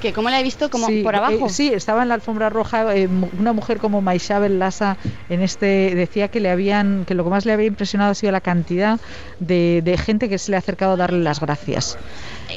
[0.00, 0.70] ¿Que ¿Cómo la he visto?
[0.70, 1.46] como Sí, por abajo?
[1.46, 4.96] eh, sí, estaba en la alfombra roja eh, una mujer como Maixabel Lasa
[5.28, 8.32] en este decía que le habían que lo que más le había impresionado ha sido
[8.32, 8.98] la cantidad
[9.38, 11.98] de, de gente que se le ha acercado a darle las gracias.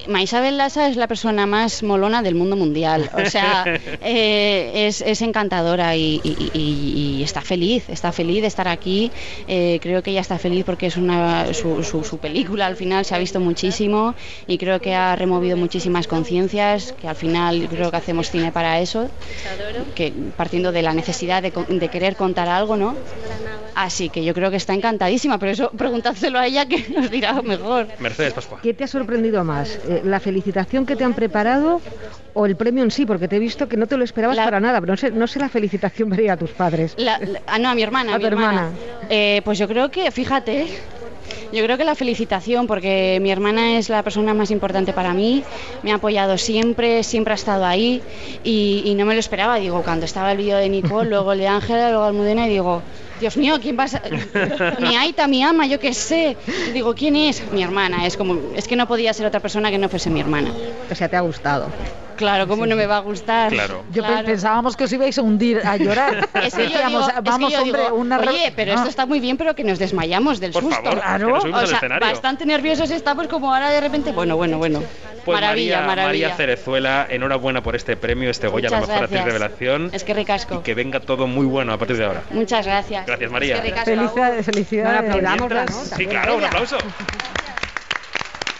[0.07, 3.09] Maisabel Lassa es la persona más molona del mundo mundial.
[3.13, 3.63] O sea,
[4.01, 9.11] eh, es, es encantadora y, y- y- y está feliz, está feliz de estar aquí.
[9.47, 13.05] Eh, creo que ella está feliz porque es una su, su- su película al final
[13.05, 14.15] se ha visto muchísimo
[14.47, 17.32] y creo que ha removido muchísimas conciencias, que al final
[17.69, 19.09] creo que hacemos cine para eso,
[19.95, 21.51] que partiendo de la necesidad de,
[21.89, 22.95] querer contar algo, ¿no?
[23.75, 27.41] Así que yo creo que está encantadísima, pero eso preguntádselo a ella que nos dirá
[27.41, 27.87] mejor.
[27.99, 28.59] Mercedes Pascua.
[28.61, 29.79] ¿Qué te ha sorprendido más?
[29.87, 31.81] Eh, ¿La felicitación que te han preparado
[32.33, 33.05] o el premio en sí?
[33.05, 35.27] Porque te he visto que no te lo esperabas para nada, pero no sé, no
[35.27, 36.93] sé la felicitación ver a tus padres.
[36.97, 38.13] La- la- ah, no, a mi hermana.
[38.13, 38.71] A mi tu hermana.
[39.09, 40.67] Eh, pues yo creo que, fíjate,
[41.51, 45.43] yo creo que la felicitación, porque mi hermana es la persona más importante para mí,
[45.81, 48.01] me ha apoyado siempre, siempre ha estado ahí
[48.43, 49.57] y, no me lo esperaba.
[49.57, 52.83] Digo, cuando estaba el vídeo de Nicole, luego el de Ángela, luego Almudena, y digo,
[53.23, 54.01] Dios mío, ¿quién va a ser?
[54.81, 56.35] Mi Aita, mi ama, yo qué sé.
[56.67, 57.41] Y digo, ¿quién es?
[57.53, 58.05] Mi hermana.
[58.05, 60.51] Es como, es que no podía ser otra persona que no fuese mi hermana.
[60.91, 61.67] O sea, te ha gustado.
[62.17, 63.53] Claro, ¿cómo no me va a gustar?
[63.93, 66.27] Yo pe- pensábamos que os ibais a hundir, a llorar.
[66.43, 68.75] Es que yo Decíamos, digo- es que vamos, yo hombre, digo, una Oye, pero Ah.
[68.75, 70.83] esto está muy bien, pero que nos desmayamos del Por susto.
[70.83, 74.11] favor, que nos subimos o sea, bastante nerviosos estamos como ahora de repente.
[74.11, 74.83] Bueno, bueno, bueno.
[75.25, 76.27] Pues maravilla, María, maravilla.
[76.29, 79.25] María Cerezuela, enhorabuena por este premio, este Goya, la mejor actriz gracias.
[79.25, 79.89] revelación.
[79.93, 80.55] Es que ricasco.
[80.55, 82.23] Y que venga todo muy bueno a partir de ahora.
[82.31, 83.05] Muchas gracias.
[83.05, 83.55] Gracias, María.
[83.55, 83.85] Es que ricasco.
[83.95, 85.01] Felicidades, felicidades.
[85.01, 85.97] No la aplaudamos, Mientras- ¿no?
[85.97, 86.77] Sí, claro, un aplauso.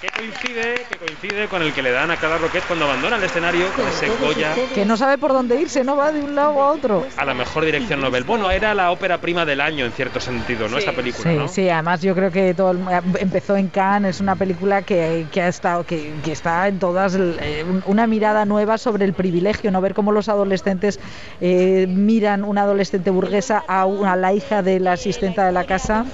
[0.03, 3.23] Que coincide, que coincide con el que le dan a Clara Roquet cuando abandona el
[3.23, 6.61] escenario con ese Goya Que no sabe por dónde irse, no va de un lado
[6.61, 7.05] a otro.
[7.15, 8.25] a la mejor dirección Nobel.
[8.25, 10.77] Bueno, era la ópera prima del año en cierto sentido, ¿no?
[10.77, 11.47] Esta película, Sí, ¿no?
[11.47, 12.81] sí, además yo creo que todo el-
[13.17, 17.15] empezó en Cannes, es una película que, que ha estado, que, que está en todas,
[17.15, 20.99] eh, un- una mirada nueva sobre el privilegio, no ver cómo los adolescentes
[21.39, 25.63] eh, miran una adolescente burguesa a, una, a la hija de la asistenta de la
[25.63, 26.05] casa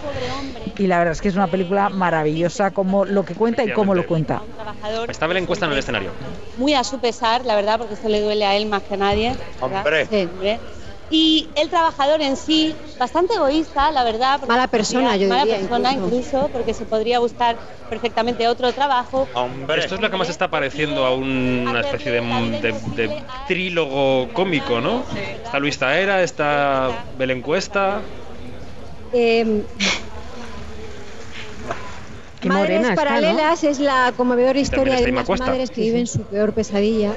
[0.77, 3.95] y la verdad es que es una película maravillosa como lo que cuenta y cómo
[3.95, 4.41] lo cuenta.
[4.55, 6.11] Trabajador, Está Belén Cuesta en el escenario.
[6.57, 8.97] muy a su pesar, la verdad, porque esto le duele a él más que a
[8.97, 9.35] nadie.
[9.59, 10.05] Hombre.
[10.05, 10.59] Sí, hombre.
[11.11, 14.41] Y el trabajador en sí, bastante egoísta, la verdad.
[14.47, 16.15] Mala persona, podría- yo Mala diría, persona incluso.
[16.15, 16.49] incluso.
[16.53, 17.57] porque se podría buscar
[17.89, 19.27] perfectamente otro trabajo.
[19.75, 22.21] Esto es lo que más está pareciendo a una especie de,
[22.61, 22.71] de-
[23.07, 25.03] de trílogo cómico, ¿no?
[25.43, 28.01] Está Luis Taera, está Belén Cuesta.
[29.11, 29.65] Eh,
[32.41, 33.09] Qué Madres morena está, ¿no?
[33.09, 35.45] Paralelas es la conmovedora historia de unas Cuesta.
[35.47, 36.19] madres que Sí, viven sí.
[36.19, 37.13] su peor pesadilla.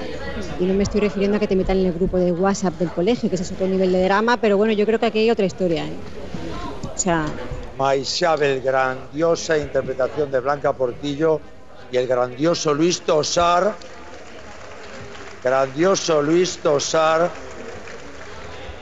[0.58, 2.90] Y no me estoy refiriendo a que te metan en el grupo de WhatsApp del
[2.90, 5.30] colegio, que ese es otro nivel de drama, pero bueno, yo creo que aquí hay
[5.30, 5.84] otra historia.
[5.86, 5.92] ¿eh?
[6.94, 7.26] O sea,
[7.78, 11.40] Maixabel, grandiosa interpretación de Blanca Portillo
[11.90, 13.74] y el grandioso Luis Tosar.
[15.42, 17.30] Grandioso Luis Tosar.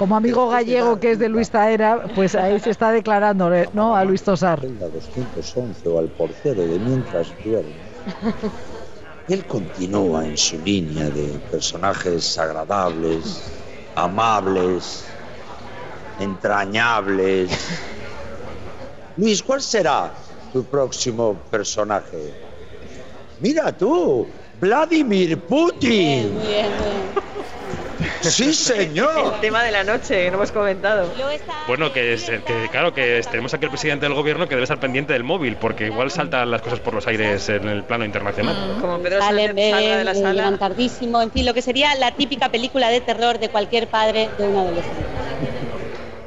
[0.00, 3.94] Como amigo gallego que es de Luis Taera, pues ahí se está declarando, ¿no?
[3.94, 4.64] A Luis Tosar.
[4.64, 7.74] La 211 o al portero de mientras duerme.
[9.28, 13.42] Él continúa en su línea de personajes agradables,
[13.94, 15.04] amables,
[16.18, 17.50] entrañables.
[19.18, 20.14] Luis, ¿cuál será
[20.50, 22.32] tu próximo personaje?
[23.38, 24.26] Mira tú,
[24.58, 25.90] Vladimir Putin.
[25.90, 26.70] Bien, muy bien.
[28.22, 29.34] Sí, señor.
[29.34, 31.10] El tema de la noche que no hemos comentado.
[31.66, 34.78] Bueno, que, es- que claro, que tenemos aquí al presidente del gobierno que debe estar
[34.80, 38.56] pendiente del móvil, porque igual saltan las cosas por los aires en el plano internacional.
[38.80, 40.32] Como Pedro Salen Sánchez salga de bien, la sala.
[40.32, 44.30] llegan tardísimo, en fin, lo que sería la típica película de terror de cualquier padre
[44.38, 45.04] de un adolescente.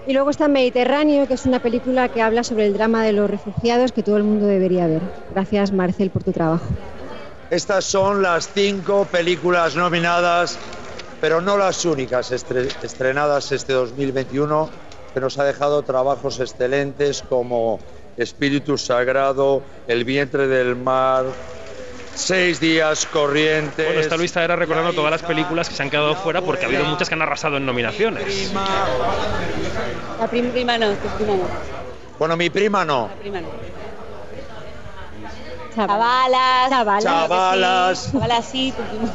[0.05, 3.29] Y luego está Mediterráneo, que es una película que habla sobre el drama de los
[3.29, 5.01] refugiados que todo el mundo debería ver.
[5.33, 6.65] Gracias, Marcel, por tu trabajo.
[7.49, 10.57] Estas son las cinco películas nominadas,
[11.23, 14.69] pero no las únicas estre- estrenadas este 2021,
[15.13, 17.79] que nos ha dejado trabajos excelentes como
[18.17, 21.23] Espíritu Sagrado, El vientre del mar,
[22.13, 23.85] Seis días corrientes.
[23.85, 26.67] Bueno, está Luis Taera recordando todas las películas que se han quedado fuera porque ha
[26.67, 28.51] habido muchas que han arrasado en nominaciones.
[30.19, 31.47] La prim- prima no, tu prima no.
[32.19, 33.07] Bueno, mi prima no.
[33.07, 33.47] La prima no.
[35.73, 36.69] Chavalas.
[36.69, 37.03] Chavalas.
[37.03, 37.99] Chavalas.
[37.99, 39.09] Sí, Chavalas sí, tu prima.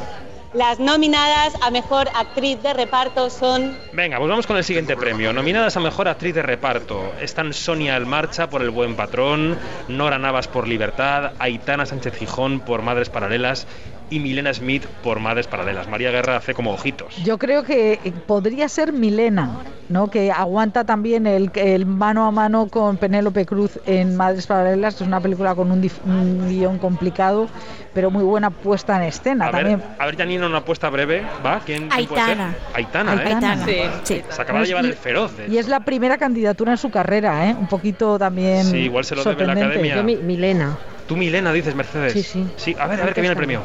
[0.53, 5.31] Las nominadas a mejor actriz de reparto son Venga, pues vamos con el siguiente premio.
[5.31, 10.47] Nominadas a Mejor Actriz de Reparto están Sonia Almarcha por El Buen Patrón, Nora Navas
[10.47, 13.67] por Libertad, Aitana Sánchez Gijón por Madres Paralelas
[14.09, 15.87] y Milena Smith por Madres Paralelas.
[15.87, 17.15] María Guerra hace como ojitos.
[17.23, 19.51] Yo creo que eh, podría ser Milena,
[19.89, 20.09] ¿no?
[20.09, 25.01] que aguanta también el, el mano a mano con Penélope Cruz en Madres Paralelas, es
[25.01, 27.47] una película con un, un guion complicado,
[27.93, 29.83] pero muy buena puesta en escena A ver, también.
[29.99, 31.59] a ver, Janina, una apuesta breve, ¿va?
[31.65, 32.37] ¿Quién, quién puede ser?
[32.37, 32.55] Aitana.
[32.73, 33.25] Aitana, ¿eh?
[33.27, 33.65] Aitana.
[33.65, 34.21] Sí, sí.
[34.29, 35.35] Se acaba de llevar el feroz.
[35.37, 37.55] de Y es la primera candidatura en su carrera, ¿eh?
[37.59, 38.65] un poquito también.
[38.65, 39.95] Sí, igual se lo debe la academia.
[39.97, 40.77] Yo mi- Milena.
[41.07, 42.13] Tú, Milena, dices Mercedes.
[42.13, 42.47] Sí, sí.
[42.55, 43.61] Sí, a ver, a ver que viene el premio.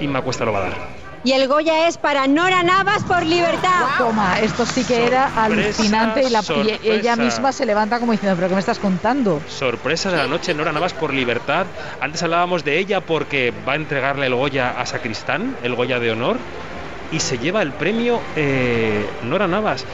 [0.00, 1.04] Inma Cuesta lo va a dar.
[1.24, 3.96] Y el Goya es para Nora Navas por libertad.
[3.96, 6.42] Toma, esto sí que era alucinante y, la,
[6.82, 9.40] y ella misma se levanta como diciendo, pero ¿qué me estás contando?
[9.48, 11.64] Sorpresas de la noche, Nora Navas por libertad.
[11.98, 16.10] Antes hablábamos de ella porque va a entregarle el Goya a Sacristán, el Goya de
[16.10, 16.36] honor,
[17.10, 19.86] y se lleva el premio eh, Nora Navas.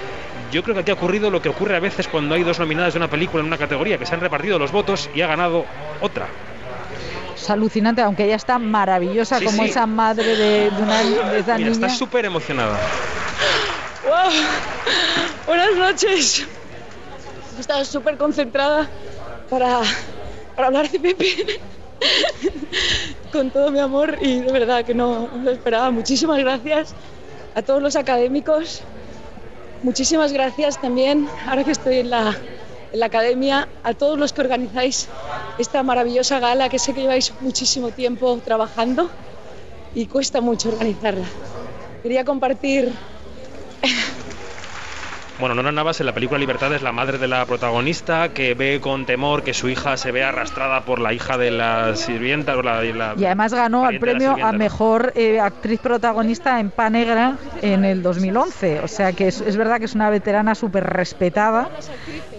[0.50, 2.94] Yo creo que aquí ha ocurrido lo que ocurre a veces cuando hay dos nominadas
[2.94, 5.64] de una película en una categoría, que se han repartido los votos y ha ganado
[6.00, 6.26] otra.
[7.40, 9.70] Es alucinante, aunque ella está maravillosa Sí, como sí.
[9.70, 10.98] esa madre de, de una
[11.30, 11.70] de esa Mira, niña.
[11.70, 12.78] está súper emocionada.
[14.04, 14.32] ¡Wow!
[15.46, 16.46] Buenas noches.
[17.56, 18.88] He estado súper concentrada
[19.48, 19.80] para,
[20.54, 21.60] para hablar de Pepe.
[23.32, 25.90] Con todo mi amor y de verdad que no, no lo esperaba.
[25.90, 26.94] Muchísimas gracias
[27.54, 28.82] a todos los académicos.
[29.82, 32.36] Muchísimas gracias también, ahora que estoy en la,
[32.92, 35.08] en la academia, a todos los que organizáis
[35.58, 39.10] esta maravillosa gala que sé que lleváis muchísimo tiempo trabajando
[39.94, 41.26] y cuesta mucho organizarla.
[42.02, 42.92] Quería compartir
[45.40, 48.78] Bueno, Nora Navas en la película Libertad es la madre de la protagonista que ve
[48.82, 52.62] con temor que su hija se ve arrastrada por la hija de la sirvienta o
[52.62, 56.90] la, y la- Y además ganó el premio a mejor eh, actriz protagonista en Pa
[56.90, 58.80] Negra en el 2011.
[58.80, 61.70] O sea que es, es verdad que es una veterana súper respetada,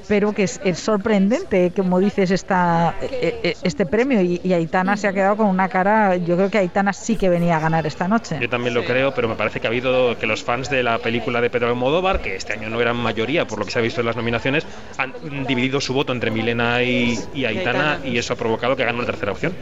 [0.07, 4.21] pero que es, es sorprendente, como dices, esta, eh, eh, este premio.
[4.21, 6.17] Y, y Aitana se ha quedado con una cara.
[6.17, 8.38] Yo creo que Aitana sí que venía a ganar esta noche.
[8.39, 10.99] Yo también lo creo, pero me parece que ha habido que los fans de la
[10.99, 13.81] película de Pedro Almodóvar, que este año no eran mayoría por lo que se ha
[13.81, 18.33] visto en las nominaciones, han dividido su voto entre Milena y, y Aitana y eso
[18.33, 19.57] ha provocado que gane una tercera opción.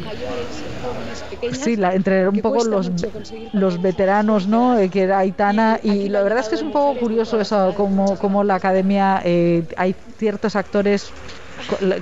[1.52, 2.92] Sí, la- entre un poco los,
[3.52, 4.78] los veteranos, ¿no?
[4.78, 5.80] Eh, que era Aitana.
[5.82, 9.68] Y la verdad es que es un poco curioso eso, como, como la academia, eh,
[9.78, 11.16] hay ciertos actores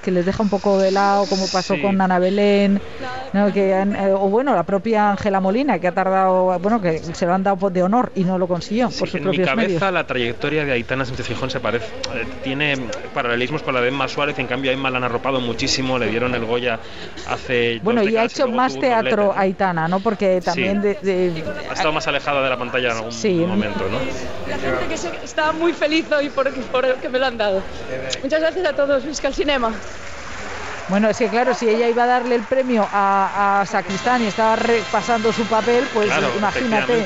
[0.01, 1.81] que les deja un poco de lado, como pasó Sí.
[1.81, 2.81] con Ana Belén,
[3.33, 3.51] ¿no?
[3.53, 7.25] que han- eh, o bueno, la propia Ángela Molina, que ha tardado, bueno, que se
[7.25, 9.67] lo han dado de honor y no lo consiguió por sus en mi propios cabeza
[9.67, 9.93] medios.
[9.93, 12.75] la trayectoria de Aitana Sánchez Gijón se parece, eh, tiene
[13.13, 16.07] paralelismos con la de Emma Suárez, en cambio a Emma la han arropado muchísimo, le
[16.07, 16.79] dieron el Goya
[17.27, 19.33] hace Bueno, dos y ha hecho luego más un doblete, teatro ¿no?
[19.39, 19.99] Aitana, ¿no?
[19.99, 23.33] Porque también de- de, Ha estado más alejada de la pantalla en algún Sí.
[23.35, 23.97] momento, ¿no?
[24.47, 27.61] la gente que se- está muy feliz hoy por, por que me lo han dado.
[28.23, 29.05] Muchas gracias a todos.
[29.05, 29.73] Visca el cinema.
[30.89, 34.27] Bueno, es que claro, si ella iba a darle el premio a, a Sacristán y
[34.27, 37.05] estaba repasando su papel, pues claro, imagínate.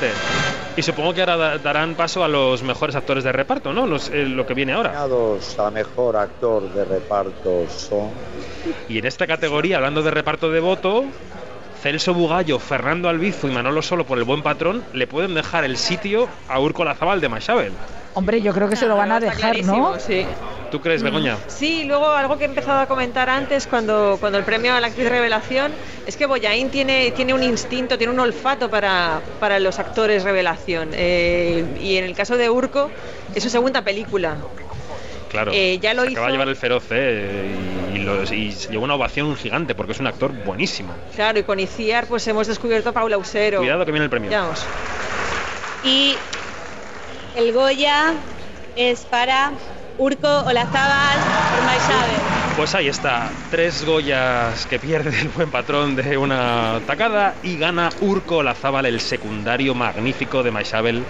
[0.74, 3.86] Y supongo que ahora da- darán paso a los mejores actores de reparto, ¿no?
[3.86, 5.04] Los- eh, lo que viene ahora.
[5.58, 8.10] A mejor actor de reparto son
[8.88, 11.04] Y en esta categoría, hablando de reparto de voto,
[11.82, 15.76] Celso Bugallo, Fernando Albizu y Manolo Solo por el buen patrón le pueden dejar el
[15.76, 17.72] sitio a Urco Lazabal de Machabel.
[18.14, 19.98] Hombre, yo creo que se lo van a dejar, ¿no?
[19.98, 20.24] sí.
[20.70, 21.36] ¿Tú crees, Begoña?
[21.48, 24.86] Sí, luego algo que he empezado a comentar antes cuando, cuando el premio a la
[24.86, 25.70] actriz revelación
[26.06, 30.90] es que Boyain tiene, tiene un instinto, tiene un olfato para, para los actores revelación.
[30.94, 32.90] Eh, y en el caso de Urco,
[33.34, 34.36] es su segunda película.
[35.30, 35.50] Claro.
[35.54, 37.54] Eh, ya lo se acaba de hizo- llevar el feroz, ¿eh?
[37.54, 40.94] Y, y lo- y se llevó una ovación gigante porque es un actor buenísimo.
[41.14, 43.58] Claro, y con Iciar pues hemos descubierto a Paula Usero.
[43.58, 44.30] Cuidado que viene el premio.
[44.30, 44.64] Ya vamos.
[45.84, 46.14] y
[47.36, 48.12] el Goya
[48.76, 49.52] es para
[49.98, 51.18] Urco Olazábal
[51.54, 52.20] por Maixabel.
[52.56, 57.88] Pues ahí está, tres Goyas que pierde el buen patrón de una tacada y gana
[58.00, 61.04] Urco Lazábal, el secundario magnífico de Maisabel.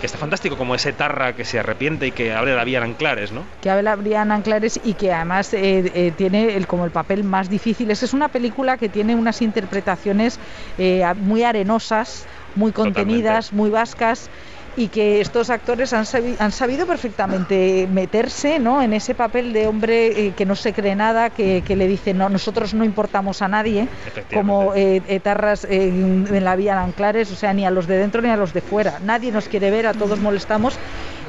[0.00, 2.84] Que está fantástico, como ese Tarra que se arrepiente y que abre la vía en
[2.84, 3.42] Anclares, ¿no?
[3.60, 7.48] que habla Brian Anclares y que además eh, eh, tiene el, como el papel más
[7.48, 7.90] difícil.
[7.90, 10.38] Es, es una película que tiene unas interpretaciones
[10.78, 14.30] eh, muy arenosas, muy contenidas, muy vascas
[14.78, 18.80] y que estos actores han, sabi- han sabido perfectamente meterse ¿no?
[18.80, 22.14] en ese papel de hombre eh, que no se cree nada, que, que le dice
[22.14, 23.88] no, nosotros no importamos a nadie,
[24.32, 27.98] como eh, etarras eh, en la vía de Anclares, o sea, ni a los de
[27.98, 29.00] dentro ni a los de fuera.
[29.02, 30.78] Nadie nos quiere ver, a todos molestamos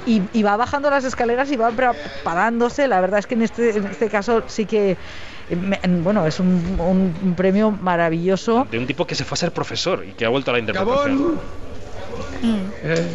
[0.06, 2.88] y, y va bajando las escaleras y va preparándose.
[2.88, 4.92] La verdad es que en este, en este caso sí que,
[5.50, 5.56] eh,
[6.04, 8.68] bueno, es un, un- premio maravilloso.
[8.70, 10.60] De un tipo que se fue a ser profesor y que ha vuelto a la
[10.60, 11.40] interpretación.
[12.84, 13.10] Eh,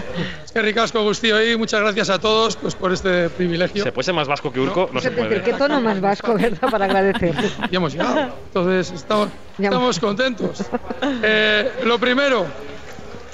[0.44, 3.84] es que ricasco, Agustío, y muchas gracias a todos pues, por este privilegio.
[3.84, 5.42] Se puede ser más vasco que Urco, no se puede.
[5.42, 6.70] ¿Qué tono más vasco, verdad?
[6.70, 7.34] Para agradecer.
[7.70, 9.28] Ya hemos llegado, entonces estamos,
[9.58, 10.64] estamos contentos.
[11.22, 12.46] Eh, lo primero,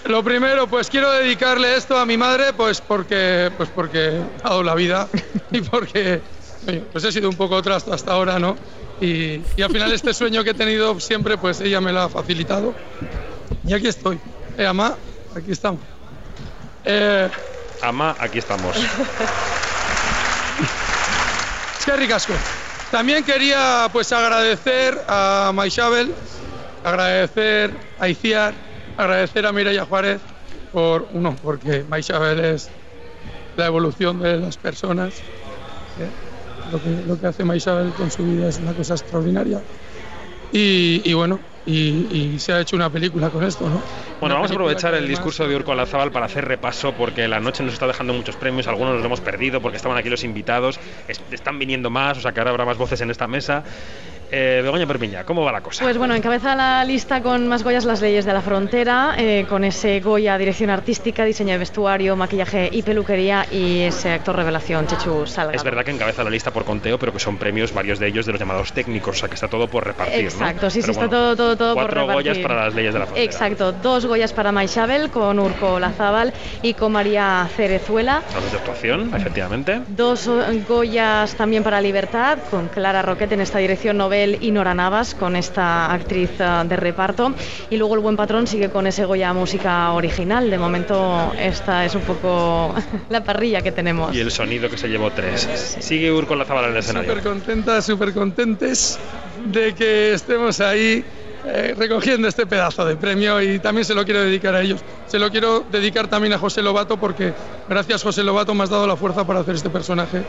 [0.06, 4.62] lo primero, pues quiero dedicarle esto a mi madre, pues porque, pues porque ha dado
[4.62, 5.08] la vida
[5.50, 6.20] y porque
[6.92, 8.56] pues he sido un poco trasto hasta ahora, ¿no?
[9.00, 12.08] Y, y al final este sueño que he tenido siempre, pues ella me lo ha
[12.08, 12.74] facilitado.
[13.66, 14.18] Y aquí estoy.
[14.58, 14.94] Eh, ama,
[15.34, 15.80] aquí estamos.
[16.84, 17.30] Eh,
[17.82, 18.76] Ama, aquí estamos.
[21.86, 22.32] Es ricasco.
[22.90, 26.14] También quería pues agradecer a Maishabel,
[26.82, 28.54] agradecer a Iciar,
[28.96, 30.20] agradecer a Mireia Juárez
[30.72, 32.70] por uno, porque Maishabel es
[33.56, 35.14] la evolución de las personas.
[36.00, 36.08] ¿eh?
[36.72, 37.44] Lo, que, lo que hace
[37.92, 39.60] con su vida es una cosa extraordinaria.
[40.52, 43.76] Y bueno, y, y se ha hecho una película con esto, ¿no?
[44.20, 47.40] Bueno, Una vamos a aprovechar el discurso de Urco Lazábal para hacer repaso porque la
[47.40, 50.78] noche nos está dejando muchos premios, algunos los hemos perdido porque estaban aquí los invitados,
[51.08, 53.64] es- están viniendo más, o sea que ahora habrá más voces en esta mesa.
[54.30, 55.84] Eh, Begoña Perpiña, ¿cómo va la cosa?
[55.84, 59.64] Pues bueno, encabeza la lista con más Goyas las leyes de la frontera, eh, con
[59.64, 65.26] ese Goya dirección artística, diseño de vestuario, maquillaje y peluquería y ese actor revelación, Chechu
[65.26, 65.56] Salgado.
[65.56, 68.26] Es verdad que encabeza la lista por conteo, pero que son premios, varios de ellos
[68.26, 70.22] de los llamados técnicos, o sea que está todo por repartir.
[70.24, 70.28] ¿no?
[70.28, 72.32] Exacto, sí, sí, Pero está bueno, todo, todo, todo por Cuatro repartir.
[72.32, 73.24] Goyas para las leyes de la frontera.
[73.24, 78.22] Exacto, dos Goyas para Maishabel con Urco Lazábal y con María Cerezuela.
[78.34, 79.80] Los de actuación, efectivamente.
[79.88, 80.28] Dos
[80.68, 85.34] Goyas también para Libertad, con Clara Roquete en esta dirección Nobel y Nora Navas con
[85.34, 87.34] esta actriz eh, de reparto.
[87.68, 90.50] Y luego el buen patrón sigue con ese Goya música original.
[90.50, 92.72] De momento esta es un poco
[93.08, 94.14] la parrilla que tenemos.
[94.14, 95.48] Y el sonido que se llevó tres.
[95.80, 97.10] Sigue Urco Lazábal en el escenario.
[97.10, 98.98] Súper contentas, súper contentes
[99.46, 101.04] de que estemos ahí
[101.46, 104.80] eh, recogiendo este pedazo de premio y también se lo quiero dedicar a ellos.
[105.08, 107.32] Se lo quiero dedicar también a José Lobato porque
[107.68, 110.22] gracias José Lobato me has dado la fuerza para hacer este personaje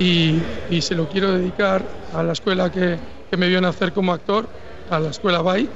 [0.00, 2.98] y, y se lo quiero dedicar a la escuela que,
[3.30, 4.48] que me vio nacer como actor,
[4.90, 5.68] a la escuela BAI,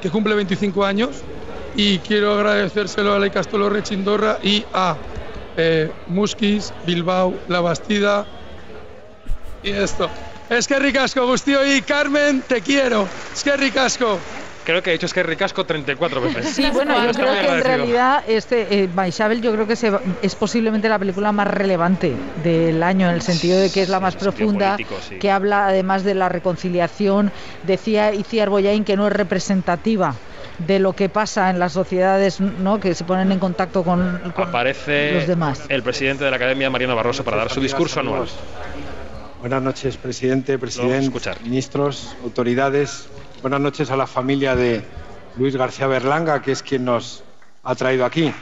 [0.00, 1.22] que cumple 25 años
[1.74, 4.96] y quiero agradecérselo a la Castolo Rechindorra y a
[5.56, 8.26] eh, Musquis, Bilbao, La Bastida,
[9.62, 10.10] y esto.
[10.48, 13.06] Es que ricasco, Agustío y Carmen, te quiero.
[13.32, 14.20] Es que ricasco.
[14.64, 16.50] Creo que he dicho es que ricasco 34 veces.
[16.50, 19.90] Sí, bueno, yo creo que en realidad este eh, Maisabel yo creo que se
[20.22, 24.00] es posiblemente la película más relevante del año en el sentido de que es la
[24.00, 25.18] más profunda, político, sí.
[25.18, 27.32] que habla además de la reconciliación.
[27.62, 30.14] Decía Iciar Boyain que no es representativa
[30.66, 32.80] de lo que pasa en las sociedades, ¿no?
[32.80, 35.62] Que se ponen en contacto con, con Aparece los demás.
[35.68, 38.28] el presidente de la Academia, Mariano Barroso, para dar su discurso anual.
[39.40, 43.08] Buenas noches, presidente, presidente, ministros, autoridades.
[43.42, 44.84] Buenas noches a la familia de
[45.38, 47.24] Luis García Berlanga, que es quien nos
[47.62, 48.34] ha traído aquí.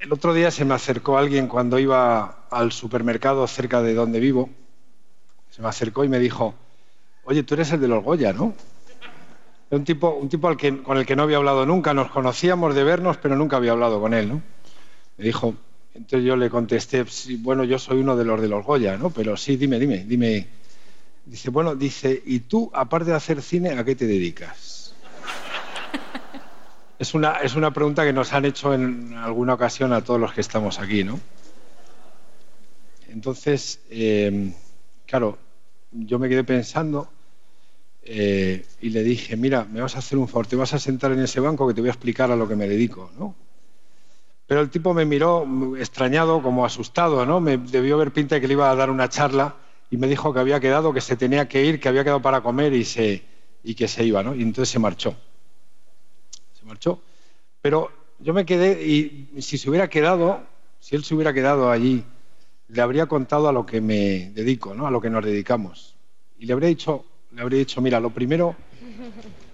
[0.00, 4.48] El otro día se me acercó alguien cuando iba al supermercado cerca de donde vivo.
[5.50, 6.54] Se me acercó y me dijo,
[7.24, 8.54] oye, tú eres el de los Goya, ¿no?
[9.70, 11.92] Un tipo, un tipo al que, con el que no había hablado nunca.
[11.92, 14.42] Nos conocíamos de vernos, pero nunca había hablado con él, ¿no?
[15.18, 15.54] Me dijo,
[15.94, 19.10] entonces yo le contesté, "Sí, bueno, yo soy uno de los de los Goya, ¿no?
[19.10, 20.46] Pero sí, dime, dime, dime.
[21.26, 24.94] Dice, bueno, dice, ¿y tú, aparte de hacer cine, a qué te dedicas?
[26.98, 30.32] Es una, es una pregunta que nos han hecho en alguna ocasión a todos los
[30.32, 31.20] que estamos aquí, ¿no?
[33.08, 34.52] Entonces, eh,
[35.06, 35.38] claro,
[35.92, 37.08] yo me quedé pensando
[38.10, 41.12] eh, y le dije, mira, me vas a hacer un favor, te vas a sentar
[41.12, 43.34] en ese banco que te voy a explicar a lo que me dedico, ¿no?
[44.46, 47.40] Pero el tipo me miró extrañado, como asustado, ¿no?
[47.40, 49.56] Me debió ver pinta de que le iba a dar una charla
[49.90, 52.40] y me dijo que había quedado, que se tenía que ir, que había quedado para
[52.40, 53.22] comer y, se,
[53.62, 54.34] y que se iba, ¿no?
[54.34, 55.14] Y entonces se marchó.
[56.58, 57.02] Se marchó.
[57.60, 60.40] Pero yo me quedé y si se hubiera quedado,
[60.80, 62.04] si él se hubiera quedado allí
[62.68, 64.86] le habría contado a lo que me dedico, ¿no?
[64.86, 65.96] a lo que nos dedicamos.
[66.38, 68.56] Y le habría dicho, le habría dicho mira, lo primero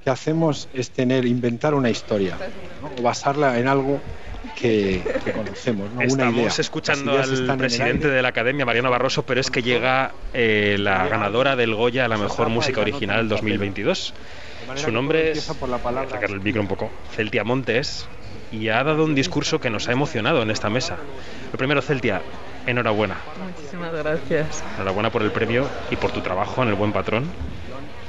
[0.03, 2.37] que hacemos es tener, inventar una historia,
[2.83, 2.91] ¿no?
[2.99, 4.01] o basarla en algo
[4.55, 5.97] que, que conocemos, ¿no?
[5.97, 6.53] una Estamos idea.
[6.59, 11.57] escuchando al presidente de la Academia, Mariano Barroso, pero es que llega eh, la ganadora
[11.57, 14.15] del Goya a la mejor música original 2022.
[14.77, 18.07] Su nombre es, sacar el micro un poco, Celtia Montes,
[18.53, 20.97] y ha dado un discurso que nos ha emocionado en esta mesa.
[21.53, 22.23] Lo primero, Celtia,
[22.67, 23.17] enhorabuena.
[23.57, 24.63] Muchísimas gracias.
[24.77, 27.25] Enhorabuena por el premio y por tu trabajo en El Buen Patrón.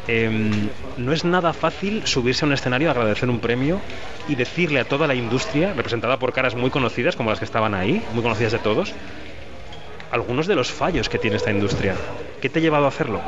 [0.08, 3.82] Em, no es nada fácil subirse a un escenario, agradecer un premio
[4.28, 7.74] y decirle a toda la industria, representada por caras muy conocidas como las que estaban
[7.74, 8.94] ahí, muy conocidas de todos,
[10.16, 12.02] algunos de los fallos que tiene esta industria.
[12.40, 13.28] ¿Qué te ha llevado a hacerlo?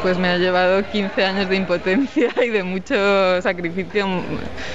[0.00, 2.94] Pues me ha llevado 15 años de impotencia y de mucho
[3.42, 4.06] sacrificio.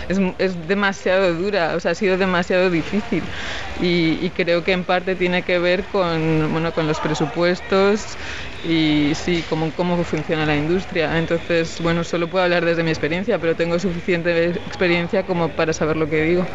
[0.07, 3.29] Es, es demasiado dura, o sea, ha sido demasiado difícil.
[3.75, 8.17] Y, y creo que en parte tiene que ver con, bueno, con los presupuestos
[8.61, 11.17] y sí, cómo, cómo funciona la industria.
[11.17, 15.95] Entonces, bueno, solo puedo hablar desde mi experiencia, pero tengo suficiente experiencia como para saber
[15.97, 16.49] lo que digo.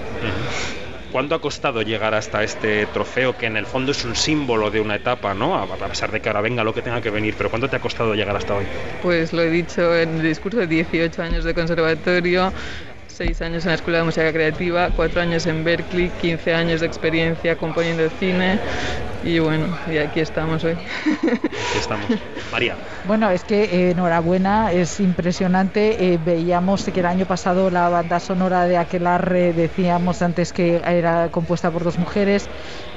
[1.12, 4.80] ¿Cuánto ha costado llegar hasta este trofeo que en el fondo es un símbolo de
[4.80, 5.54] una etapa, ¿no?
[5.54, 7.80] A pesar de que ahora venga lo que tenga que venir, pero ¿cuánto te ha
[7.80, 8.66] costado llegar hasta hoy?
[9.00, 12.52] Pues lo he dicho en el discurso, 18 años de conservatorio,
[13.18, 16.86] 6 años en la Escuela de Música Creativa, 4 años en Berkeley, 15 años de
[16.86, 18.60] experiencia componiendo cine
[19.24, 20.74] y bueno, y aquí estamos hoy.
[20.74, 22.06] Aquí estamos.
[22.52, 22.76] María.
[23.08, 26.12] Bueno, es que eh, enhorabuena, es impresionante.
[26.14, 31.28] Eh, veíamos que el año pasado la banda sonora de Aquelarre, decíamos antes que era
[31.32, 32.47] compuesta por dos mujeres,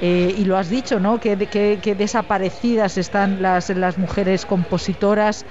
[0.03, 1.19] eh, y lo has dicho, ¿no?
[1.19, 5.45] Que, que- que desaparecidas están las, las mujeres compositoras.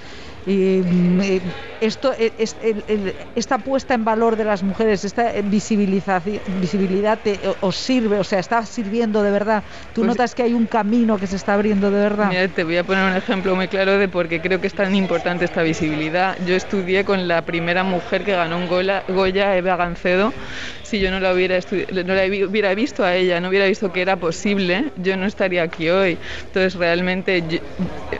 [0.47, 1.43] Y, mm, eh,
[1.81, 7.19] esto, eh, es- el- el- esta puesta en valor de las mujeres, esta visibilización, visibilidad
[7.23, 9.65] te- os sirve, o sea, está sirviendo de verdad.
[9.95, 12.29] Tú Pues- notas que hay un camino que se está abriendo de verdad.
[12.29, 14.75] Mira, te voy a poner un ejemplo muy claro de por qué creo que es
[14.75, 16.37] tan importante esta visibilidad.
[16.45, 20.35] Yo estudié con la primera mujer que ganó un Gola- Goya, Eva Gancedo.
[20.83, 21.59] Si yo no la hubiera,
[22.05, 25.63] no la hubiera visto a ella, no hubiera visto que era posible, yo no estaría
[25.63, 26.19] aquí hoy.
[26.47, 27.59] Entonces, realmente, yo-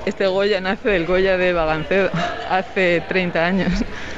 [0.07, 2.10] este Goya nace del Goya de Eva Gancedo
[2.51, 3.73] hace 30 años.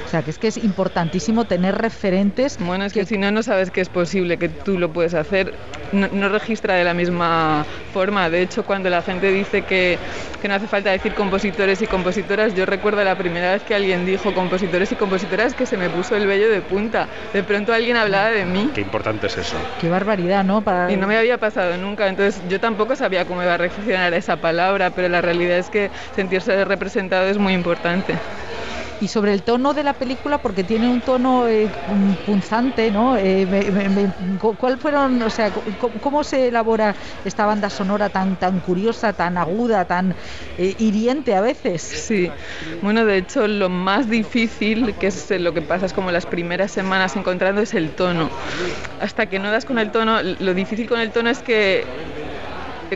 [0.07, 2.59] O sea, que es que es importantísimo tener referentes.
[2.59, 5.55] Bueno, es que, si no, no sabes que es posible, que tú lo puedes hacer.
[5.93, 8.31] No, no registra de la misma forma.
[8.31, 9.99] De hecho, cuando la gente dice que,
[10.41, 14.07] que no hace falta decir compositores y compositoras, yo recuerdo la primera vez que alguien
[14.07, 17.09] dijo compositores y compositoras que se me puso el vello de punta.
[17.33, 18.71] De pronto alguien hablaba de mí.
[18.75, 19.57] Qué importante es eso.
[19.81, 20.63] Qué barbaridad, ¿no?
[20.63, 20.91] Para...
[20.91, 24.17] Y no me había pasado nunca, entonces yo tampoco sabía cómo iba a reaccionar a
[24.17, 27.82] esa palabra, pero la realidad es que sentirse representado es muy importante.
[29.01, 33.17] Y sobre el tono de la película, porque tiene un tono eh, un punzante, ¿no?
[33.17, 36.95] Eh, me- me- ¿Cuál fueron, o sea, cómo, se elabora
[37.25, 40.15] esta banda sonora tan tan curiosa, tan aguda, tan
[40.57, 41.83] eh, hiriente a veces?
[41.83, 42.31] Sí,
[42.81, 46.71] bueno, de hecho lo más difícil, que es lo que pasa es como las primeras
[46.71, 48.31] semanas encontrando, es el tono.
[49.01, 51.85] Hasta que no das con el tono, lo difícil con el tono es que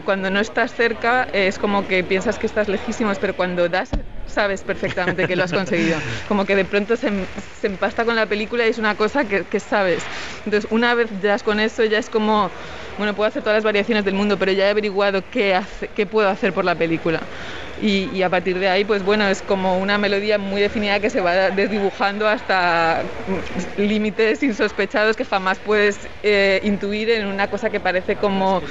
[0.03, 3.91] cuando no estás cerca es como que piensas que estás lejísimos, pero cuando das
[4.25, 6.03] sabes perfectamente que lo has conseguido.
[6.27, 9.25] Como que de pronto se, em- se empasta con la película y es una cosa
[9.27, 10.11] que, que sabes.
[10.45, 12.53] Entonces, una vez das con eso, ya es como,
[12.97, 16.07] bueno, puedo hacer todas las variaciones del mundo, pero ya he averiguado qué, hace, qué
[16.07, 17.29] puedo hacer por la película.
[17.77, 21.11] Y, y a partir de ahí, pues bueno, es como una melodía muy definida que
[21.11, 23.41] se va desdibujando hasta mm,
[23.77, 28.63] límites insospechados que jamás puedes eh, intuir en una cosa que parece como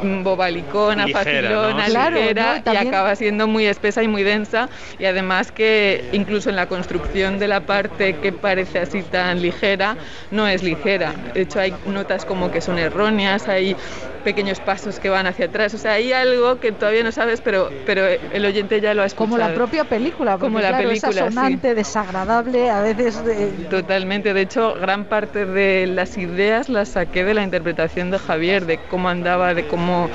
[0.00, 1.92] mm, bobalicona, facilona, ¿no?
[1.92, 2.62] Claro, ligera, ¿no?
[2.64, 4.68] Y acaba siendo muy espesa y muy densa.
[4.98, 9.98] Y además que incluso en la construcción de la parte que parece así tan ligera,
[10.30, 11.16] no es ligera.
[11.34, 13.76] De hecho, hay notas como que son erróneas, hay
[14.24, 15.74] pequeños pasos que van hacia atrás.
[15.74, 19.06] O sea, hay algo que todavía no sabes, pero, pero el oyente ya lo ha
[19.06, 19.36] escuchado.
[19.36, 21.34] Como la propia película, porque, Como la claro, película, esa sí.
[21.34, 23.22] sonante, desagradable, a veces...
[23.26, 28.18] eh, Totalmente, de hecho, gran parte de las ideas las saqué de la interpretación de
[28.18, 30.08] Javier, de cómo andaba, de cómo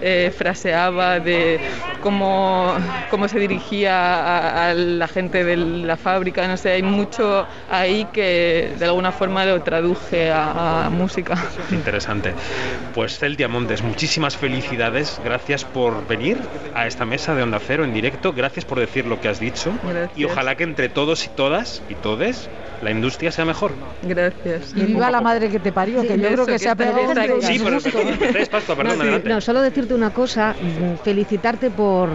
[0.00, 1.60] eh, fraseaba, de
[2.02, 2.74] cómo,
[3.10, 8.06] cómo se dirigía a, a la gente de la fábrica, no sé, hay mucho ahí
[8.12, 11.34] que de alguna forma lo traduje a, a música.
[11.70, 12.34] Interesante.
[12.94, 15.20] Pues Celtia Montes, muchísimas felicidades.
[15.22, 16.38] Gracias por venir
[16.74, 18.32] a esta mesa de Onda Cero en directo.
[18.32, 19.74] Gracias por decir lo que has dicho.
[19.84, 20.18] Gracias.
[20.18, 22.48] Y ojalá que entre todos y todas y todes
[22.82, 23.72] la industria sea mejor.
[24.02, 24.72] Gracias.
[24.74, 27.60] Y viva la madre que te parió, que yo creo que se ha un Sí,
[27.62, 27.78] pero
[28.74, 32.08] perdón, No, no, solo decirte una cosa, mm, felicitarte por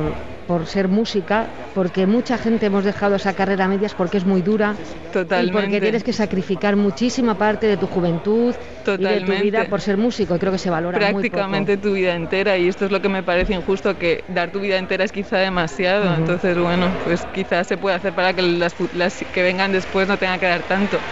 [0.48, 4.42] por ser música, porque mucha gente hemos dejado esa carrera a medias porque es muy
[4.42, 5.82] dura y porque Totalmente.
[5.82, 9.42] tienes que sacrificar muchísima parte de tu juventud y de tu Totalmente.
[9.42, 12.67] vida por ser músico y creo que se valora muy prácticamente tu vida entera y
[12.69, 16.06] esto es lo que me parece injusto que dar tu vida entera es quizá demasiado
[16.06, 16.14] Ujú.
[16.22, 20.17] entonces bueno pues quizás se puede hacer para que las, las que vengan después no
[20.17, 21.08] tengan que dar tanto poco.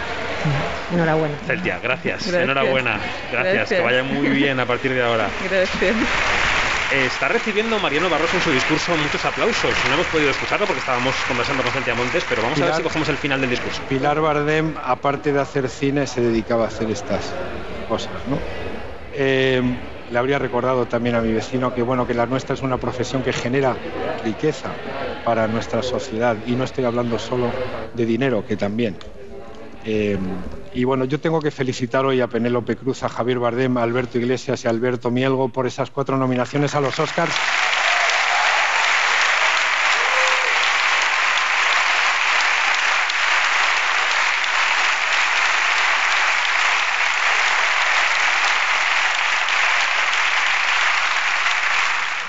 [0.92, 1.34] Enhorabuena.
[1.44, 2.22] Celtia, gracias.
[2.22, 2.44] Gracias.
[2.44, 3.00] Enhorabuena.
[3.32, 3.54] Gracias.
[3.54, 3.80] Gracias.
[3.80, 5.28] Que vaya muy bien a partir de ahora.
[5.50, 5.96] gracias
[6.92, 9.72] Está recibiendo Mariano Barroso en su discurso muchos aplausos.
[9.88, 12.82] No hemos podido escucharlo porque estábamos conversando con Celtia Montes, pero vamos a ver si
[12.82, 13.82] cogemos el final del discurso.
[13.88, 17.34] Pilar Bardem, aparte de hacer cine, se dedicaba a hacer estas
[17.88, 18.40] cosas, ¿no?
[19.12, 19.60] Eh,
[20.08, 23.22] le habría recordado también a mi vecino que bueno que la nuestra es una profesión
[23.22, 23.76] que genera
[24.22, 24.76] riqueza
[25.24, 27.52] para nuestra sociedad y no estoy hablando solo
[27.94, 28.96] de dinero, que también.
[29.88, 30.18] Eh,
[30.74, 34.18] y bueno, yo tengo que felicitar hoy a Penélope Cruz, a Javier Bardem, a Alberto
[34.18, 37.32] Iglesias y a Alberto Mielgo por esas cuatro nominaciones a los Oscars.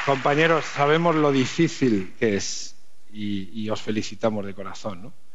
[0.05, 2.75] Compañeros, sabemos lo difícil que es
[3.11, 5.01] y, y os felicitamos de corazón.
[5.01, 5.26] ¿no?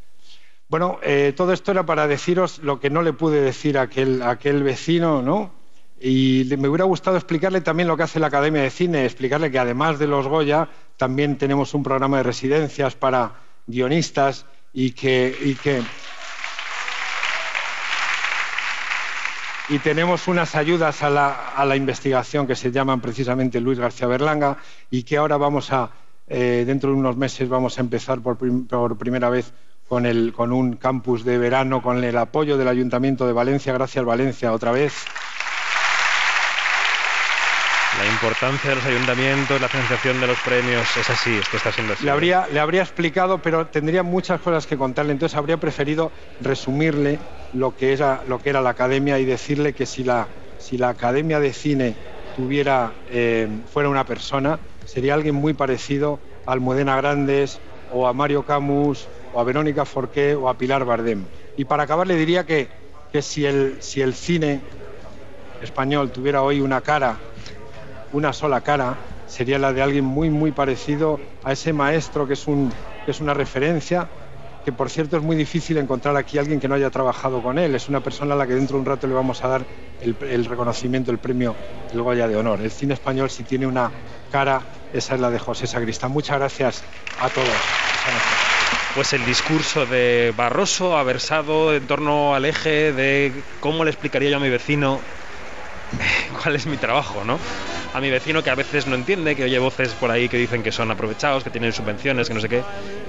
[0.72, 4.22] Bueno, eh, todo esto era para deciros lo que no le pude decir a aquel,
[4.22, 5.52] aquel vecino, ¿no?
[6.00, 9.58] Y me hubiera gustado explicarle también lo que hace la Academia de Cine, explicarle que
[9.58, 13.32] además de los Goya, también tenemos un programa de residencias para
[13.66, 15.82] guionistas y que, y que
[19.68, 24.06] y tenemos unas ayudas a la, a la investigación que se llaman precisamente Luis García
[24.06, 24.56] Berlanga
[24.90, 25.90] y que ahora vamos a,
[26.28, 29.52] eh, dentro de unos meses, vamos a empezar por, por primera vez
[29.92, 33.74] con, el, con un campus de verano, con el apoyo del Ayuntamiento de Valencia.
[33.74, 34.94] Gracias, Valencia, otra vez.
[37.98, 41.92] La importancia de los ayuntamientos, la financiación de los premios, es así, esto está siendo
[41.92, 42.06] así.
[42.06, 45.12] Le habría, le habría explicado, pero tendría muchas cosas que contarle.
[45.12, 47.18] Entonces habría preferido resumirle
[47.52, 50.88] lo que era, lo que era la academia y decirle que si la, si la
[50.88, 51.94] academia de cine
[52.34, 57.60] tuviera, eh, fuera una persona, sería alguien muy parecido a Almudena Grandes
[57.92, 61.24] o a Mario Camus o a Verónica Forqué o a Pilar Bardem.
[61.56, 62.68] Y para acabar le diría que,
[63.10, 64.60] que si, el, si el cine
[65.62, 67.16] español tuviera hoy una cara
[68.12, 68.96] una sola cara
[69.26, 72.70] sería la de alguien muy muy parecido a ese maestro que es, un,
[73.04, 74.08] que es una referencia,
[74.64, 77.58] que por cierto es muy difícil encontrar aquí a alguien que no haya trabajado con
[77.58, 77.74] él.
[77.74, 79.64] Es una persona a la que dentro de un rato le vamos a dar
[80.00, 81.54] el, reconocimiento, el premio
[81.92, 82.60] el Goya de Honor.
[82.60, 83.90] El cine español si tiene una
[84.30, 84.60] cara,
[84.92, 86.10] esa es la de José Sacristán.
[86.10, 86.82] Muchas gracias
[87.20, 88.41] a todos.
[88.94, 94.28] Pues el discurso de Barroso ha versado en torno al eje de cómo le explicaría
[94.28, 95.00] yo a mi vecino
[96.42, 97.38] cuál es mi trabajo, ¿no?
[97.94, 100.62] A mi vecino que a veces no entiende, que oye voces por ahí que dicen
[100.62, 102.62] que son aprovechados, que tienen subvenciones, que no sé qué,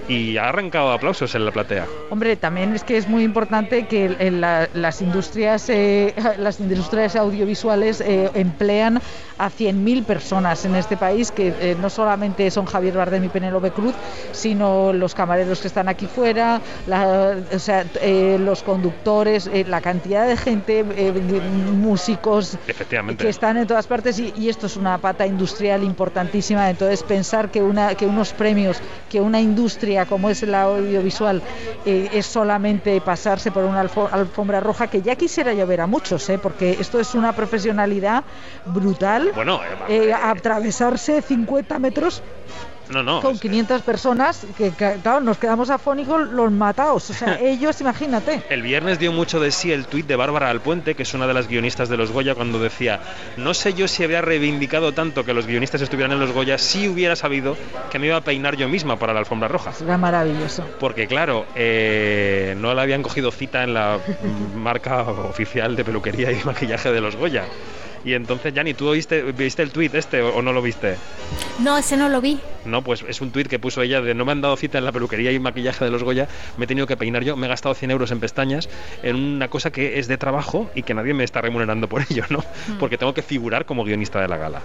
[0.09, 1.87] y ha arrancado aplausos en la platea.
[2.09, 8.01] Hombre, también es que es muy importante que la- las industrias eh, las industrias audiovisuales
[8.01, 8.99] eh, emplean
[9.37, 13.71] a 100.000 personas en este país, que eh, no solamente son Javier Bardem y Penélope
[13.71, 13.95] Cruz,
[14.31, 20.27] sino los camareros que están aquí fuera, la- o sea, eh, los conductores, la cantidad
[20.27, 22.57] de gente, músicos,
[23.17, 26.69] que están en todas partes y, y esto es una pata industrial importantísima.
[26.69, 31.41] Entonces pensar que, una, que unos premios, que una industria como es la audiovisual
[31.85, 36.27] eh, es solamente pasarse por una alfo- alfombra roja, que ya quisiera llover a muchos,
[36.29, 36.39] ¿eh?
[36.39, 38.23] porque esto es una profesionalidad
[38.65, 39.31] brutal.
[39.35, 42.21] Bueno, eh, Eh, atravesarse 50 metros
[42.93, 43.22] no, no.
[43.22, 47.09] con 500 personas, que, claro, nos quedamos afónicos los matados.
[47.09, 48.43] O sea, ellos, imagínate.
[48.49, 51.33] El viernes dio mucho de sí el tuit de Bárbara Alpuente, que es una de
[51.33, 53.01] las guionistas de los Goya, cuando decía,
[53.38, 56.88] no sé yo si había reivindicado tanto que los guionistas estuvieran en los Goya si
[56.88, 57.57] hubiera sabido
[57.91, 59.72] que me iba a peinar yo misma para la alfombra roja.
[59.81, 60.65] Era maravilloso.
[60.80, 63.99] Porque claro, eh, no le habían cogido cita en la
[64.55, 67.45] marca oficial de peluquería y maquillaje de los Goya.
[68.06, 70.95] Y entonces, Yanni, ¿tú oíste, viste el tuit este o, o no lo viste?
[71.59, 72.40] No, ese no lo vi.
[72.65, 74.85] No, pues es un tuit que puso ella de no me han dado cita en
[74.85, 77.49] la peluquería y maquillaje de los Goya, me he tenido que peinar yo, me he
[77.49, 78.69] gastado 100 euros en pestañas
[79.03, 82.23] en una cosa que es de trabajo y que nadie me está remunerando por ello,
[82.30, 82.43] ¿no?
[82.80, 84.61] Porque tengo que figurar como guionista de la gala.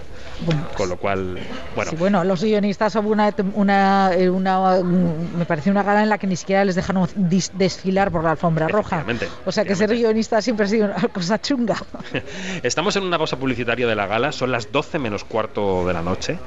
[0.75, 1.37] Con lo cual,
[1.75, 6.03] bueno, Sí, bueno, los guionistas hubo una, una, eh, una- mm, me parece una gala
[6.03, 7.07] en la que ni siquiera les dejaron
[7.53, 9.05] desfilar por la alfombra roja.
[9.45, 11.75] O sea que ser guionista siempre ha sido una cosa chunga.
[12.63, 16.01] Estamos en una pausa publicitaria de la gala, son las 12 menos cuarto de la
[16.01, 16.39] noche,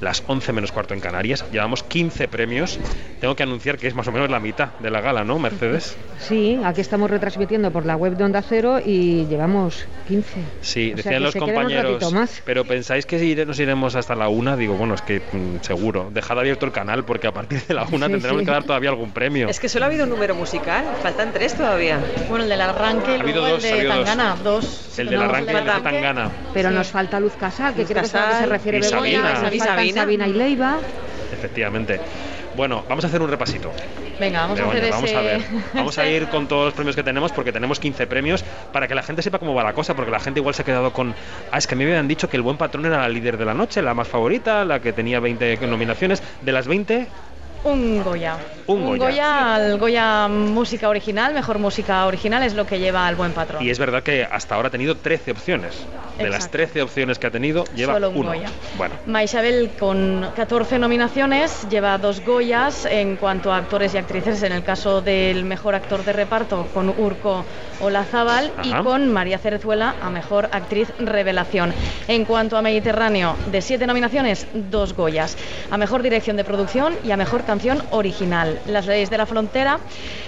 [0.00, 1.44] las 11 menos cuarto en Canarias.
[1.52, 2.78] Llevamos 15 premios.
[3.20, 5.96] Tengo que anunciar que es más o menos la mitad de la gala, ¿no, Mercedes?
[6.18, 10.40] Sí, aquí estamos retransmitiendo por la web de Onda Cero y llevamos 15.
[10.62, 12.10] Sí, O decían los compañeros.
[12.12, 12.40] más.
[12.46, 16.10] Pero pensáis que nos iremos hasta la una, digo, bueno, es que mm, seguro.
[16.10, 18.46] Dejad abierto el canal porque a partir de la una Sí, tendremos sí.
[18.46, 19.48] que dar todavía algún premio.
[19.50, 22.00] Es que solo ha habido un número musical, faltan tres todavía.
[22.30, 24.04] Bueno, el del arranque, Ha habido dos, el ha de habido.
[24.04, 24.98] Tangana, dos.
[24.98, 26.29] El del No, arranque el de Tangana.
[26.52, 28.78] Pero nos falta Luz Casal, que Luz creo que es a la que se refiere
[28.78, 29.00] y Begoña.
[29.00, 29.54] Sabina.
[29.54, 30.00] Y faltan Sabina.
[30.00, 30.78] Sabina y Leiva.
[31.32, 32.00] Efectivamente.
[32.56, 33.70] Bueno, vamos a hacer un repasito.
[34.18, 35.18] Venga, vamos Begoña, a hacer vamos ese.
[35.18, 35.42] a ver.
[35.74, 38.94] Vamos a ir con todos los premios que tenemos porque tenemos 15 premios para que
[38.94, 41.14] la gente sepa cómo va la cosa, porque la gente igual se ha quedado con,
[41.52, 43.38] ah, es que a mí me habían dicho que el buen patrón era la líder
[43.38, 46.22] de la noche, la más favorita, la que tenía 20 nominaciones.
[46.42, 47.06] De las 20,
[47.62, 48.36] Un Goya.
[48.66, 49.54] Un Goya.
[49.56, 53.62] al Goya Música Original, mejor música original es lo que lleva al buen patrón.
[53.62, 55.74] y es verdad que hasta ahora ha tenido 13 opciones.
[56.16, 56.58] De las Exacto.
[56.58, 58.28] 13 opciones que ha tenido, lleva Solo un uno.
[58.30, 58.50] Goya.
[58.76, 64.52] Bueno, Maisabel con 14 nominaciones lleva dos Goyas en cuanto a actores y actrices, en
[64.52, 67.44] el caso del mejor actor de reparto con Urco
[67.80, 68.82] Olazábal y Ajá.
[68.82, 71.72] con María Cerezuela a mejor actriz revelación.
[72.06, 75.38] En cuanto a Mediterráneo, de siete nominaciones, dos Goyas.
[75.70, 78.60] A mejor dirección de producción y a mejor canción original.
[78.66, 79.80] Las leyes de la frontera,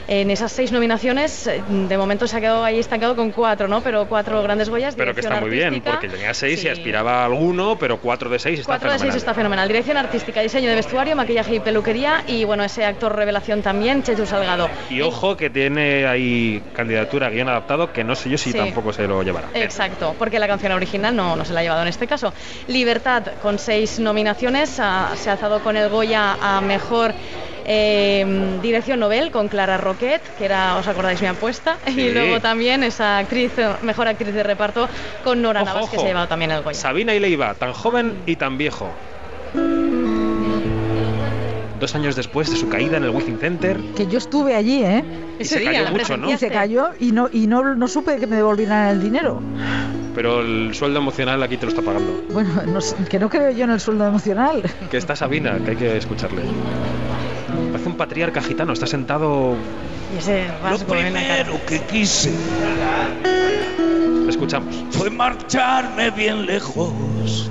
[0.09, 3.81] en esas seis nominaciones, eh, de momento se ha quedado ahí estancado con cuatro, ¿no?
[3.81, 4.97] Pero cuatro grandes Goyas.
[4.97, 8.39] pero que está muy bien, porque tenía 6 y aspiraba a alguno, pero 4 de
[8.41, 9.19] 6 está 4 de 6 fenomenal.
[9.19, 9.69] está fenomenal.
[9.69, 14.27] Dirección artística, diseño de vestuario, maquillaje y peluquería y bueno, ese actor revelación también, Chechu
[14.27, 14.69] Salgado.
[14.91, 18.59] Y ojo que tiene ahí candidatura guion adaptado, que no sé yo si Sí.
[18.59, 19.49] tampoco se lo llevará.
[19.55, 22.33] Exacto, porque la canción original no, no se la ha llevado en este caso.
[22.67, 27.12] Libertad, con seis nominaciones, ha- se ha alzado con el Goya a mejor
[27.65, 31.79] eh, dirección Nobel con Clara Roquet, que era, ¿os acordáis mi apuesta?
[31.87, 32.01] Sí.
[32.01, 34.89] Y luego también esa actriz, mejor actriz de reparto
[35.25, 36.03] con Nora Ojo, Navas, que ojo.
[36.03, 36.79] se ha llevado también el Goya.
[36.79, 38.91] Sabina y Leiva, tan joven y tan viejo.
[41.79, 45.03] Dos años después de su caída en el Wizzing Center, Que yo estuve allí, ¿eh?
[45.41, 46.31] Y se Ese cayó día, mucho, ¿no?
[46.31, 49.43] Y se cayó y no, y no, no supe que me devolvieran el dinero.
[50.15, 52.25] Pero el sueldo emocional aquí te lo está pagando.
[52.31, 54.63] Bueno, no que no creo yo en el sueldo emocional.
[54.91, 56.43] Que está Sabina, que hay que escucharle.
[57.71, 59.55] Parece un patriarca gitano, está sentado.
[60.15, 60.77] Y ese la
[61.27, 61.59] cara.
[61.67, 62.33] que quise
[64.29, 64.75] Escuchamos.
[64.91, 67.51] fue marcharme bien lejos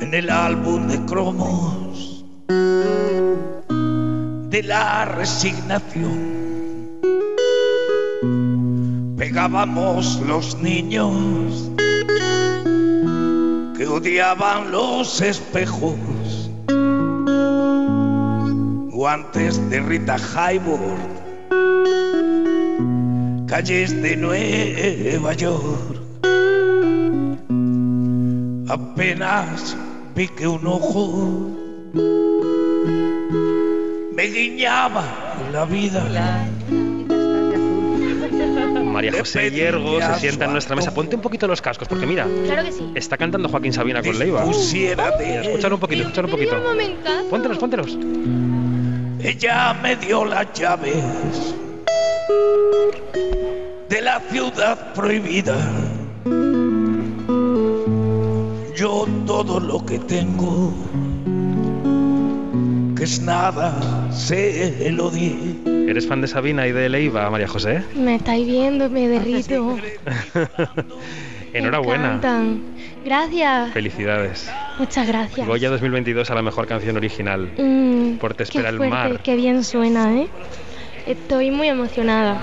[0.00, 2.24] en el álbum de cromos
[4.50, 6.41] de la resignación.
[9.16, 11.70] Pegábamos los niños
[13.76, 16.50] que odiaban los espejos,
[18.90, 21.22] guantes de Rita Hayworth
[23.52, 26.00] calles de Nueva York.
[28.66, 29.76] Apenas
[30.16, 31.50] vi que un ojo
[34.16, 35.04] me guiñaba
[35.52, 36.02] la vida.
[39.06, 40.94] María José Hiergo se sienta en nuestra mesa.
[40.94, 42.92] Ponte un poquito los cascos, porque mira, Claro que sí.
[42.94, 44.44] está cantando Joaquín Sabina con Leiva.
[44.48, 46.56] Escuchar un poquito, escuchar un poquito.
[47.28, 47.98] Póntelos, póntelos.
[49.20, 51.54] Ella me dio las llaves
[53.88, 55.56] de la ciudad prohibida.
[58.76, 60.72] Yo todo lo que tengo,
[62.96, 63.78] que es nada,
[64.12, 65.71] se lo di.
[65.86, 67.82] ¿Eres fan de Sabina y de Leiva, María José?
[67.94, 69.78] Me estáis viendo, me derrito.
[71.52, 72.18] Enhorabuena.
[72.22, 72.60] Me.
[73.04, 73.72] Gracias.
[73.72, 74.50] Felicidades.
[74.78, 75.46] Muchas gracias.
[75.46, 77.52] Goya 2022 a la mejor canción original.
[77.58, 79.20] Mm, Por Te qué espera el fuerte, mar.
[79.22, 80.28] Qué bien suena, ¿eh?
[81.06, 82.40] Estoy muy emocionada.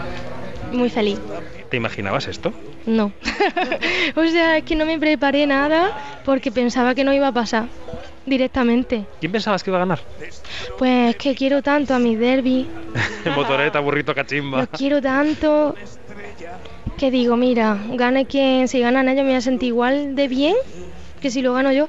[0.71, 1.19] Muy feliz.
[1.69, 2.53] ¿Te imaginabas esto?
[2.85, 3.11] No.
[4.15, 7.65] o sea, es que no me preparé nada porque pensaba que no iba a pasar
[8.29, 9.05] directamente.
[9.19, 9.99] ¿Quién pensabas que iba a ganar?
[10.77, 12.69] Pues es que quiero tanto a mi derby,
[13.35, 14.61] Motoreta, burrito, cachimba.
[14.61, 15.75] lo quiero tanto
[16.97, 20.55] que digo, mira, gane quien, si ganan ellos me voy a sentir igual de bien
[21.19, 21.87] que si lo gano yo.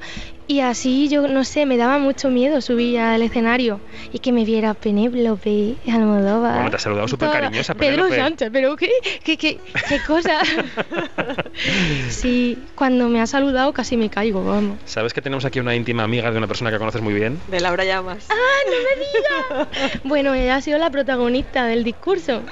[0.50, 3.80] Y así yo, no sé, me daba mucho miedo subir al escenario
[4.12, 6.54] y que me viera Penélope, Almodóvar.
[6.54, 8.16] Bueno, te ha saludado súper cariñosa, Pedro Penélope.
[8.16, 8.90] Sánchez, pero qué,
[9.22, 10.40] qué, qué, qué cosa.
[12.10, 14.78] sí, cuando me ha saludado casi me caigo, vamos.
[14.86, 17.38] ¿Sabes que tenemos aquí una íntima amiga de una persona que conoces muy bien?
[17.48, 18.26] De Laura Llamas.
[18.28, 18.34] ¡Ah,
[18.66, 20.00] no me digas!
[20.04, 22.42] bueno, ella ha sido la protagonista del discurso.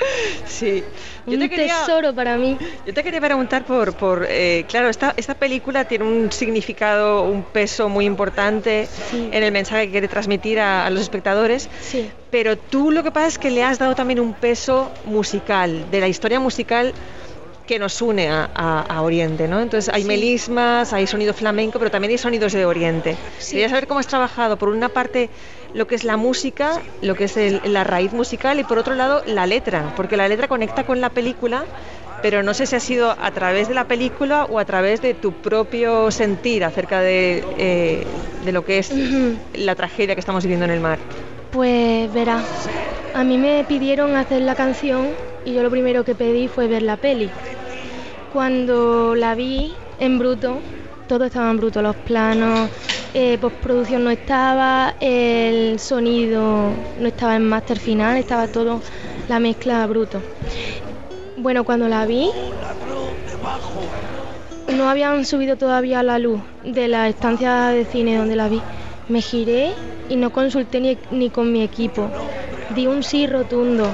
[0.47, 0.85] Sí.
[1.27, 2.57] Yo Un te quería- tesoro para mí.
[2.87, 7.43] Yo te quería preguntar por, por eh, claro, esta, esta película tiene un significado, un
[7.43, 11.69] peso muy importante en el mensaje que quiere transmitir a, a los espectadores.
[11.81, 12.11] Sí.
[12.31, 16.01] Pero tú lo que pasa es que le has dado también un peso musical, de
[16.01, 16.93] la historia musical
[17.69, 19.61] que nos une a, a- a Oriente, ¿no?
[19.61, 23.21] Entonces hay melismas, hay sonido flamenco, pero también hay sonidos de Oriente.
[23.51, 25.31] Quería saber cómo has trabajado, por una parte,
[25.73, 28.95] lo que es la música, lo que es el- la raíz musical y por otro
[28.97, 31.69] lado la letra, porque la letra conecta con la película,
[32.21, 35.15] pero no sé si ha sido a través de la película o a través de
[35.15, 38.89] tu propio sentir acerca de, eh, de lo que es
[39.53, 41.01] la tragedia que estamos viviendo en el mar.
[41.51, 42.43] Pues verá,
[43.15, 45.09] a mí me pidieron hacer la canción
[45.47, 47.31] y yo lo primero que pedí fue ver la peli.
[48.33, 50.59] Cuando la vi en bruto,
[51.09, 52.71] todo estaba en bruto, los planos,
[53.15, 58.83] eh, postproducción no estaba, el sonido no estaba en máster final, estaba todo
[59.29, 60.21] la mezcla bruto.
[61.39, 62.31] Bueno, cuando la vi,
[64.77, 68.61] no habían subido todavía la luz de la estancia de cine donde la vi.
[69.09, 69.73] Me giré
[70.09, 72.11] y no consulté ni, ni con mi equipo.
[72.75, 73.91] Di un sí rotundo.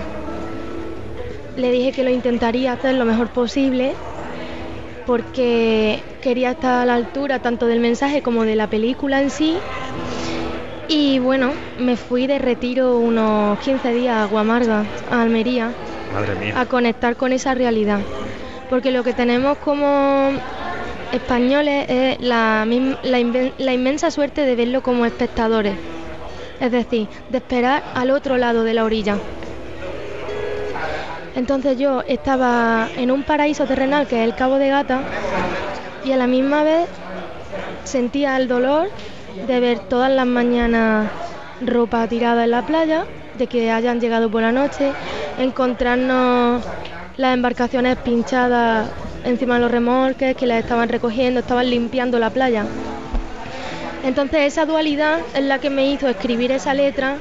[1.56, 3.94] Le dije que lo intentaría hacer lo mejor posible
[5.06, 9.58] porque quería estar a la altura tanto del mensaje como de la película en sí.
[10.88, 15.72] Y bueno, me fui de retiro unos 15 días a Guamarga, a Almería,
[16.12, 16.60] Madre mía.
[16.60, 18.00] a conectar con esa realidad.
[18.68, 20.30] Porque lo que tenemos como
[21.12, 25.74] españoles es la, inmensa suerte de verlo como espectadores.
[26.60, 29.16] Es decir, de esperar al otro lado de la orilla.
[31.34, 35.00] Entonces yo estaba en un paraíso terrenal que es el Cabo de Gata
[36.04, 36.88] y a la misma vez
[37.82, 38.88] sentía el dolor
[39.46, 41.10] de ver todas las mañanas
[41.60, 43.04] ropa tirada en la playa,
[43.38, 44.92] de que hayan llegado por la noche,
[45.38, 46.62] encontrarnos
[47.16, 48.88] las embarcaciones pinchadas
[49.24, 52.64] encima de los remolques, que las estaban recogiendo, estaban limpiando la playa.
[54.04, 57.16] Entonces esa dualidad es la que me hizo escribir esa letra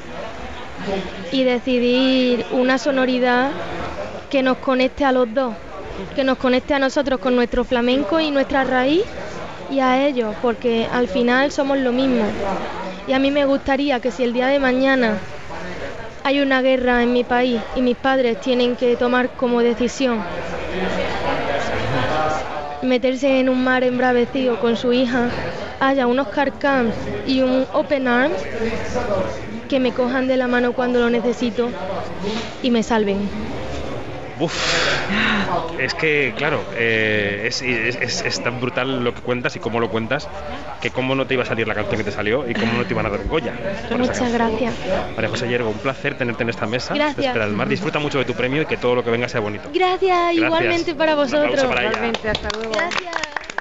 [1.31, 3.51] y decidir una sonoridad
[4.29, 5.53] que nos conecte a los dos,
[6.15, 9.03] que nos conecte a nosotros con nuestro flamenco y nuestra raíz
[9.71, 12.25] y a ellos, porque al final somos lo mismo.
[13.07, 15.17] Y a mí me gustaría que si el día de mañana
[16.23, 20.27] hay una guerra en mi país y mis padres tienen que tomar como decisión
[22.81, 25.33] meterse en un mar embravecido con su hija,
[25.79, 28.47] haya unos car camps y un open arms
[29.67, 31.75] que me cojan de la mano cuando lo necesito
[32.61, 33.33] y me salven.
[34.39, 34.53] Uf,
[35.79, 39.79] es que, claro, eh, es, es- es- es tan brutal lo que cuentas y cómo
[39.79, 40.27] lo cuentas,
[40.81, 42.83] que cómo no te iba a salir la canción que te salió y cómo no
[42.85, 43.53] te iban a dar un Goya.
[43.97, 44.73] Muchas gracias.
[45.15, 46.93] María José Yergo, un placer tenerte en esta mesa.
[46.93, 47.25] Gracias.
[47.27, 47.67] Espera del Mar.
[47.67, 49.69] Disfruta mucho de tu premio y que todo lo que venga sea bonito.
[49.73, 51.63] Gracias, igualmente para vosotros.
[51.65, 51.83] para.
[51.85, 52.71] Igualmente, hasta luego.
[52.73, 53.52] Gracias.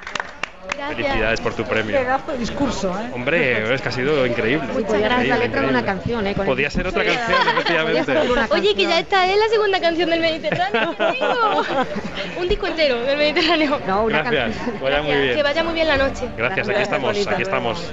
[0.77, 0.97] Gracias.
[0.97, 1.97] Felicidades por tu premio.
[1.97, 3.11] Pedazo de discurso, ¿eh?
[3.15, 4.69] Hombre, es que ha sido increíble.
[4.69, 6.35] Podía ser la letra de una canción, ¿eh?
[6.35, 8.15] Con Podía ser otra canción, efectivamente.
[8.51, 10.95] Oye, que ya esta es la segunda canción del Mediterráneo.
[12.41, 13.81] Un disco entero del Mediterráneo.
[13.87, 15.37] No, Gracias, vaya muy bien.
[15.37, 16.29] Que vaya muy bien la noche.
[16.37, 17.93] Gracias, aquí estamos, aquí estamos.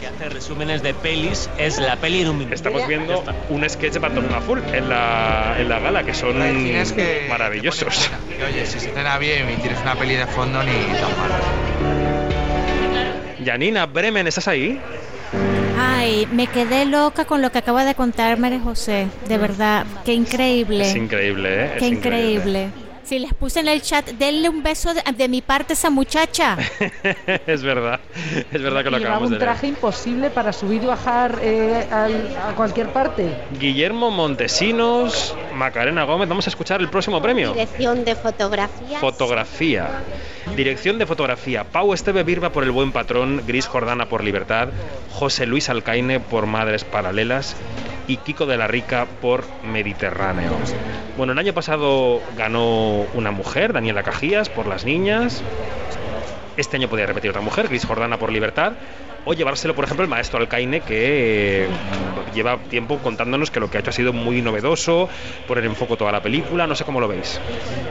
[0.00, 2.54] que hace resúmenes de pelis es la peli en un minuto.
[2.54, 6.92] Estamos viendo un sketch de Pantón Azul en la, en la gala, que son Tienes
[6.92, 8.10] que- maravillosos.
[8.38, 11.30] Y oye, si se cena bien y tienes una peli de fondo, ni tan mal.
[13.46, 14.80] Janina Bremen, ¿estás ahí?
[15.78, 19.06] Ay, me quedé loca con lo que acaba de contar María José.
[19.28, 20.82] De verdad, qué increíble.
[20.90, 21.70] Es increíble, ¿eh?
[21.74, 22.70] Es Qué increíble.
[23.06, 25.90] Si les puse en el chat, denle un beso de, de mi parte a esa
[25.90, 26.56] muchacha.
[27.46, 28.00] es verdad,
[28.52, 29.50] es verdad que lo llevaba acabamos un de leer.
[29.52, 33.32] traje imposible para subir y bajar eh, al- a cualquier parte.
[33.60, 37.52] Guillermo Montesinos, Macarena Gómez, vamos a escuchar el próximo premio.
[37.52, 38.98] Dirección de fotografía.
[38.98, 39.88] Fotografía.
[40.56, 41.62] Dirección de fotografía.
[41.64, 44.68] Pau Esteve Birba por El Buen Patrón, Gris Jordana por Libertad,
[45.12, 47.54] José Luis Alcaine por Madres Paralelas
[48.08, 50.52] y Kiko de la Rica por Mediterráneo.
[51.16, 55.42] Bueno, el año pasado ganó una mujer, Daniela Cajías, por Las Niñas.
[56.56, 58.72] Este año podía repetir otra mujer, Gris Jordana por Libertad.
[59.28, 61.68] O llevárselo, por ejemplo, el maestro Alcaine, que eh,
[62.32, 65.08] lleva tiempo contándonos que lo que ha hecho ha sido muy novedoso,
[65.48, 66.68] poner en foco toda la película.
[66.68, 67.40] No sé cómo lo veis.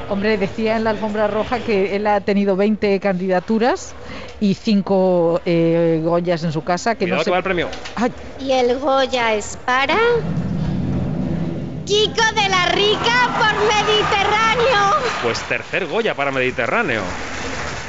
[0.09, 3.93] Hombre, decía en la alfombra roja que él ha tenido 20 candidaturas
[4.39, 6.95] y 5 eh, Goyas en su casa.
[6.95, 7.31] Que Cuidado no que sé...
[7.31, 7.67] va el premio.
[8.39, 9.97] Y el Goya es para.
[11.85, 15.11] Kiko de la Rica por Mediterráneo.
[15.21, 17.01] Pues tercer Goya para Mediterráneo.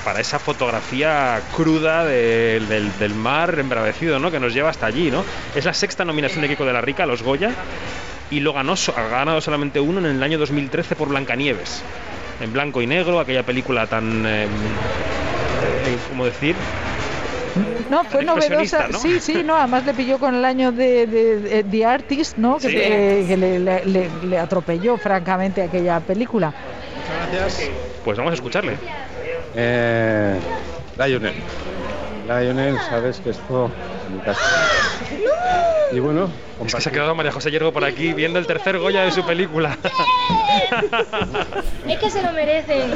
[0.07, 4.31] Para esa fotografía cruda de- del, del mar embravecido, ¿no?
[4.31, 5.25] Que nos lleva hasta allí, ¿no?
[5.57, 7.51] Es la sexta nominación de Kiko de la Rica a los Goya
[8.31, 11.83] y lo ganó, ha ganado solamente uno en el año 2013 por Blancanieves.
[12.41, 14.25] En blanco y negro, aquella película tan.
[14.27, 14.49] eh, eh,
[16.09, 16.55] ¿Cómo decir?
[17.91, 18.87] No, fue novedosa.
[18.89, 18.99] ¿no?
[19.01, 22.61] Sí, sí, no, además le pilló con el año de, de, de The Artist, ¿no?
[22.61, 22.69] Sí.
[22.69, 26.53] que le, le- le- le atropelló francamente aquella película.
[27.33, 27.71] gracias.
[28.05, 28.77] Pues vamos a escucharle.
[29.57, 30.39] Eh,
[30.99, 31.35] Lionel.
[32.27, 33.71] Lionel, sabes que esto
[34.09, 34.41] en mi casa.
[35.93, 36.29] Y bueno,
[36.65, 39.13] Es que se ha quedado María José Yergo por aquí viendo el tercer Goya de
[39.13, 39.77] su película.
[41.87, 42.91] Es que se lo merecen.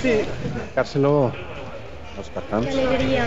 [0.00, 0.20] Sí.
[0.74, 1.32] Cárselo
[2.16, 3.26] a Oscar Qué alegría.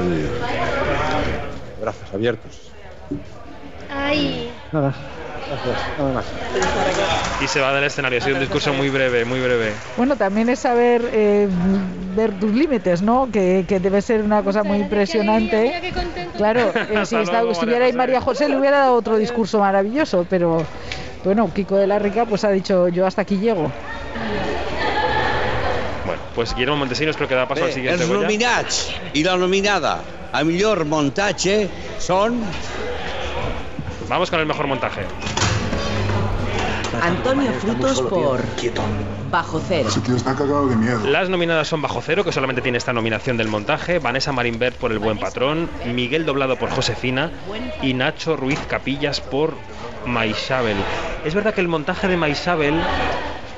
[0.00, 2.70] y brazos abiertos.
[3.90, 4.50] Ay.
[4.72, 4.94] Nada,
[5.98, 6.24] nada más.
[7.42, 8.18] Y se va del escenario.
[8.18, 9.72] Ha sido un discurso muy breve, muy breve.
[9.96, 11.48] Bueno, también es saber eh,
[12.16, 13.28] ver tus límites, ¿no?
[13.32, 15.92] Que, que debe ser una cosa muy impresionante.
[16.36, 20.64] Claro, eh, si estuviera ahí María José le hubiera dado otro discurso maravilloso, pero
[21.24, 23.70] bueno, Kiko de la Rica pues ha dicho yo hasta aquí llego.
[26.06, 29.36] Bueno, pues Guillermo Montesinos creo que da paso al Bé, siguiente els nominats i la
[29.36, 29.98] nominada
[30.32, 31.68] a millor muntatge
[32.00, 32.40] són...
[34.08, 35.04] Vamos con el mejor montaje.
[37.02, 38.40] Antonio Frutos por
[39.30, 39.88] Bajo Cero.
[40.04, 41.06] tío está cagado de miedo.
[41.06, 44.92] Las nominadas son Bajo Cero, que solamente tiene esta nominación del montaje, Vanessa Marimbert por
[44.92, 47.30] El Buen Patrón, Miguel Doblado por Josefina
[47.82, 49.54] y Nacho Ruiz Capillas por
[50.06, 50.76] Maisabel.
[51.24, 52.80] Es verdad que el montaje de Maisabel,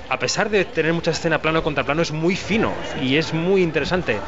[0.08, 3.62] a pesar de tener mucha escena plano contra plano, es muy fino y es muy
[3.62, 4.18] interesante.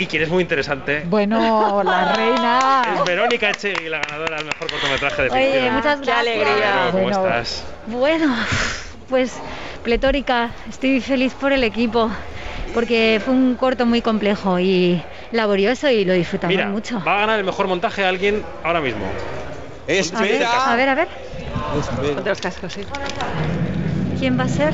[0.00, 2.82] Y quien es muy interesante Bueno, la reina.
[2.96, 5.74] es Verónica Echegui, la ganadora del mejor cortometraje de Oye, ficción.
[5.74, 6.36] muchas gracias.
[6.38, 7.26] Vero, ¿Cómo Bueno.
[7.26, 7.64] estás?
[7.86, 8.36] Bueno,
[9.10, 9.34] pues
[9.82, 10.52] pletórica.
[10.70, 12.10] Estoy feliz por el equipo
[12.72, 17.02] porque fue un corto muy complejo y laborioso y lo disfrutamos Mira, mucho.
[17.06, 19.04] va a ganar el mejor montaje alguien ahora mismo.
[19.86, 21.08] A ver, a ver, a ver.
[22.24, 22.80] Los cascos, sí.
[24.18, 24.72] ¿Quién va a ser?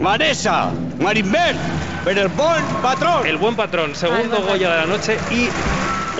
[0.00, 0.70] Vanessa
[1.00, 1.58] Marimbert
[2.04, 3.26] per el bon patrón.
[3.26, 5.48] El buen patrón, segundo Ay, Goya de la noche y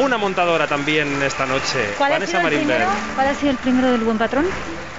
[0.01, 1.95] una montadora también esta noche.
[1.97, 2.87] ¿Cuál ha, Vanessa sido el primero?
[3.15, 4.47] ¿Cuál ha sido el primero del buen patrón?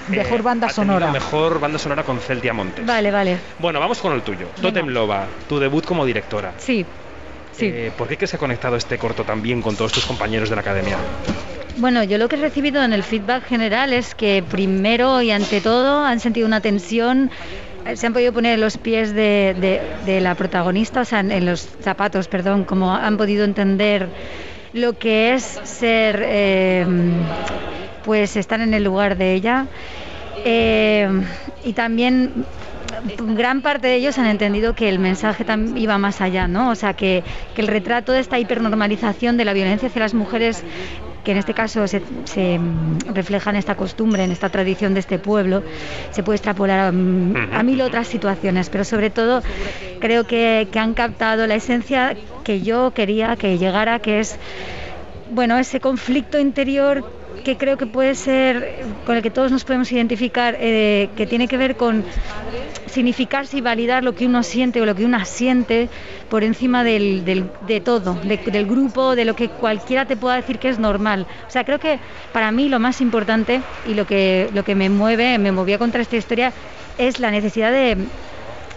[0.08, 1.12] Mejor banda ha tenido sonora.
[1.12, 2.86] Mejor banda sonora con Celtia Montes.
[2.86, 3.38] Vale, vale.
[3.60, 4.48] Bueno, vamos con el tuyo.
[4.62, 6.54] Totem Loba, tu debut como directora.
[6.58, 6.86] Sí,
[7.52, 7.66] sí.
[7.66, 10.50] Eh, ¿Por qué que se ha conectado este corto tan bien con todos tus compañeros
[10.50, 10.98] de la academia?
[11.78, 15.62] Bueno, yo lo que he recibido en el feedback general es que primero y ante
[15.62, 21.02] todo han sentido una tensión, eh, se han podido poner los pies de, la protagonista,
[21.02, 24.08] o sea, en, los zapatos, perdón, como han podido entender
[24.74, 26.86] lo que es ser, eh,
[28.04, 29.66] pues estar en el lugar de ella.
[30.46, 31.10] Eh,
[31.66, 32.46] y también
[33.36, 36.70] gran parte de ellos han entendido que el mensaje iba más allá, ¿no?
[36.70, 37.24] O sea, que
[37.58, 40.64] el retrato de esta hipernormalización de la violencia hacia las mujeres,
[41.30, 45.02] que en este caso se, se, mm, refleja en esta costumbre, en esta tradición de
[45.02, 45.62] este pueblo,
[46.10, 49.44] se puede extrapolar a, mm, a mil otras situaciones, pero sobre todo
[50.00, 54.40] creo que, que han captado la esencia que yo quería que llegara, que es
[55.30, 57.06] bueno, ese conflicto interior
[57.44, 61.48] que creo que puede ser, con el que todos nos podemos identificar, eh, que tiene
[61.48, 62.06] que ver con
[62.86, 65.90] significarse y validar lo que uno siente o lo que una siente
[66.28, 70.70] por encima de todo, de- del grupo, de lo que cualquiera te pueda decir que
[70.70, 71.28] es normal.
[71.48, 72.00] O sea, creo que
[72.32, 76.02] para mí lo más importante y lo que, lo que me mueve, me movía contra
[76.02, 76.54] esta historia,
[76.98, 78.10] es la necesidad de,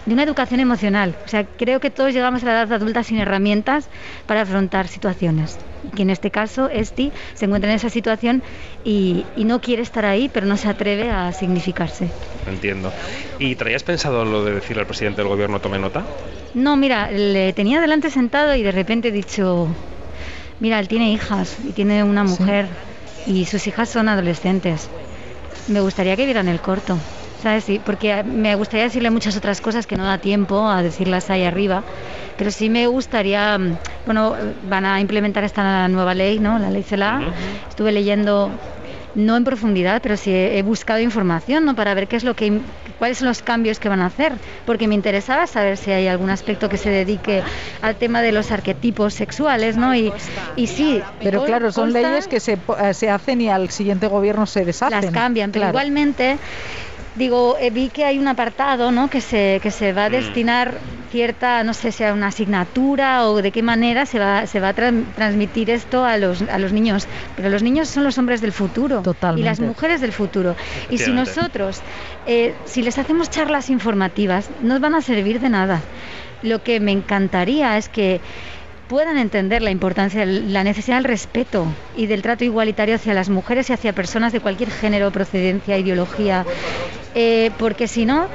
[0.05, 1.15] de una educación emocional.
[1.25, 3.87] O sea, creo que todos llegamos a la edad adulta sin herramientas
[4.25, 5.57] para afrontar situaciones.
[5.83, 8.43] Y que en este caso, Esti se encuentra en esa situación
[8.83, 12.09] y, y no quiere estar ahí, pero no se atreve a significarse.
[12.47, 12.91] Entiendo.
[13.39, 16.03] ¿Y traías pensado lo de decirle al presidente del gobierno tome nota?
[16.53, 19.67] No, mira, le tenía delante sentado y de repente he dicho,
[20.59, 22.67] mira, él tiene hijas y tiene una mujer
[23.25, 24.89] y sus hijas son adolescentes.
[25.67, 26.97] Me gustaría que vieran el corto,
[27.43, 27.65] ¿sabes?
[27.65, 31.43] Sí, porque me gustaría decirle muchas otras cosas que no da tiempo a decirlas ahí
[31.43, 31.83] arriba,
[32.37, 36.57] pero sí me gustaría, mm, bueno, van a implementar esta nueva ley, ¿no?
[36.57, 37.21] La ley CELA.
[37.69, 38.57] Estuve leyendo
[39.15, 41.75] no en profundidad, pero sí he, he buscado información, ¿no?
[41.75, 42.61] Para ver qué es lo que
[42.97, 44.33] cuáles son los cambios que van a hacer,
[44.65, 47.43] porque me interesaba saber si hay algún aspecto que se dedique
[47.81, 49.93] al tema de los arquetipos sexuales, ¿no?
[49.95, 50.11] Y,
[50.55, 54.07] y sí, Pero claro, son leyes que se, po- eh, se hacen y al siguiente
[54.07, 55.01] gobierno se deshacen.
[55.01, 55.77] las cambian, pero Claro.
[55.77, 56.39] igualmente
[57.15, 59.09] digo, eh, vi que hay un apartado, ¿no?
[59.09, 60.13] Que se que se va a Mm.
[60.13, 64.69] destinar cierta, no sé, sea una asignatura o de qué manera se va se va
[64.69, 68.41] a tran- transmitir esto a los a los niños, pero los niños son los hombres
[68.41, 69.03] del futuro
[69.37, 70.55] y las mujeres del futuro.
[70.89, 71.81] Y si nosotros
[72.25, 75.81] eh, si les hacemos charlas informativas, no van a servir de nada.
[76.41, 78.19] Lo que me encantaría es que
[78.87, 83.69] puedan entender la importancia, la necesidad del respeto y del trato igualitario hacia las mujeres
[83.69, 86.45] y hacia personas de cualquier género, procedencia, ideología.
[87.15, 88.25] Eh, porque si no,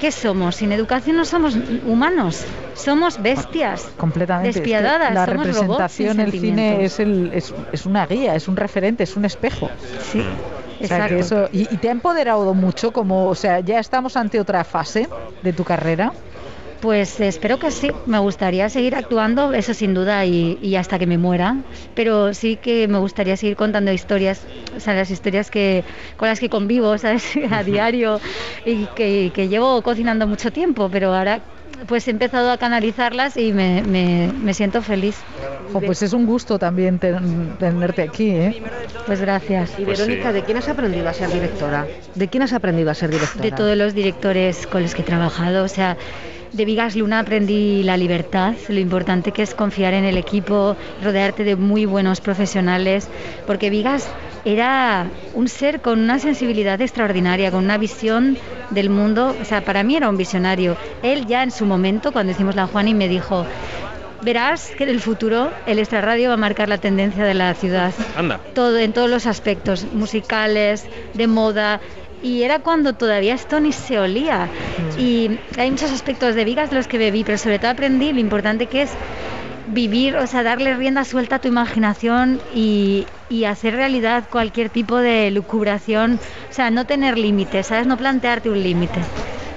[0.00, 0.56] ¿qué somos?
[0.56, 2.44] Sin educación no somos humanos,
[2.74, 3.88] somos bestias.
[3.96, 4.50] completamente.
[4.50, 8.06] Es que Despiadadas, la somos robots sin representación, el cine es, el, es, es una
[8.06, 9.70] guía, es un referente, es un espejo.
[10.12, 11.16] Sí, O sea, que exacto.
[11.16, 15.08] eso, y, y te ha empoderado mucho, como, o sea, ya estamos ante otra fase
[15.42, 16.12] de tu carrera.
[16.80, 17.90] Pues espero que sí.
[18.06, 21.56] Me gustaría seguir actuando, eso sin duda, y, y hasta que me muera.
[21.94, 24.42] Pero sí que me gustaría seguir contando historias,
[24.76, 25.82] o sea, las historias que
[26.16, 27.24] con las que convivo, ¿sabes?
[27.50, 28.20] A diario
[28.64, 31.40] y que, que llevo cocinando mucho tiempo, pero ahora
[31.86, 35.16] pues he empezado a canalizarlas y me, me- me siento feliz.
[35.72, 38.62] Pues es un gusto también ten- tenerte aquí, ¿eh?
[39.06, 39.78] Pues gracias.
[39.78, 41.86] Y Verónica, ¿de quién has aprendido a ser directora?
[42.14, 43.44] ¿De quién has aprendido a ser directora?
[43.44, 45.62] de todos los directores con los que he trabajado.
[45.64, 45.96] O sea,
[46.52, 51.44] de Vigas Luna aprendí la libertad, lo importante que es confiar en el equipo, rodearte
[51.44, 53.08] de muy buenos profesionales,
[53.46, 54.08] porque Vigas
[54.44, 58.38] era un ser con una sensibilidad extraordinaria, con una visión
[58.70, 59.36] del mundo.
[59.40, 60.76] O sea, para mí era un visionario.
[61.02, 63.44] Él ya en su momento, cuando hicimos la Juani, me dijo.
[64.20, 67.94] Verás que en el futuro el extrarradio va a marcar la tendencia de la ciudad
[68.16, 68.40] Anda.
[68.52, 71.80] todo en todos los aspectos musicales de moda
[72.20, 74.50] y era cuando todavía esto ni se olía.
[74.94, 78.20] Y hay muchos aspectos de Vigas de los que bebí pero sobre todo aprendí lo
[78.20, 78.98] importante que es
[79.64, 84.98] vivir o sea darle rienda suelta a tu imaginación y, y hacer realidad cualquier tipo
[84.98, 86.20] de lucubración.
[86.50, 89.10] O sea no tener límites sabes no plantearte un límite.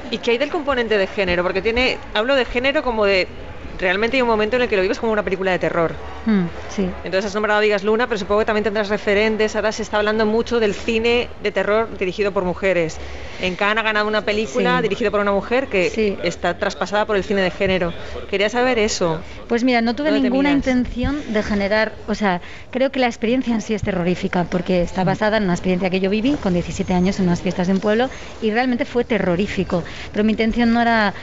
[0.09, 1.43] ¿Y qué hay del componente de género?
[1.43, 3.29] Porque tiene, hablo de género como de,
[3.81, 5.93] realmente hay un momento en el que lo vives como una película de terror.
[6.25, 9.55] Mm, sí Entonces has nombrado a Vigas Luna, pero supongo que también tendrás referentes.
[9.55, 12.97] Ahora se está hablando mucho del cine de terror dirigido por mujeres.
[13.41, 14.83] En Cannes ha ganado una película Sí.
[14.83, 17.91] dirigida por una mujer que está traspasada por el cine de género.
[18.29, 19.19] Quería saber eso.
[19.47, 23.07] Pues mira, no tuve ¿Dónde te ninguna intención de generar, o sea, creo que la
[23.07, 26.53] experiencia en sí es terrorífica porque está basada en una experiencia que yo viví con
[26.53, 28.09] 17 años en unas fiestas de un pueblo
[28.41, 29.83] y realmente fue terrorífico.
[30.11, 31.13] Pero mi intención no era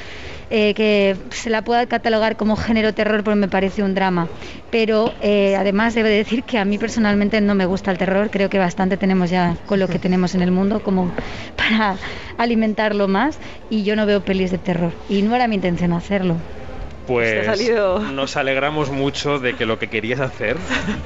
[0.51, 4.31] eh, que se la pueda catalogar como género terror porque me parece un drama.
[4.70, 8.49] Pero eh, además debo decir que a mí personalmente no me gusta el terror, creo
[8.49, 11.15] que bastante tenemos ya con lo que tenemos en el mundo como
[11.57, 12.01] para
[12.36, 16.44] alimentarlo más y yo no veo pelis de terror y no era mi intención hacerlo.
[17.09, 20.57] Pues Te ha salido- nos alegramos mucho de que lo que querías hacer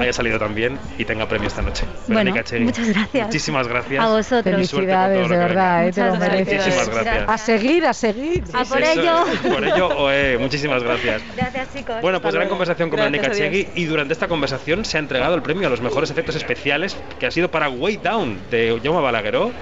[0.01, 1.87] haya salido tan bien y tenga premio esta noche.
[2.09, 3.27] Bueno, muchas gracias.
[3.29, 4.03] Muchísimas gracias.
[4.05, 4.55] A vosotros.
[4.57, 5.87] Felicidades, de verdad.
[5.87, 5.93] ¿eh?
[5.93, 6.57] te lo Muchas mereces.
[6.59, 7.25] Muchísimas gracias.
[7.29, 8.45] A seguir, a seguir.
[8.53, 9.25] A por Eso ello.
[9.55, 11.23] por ello, oe, muchísimas gracias.
[11.37, 11.97] Gracias, chicos.
[12.03, 12.49] Bueno, pues Hasta gran luego.
[12.51, 13.31] conversación con Verónica.
[13.31, 16.97] Chegui y durante esta conversación se ha entregado el premio a los mejores efectos especiales
[17.21, 19.53] que ha sido para Way Down de Jaume Balagueró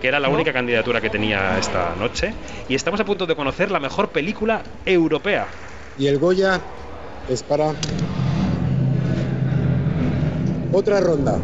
[0.00, 2.32] que era la única candidatura que tenía esta noche
[2.68, 5.48] y estamos a punto de conocer la mejor película europea.
[5.98, 6.60] Y el Goya
[7.28, 7.74] es para
[10.72, 11.40] otra ronda.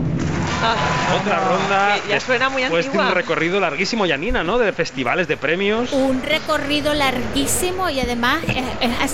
[1.21, 3.09] Otra ronda ya suena muy después de antigua.
[3.09, 4.59] un recorrido larguísimo, Yanina, ¿no?
[4.59, 5.93] De festivales de premios.
[5.93, 8.43] Un recorrido larguísimo y además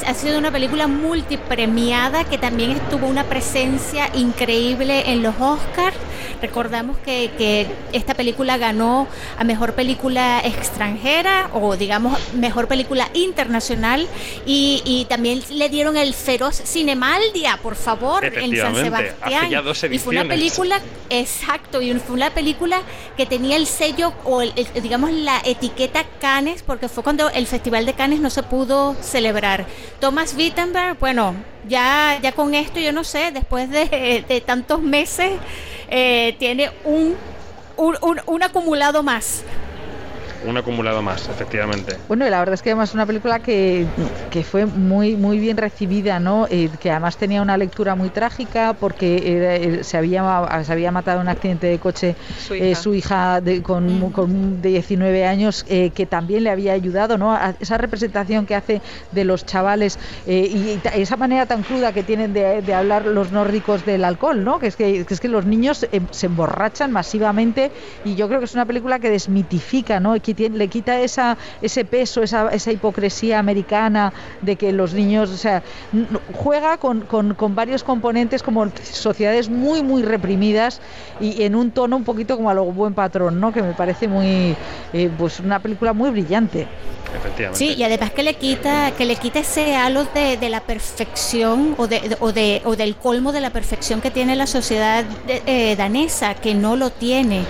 [0.06, 5.96] ha, sido una película multipremiada que también tuvo una presencia increíble en los Oscars.
[6.40, 9.06] Recordamos que, que esta película ganó
[9.38, 14.08] a mejor película extranjera o digamos mejor película internacional
[14.46, 19.44] y, y también le dieron el feroz Cinemaldia, por favor, en San Sebastián.
[19.44, 20.80] hace ya dos y fue una película
[21.30, 22.82] Exacto, y fue una película
[23.16, 24.52] que tenía el sello o el-
[24.82, 29.64] digamos la etiqueta Cannes, porque fue cuando el Festival de Cannes no se pudo celebrar.
[30.00, 31.34] Thomas Wittenberg, bueno,
[31.68, 35.32] ya, ya con esto yo no sé, después de, tantos meses,
[35.88, 37.16] eh, tiene un-
[37.76, 39.42] un acumulado más.
[40.42, 41.98] Un acumulado más, efectivamente.
[42.08, 43.88] Bueno, y la verdad es que además es una película que,
[44.30, 46.46] que fue muy muy bien recibida, ¿no?
[46.50, 50.92] Eh, que además tenía una lectura muy trágica porque era- eh, se, había, se había
[50.92, 52.80] matado en un accidente de coche Su eh, hija.
[52.82, 57.32] su hija de, con, con de 19 años eh, que también le había ayudado, ¿no?
[57.32, 62.02] A esa representación que hace de los chavales eh, y, esa manera tan cruda que
[62.02, 64.58] tienen de, de hablar los nórdicos del alcohol, ¿no?
[64.58, 68.40] Que es que, que es que los niños eh, se emborrachan masivamente y yo creo
[68.40, 70.14] que es una película que desmitifica, ¿no?
[70.20, 75.36] Que le quita esa, ese peso, esa, esa hipocresía americana de que los niños, o
[75.36, 80.80] sea, n- juega con, con- con varios componentes como sociedades muy, muy reprimidas
[81.20, 83.52] y en un tono un poquito como a lo buen patrón, ¿no?
[83.52, 84.56] Que me parece muy,
[84.92, 86.66] eh, pues una película muy brillante.
[87.16, 87.58] Efectivamente.
[87.58, 91.74] Sí, y además que le quita, que le quita ese halo de, de la perfección
[91.76, 95.04] o, de, de- o, de, o del colmo de la perfección que tiene la sociedad
[95.26, 97.42] de- eh, danesa, que no lo tiene.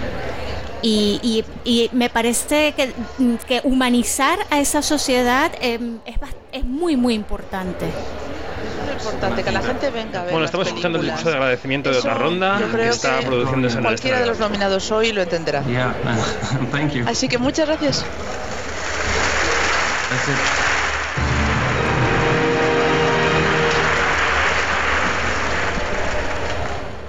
[0.82, 2.92] Y, y- y me parece que,
[3.46, 6.16] que humanizar a esa sociedad eh, es,
[6.52, 7.86] es muy, muy importante.
[7.86, 11.34] Es importante que la gente venga a ver Bueno, las estamos escuchando el discurso de
[11.36, 14.90] agradecimiento de otra Eso ronda que está que produciéndose en el Cualquiera de los nominados
[14.90, 15.62] hoy lo entenderá.
[15.64, 15.94] Yeah,
[16.72, 17.04] thank you.
[17.06, 18.04] Así que muchas gracias.
[20.10, 20.36] That's it.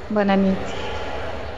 [0.10, 0.81] Bona nit.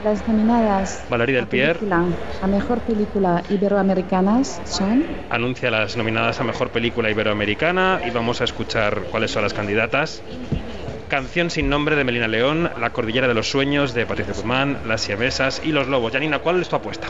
[0.03, 2.05] Las nominadas Valerie del Pier película-
[2.41, 8.43] a mejor película iberoamericanas son anuncia las nominadas a Mejor Película Iberoamericana y vamos a
[8.43, 10.21] escuchar cuáles son las candidatas.
[11.07, 15.01] Canción sin nombre de Melina León, La Cordillera de los Sueños de Patricia Guzmán, Las
[15.01, 16.11] Siamesas y Los Lobos.
[16.11, 17.07] Janina, ¿cuál es tu apuesta?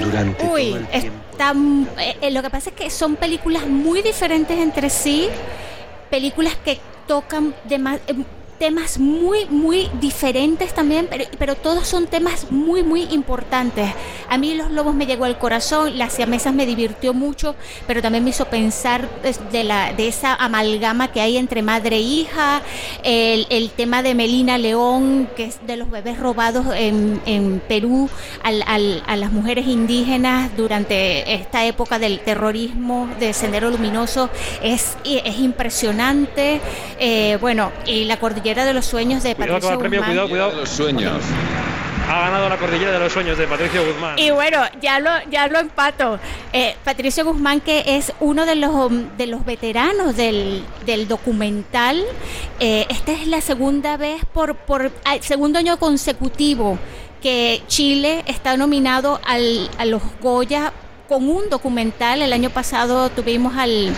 [0.00, 1.52] Durante Uy, está,
[1.98, 5.28] eh, eh, lo que pasa es que son películas muy diferentes entre sí,
[6.10, 6.78] películas que
[7.08, 8.14] tocan dema- eh,
[8.58, 13.90] temas muy, muy diferentes también, pero, pero todos son temas muy, muy importantes.
[14.28, 18.22] A mí Los Lobos me llegó al corazón, Las Siamesas me divirtió mucho, pero también
[18.24, 22.62] me hizo pensar pues, de, la, de esa amalgama que hay entre madre e hija,
[23.02, 28.08] el, tema de Melina León, que es de los bebés robados en, en Perú
[28.42, 34.30] al- al- a las mujeres indígenas durante esta época del terrorismo de Sendero Luminoso,
[34.62, 36.60] es, es impresionante.
[37.00, 40.28] Eh, bueno, y la Cordillera de los Sueños de Cuidado con Patricio el premio, Guzmán.
[40.28, 40.60] cuidado, cuidado.
[40.60, 41.22] Los sueños.
[42.06, 44.18] Ha ganado la Cordillera de los Sueños de Patricio Guzmán.
[44.18, 46.18] Y bueno, ya lo, ya lo empato.
[46.52, 52.04] Eh, Patricio Guzmán, que es uno de los, de los veteranos del, del documental,
[52.60, 56.78] eh, esta es la segunda vez, por, por ah, segundo año consecutivo,
[57.22, 60.74] que Chile está nominado al, a los Goya
[61.08, 62.20] con un documental.
[62.20, 63.94] El año pasado tuvimos al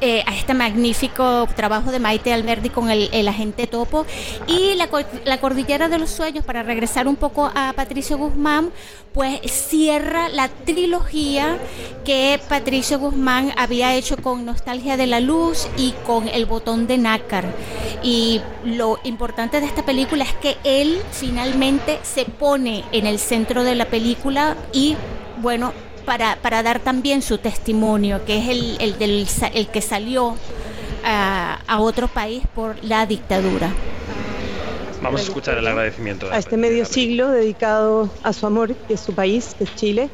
[0.00, 4.06] eh, a este magnífico trabajo de Maite Alberdi con el, agente topo.
[4.46, 4.88] Y la,
[5.24, 8.70] la cordillera de los sueños para regresar un poco a Patricio Guzmán
[9.16, 11.56] pues cierra la trilogía
[12.04, 16.98] que Patricio Guzmán había hecho con Nostalgia de la Luz y con El Botón de
[16.98, 17.46] Nácar.
[18.02, 23.64] Y lo importante de esta película es que él finalmente se pone en el centro
[23.64, 24.96] de la película y
[25.38, 25.72] bueno
[26.06, 30.36] para, para dar también su testimonio, que es el, el, del el que salió
[31.04, 33.70] a, a otro país por la dictadura.
[35.02, 36.30] Vamos a escuchar el agradecimiento.
[36.32, 40.08] a este medio siglo dedicado a su amor, que es su país, que es Chile.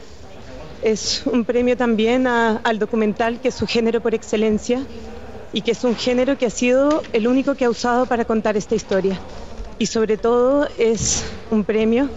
[0.82, 4.82] Es un premio también a- al documental, que es su género por excelencia
[5.52, 8.56] y que es un género que ha sido el único que ha usado para contar
[8.56, 9.18] esta historia.
[9.78, 12.08] Y sobre todo es un premio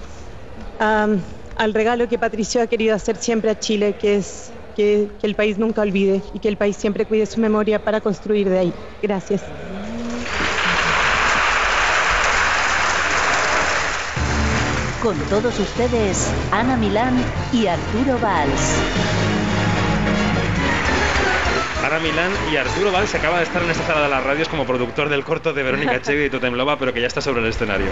[0.79, 1.19] am,
[1.55, 5.35] al regalo que Patricio ha querido hacer siempre a Chile, que es que, que el
[5.35, 8.73] país nunca olvide y que el país siempre cuide su memoria para construir de ahí.
[9.01, 9.41] Gracias.
[15.01, 18.81] Con todos ustedes, Ana Milán y Arturo Valls.
[21.85, 24.65] Ana Milán y Arturo Valls acaba de estar en esta sala de las radios como
[24.65, 27.47] productor del corto de Verónica Echevi y Totem Loba, pero que ya está sobre el
[27.47, 27.91] escenario.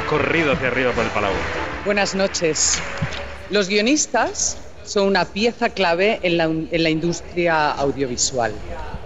[0.00, 1.34] Ha corrido hacia arriba por el palau.
[1.84, 2.78] Buenas noches.
[3.50, 8.52] Los guionistas son una pieza clave en la, en la industria audiovisual.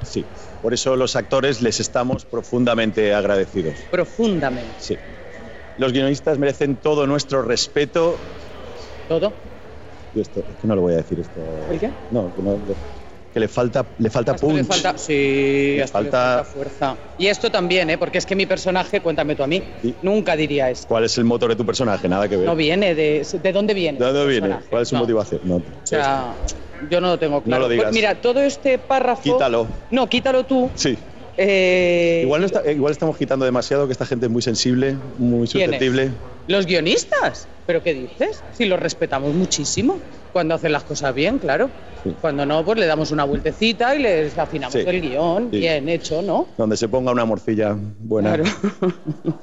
[0.03, 0.25] Sí,
[0.61, 3.89] por eso los actores les estamos profundamente agradecidos.
[3.91, 4.75] Profundamente.
[4.79, 4.99] Sí.
[5.77, 8.21] Los guionistas merecen todo nuestro respeto.
[9.09, 9.35] ¿Todo?
[10.15, 11.67] Y esto, es que no lo voy a decir esto.
[11.71, 11.93] ¿El qué?
[12.11, 12.59] No, que, no-
[13.39, 14.57] que le falta, le falta punch.
[14.57, 16.97] le falta, sí, Le falta- fuerza.
[17.17, 17.97] Y esto también, ¿eh?
[17.99, 19.63] porque es que mi personaje, cuéntame tú a mí,
[20.03, 20.89] nunca diría esto.
[20.89, 22.09] ¿Cuál es el motor de tu personaje?
[22.09, 22.47] Nada que ver.
[22.47, 23.25] No viene de...
[23.43, 23.99] ¿De dónde viene?
[23.99, 24.41] ¿De dónde viene?
[24.49, 24.67] personaje?
[24.69, 25.01] ¿Cuál es su No.
[25.03, 25.41] motivación?
[25.45, 25.57] No.
[25.57, 26.35] O sea,
[26.91, 27.63] yo no lo tengo claro.
[27.63, 27.87] lo digas.
[27.87, 29.23] Pues mira, todo este párrafo...
[29.23, 29.69] Quítalo.
[29.91, 30.69] No, quítalo tú.
[30.75, 30.99] Sí.
[31.37, 34.97] Eh, Igual, no está- eh, igual estamos quitando demasiado, que esta gente es muy sensible,
[35.19, 36.11] muy susceptible.
[36.49, 37.47] ¿Los guionistas?
[37.67, 38.43] ¿Pero qué dices?
[38.53, 40.01] Si los respetamos muchísimo.
[40.33, 41.71] Cuando hacen las cosas bien, claro.
[42.21, 46.49] Cuando no, pues le damos una vueltecita y les afinamos el guion, bien hecho, ¿no?
[46.57, 48.35] Donde se ponga una morcilla buena.
[48.35, 48.45] Claro.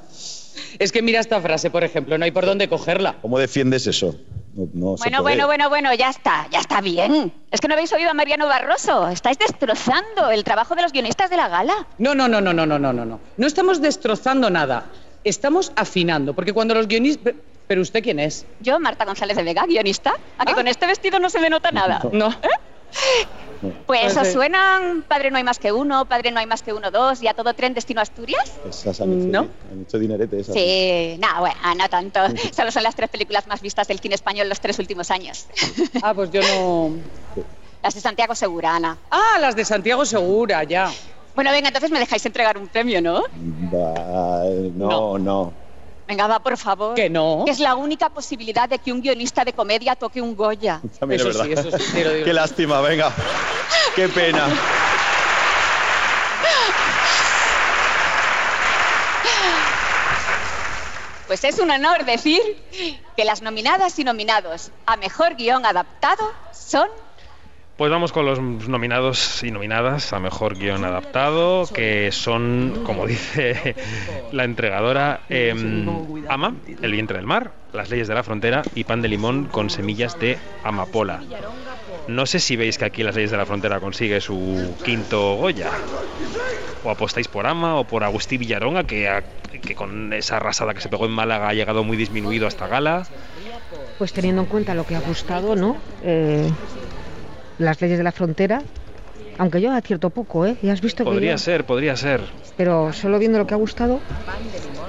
[0.78, 3.16] es que mira esta frase, por ejemplo, no hay por dónde cogerla.
[3.20, 4.16] ¿Cómo defiendes eso?
[4.58, 7.30] Bueno, bueno, bueno, bueno, ya está, ya está bien.
[7.50, 9.06] Es que no habéis oído a Mariano Barroso.
[9.08, 11.86] Estáis destrozando el trabajo de los guionistas de la gala.
[11.98, 13.20] No, no, no, no, no, no, no, no.
[13.36, 14.86] No estamos destrozando nada.
[15.24, 17.34] Estamos afinando, porque cuando los guionistas
[17.66, 18.46] ¿Pero usted quién es?
[18.60, 20.14] Yo, Marta González de Vega, guionista.
[20.38, 22.00] ¿A que con este vestido no se me nota nada?
[22.12, 22.34] No.
[23.60, 24.32] Pues Pues, os eh.
[24.32, 27.28] suenan Padre no hay más que uno, Padre no hay más que uno dos y
[27.28, 28.52] a todo tren destino Asturias.
[28.68, 29.48] Esas han hecho, ¿No?
[29.72, 30.54] han hecho dinerete esas.
[30.54, 32.20] Sí, nada, bueno, no tanto.
[32.54, 35.46] Solo son las tres películas más vistas del cine español los tres últimos años.
[36.02, 36.96] Ah, pues yo no...
[37.82, 38.98] Las de Santiago Segura, Ana.
[39.10, 40.90] Ah, las de Santiago Segura, ya.
[41.34, 43.22] Bueno, venga, entonces me dejáis entregar un premio, ¿no?
[43.72, 45.52] Va, no, no.
[46.06, 46.94] Venga, va, por favor.
[46.94, 47.44] Que no.
[47.48, 50.80] Es la única posibilidad de que un guionista de comedia toque un Goya.
[51.00, 51.66] También Eso es sí, verdad.
[51.66, 52.24] eso sí, lo digo.
[52.24, 53.12] Qué lástima, venga.
[53.96, 54.46] Qué pena.
[61.26, 62.40] Pues es un honor decir
[63.16, 66.88] que las nominadas y nominados a mejor guion adaptado son
[67.76, 73.76] Pues vamos con los nominados y nominadas a mejor guion adaptado, que son, como dice
[74.32, 75.86] la entregadora, em,
[76.26, 79.68] Ama, El vientre del mar, Las leyes de la frontera y Pan de limón con
[79.68, 81.20] semillas de amapola.
[82.08, 85.70] No sé si veis que aquí Las leyes de la frontera consigue su quinto Goya.
[86.82, 89.22] O apostáis por Ama o por Agustí Villaronga, que,
[89.74, 93.06] con esa arrasada que se pegó en Málaga ha llegado muy disminuido hasta gala.
[93.98, 95.76] Pues teniendo en cuenta lo que ha gustado, ¿no?
[96.02, 96.50] Eh,
[97.58, 98.62] las leyes de la frontera.
[99.38, 100.56] Aunque yo acierto poco, ¿eh?
[100.62, 102.20] Ya has visto que Podría yo- ser, podría ser.
[102.56, 104.00] Pero solo viendo lo que ha gustado,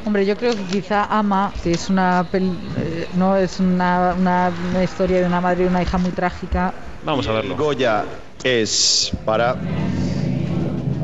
[0.06, 4.52] Hombre, yo creo que quizá Ama, que es una pel- eh, no es una, una-
[4.70, 6.74] una historia de una madre y una hija muy trágica.
[7.04, 7.58] Vamos a verlo.
[7.58, 8.06] Goya
[8.42, 9.58] es para.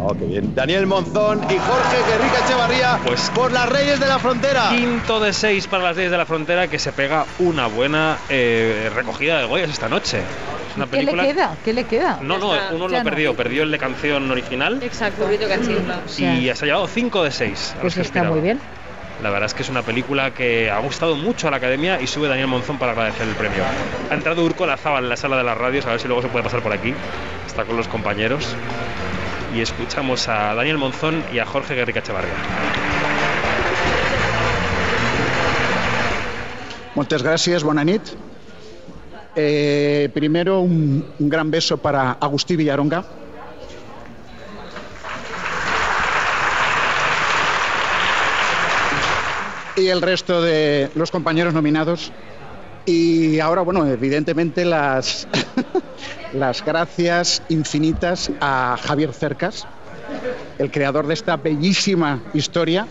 [0.01, 0.53] Oh, qué bien.
[0.55, 4.69] Daniel Monzón y Jorge Guerrica Echevarría Pues por las Reyes de la Frontera.
[4.69, 8.89] Quinto de seis para las leyes de la frontera que se pega una buena eh,
[8.95, 10.21] recogida de Goyas esta noche.
[10.73, 11.55] Es una ¿Qué le queda?
[11.63, 12.19] ¿Qué le queda?
[12.21, 13.09] No, no, uno lo Ya no.
[13.09, 13.35] perdido.
[13.35, 15.31] Perdió el de canción original Exacto.
[15.31, 15.35] y
[16.17, 17.75] se ha llevado 5 de 6.
[17.79, 18.59] pues está muy bien.
[19.21, 22.07] La verdad es que es una película que ha gustado mucho a la academia y
[22.07, 23.63] sube Daniel Monzón para agradecer el premio.
[24.09, 26.27] Ha entrado Urco Lazábal en la sala de las radios, a ver si luego se
[26.29, 26.93] puede pasar por aquí.
[27.45, 28.55] Está con los compañeros.
[29.55, 32.33] Y escuchamos a Daniel Monzón y a Jorge Guerrica Echevarría.
[36.95, 38.01] Moltes gràcies, bona nit.
[39.35, 43.03] Eh, primero, un, gran beso para Agustí Villaronga.
[49.75, 52.11] Y el resto de los compañeros nominados.
[52.85, 55.27] Y ahora, bueno, evidentemente las,
[56.33, 59.65] las gracias infinitas a Javier Cercas,
[60.59, 62.87] el creador de esta bellísima historia,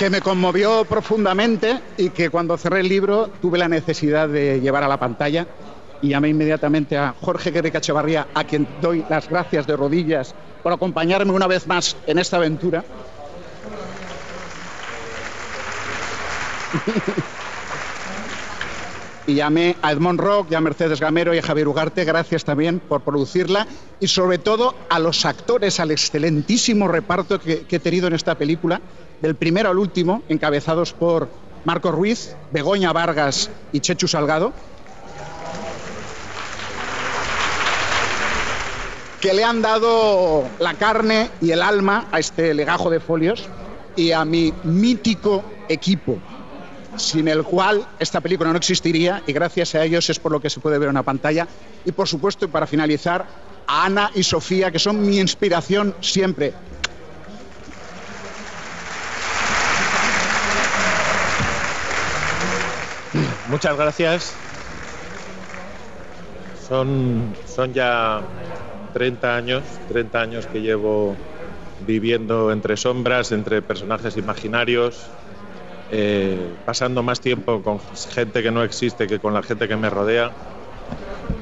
[0.00, 4.82] que me conmovió profundamente y que cuando cerré el libro tuve la necesidad de llevar
[4.82, 5.46] a la pantalla
[6.00, 10.72] y llamé inmediatamente a Jorge Guerrica Echevarría, a quien doy las gracias de rodillas por
[10.72, 12.82] acompañarme una vez más en esta aventura.
[19.30, 22.80] y llamé a Edmond Rock y a Mercedes Gamero y a Javier Ugarte, gracias también
[22.80, 23.66] por producirla
[24.00, 28.34] y sobre todo a los actores, al excelentísimo reparto que, que he tenido en esta
[28.34, 28.80] película,
[29.20, 31.28] del primero al último, encabezados por
[31.64, 34.52] Marco Ruiz, Begoña Vargas y Chechu Salgado,
[39.20, 43.48] que le han dado la carne y el alma a este legajo de folios
[43.94, 46.18] y a mi mítico equipo,
[46.96, 50.50] sin el cual esta película no existiría y gracias a ellos es por lo que
[50.50, 51.46] se puede ver en la pantalla.
[51.84, 53.26] Y por supuesto, y para finalizar,
[53.66, 56.52] a Ana y Sofía, que son mi inspiración siempre.
[63.48, 64.34] Muchas gracias.
[66.68, 68.22] Son, son ya
[68.92, 71.16] 30 años, 30 años que llevo
[71.86, 75.06] viviendo entre sombras, entre personajes imaginarios,
[75.92, 77.80] eh, pasando más tiempo con
[78.12, 80.30] gente que no existe que con la gente que me rodea.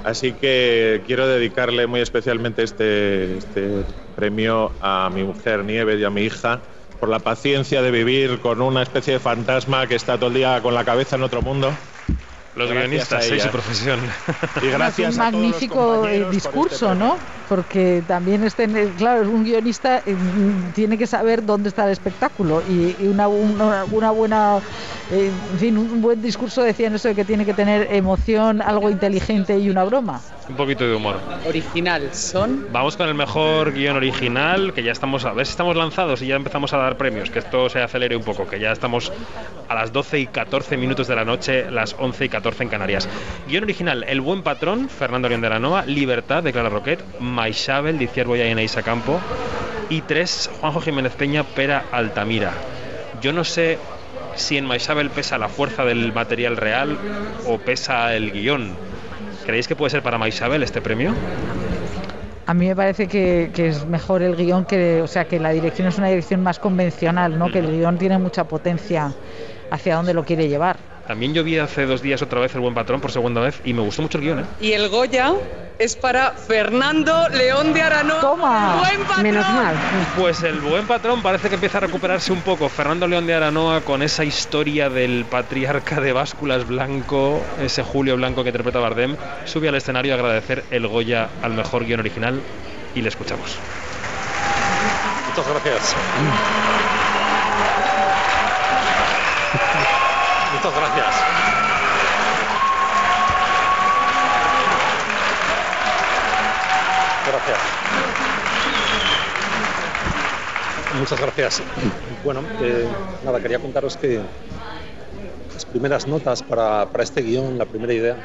[0.04, 3.84] Así que quiero dedicarle muy especialmente este, este
[4.16, 6.60] premio a mi mujer Nieves y a mi hija
[6.98, 10.60] por la paciencia de vivir con una especie de fantasma que está todo el día
[10.62, 11.72] con la cabeza en otro mundo.
[12.56, 14.00] Los Gracias guionistas, a sois su profesión.
[14.62, 17.16] Y gracias un a todos los magnífico eh, por discurso, este ¿no?
[17.48, 20.16] Porque también este, claro, un guionista eh,
[20.74, 24.58] tiene que saber dónde está el espectáculo y, y una, una, una buena,
[25.10, 28.90] eh, en fin, un buen discurso decían eso de que tiene que tener emoción, algo
[28.90, 30.20] inteligente y una broma.
[30.48, 31.20] Un poquito de humor.
[31.46, 32.66] Original son.
[32.72, 36.26] Vamos con el mejor guion original, que ya estamos, a ver si estamos lanzados y
[36.26, 39.12] ya empezamos a dar premios, que esto se acelere un poco, que ya estamos
[39.68, 43.08] a las 12 y 14 minutos de la noche, las 11 y 14 en Canarias.
[43.46, 47.04] Guión original, El buen patrón, Fernando León de la Noa, Libertad, de Clara Roquet,
[47.38, 49.20] Maixabel, Boya y Eneisa Campo,
[49.88, 52.50] y tres, Juanjo Jiménez Peña, Pera Altamira.
[53.22, 53.78] Yo no sé
[54.34, 56.98] si en Maixabel pesa la fuerza del material real
[57.46, 58.74] o pesa el guion.
[59.46, 61.14] ¿Creéis que puede ser para Maixabel este premio?
[62.46, 65.50] A mí me parece que, que es mejor el guion que, o sea, que la
[65.50, 67.52] dirección es una dirección más convencional, ¿no?
[67.52, 69.12] Que el guion tiene mucha potencia
[69.70, 70.76] hacia dónde lo quiere llevar.
[71.08, 73.72] También yo vi hace dos días otra vez El Buen Patrón por segunda vez y
[73.72, 74.44] me gustó mucho el guion, ¿eh?
[74.60, 75.32] Y el Goya
[75.78, 78.20] es para Fernando León de Aranoa.
[78.20, 78.76] ¡Toma!
[78.76, 79.22] ¡Buen patrón!
[79.22, 79.74] Menos mal.
[80.18, 82.68] Pues el buen patrón parece que empieza a recuperarse un poco.
[82.68, 88.42] Fernando León de Aranoa con esa historia del patriarca de básculas blanco, ese Julio Blanco
[88.42, 92.38] que interpreta Bardem, sube al escenario a agradecer el Goya al mejor guion original
[92.94, 93.56] y le escuchamos.
[95.30, 95.96] Muchas gracias.
[100.52, 101.14] Muchas gracias.
[107.26, 107.58] Gracias.
[110.98, 111.62] Muchas gracias.
[112.24, 112.88] Bueno, eh,
[113.24, 114.20] nada, quería contaros que
[115.52, 118.16] las primeras notas para, este guion, la primera idea,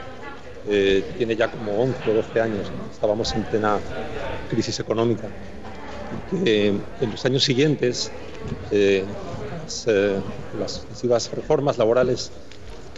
[0.69, 2.72] eh, tiene ya como 11 o 12 años.
[2.92, 3.80] Estábamos en plena
[4.50, 5.27] crisis económica.
[6.45, 8.11] En los años siguientes
[8.72, 9.03] eh,
[9.64, 10.16] las, eh,
[10.59, 12.32] las sucesivas reformas laborales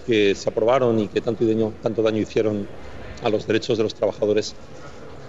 [0.06, 2.68] que se aprobaron y que tanto daño, tanto daño hicieron
[3.24, 4.54] a los derechos de los trabajadores,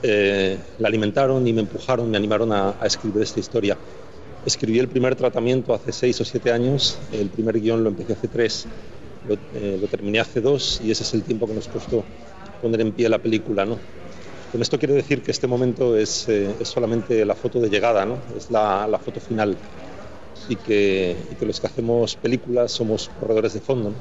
[0.02, 3.76] eh, la alimentaron y me empujaron, me animaron a, a escribir esta historia.
[4.44, 8.28] Escribí el primer tratamiento hace seis o siete años, el primer guion lo empecé hace
[8.28, 8.66] tres,
[9.26, 12.04] lo, eh, lo terminé hace dos y ese es el tiempo que nos costó
[12.62, 13.64] poner en pie la película.
[13.64, 13.78] ¿no?
[14.52, 18.04] Con esto quiero decir que este momento es, eh, es solamente la foto de llegada,
[18.04, 18.18] ¿no?
[18.36, 19.56] es la, la foto final
[20.48, 23.90] y que, y que los que hacemos películas somos corredores de fondo.
[23.90, 23.96] ¿no?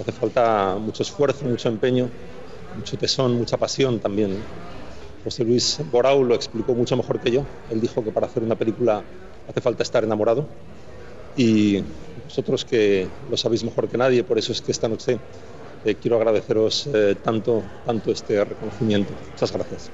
[0.00, 2.08] Hace falta mucho esfuerzo, mucho empeño,
[2.76, 4.34] mucho tesón, mucha pasión también.
[4.34, 4.40] ¿no?
[5.24, 7.44] José Luis Borau lo explicó mucho mejor que yo.
[7.70, 9.02] Él dijo que para hacer una película
[9.48, 10.46] hace falta estar enamorado
[11.36, 11.82] y
[12.24, 15.18] vosotros que lo sabéis mejor que nadie, por eso es que esta noche
[15.84, 19.12] eh, quiero agradeceros eh, tanto, tanto este reconocimiento.
[19.32, 19.90] Muchas gracias.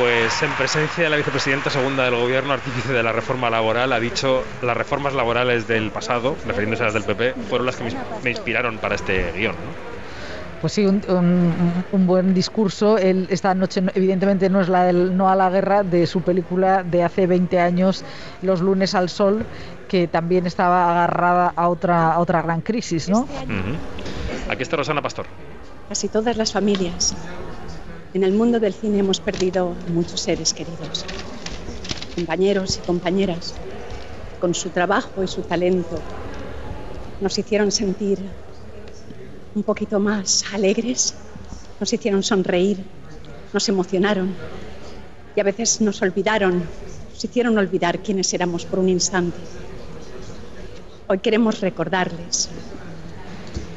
[0.00, 4.00] Pues en presencia de la vicepresidenta segunda del gobierno, artífice de la reforma laboral, ha
[4.00, 7.84] dicho las reformas laborales del pasado, refiriéndose a las del PP, fueron las que
[8.22, 9.52] me, inspiraron para este guion.
[9.52, 9.96] ¿no?
[10.60, 12.98] Pues sí, un, un- un buen discurso.
[12.98, 16.20] Él, esta noche, no- evidentemente, no es la del No a la Guerra de su
[16.20, 18.04] película de hace 20 años,
[18.42, 19.46] Los lunes al sol,
[19.88, 23.26] que también estaba agarrada a otra, a otra gran crisis, ¿no?
[24.50, 25.26] Aquí está Rosana Pastor.
[25.88, 27.14] Casi todas las familias
[28.16, 31.04] en el mundo del cine hemos perdido muchos seres queridos,
[32.14, 33.54] compañeros y compañeras,
[34.40, 36.00] con su trabajo y su talento
[37.20, 38.18] nos hicieron sentir
[39.54, 41.14] un poquito más alegres,
[41.78, 42.78] nos hicieron sonreír,
[43.52, 44.34] nos emocionaron
[45.34, 46.64] y a veces nos olvidaron,
[47.12, 49.36] nos hicieron olvidar quiénes éramos por un instante.
[51.06, 52.48] Hoy queremos recordarles,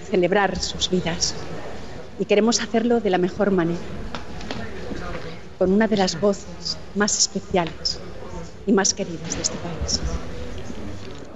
[0.10, 1.36] celebrar sus vidas
[2.20, 3.80] y queremos hacerlo de la mejor manera,
[5.60, 8.00] con una de las voces más especiales
[8.66, 10.00] y más queridas de este país,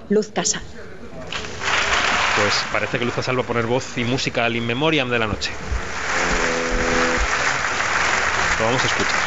[0.08, 0.62] Luz Casal.
[2.36, 5.18] Pues parece que Luz Casal va a poner voz y música al In Memoriam de
[5.18, 5.50] la noche.
[8.58, 9.23] Lo vamos a escuchar.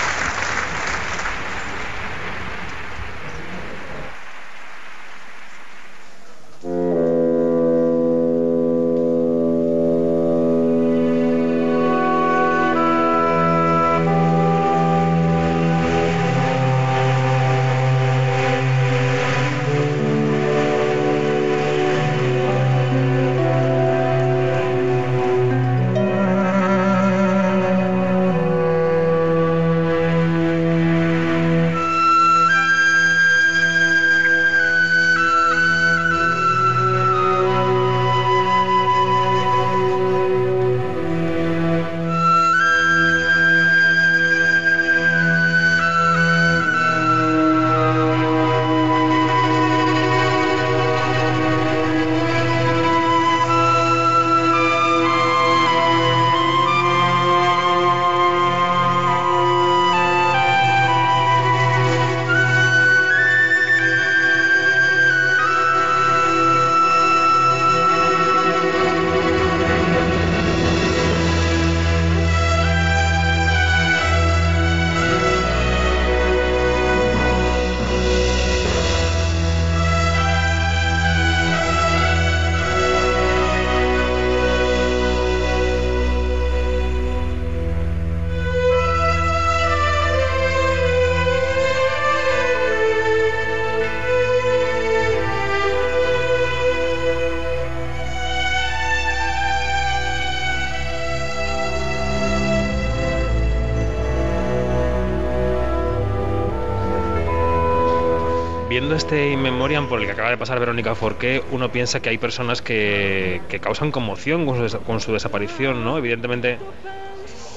[108.97, 112.17] Este In Memoriam por el que acaba de pasar Verónica Forqué, uno piensa que hay
[112.17, 115.97] personas que, que causan conmoción con su, con su desaparición, ¿no?
[115.97, 116.57] Evidentemente,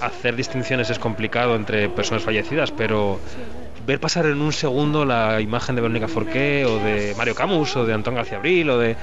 [0.00, 3.18] hacer distinciones es complicado entre personas fallecidas, pero
[3.86, 7.84] ver pasar en un segundo la imagen de Verónica Forqué o de Mario Camus o
[7.86, 8.96] de Antón García Abril o de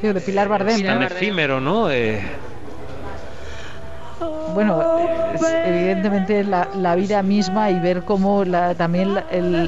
[0.00, 0.82] Sí, de Pilar Bardem.
[0.84, 1.90] tan efímero, ¿no?
[1.90, 2.20] Eh,
[4.54, 4.83] Bueno,
[5.62, 9.14] evidentemente la, la vida misma y ver cómo la- también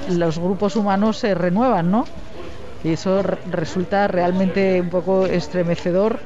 [0.06, 2.10] los grupos humanos se renuevan, ¿no?
[2.82, 6.22] Y eso re- resulta realmente un poco estremecedor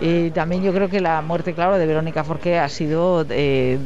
[0.00, 3.78] Eh, también yo creo que la muerte, claro, de Verónica Forqué ha sido eh,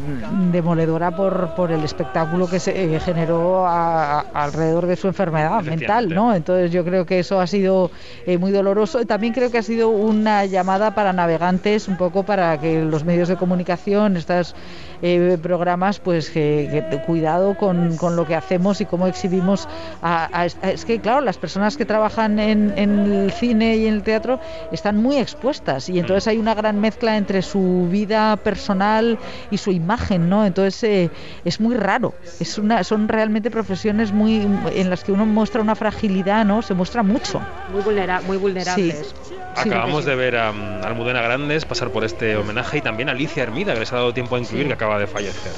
[0.50, 5.62] demoledora por, por el espectáculo que se eh, generó a- a- alrededor de su enfermedad
[5.62, 6.34] mental, ¿no?
[6.34, 7.90] Entonces yo creo que eso ha sido
[8.26, 9.04] eh, muy doloroso.
[9.06, 13.28] También creo que ha sido una llamada para navegantes, un poco para que los medios
[13.28, 14.54] de comunicación, estos
[15.00, 19.66] eh, programas, pues que, que cuidado con, con lo que hacemos y cómo exhibimos.
[20.02, 23.86] A, a- a- es que, claro, las personas que trabajan en, en el cine y
[23.86, 24.38] en el teatro
[24.70, 29.18] están muy expuestas y entonces hay una gran mezcla entre su vida personal
[29.50, 30.44] y su imagen, ¿no?
[30.44, 31.10] Entonces eh,
[31.44, 32.14] es muy raro.
[32.40, 36.62] Es una, son realmente profesiones muy en las que uno muestra una fragilidad, ¿no?
[36.62, 37.40] Se muestra mucho.
[37.72, 39.14] Muy, vulnera- muy vulnerables.
[39.56, 43.42] Acabamos de ver a um, Almudena Grandes pasar por este homenaje y también a Alicia
[43.42, 45.52] Hermida, que les ha dado tiempo a incluir, que acaba de fallecer.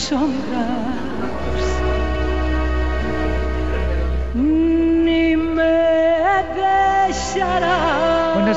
[0.00, 0.49] Ve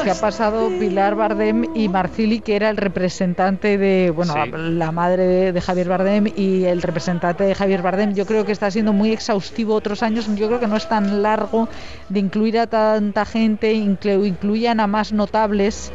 [0.04, 4.52] que ha pasado Pilar Bardem y Marcili, que era el representante de, bueno, Sí.
[4.54, 8.14] la madre de, de Javier Bardem y el representante de Javier Bardem.
[8.14, 10.28] Yo creo que está siendo muy exhaustivo otros años.
[10.36, 11.68] Yo creo que no es tan largo
[12.10, 15.92] de incluir a tanta gente, inclu- incluyan a más notables.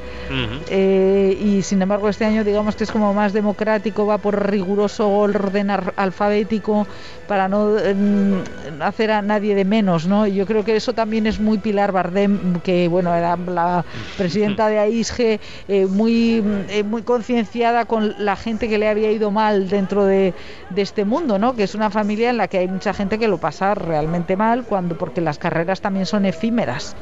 [0.71, 5.09] Eh, y sin embargo este año digamos que es como más democrático, va por riguroso
[5.09, 6.87] orden ar- alfabético
[7.27, 10.27] para no mm, hacer a nadie de menos, ¿no?
[10.27, 13.85] Y yo creo que eso también es muy Pilar Bardem, que bueno, era la
[14.17, 19.31] presidenta de AISGE, eh, muy, eh, muy concienciada con la gente que le había ido
[19.31, 20.35] mal dentro de,
[20.71, 21.55] de este mundo, ¿no?
[21.55, 24.65] Que es una familia en la que hay mucha gente que lo pasa realmente mal
[24.65, 26.97] cuando porque las carreras también son efímeras.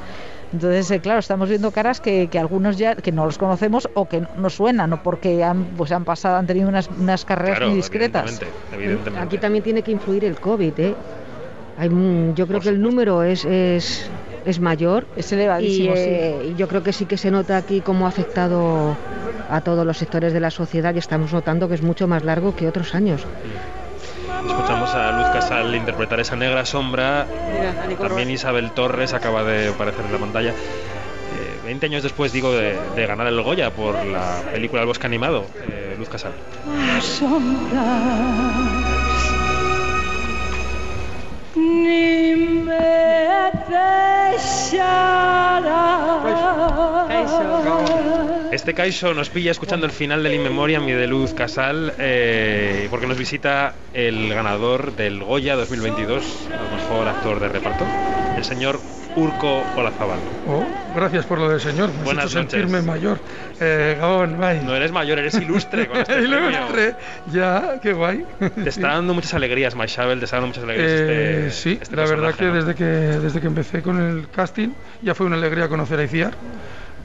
[0.53, 4.09] Entonces, eh, claro, estamos viendo caras que, que algunos ya que no los conocemos o
[4.09, 7.71] que no suenan, o porque han, pues han pasado, han tenido unas, unas carreras Claro,
[7.71, 8.23] muy discretas.
[8.41, 9.27] evidentemente, evidentemente.
[9.27, 10.95] Aquí también tiene que influir el COVID, ¿eh?
[11.79, 11.91] Hay,
[12.35, 14.09] yo creo que el número es, es,
[14.47, 15.07] es mayor.
[15.17, 18.09] Es elevadísimo, y, eh, y yo creo que sí que se nota aquí cómo ha
[18.09, 18.97] afectado
[19.51, 22.55] a todos los sectores de la sociedad y estamos notando que es mucho más largo
[22.57, 23.23] que otros años.
[24.47, 27.27] Escuchamos a Luz Casal interpretar esa negra sombra.
[27.89, 28.31] Mira, También.
[28.31, 30.51] Isabel Torres acaba de aparecer en la pantalla.
[30.51, 30.55] Eh,
[31.65, 35.47] 20 años después, digo, de, de ganar el Goya por la película El bosque animado,
[35.69, 36.33] eh, Luz Casal.
[48.53, 52.89] Este Caixo nos pilla escuchando el final del In Memoriam y de Luz Casal, eh,
[52.91, 57.87] porque nos visita el ganador del Goya 2022, el mejor actor de reparto,
[58.37, 58.81] el señor
[59.17, 60.21] Urco Olazábal.
[60.47, 60.65] Oh,
[60.95, 61.91] gracias por lo del señor.
[61.93, 62.51] Me Buenas noches.
[62.53, 63.19] sentirme mayor.
[63.61, 64.61] Eh, Gabón, bye.
[64.63, 66.95] No eres mayor, eres ilustre con este Ilustre.
[67.33, 68.25] Ya, qué guay.
[68.63, 71.97] Te está dando muchas alegrías, Maishabel, te está dando muchas alegrías Eh, este, sí, este
[71.97, 72.55] la verdad que ¿no?
[72.55, 74.69] desde que desde que empecé con el casting
[75.03, 76.35] ya fue una alegría conocer a Iciar.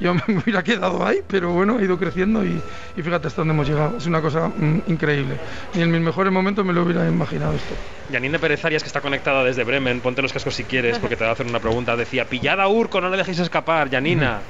[0.01, 2.59] Yo me hubiera quedado ahí, pero bueno, ha ido creciendo y,
[2.97, 3.97] y fíjate hasta dónde hemos llegado.
[3.97, 5.37] Es una cosa mm, increíble.
[5.75, 7.75] Ni en mis mejores momentos me lo hubiera imaginado esto.
[8.11, 11.23] Janine Pérez Arias, que está conectada desde Bremen, ponte los cascos si quieres, porque te
[11.23, 11.95] va a hacer una pregunta.
[11.95, 14.39] Decía, pillada a Urco, no le dejéis escapar, Janina.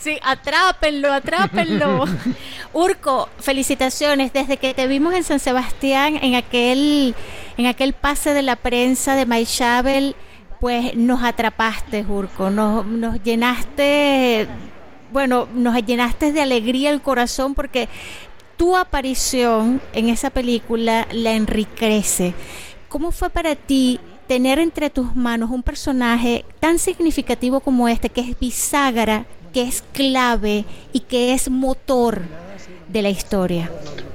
[0.00, 2.04] Sí, atrápenlo, atrápenlo.
[2.72, 4.32] Urco, felicitaciones.
[4.32, 7.14] Desde que te vimos en San Sebastián, en aquel,
[7.56, 10.16] en aquel pase de la prensa de Maishabel,
[10.58, 12.50] pues nos atrapaste, Urco.
[12.50, 14.48] Nos, nos llenaste,
[15.12, 17.88] bueno, nos llenaste de alegría el corazón porque
[18.56, 22.34] tu aparición en esa película la enriquece.
[22.88, 28.20] ¿Cómo fue para ti tener entre tus manos un personaje tan significativo como este, que
[28.20, 32.22] es bisagra, que es clave y que es motor
[32.92, 33.70] de la historia?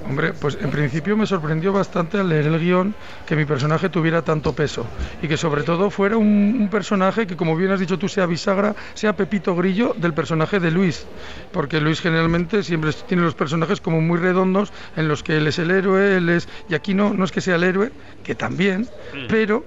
[0.08, 2.94] Hombre, pues en principio me sorprendió bastante al leer el guion
[3.26, 4.86] que mi personaje tuviera tanto peso
[5.22, 8.28] y que sobre todo fuera un, un personaje que, como bien has dicho tú, sea
[8.28, 11.08] bisagra, sea Pepito Grillo del personaje de Luis,
[11.52, 15.58] porque Luis generalmente siempre tiene los personajes como muy redondos en los que él es
[15.58, 16.48] el héroe, él es...
[16.70, 17.92] Y aquí no, no es que sea el héroe,
[18.24, 18.88] que también,
[19.28, 19.66] pero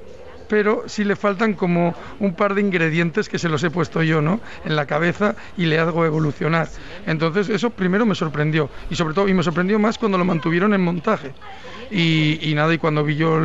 [0.48, 4.20] pero sí le faltan como un par de ingredientes que se los he puesto yo,
[4.20, 4.40] ¿no?
[4.64, 6.68] En la cabeza y le hago evolucionar.
[7.06, 10.74] Entonces eso primero me sorprendió y sobre todo y me sorprendió más cuando lo mantuvieron
[10.74, 11.32] en montaje.
[11.90, 13.40] Y, nada, y cuando vi yo,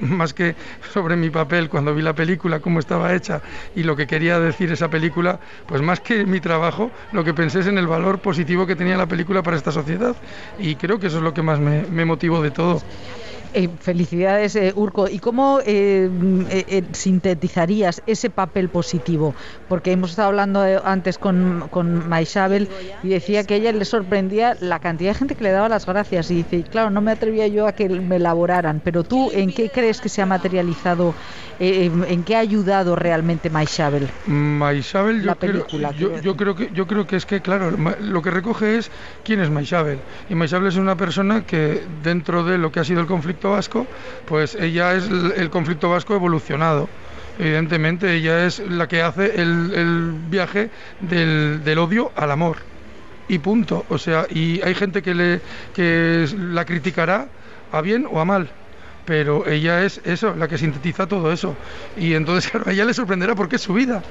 [0.00, 0.54] más que
[0.92, 3.42] sobre mi papel, cuando vi la película, cómo estaba hecha
[3.74, 7.60] y lo que quería decir esa película, pues más que mi trabajo, lo que pensé
[7.60, 10.14] es en el valor positivo que tenía la película para esta sociedad.
[10.58, 12.80] Y creo que eso es lo que más me, me motivó de todo.
[13.54, 15.08] Eh, felicidades, eh, Urco.
[15.08, 19.32] ¿Y cómo eh, mm, sintetizarías ese papel positivo?
[19.68, 22.68] Porque hemos estado hablando antes con, con Maisabel
[23.04, 25.86] y decía que a ella le sorprendía la cantidad de gente que le daba las
[25.86, 26.32] gracias.
[26.32, 28.80] Y dice, claro, no me atrevía yo a que me elaboraran.
[28.82, 31.14] Pero tú, ¿en qué crees que se ha materializado?
[31.60, 34.08] ¿En qué ha ayudado realmente Maisabel?
[34.26, 38.32] Maisabel, yo, creo, yo, yo creo que yo creo que es que claro, lo que
[38.32, 38.90] recoge es
[39.22, 40.00] quién es Maisabel.
[40.28, 43.86] Y Maisabel es una persona que dentro de lo que ha sido el conflicto vasco,
[44.26, 46.88] pues ella es el, conflicto vasco evolucionado.
[47.38, 52.58] Evidentemente, ella es la que hace el, el viaje del, del odio al amor.
[53.28, 53.84] Y punto.
[53.88, 55.40] O sea, y hay gente que le
[55.74, 57.26] que la criticará
[57.72, 58.50] a bien o a mal
[59.04, 61.56] pero ella es eso, la que sintetiza todo eso.
[61.96, 64.02] Y entonces, a ella le sorprenderá porque es su vida.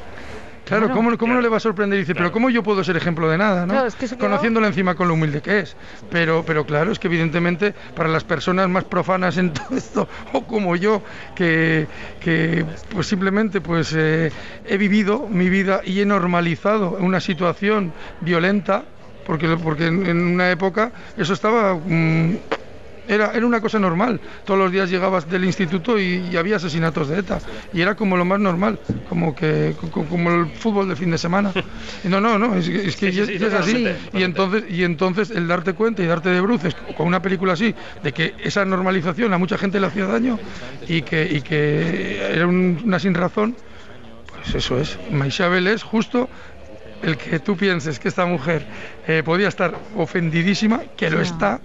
[0.66, 0.96] Claro, Claro.
[0.96, 2.00] ¿cómo, cómo no le va a sorprender?
[2.00, 3.66] Dice, pero ¿cómo yo puedo ser ejemplo de nada?
[3.66, 3.74] ¿no?
[3.74, 5.76] Claro, es que se quedó- Conociéndola encima con lo humilde que es.
[6.10, 10.46] Pero, pero claro, es que evidentemente para las personas más profanas en todo esto, o
[10.48, 11.04] como yo,
[11.36, 11.88] que,
[12.20, 14.32] que pues simplemente pues eh,
[14.66, 18.84] he vivido mi vida y he normalizado una situación violenta,
[19.26, 21.76] porque, porque en, en una época eso estaba...
[21.76, 22.38] mm,
[23.08, 24.20] era, era una cosa normal.
[24.46, 27.40] Todos los días llegabas del instituto y, y había asesinatos de ETA.
[27.74, 31.18] Y era como lo más normal, como que co- como el fútbol de fin de
[31.18, 31.52] semana.
[32.04, 33.72] Y no, no, no, es, que- es que Sí, ya- sí, sí, ya es así.
[34.14, 37.76] Y entonces, y entonces el darte cuenta y darte de bruces con una película así,
[38.02, 40.40] de que esa normalización a mucha gente le hacía daño
[40.88, 43.56] y que, y que era un- una sin razón,
[44.44, 44.98] pues eso es.
[45.12, 46.30] Maisabel es justo
[47.02, 48.66] el que tú pienses que esta mujer
[49.08, 51.60] eh, podía estar ofendidísima, que lo está,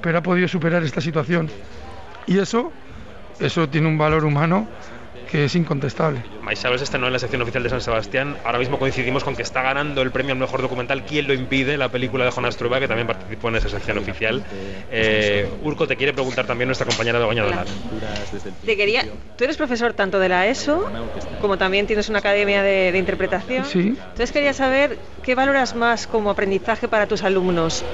[0.00, 1.50] pero ha podido superar esta situación.
[2.26, 2.72] Y eso,
[3.40, 4.68] eso tiene un valor humano
[5.30, 6.22] que es incontestable.
[6.42, 8.36] Maisabel se estrenó en la sección oficial de San Sebastián.
[8.44, 11.04] Ahora mismo coincidimos con que está ganando el premio al mejor documental.
[11.04, 11.76] ¿Quién lo impide?
[11.76, 14.42] La película de Jonas Trueba, que también participó en esa sección oficial.
[14.90, 17.66] Eh, Urco te quiere preguntar también nuestra compañera de Doña Donar.
[18.64, 19.04] Te quería,
[19.36, 20.90] tú eres profesor tanto de la ESO
[21.40, 23.64] como también tienes una academia de, de interpretación.
[23.64, 23.80] Sí.
[23.80, 27.84] Entonces quería saber qué valoras más como aprendizaje para tus alumnos.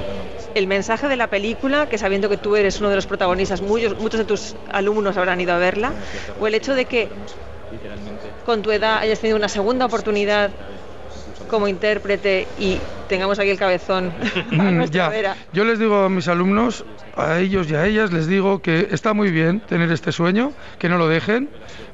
[0.54, 3.98] El mensaje de la película, que sabiendo que tú eres uno de los protagonistas, muchos,
[3.98, 5.92] muchos de tus alumnos habrán ido a verla,
[6.40, 7.08] o el hecho de que
[8.44, 10.50] con tu edad hayas tenido una segunda oportunidad
[11.48, 12.78] como intérprete y
[13.08, 14.12] tengamos aquí el cabezón
[14.52, 15.08] a Mm, ya.
[15.08, 15.36] vera.
[15.52, 16.84] Yo les digo a mis alumnos,
[17.16, 20.88] a ellos y a ellas, les digo que está muy bien tener este sueño, que
[20.88, 21.48] no lo dejen,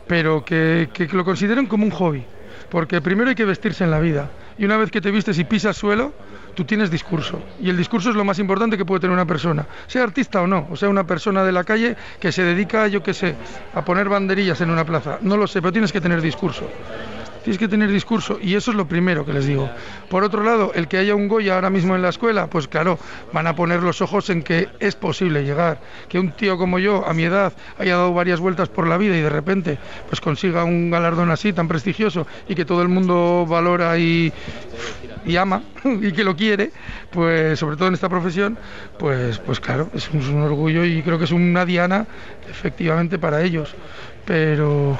[0.06, 2.24] pero que, que lo consideren como un hobby.
[2.70, 4.30] Porque primero hay que vestirse en la vida.
[4.56, 6.12] Y una vez que te vistes y pisas suelo,
[6.54, 7.40] tú tienes discurso.
[7.60, 10.46] Y el discurso es lo más importante que puede tener una persona, sea artista o
[10.46, 13.34] no, o sea una persona de la calle que se dedica, yo qué sé,
[13.74, 15.18] a poner banderillas en una plaza.
[15.22, 16.68] No lo sé, pero tienes que tener discurso.
[17.42, 19.70] Tienes que tener discurso y eso es lo primero que les digo.
[20.10, 22.98] Por otro lado, el que haya un Goya ahora mismo en la escuela, pues claro,
[23.32, 25.80] van a poner los ojos en que es posible llegar.
[26.08, 29.16] Que un tío como yo, a mi edad, haya dado varias vueltas por la vida
[29.16, 29.78] y de repente
[30.08, 34.32] pues consiga un galardón así tan prestigioso y que todo el mundo valora y,
[35.38, 36.72] ama y que lo quiere,
[37.10, 38.58] pues sobre todo en esta profesión,
[38.98, 42.06] pues, pues claro, es un orgullo y creo que es una diana
[42.50, 43.74] efectivamente para ellos.
[44.26, 44.98] Pero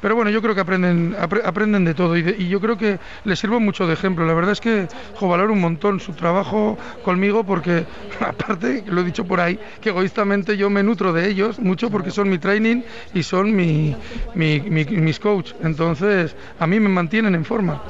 [0.00, 3.38] pero bueno, yo creo que aprenden, apre- aprenden de todo y, yo creo que les
[3.38, 4.26] sirvo mucho de ejemplo.
[4.26, 7.84] La verdad es que jo, un montón su trabajo conmigo porque,
[8.20, 12.10] aparte, lo he dicho por ahí, que egoístamente yo me nutro de ellos mucho porque
[12.10, 12.82] son mi training
[13.14, 13.94] y son mi,
[14.34, 15.52] mi- mi- mis coach.
[15.62, 17.80] Entonces, a mí me mantienen en forma.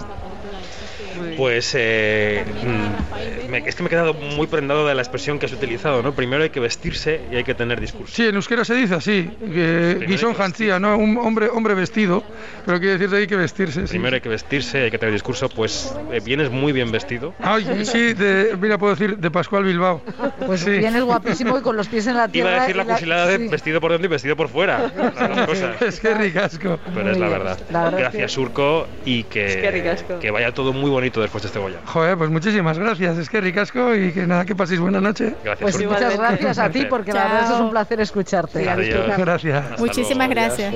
[1.36, 5.52] Pues eh, mm, es que me he quedado muy prendado de la expresión que has
[5.52, 6.12] utilizado, ¿no?
[6.15, 8.15] Primero hay que vestirse y hay que tener discurso.
[8.15, 10.97] Sí, en euskera se dice así, que guisón hanchía, ¿no?
[10.97, 12.23] Un hombre, hombre vestido,
[12.65, 13.86] pero quiere decir que hay que vestirse.
[13.86, 13.92] sí.
[13.92, 17.34] Primero hay que vestirse, hay que tener discurso, pues eh, vienes muy bien vestido.
[17.40, 20.00] Ay, sí, de, mira, puedo decir de Pascual Bilbao.
[20.47, 20.70] Pues Sí.
[20.78, 22.50] vienes guapísimo y con los pies en la tierra.
[22.50, 23.48] Iba a decir la y fusilada de sí.
[23.48, 24.90] vestido por dentro y vestido por fuera.
[24.97, 25.82] las cosas.
[25.82, 26.78] Es que ricasco.
[26.94, 27.58] Pero es la verdad.
[27.70, 31.42] La verdad Gracias, que- Urco, y Es que que, que vaya todo muy bonito después
[31.42, 31.78] de este Goya.
[31.84, 33.18] Joder, pues muchísimas gracias.
[33.18, 35.34] Es que ricasco y que nada, que paséis buena noche.
[35.44, 35.92] Gracias, Pues Urco.
[35.92, 38.68] muchas gracias a ti porque la verdad es un placer escucharte.
[38.68, 39.16] Adiós.
[39.18, 39.64] Gracias.
[39.64, 40.40] Hasta Muchísimas luego.
[40.42, 40.74] gracias.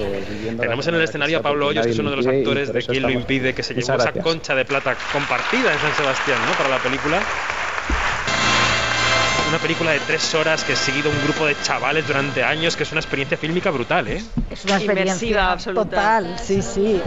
[0.61, 3.03] Tenemos en el escenario a Pablo Hoyos, que es uno de los actores de Quien
[3.03, 6.53] lo impide, que se llevó esa concha de plata compartida en San Sebastián, ¿no?
[6.57, 7.19] Para la película.
[9.51, 12.85] Una película de tres horas que he seguido un grupo de chavales durante años, que
[12.85, 14.23] es una experiencia fílmica brutal, ¿eh?
[14.51, 15.85] Es una experiencia absoluta.
[15.85, 17.03] total, sí, sí.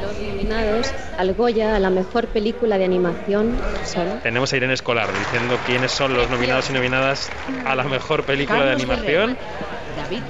[0.00, 5.08] Los nominados al Goya a la mejor película de animación son Tenemos a Irene Escolar
[5.12, 7.30] diciendo quiénes son los nominados y nominadas
[7.66, 9.36] a la mejor película de animación.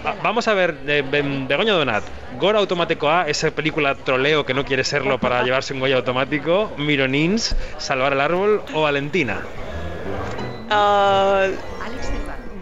[0.05, 2.03] Ah, Vamos a ver, de, de- Begoña Donat,
[2.39, 6.73] Gora Automático A, esa película troleo que no quiere serlo para llevarse un Goya automático,
[6.79, 9.43] Mironins, Salvar el Árbol o Valentina.
[10.73, 11.49] Ah,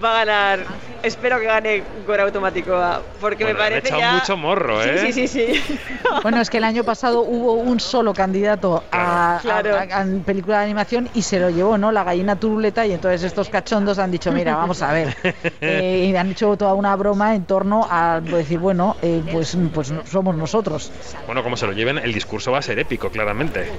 [0.02, 0.66] va a ganar.
[1.02, 4.12] Espero que gane Gora Automático A, porque Bueno, me parece echado ya.
[4.14, 4.98] mucho morro, ¿eh?
[4.98, 5.78] Sí, sí, sí, sí.
[6.22, 9.76] Bueno, es que el año pasado hubo un solo candidato a, Claro.
[9.76, 11.92] a- a- a película de animación y se lo llevó, ¿no?
[11.92, 15.14] La gallina turuleta y entonces estos cachondos han dicho, mira, vamos a ver.
[15.60, 19.92] Eh, y han hecho toda una broma en torno a decir, bueno, eh, pues, pues
[20.06, 20.90] somos nosotros.
[21.26, 23.70] Bueno, como se lo lleven, el discurso va a ser épico, claramente.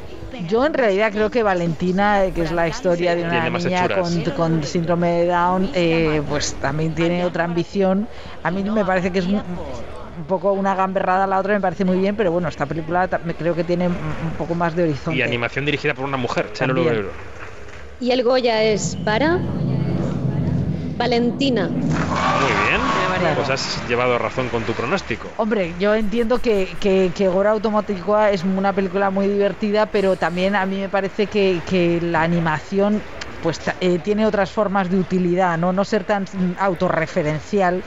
[0.47, 4.63] Yo en realidad creo que Valentina, que es la historia de una niña con, con
[4.63, 8.07] síndrome de Down, eh, pues también tiene otra ambición.
[8.43, 11.85] A mí me parece que es un, un poco una gamberrada, la otra me parece
[11.85, 15.17] muy bien, pero bueno, esta película me creo que tiene un poco más de horizonte.
[15.17, 16.51] Y animación dirigida por una mujer.
[16.67, 17.11] Lulero.
[17.99, 19.39] y el Goya es para
[20.99, 21.69] Valentina.
[22.41, 22.81] Muy bien.
[23.35, 25.29] Pues has llevado razón con tu pronóstico.
[25.37, 30.55] Hombre, yo entiendo que, que, que Gora Automático es una película muy divertida, pero también
[30.55, 33.01] a mí me parece que, que la animación
[33.41, 36.25] pues ta- eh, tiene otras formas de utilidad, no no ser tan
[36.59, 37.81] autorreferencial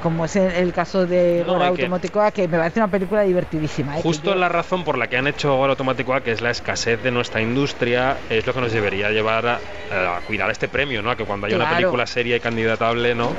[0.00, 3.98] como es el, caso de No, Gora Automático, que me parece una película divertidísima.
[3.98, 4.02] ¿eh?
[4.02, 6.50] Justo yo- la razón por la que han hecho Gora Automático A, que es la
[6.50, 9.54] escasez de nuestra industria, es lo que nos debería llevar a,
[9.90, 11.10] a cuidar este premio, ¿no?
[11.10, 13.32] A que cuando haya una película seria y candidatable, ¿no?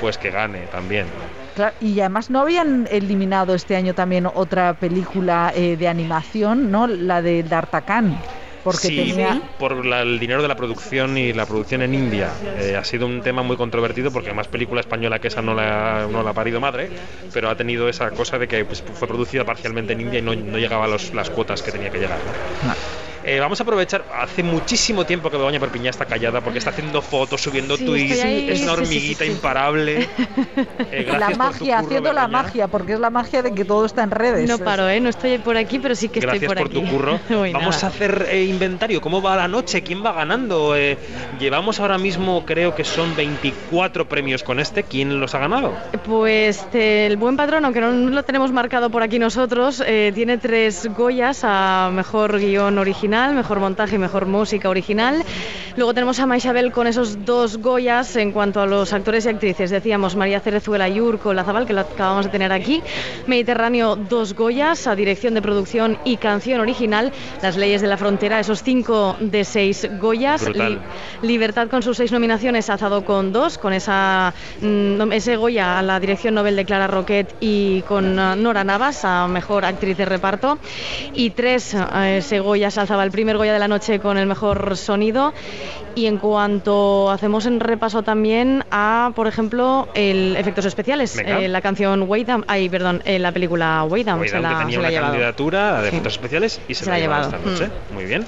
[0.00, 1.06] Pues que gane también.
[1.54, 6.86] Claro, y además no habían eliminado este año también otra película eh, de animación, ¿no?
[6.86, 8.18] La de D'Artagnan.
[8.64, 9.42] Porque sí, tenía.
[9.58, 12.30] por la- el dinero de la producción y la producción en India.
[12.58, 16.08] Eh, ha sido un tema muy controvertido porque más película española que esa no la,
[16.10, 16.90] no la ha parido madre,
[17.32, 20.34] pero ha tenido esa cosa de que pues, fue producida parcialmente en India y no,
[20.34, 22.20] no llegaba a los- las cuotas que tenía que llegar.
[22.62, 22.74] ¿no?
[23.26, 27.00] Eh, vamos a aprovechar, hace muchísimo tiempo que Begoña Perpiñá está callada porque está haciendo
[27.00, 28.50] fotos, subiendo Sí, tweets, ahí.
[28.50, 29.36] es una Sí, sí, sí, hormiguita sí, sí.
[29.36, 30.08] imparable.
[30.92, 33.64] Eh, La gracias por magia, curro, haciendo la magia, porque es la magia de que
[33.64, 34.48] todo está en redes.
[34.48, 35.00] No paro, ¿eh?
[35.00, 36.86] No estoy por aquí, pero sí que Gracias estoy por, por aquí.
[36.90, 37.20] tu curro.
[37.42, 37.86] Uy, Vamos nada.
[37.86, 39.00] a hacer eh, inventario.
[39.00, 39.82] ¿Cómo va la noche?
[39.82, 40.76] ¿Quién va ganando?
[40.76, 40.96] Eh,
[41.40, 44.84] llevamos ahora mismo, creo que son 24 premios con este.
[44.84, 45.72] ¿Quién los ha ganado?
[46.04, 50.38] Pues eh, el buen patrón, aunque no lo tenemos marcado por aquí nosotros, eh, tiene
[50.38, 55.22] tres Goyas a mejor guion original, mejor montaje y mejor música original.
[55.76, 59.70] Luego tenemos a Maisabel con esos dos Goyas en cuanto a los actores y actrices.
[59.70, 62.82] Decíamos María Cerezuela y Urco Lazabal, que lo acabamos de tener aquí.
[63.26, 67.12] Mediterráneo, dos Goyas a dirección de producción y canción original.
[67.42, 70.44] Las leyes de la frontera, esos cinco de seis Goyas.
[70.44, 70.80] Brutal.
[71.22, 76.00] Libertad con sus seis nominaciones, Azado con dos, con esa, mm, ese Goya a la
[76.00, 80.58] dirección Nobel de Clara Roquet y con ah, Nora Navas a mejor actriz de reparto.
[81.14, 84.76] Y tres, ah, ese Goya se el primer Goya de la noche con el mejor
[84.76, 85.32] sonido.
[85.94, 91.60] Y en cuanto hacemos en repaso también a, por ejemplo, el efectos especiales, eh, la
[91.60, 94.82] canción Wait Down, ay, perdón, eh, la película Wait Down, se la, que tenía se
[94.82, 95.12] la ha una llevado.
[95.12, 97.68] candidatura de efectos especiales y se, la ha llevado, esta noche.
[97.68, 97.94] Mm.
[97.94, 98.26] Muy bien.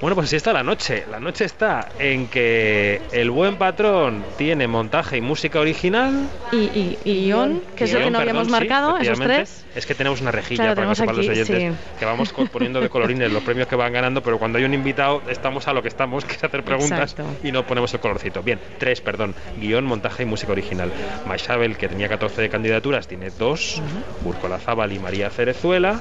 [0.00, 1.04] Bueno, pues así está la noche.
[1.10, 6.28] La noche está en que el buen patrón tiene montaje y música original.
[6.52, 9.64] Y, y, y guion, que es lo que no habíamos perdón, sí, marcado, esos tres.
[9.74, 11.78] Es que tenemos una rejilla Claro, para los oyentes sí.
[11.98, 15.22] que vamos poniendo de colorines los premios que van ganando, pero cuando hay un invitado
[15.28, 17.24] estamos a lo que estamos, que es hacer preguntas Exacto.
[17.42, 18.42] y no ponemos el colorcito.
[18.42, 19.34] Bien, tres, perdón.
[19.58, 20.92] Guión, montaje y música original.
[21.26, 23.80] Maisabel, que tenía 14 de candidaturas, tiene dos.
[24.24, 26.00] Úrcola Zábal y María Cerezuela.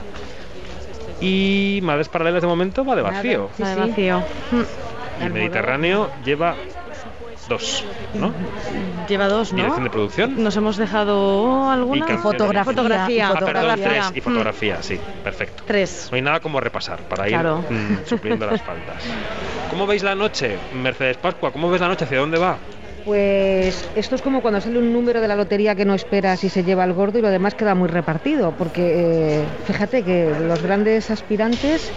[1.24, 3.50] Y Madres Paralelas de momento va de vacío.
[3.62, 4.24] Va de vacío.
[5.22, 6.56] Y Mediterráneo lleva
[7.48, 8.34] dos, ¿no?
[9.08, 9.58] Lleva dos, ¿no?
[9.58, 10.44] Dirección de producción.
[10.44, 12.06] Nos hemos dejado alguna.
[12.10, 12.64] Y Fotografía.
[12.66, 13.30] Fotografía.
[13.30, 15.64] Ah, perdón, tres y fotografía, sí, perfecto.
[15.66, 16.08] Tres.
[16.12, 17.64] No hay nada como repasar para ir Claro.
[17.70, 19.04] mm, supliendo las faltas.
[19.70, 20.58] ¿Cómo veis la noche?
[20.74, 22.06] Mercedes Pascua, ¿cómo ves la noche?
[22.06, 22.58] ¿Hacia dónde va?
[23.04, 26.50] Pues esto es como cuando sale un número de la lotería que no esperas y
[26.50, 30.62] se lleva el gordo y lo demás queda muy repartido, porque eh, fíjate que los
[30.62, 31.94] grandes aspirantes,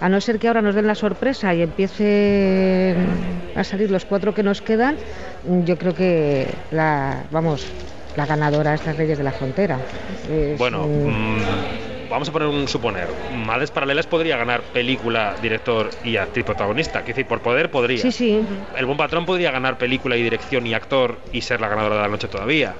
[0.00, 4.32] a no ser que ahora nos den la sorpresa y empiecen a salir los cuatro
[4.32, 4.96] que nos quedan,
[5.42, 7.74] yo creo que la, vamos,
[8.20, 9.78] la ganadora es las Reyes de la Frontera.
[10.28, 13.08] Es Bueno, un- mm, vamos a poner un suponer.
[13.30, 16.98] Madres Paralelas podría ganar película, director y actriz protagonista.
[17.00, 18.02] Quiero decir, por poder podría.
[18.02, 18.46] Sí, sí.
[18.76, 22.02] El Buen Patrón podría ganar película y dirección y actor y ser la ganadora de
[22.02, 22.74] la noche todavía.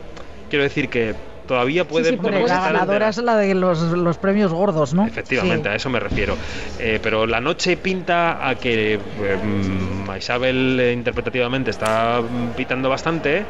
[0.51, 1.15] Quiero decir que
[1.47, 5.07] todavía puede sí, sí, pero la ganadora es la de los, los premios gordos, ¿no?
[5.07, 5.73] Efectivamente, Sí.
[5.73, 6.37] a eso me refiero.
[6.79, 8.99] Eh, pero la noche pinta a que eh,
[9.43, 13.45] mm, Isabel eh, interpretativamente está mm, pitando bastante.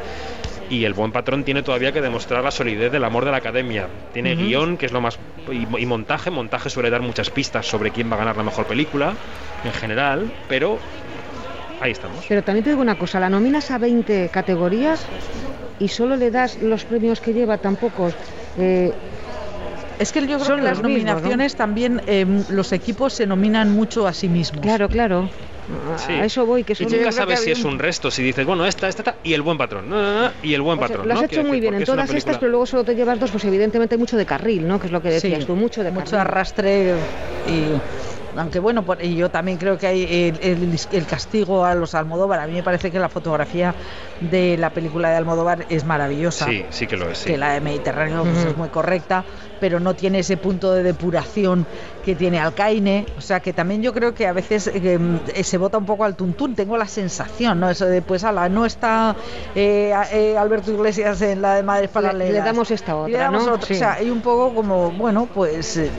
[0.71, 3.87] Y el buen patrón tiene todavía que demostrar la solidez del amor de la academia.
[4.13, 4.43] Tiene Ujú.
[4.43, 5.19] guion, que es lo más.
[5.51, 6.31] Y, y montaje.
[6.31, 9.17] Montaje suele dar muchas pistas sobre quién va a ganar la mejor película,
[9.65, 10.31] en general.
[10.47, 10.79] Pero
[11.81, 12.25] ahí estamos.
[12.25, 15.05] Pero también te digo una cosa, la nominas a 20 categorías
[15.77, 18.15] y solo le das los premios que lleva tan pocos.
[18.57, 18.93] Eh,
[19.99, 24.07] Es que yo creo Son que las nominaciones también eh, los equipos se nominan mucho
[24.07, 24.61] a sí mismos.
[24.61, 25.29] Claro, claro.
[25.97, 26.13] Sí.
[26.13, 28.65] A eso voy, que y son nunca sabes si es un resto, si dices, bueno,
[28.65, 29.87] esta, esta, esta, y el buen patrón.
[29.89, 31.07] No, no, no, y el buen O sea, patrón.
[31.07, 31.25] lo has ¿no?
[31.25, 33.45] hecho muy decir, bien en es todas estas, pero luego solo te llevas dos, pues
[33.45, 34.79] evidentemente mucho de carril, ¿no?
[34.79, 36.19] Que es lo que decías Sí, tú, mucho de mucho carril.
[36.21, 36.95] arrastre
[37.47, 37.73] y
[38.35, 41.93] aunque bueno por- y yo también creo que hay el, el- el castigo a los
[41.95, 43.75] Almodóvar a mí me parece que la fotografía
[44.21, 47.17] de la película de Almodóvar es maravillosa Sí, sí que lo es.
[47.17, 47.31] sí.
[47.31, 49.25] que la de Mediterráneo pues, es muy correcta,
[49.61, 51.65] pero no tiene ese punto de depuración
[52.03, 53.05] que tiene Alcaine.
[53.17, 54.99] O sea que también yo creo que a veces eh,
[55.33, 57.69] eh, se vota un poco al tuntún, tengo la sensación, ¿no?
[57.69, 59.15] Eso de pues ala, no está
[59.55, 62.33] eh, eh, Alberto Iglesias en la de Madres Paralelas.
[62.33, 63.53] le damos esta Y le otra, damos ¿no?
[63.53, 63.67] otra.
[63.67, 63.73] Sí.
[63.75, 65.89] O sea, hay un poco como, bueno, pues eh,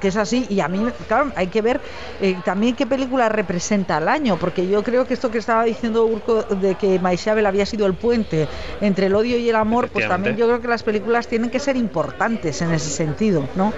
[0.00, 0.46] que es así.
[0.48, 1.80] Y a mí, claro, hay que ver
[2.20, 6.04] eh, también qué película representa al año, porque yo creo que esto que estaba diciendo
[6.04, 8.48] Urco de que Maishabel había sido el puente
[8.80, 11.58] entre el odio y el amor, pues también yo creo que las películas tienen que
[11.58, 13.72] ser importantes en ese sentido, ¿no?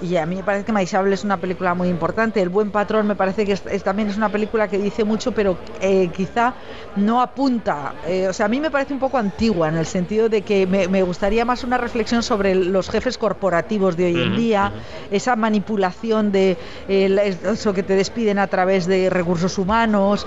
[0.00, 2.40] Y a mí me parece que Maishabel es una película muy importante.
[2.40, 5.32] El Buen Patrón me parece que es- es- también es una película que dice mucho,
[5.32, 6.54] pero eh, quizá
[6.94, 7.94] no apunta.
[8.06, 10.66] eh, o sea, a mí me parece un poco antigua en el sentido de que
[10.68, 14.72] me, me gustaría más una reflexión sobre los jefes corporativos de hoy en día,
[15.10, 16.56] esa manipulación de
[16.86, 20.26] eh, eso que te despiden a través de recursos humanos.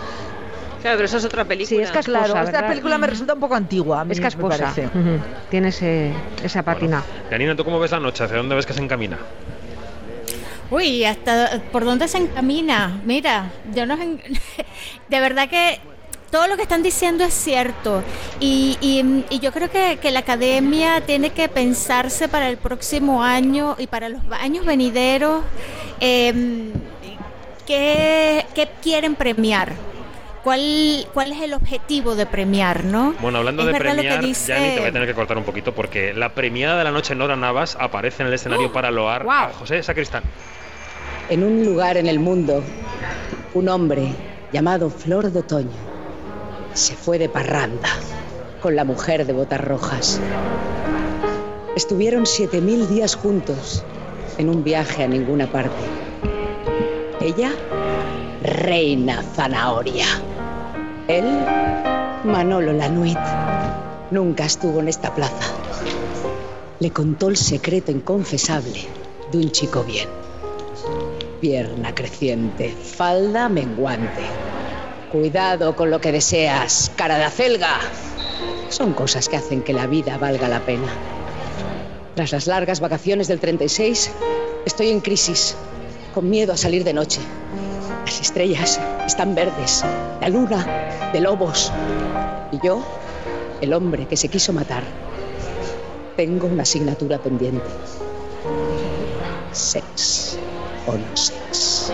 [0.81, 1.77] Claro, pero eso es otra película.
[1.77, 4.01] Sí, es casposa, Claro, esta película me resulta un poco antigua.
[4.01, 4.73] A mí Es me casposa.
[5.49, 6.11] Tiene ese-
[6.43, 7.03] esa patina.
[7.29, 8.23] Yanina, ¿tú cómo ves la noche?
[8.23, 9.17] ¿Hacia dónde ves que se encamina?
[10.69, 12.99] Uy, hasta por dónde se encamina.
[13.05, 14.21] Mira, yo no en-
[15.09, 15.79] de verdad que
[16.31, 18.01] todo lo que están diciendo es cierto
[18.39, 23.21] y, y- y yo creo que, que la academia tiene que pensarse para el próximo
[23.21, 25.43] año y para los años venideros
[25.99, 26.71] em,
[27.67, 29.73] qué, qué quieren premiar.
[30.43, 33.13] ¿Cuál, ¿Cuál es el objetivo de premiar, no?
[33.21, 36.13] Bueno, hablando Es de premiar, dice- te voy a tener que cortar un poquito porque
[36.13, 38.71] la premiada de la noche Nora Navas aparece en el escenario ¡Oh!
[38.73, 40.23] para loar a José Sacristán.
[41.29, 42.63] En un lugar en el mundo,
[43.53, 44.07] un hombre
[44.51, 45.69] llamado Flor de Otoño
[46.73, 47.89] se fue de parranda
[48.61, 50.19] con la mujer de botas rojas.
[51.75, 53.83] Estuvieron 7.000 días juntos
[54.39, 55.71] en un viaje a ninguna parte.
[57.21, 57.51] Ella,
[58.41, 60.05] reina zanahoria.
[61.11, 61.25] Él,
[62.23, 63.17] Manolo Lanuit.
[64.11, 65.53] Nunca estuvo en esta plaza.
[66.79, 68.85] Le contó el secreto inconfesable
[69.29, 70.07] de un chico bien.
[71.41, 74.21] Pierna creciente, falda menguante.
[75.11, 77.79] Cuidado con lo que deseas, cara de acelga.
[78.69, 80.87] Son cosas que hacen que la vida valga la pena.
[82.15, 84.11] Tras las largas vacaciones del 36,
[84.65, 85.57] estoy en crisis,
[86.13, 87.19] con miedo a salir de noche.
[88.05, 89.83] Las estrellas están verdes,
[90.21, 90.80] la luna
[91.11, 91.71] de lobos.
[92.51, 92.83] Y yo,
[93.61, 94.83] el hombre que se quiso matar,
[96.15, 97.65] tengo una asignatura pendiente.
[99.51, 100.37] Sex
[100.87, 101.91] o no sex.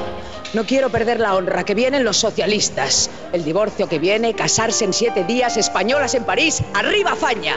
[0.54, 3.10] No quiero perder la honra, que vienen los socialistas.
[3.34, 7.56] El divorcio que viene, casarse en siete días, españolas en París, arriba Faña.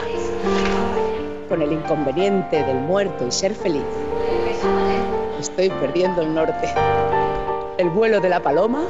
[1.47, 3.83] Con el inconveniente del muerto y ser feliz.
[5.39, 6.73] Estoy perdiendo el norte.
[7.77, 8.83] ¿El vuelo de la paloma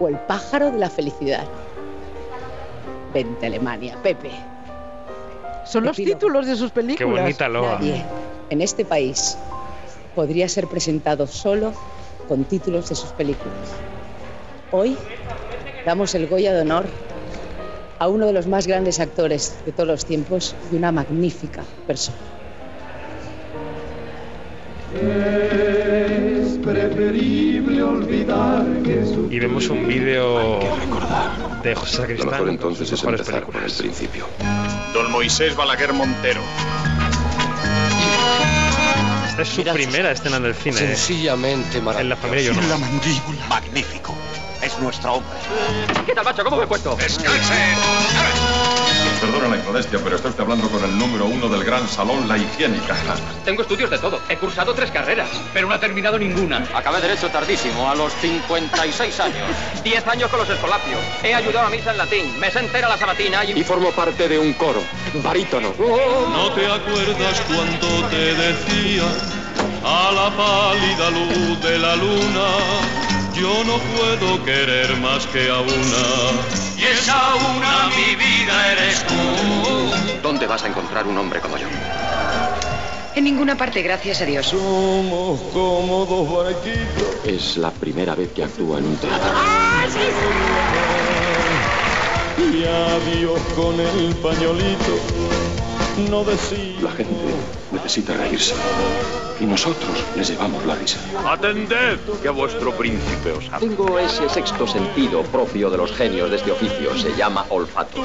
[0.00, 1.46] o el pájaro de la felicidad?
[3.12, 4.30] Vente Alemania, Pepe.
[5.64, 7.38] Son Te los pido títulos de sus películas.
[7.50, 8.04] Nadie
[8.50, 9.36] en este país
[10.14, 11.72] podría ser presentado solo
[12.26, 13.72] con títulos de sus películas.
[14.70, 14.96] Hoy
[15.84, 16.86] damos el Goya de Honor
[17.98, 22.16] a uno de los más grandes actores de todos los tiempos y una magnífica persona.
[26.68, 30.60] Preferible olvidar que su Y vemos un vídeo
[31.62, 32.30] de José Lo Sacristán.
[32.30, 33.78] mejor entonces sus es mejores empezar por el películas.
[33.96, 34.26] principio.
[34.92, 36.42] Don Moisés Balaguer Montero.
[39.30, 40.76] Esta es su primera escena en el cine.
[40.76, 42.78] Sencillamente En la familia yo no.
[42.78, 43.46] mandíbula.
[43.48, 44.14] Magnífico.
[44.60, 45.30] Es nuestro hombre.
[46.04, 46.44] ¿Qué tal, macho?
[46.44, 46.96] ¿Cómo me he puesto?
[46.96, 47.78] ¡Descansen!
[49.20, 52.38] Perdona la imodestia, pero está usted hablando con el número uno del gran salón La
[52.38, 52.94] Higiénica.
[53.44, 54.20] Tengo estudios de todo.
[54.28, 56.64] He cursado tres carreras, pero no he terminado ninguna.
[56.72, 59.48] Acabé derecho tardísimo, a los 56 años.
[59.82, 61.00] Diez años con los escolapios.
[61.24, 62.38] He ayudado a misa en latín.
[62.38, 63.58] Me sé entera la sabatina y...
[63.58, 64.82] Y formo parte de un coro,
[65.14, 65.74] barítono.
[65.78, 69.04] ¿No te acuerdas cuando te decía
[69.84, 73.17] a la pálida luz de la luna?
[73.40, 76.04] Yo no puedo querer más que a una.
[76.76, 79.14] Y esa una mi vida eres tú.
[80.22, 81.66] ¿Dónde vas a encontrar un hombre como yo?
[83.14, 84.46] En ninguna parte, gracias a Dios.
[84.46, 87.24] Somos como dos barquitos.
[87.24, 89.30] Es la primera vez que actúa en un teatro.
[92.36, 95.47] Y adiós con el pañolito.
[96.10, 96.80] No decía.
[96.80, 97.34] La gente
[97.72, 98.54] necesita reírse.
[99.40, 100.98] Y nosotros les llevamos la risa.
[101.26, 103.60] Atended, que vuestro príncipe os habla.
[103.60, 106.96] Tengo ese sexto sentido propio de los genios de este oficio.
[106.96, 108.02] Se llama olfato.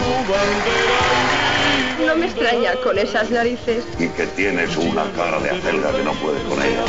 [2.05, 3.85] No me extraña con esas narices.
[3.99, 6.83] Y que tienes una cara de acelga que no puedes con ella.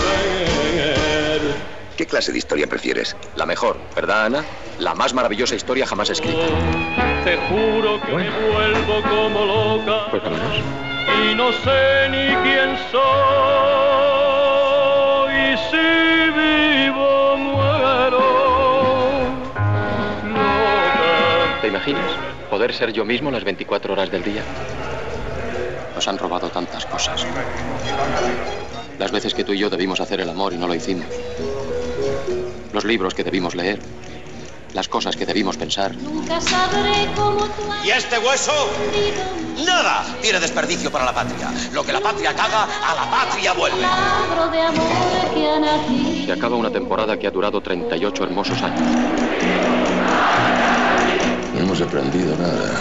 [1.96, 3.16] ¿Qué clase de historia prefieres?
[3.36, 4.44] La mejor, ¿verdad, Ana?
[4.78, 6.42] La más maravillosa historia jamás escrita.
[7.24, 10.10] Te juro que me vuelvo como loca.
[10.10, 10.93] Pues vámonos.
[11.06, 13.02] Y no sé ni quién soy.
[15.34, 18.22] Y si vivo, muero.
[21.60, 22.10] ¿Te imaginas?
[22.50, 24.42] Poder ser yo mismo las 24 horas del día.
[25.94, 27.26] Nos han robado tantas cosas.
[28.98, 31.06] Las veces que tú y yo debimos hacer el amor y no lo hicimos.
[32.72, 33.80] Los libros que debimos leer.
[34.74, 35.94] Las cosas que debimos pensar.
[35.96, 38.52] Nunca sabré cómo tú has ¿Y este hueso?
[39.64, 41.48] Nada tiene desperdicio para la patria.
[41.72, 43.86] Lo que la patria caga, a la patria vuelve.
[46.26, 48.80] Se acaba una temporada que ha durado 38 hermosos años.
[51.54, 52.74] No hemos aprendido nada.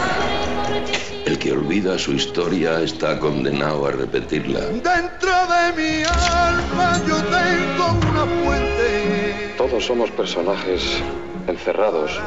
[1.27, 4.61] El que olvida su historia está condenado a repetirla.
[4.61, 9.53] Dentro de mi alma yo tengo una fuente.
[9.57, 11.03] Todos somos personajes
[11.47, 12.19] encerrados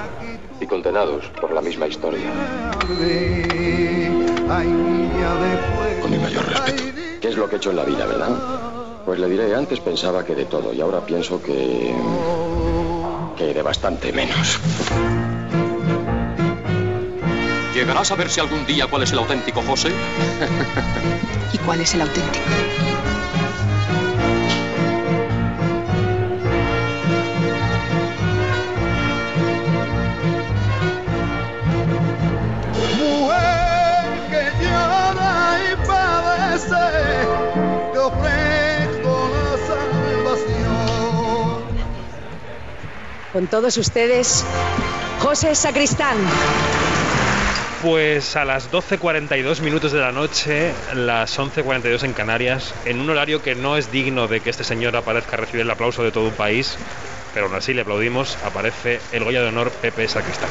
[0.60, 2.30] y condenados por la misma historia.
[6.00, 6.82] Con mi mayor respeto.
[7.20, 8.30] ¿Qué es lo que he hecho en la vida, verdad?
[9.04, 11.94] Pues le diré, antes pensaba que de todo y ahora pienso que...
[13.36, 14.58] que de bastante menos.
[17.74, 19.90] ¿Llegarás a ver si algún día cuál es el auténtico José?
[21.52, 22.44] ¿Y cuál es el auténtico?
[43.36, 44.46] Con todos ustedes,
[45.20, 46.16] José Sacristán.
[47.82, 53.42] Pues a las 12.42 minutos de la noche, las 11.42 en Canarias, en un horario
[53.42, 56.28] que no es digno de que este señor aparezca a recibir el aplauso de todo
[56.28, 56.78] un país,
[57.34, 60.48] pero aún así le aplaudimos, aparece el Goya de Honor Pepe Sacristán.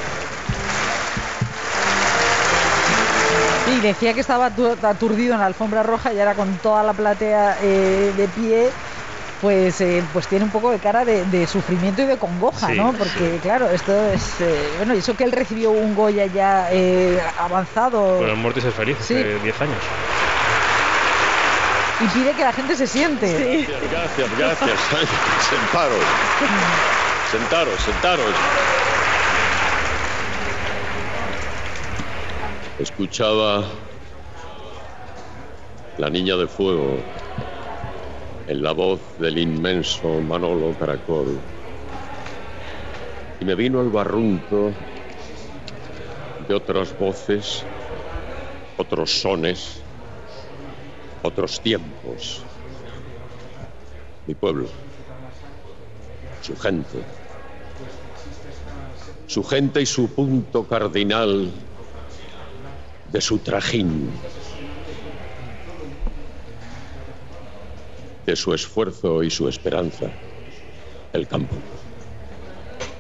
[3.75, 6.93] Y decía que estaba atu- aturdido en la alfombra roja y ahora con toda la
[6.93, 8.69] platea eh, de pie,
[9.45, 12.74] pues, eh, pues tiene un poco de cara de, de sufrimiento y de congoja, Sí,
[12.75, 12.93] ¿no?
[12.93, 14.41] Porque claro, esto es...
[14.41, 18.64] eh, bueno, y eso que él recibió un Goya ya eh, avanzado Pero el Mortis
[18.65, 19.14] es feliz, Sí.
[19.14, 19.77] hace 10 años.
[22.01, 23.67] y pide que la gente se siente.
[23.91, 24.80] Gracias, gracias.
[25.48, 26.03] Sentaros.
[27.32, 28.25] Sentaros, sentaros.
[32.80, 33.64] Escuchaba
[35.98, 36.98] La Niña de Fuego
[38.48, 41.40] en la voz del inmenso Manolo Caracol.
[43.40, 44.72] Y me vino el barrunto
[46.48, 47.64] de otras voces,
[48.77, 49.82] otros sones,
[51.24, 52.43] otros tiempos.
[54.27, 54.67] Mi pueblo,
[56.41, 56.99] su gente,
[59.27, 61.51] su gente y su punto cardinal
[63.11, 64.11] de su trajín,
[68.25, 70.09] de su esfuerzo y su esperanza,
[71.13, 71.55] el campo.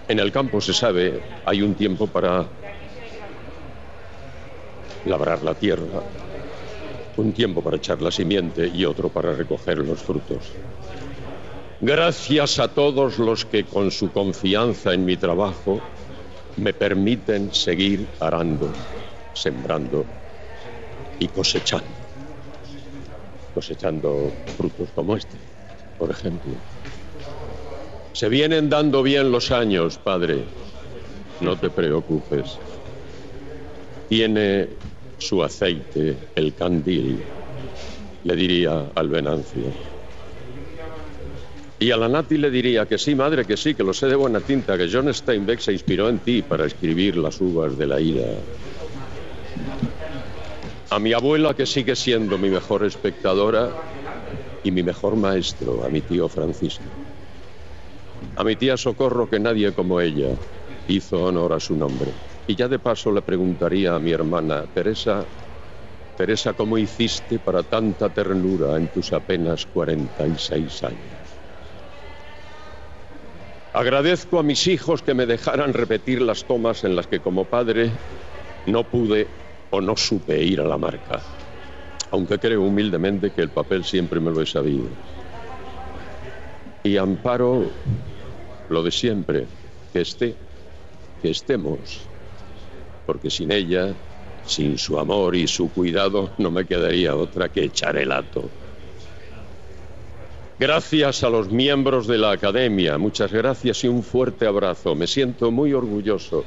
[0.07, 2.45] En el campo se sabe, hay un tiempo para
[5.05, 6.01] labrar la tierra,
[7.17, 10.51] un tiempo para echar la simiente y otro para recoger los frutos.
[11.81, 15.79] Gracias a todos los que con su confianza en mi trabajo
[16.57, 18.69] me permiten seguir arando,
[19.33, 20.05] sembrando
[21.19, 21.94] y cosechando.
[23.55, 25.37] Cosechando frutos como este,
[25.97, 26.51] por ejemplo.
[28.11, 30.43] Se vienen dando bien los años, padre.
[31.39, 32.59] No te preocupes.
[34.09, 34.67] Tiene
[35.17, 37.17] su aceite, el candil,
[38.23, 39.63] le diría al Venancio.
[41.79, 44.15] Y a la Nati le diría que sí, madre, que sí, que lo sé de
[44.15, 48.01] buena tinta, que John Steinbeck se inspiró en ti para escribir Las uvas de la
[48.01, 48.49] ira.
[50.95, 53.69] A mi abuela, que sigue siendo mi mejor espectadora
[54.63, 56.85] y mi mejor maestro, a mi tío Francisco.
[58.37, 60.29] A mi tía Socorro, que nadie como ella
[60.87, 62.13] hizo honor a su nombre.
[62.47, 65.27] Y ya de paso le preguntaría a mi hermana, Teresa,
[66.15, 71.41] Teresa, ¿cómo hiciste para tanta ternura en tus apenas 46 años?
[73.73, 77.91] Agradezco a mis hijos que me dejaran repetir las tomas en las que como padre
[78.65, 81.21] no pude o no supe ir a la marca,
[82.11, 84.89] aunque creo humildemente que el papel siempre me lo he sabido.
[86.83, 87.63] Y amparo
[88.69, 89.47] lo de siempre,
[89.91, 90.37] que esté,
[91.21, 92.09] que estemos,
[93.05, 93.95] porque sin ella,
[94.43, 98.51] sin su amor y su cuidado, no me quedaría otra que echar el hato.
[100.57, 104.95] Gracias a los miembros de la Academia, muchas gracias y un fuerte abrazo.
[104.95, 106.45] Me siento muy orgulloso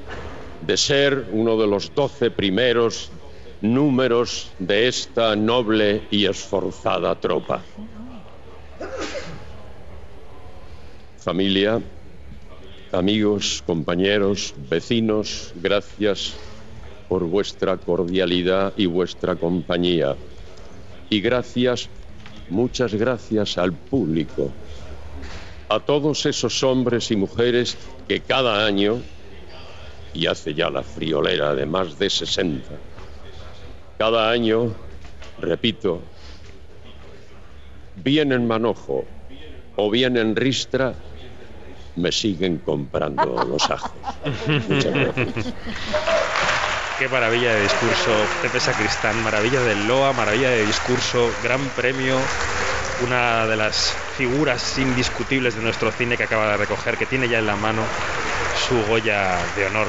[0.66, 3.10] de ser uno de los doce primeros
[3.60, 7.62] números de esta noble y esforzada tropa.
[11.18, 11.80] Familia,
[12.92, 16.34] amigos, compañeros, vecinos, gracias
[17.08, 20.16] por vuestra cordialidad y vuestra compañía.
[21.10, 21.88] Y gracias,
[22.48, 24.50] muchas gracias al público,
[25.68, 29.02] a todos esos hombres y mujeres que cada año,
[30.14, 32.74] y hace ya la friolera de más de 60,
[33.98, 34.74] cada año,
[35.40, 36.00] repito,
[37.96, 39.04] bien en manojo
[39.76, 40.94] o bien en ristra,
[41.96, 43.92] me siguen comprando los ajos.
[44.68, 45.54] Muchas gracias.
[46.98, 48.10] Qué maravilla de discurso,
[48.42, 52.16] Pepe Sacristán, maravilla del Loa, maravilla de discurso, gran premio,
[53.04, 57.38] una de las figuras indiscutibles de nuestro cine que acaba de recoger, que tiene ya
[57.38, 57.82] en la mano
[58.66, 59.86] su Goya de honor.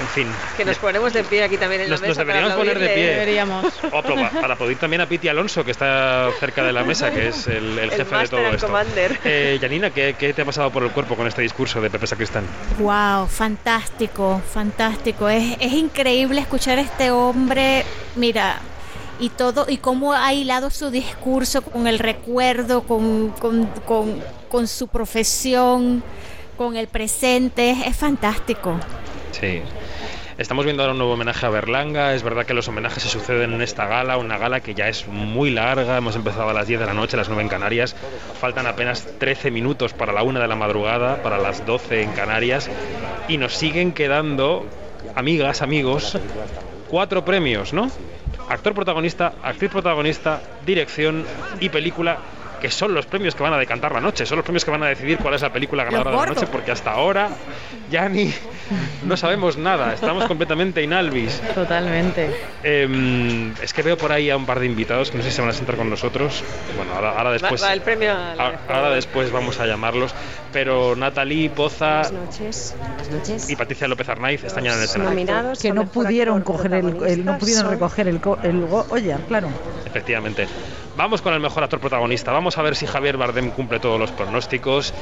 [0.00, 0.28] En fin.
[0.56, 2.26] Que nos ponemos de pie aquí también en Nos, la nos mesa.
[2.26, 3.06] para deberíamos poner de pie.
[3.10, 3.64] Deberíamos.
[3.92, 7.28] O para, para aplaudir también a Piti Alonso, que está cerca de la mesa, que
[7.28, 8.66] es el, el El jefe de todo and esto.
[8.66, 9.18] Commander.
[9.24, 12.06] Eh, Janina, ¿qué, qué te ha pasado por el cuerpo con este discurso de Pepe
[12.08, 12.44] Sacristán?
[12.80, 15.28] Wow, fantástico, fantástico.
[15.28, 17.84] Es, es increíble escuchar a este hombre,
[18.16, 18.58] mira,
[19.18, 24.68] y todo, y cómo ha hilado su discurso con el recuerdo, con, con, con, con
[24.68, 26.02] su profesión,
[26.56, 27.70] con el presente.
[27.70, 28.78] Es, es fantástico.
[29.32, 29.62] Sí.
[30.36, 32.12] Estamos viendo ahora un nuevo homenaje a Berlanga.
[32.12, 35.06] Es verdad que los homenajes se suceden en esta gala, una gala que ya es
[35.06, 35.96] muy larga.
[35.96, 37.94] Hemos empezado a las 10 de la noche, a las 9 en Canarias.
[38.40, 42.68] Faltan apenas 13 minutos para la 1 de la madrugada, para las 12 en Canarias.
[43.28, 44.66] Y nos siguen quedando,
[45.14, 46.18] amigas, amigos,
[46.90, 47.88] cuatro premios, ¿no?
[48.48, 51.24] Actor protagonista, actriz protagonista, dirección
[51.60, 52.18] y película
[52.64, 54.82] que son los premios que van a decantar la noche, son los premios que van
[54.82, 57.28] a decidir cuál es la película ganadora de la noche, porque hasta ahora
[57.90, 58.32] ya ni
[59.04, 61.42] no sabemos nada, estamos completamente inalvis.
[61.54, 62.30] Totalmente.
[62.62, 65.36] Eh, es que veo por ahí a un par de invitados que no sé si
[65.36, 66.42] se van a sentar con nosotros.
[66.74, 67.62] Bueno, ahora, ahora después.
[67.62, 68.72] Va, va el premio a la a- mejor.
[68.74, 70.14] ahora después vamos a llamarlos.
[70.50, 72.74] Pero Natalie Poza Buenas noches.
[72.78, 73.50] Buenas noches.
[73.50, 75.10] y Patricia López Arnaiz están ya en el escenario.
[75.10, 79.18] Nominados que no pudieron coger el, el- no pudieron son recoger el, co- el Goya,
[79.28, 79.48] claro.
[79.84, 80.46] Efectivamente.
[80.96, 82.30] Vamos con el mejor actor protagonista.
[82.32, 84.94] Vamos a ver si Javier Bardem cumple todos los pronósticos.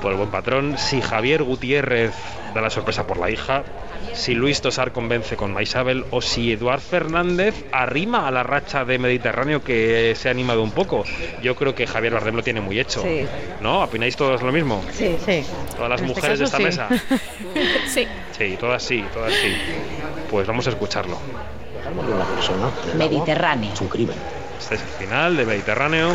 [0.00, 0.76] Por el buen patrón.
[0.78, 2.14] Si Javier Gutiérrez
[2.54, 3.64] da la sorpresa por la hija.
[4.14, 6.04] Si Luis Tosar convence con Maisabel.
[6.10, 10.70] O si Eduard Fernández arrima a la racha de Mediterráneo que se ha animado un
[10.70, 11.04] poco.
[11.42, 13.02] Yo creo que Javier Bardem lo tiene muy hecho.
[13.02, 13.26] Sí.
[13.60, 13.82] ¿No?
[13.82, 14.82] ¿Opináis todos lo mismo?
[14.90, 15.16] Sí.
[15.24, 15.44] Sí.
[15.76, 16.88] Todas las En este mujeres de esta mesa.
[17.86, 18.06] Sí.
[18.36, 19.54] Sí, todas sí, todas sí.
[20.30, 21.18] Pues vamos a escucharlo.
[22.96, 23.72] Mediterráneo.
[24.58, 26.12] Este es el final de Mediterráneo.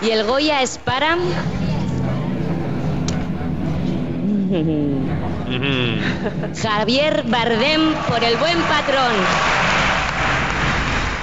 [0.00, 1.16] Y el Goya es para.
[6.62, 9.12] Javier Bardem por el buen patrón.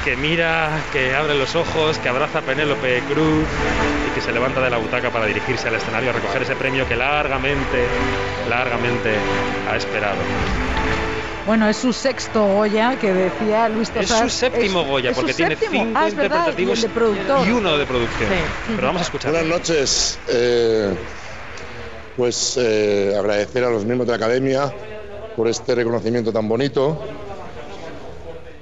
[0.04, 3.48] que mira, que abre los ojos, que abraza a Penélope Cruz
[4.08, 6.88] y que se levanta de la butaca para dirigirse al escenario a recoger ese premio
[6.88, 7.86] que largamente,
[8.50, 9.16] largamente
[9.70, 10.18] ha esperado.
[11.46, 14.30] Bueno, es su sexto Goya, que decía Luis Es Tosar.
[14.30, 15.84] su séptimo es- Goya, es porque tiene séptimo.
[15.86, 18.30] cinco Ah, es verdad, interpretativos y uno de producción.
[18.30, 18.36] Sí.
[18.76, 19.32] Pero vamos a escuchar.
[19.32, 20.20] Buenas noches.
[20.28, 20.94] Eh,
[22.16, 24.72] pues eh, agradecer a los miembros de la Academia
[25.36, 27.00] por este reconocimiento tan bonito.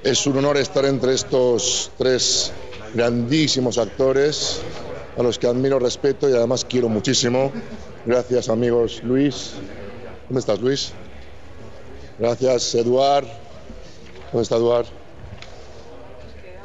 [0.02, 2.52] Es un honor estar entre estos tres
[2.94, 4.62] grandísimos actores
[5.18, 7.52] a los que admiro, respeto y además quiero muchísimo.
[8.06, 9.02] Gracias amigos.
[9.04, 9.52] Luis,
[10.28, 10.92] ¿dónde estás Luis?
[12.20, 13.24] Gracias, Eduard.
[14.30, 14.84] ¿Dónde está Eduard?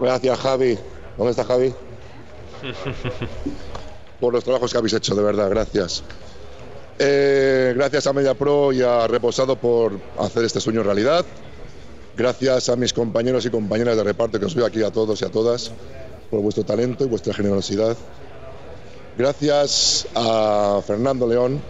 [0.01, 0.77] Gracias, Javi.
[1.17, 1.73] ¿Dónde está Javi?
[4.19, 6.03] Por los trabajos que habéis hecho, de verdad, gracias.
[6.99, 11.25] Eh, gracias a MediaPro y a Reposado por hacer este sueño realidad.
[12.17, 15.25] Gracias a mis compañeros y compañeras de reparto que os veo aquí a todos y
[15.25, 15.71] a todas
[16.29, 17.95] por vuestro talento y vuestra generosidad.
[19.17, 21.61] Gracias a Fernando León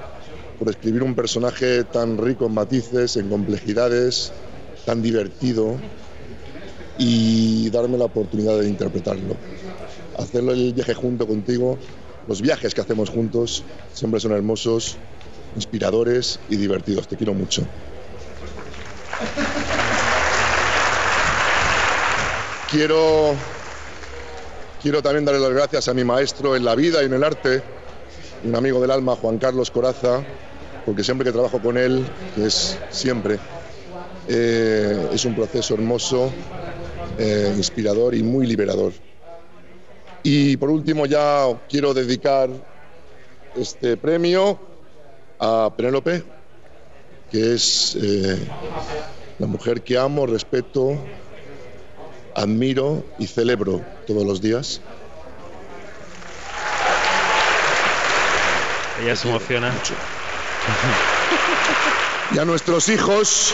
[0.58, 4.32] por escribir un personaje tan rico en matices, en complejidades,
[4.86, 5.78] tan divertido
[6.98, 9.36] y darme la oportunidad de interpretarlo.
[10.18, 11.78] Hacerlo el viaje junto contigo,
[12.28, 14.98] los viajes que hacemos juntos siempre son hermosos,
[15.56, 17.08] inspiradores y divertidos.
[17.08, 17.64] Te quiero mucho.
[22.70, 23.36] Quiero,
[24.82, 27.62] quiero también darle las gracias a mi maestro en la vida y en el arte,
[28.44, 30.24] un amigo del alma, Juan Carlos Coraza,
[30.86, 32.06] porque siempre que trabajo con él,
[32.36, 33.40] que es siempre,
[34.28, 36.32] eh, es un proceso hermoso,
[37.18, 38.94] eh, inspirador y muy liberador.
[40.24, 42.50] Y por último ya quiero dedicar
[43.56, 44.60] este premio
[45.40, 46.24] a Penélope,
[47.32, 48.38] que es eh,
[49.40, 50.98] la mujer que amo, respeto,
[52.36, 54.82] admiro y celebro todos los días.
[59.02, 59.74] Ella se emociona.
[62.34, 63.54] Y a nuestros hijos,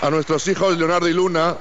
[0.00, 1.56] a nuestros hijos Leonardo y Luna,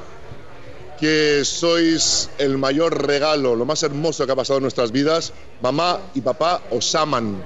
[0.99, 5.33] que sois el mayor regalo, lo más hermoso que ha pasado en nuestras vidas.
[5.61, 7.43] Mamá y papá os aman.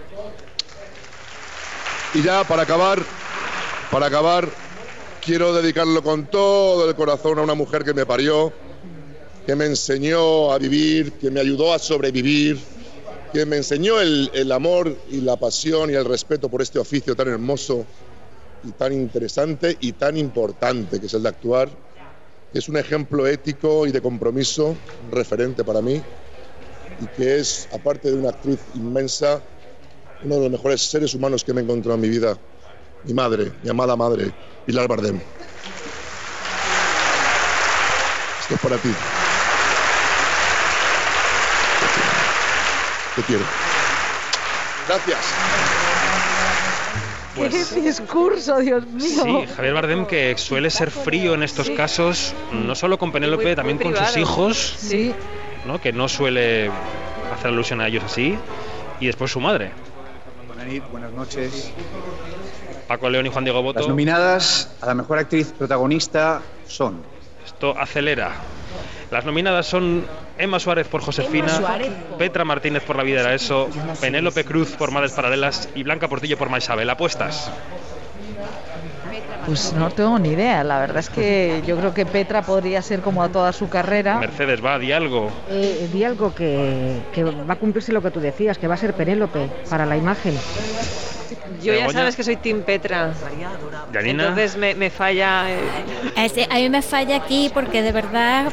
[2.14, 3.02] Y ya para acabar,
[3.90, 4.50] para acabar,
[5.24, 8.52] quiero dedicarlo con todo el corazón a una mujer que me parió,
[9.46, 12.60] que me enseñó a vivir, que me ayudó a sobrevivir,
[13.34, 17.30] que me enseñó el, amor y la pasión y el respeto por este oficio tan
[17.30, 17.84] hermoso
[18.64, 21.68] y tan interesante y tan importante que es el de actuar,
[22.54, 24.78] es un ejemplo ético y de compromiso,
[25.12, 26.00] referente para mí,
[27.02, 29.42] y que es, aparte de una actriz inmensa,
[30.24, 32.38] uno de los mejores seres humanos que me he encontrado en mi vida,
[33.04, 34.32] mi madre, mi amada madre,
[34.68, 35.20] Pilar Bardem.
[38.42, 38.90] Esto es para ti.
[43.16, 43.44] Te quiero.
[44.88, 45.20] Gracias.
[47.36, 49.04] Pues- ¡Qué discurso, Dios mío!
[49.24, 53.56] Sí, Javier Bardem que suele ser frío en estos casos, no solo con Penélope, muy
[53.56, 55.14] también con sus hijos, Sí.
[55.66, 55.82] ¿no?
[55.82, 56.70] que no suele
[57.34, 58.38] hacer alusión a ellos así,
[59.00, 59.72] y después su madre.
[60.92, 61.72] Buenas noches.
[62.88, 63.80] Paco León y Juan Diego Boto.
[63.80, 67.02] Las nominadas a la mejor actriz protagonista son
[67.46, 68.32] Esto acelera.
[69.14, 70.04] Las nominadas son
[70.40, 71.92] Emma Suárez por Josefina, Suárez.
[72.18, 73.70] Petra Martínez por La vida era eso,
[74.02, 76.90] Penélope Cruz por Madres Paralelas y Blanca Portillo por Maisabel.
[76.90, 77.52] ¿Apuestas?
[79.46, 80.64] Pues no tengo ni idea.
[80.64, 84.18] La verdad es que yo creo que Petra podría ser como a toda su carrera.
[84.18, 85.30] Mercedes, va, di algo.
[85.48, 88.78] Eh, di algo que, que va a cumplirse lo que tú decías, que va a
[88.78, 90.34] ser Penélope para la imagen.
[91.62, 92.00] Yo ya Begoña.
[92.00, 93.14] sabes que soy Team Petra.
[93.94, 95.46] Entonces me, me falla.
[95.50, 98.52] eh, a mí me falla aquí porque de verdad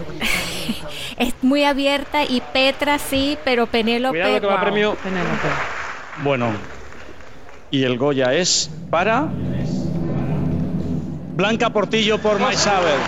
[1.19, 4.19] es muy abierta y Petra sí, pero Penélope.
[4.19, 4.63] Cuidado que va wow.
[4.63, 4.97] premio.
[6.23, 6.53] Bueno,
[7.71, 9.29] y el Goya es para
[11.41, 12.99] Blanca Portillo por Maisabel.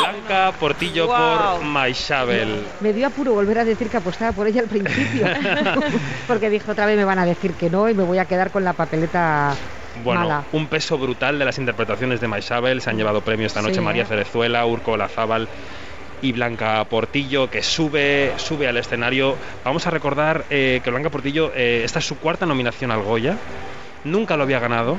[0.00, 1.16] Blanca Portillo Wow.
[1.56, 2.62] por Maisabel.
[2.78, 5.26] Me dio apuro volver a decir que apostaba por ella al principio,
[6.28, 8.52] porque dije otra vez me van a decir que no y me voy a quedar
[8.52, 9.54] con la papeleta
[10.04, 10.44] Bueno, mala.
[10.52, 12.80] un peso brutal de las interpretaciones de Maisabel.
[12.80, 14.06] Se han llevado premio esta noche Sí, María ¿eh?
[14.06, 15.48] Cerezuela, Urco Lazábal
[16.22, 19.34] y Blanca Portillo, que sube, sube al escenario.
[19.64, 23.36] Vamos a recordar eh, que Blanca Portillo, eh, esta es su cuarta nominación al Goya.
[24.04, 24.96] Nunca lo había ganado.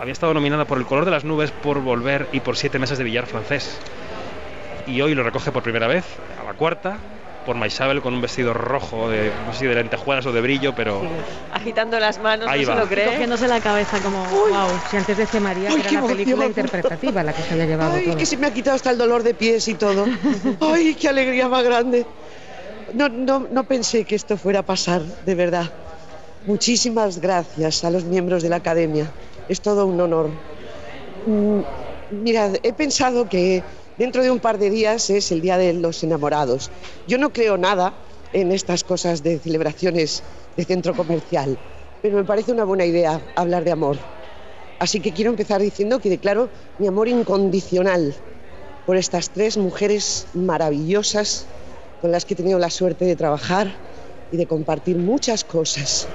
[0.00, 2.98] Había estado nominada por El color de las nubes, por Volver y por Siete meses
[2.98, 3.78] de billar francés.
[4.86, 6.04] Y hoy lo recoge por primera vez,
[6.40, 6.98] a la cuarta,
[7.46, 10.74] por Maisabel con un vestido rojo, de, no sé si de lentejuelas o de brillo,
[10.74, 11.02] pero...
[11.52, 12.74] agitando las manos, Ahí no va.
[12.74, 13.06] se lo cree.
[13.06, 14.68] Cogiéndose la cabeza como, wow.
[14.90, 16.48] Si antes decía María Ay, que era qué la película emoción.
[16.66, 18.16] interpretativa la que se había llevado Ay, todo.
[18.16, 20.06] que se me ha quitado hasta el dolor de pies y todo.
[20.60, 22.04] Ay, qué alegría más grande.
[22.92, 25.70] No, no, no pensé que esto fuera a pasar, de verdad.
[26.46, 29.10] Muchísimas gracias a los miembros de la academia.
[29.48, 30.30] Es todo un honor.
[31.26, 31.60] Mm,
[32.22, 33.62] Mirad, he pensado que
[33.98, 36.70] dentro de un par de días es el Día de los Enamorados.
[37.06, 37.94] Yo no creo nada
[38.32, 40.22] en estas cosas de celebraciones
[40.56, 41.58] de centro comercial,
[42.02, 43.96] pero me parece una buena idea hablar de amor.
[44.78, 48.14] Así que quiero empezar diciendo que declaro mi amor incondicional
[48.84, 51.46] por estas tres mujeres maravillosas
[52.00, 53.74] con las que he tenido la suerte de trabajar
[54.30, 56.06] y de compartir muchas cosas.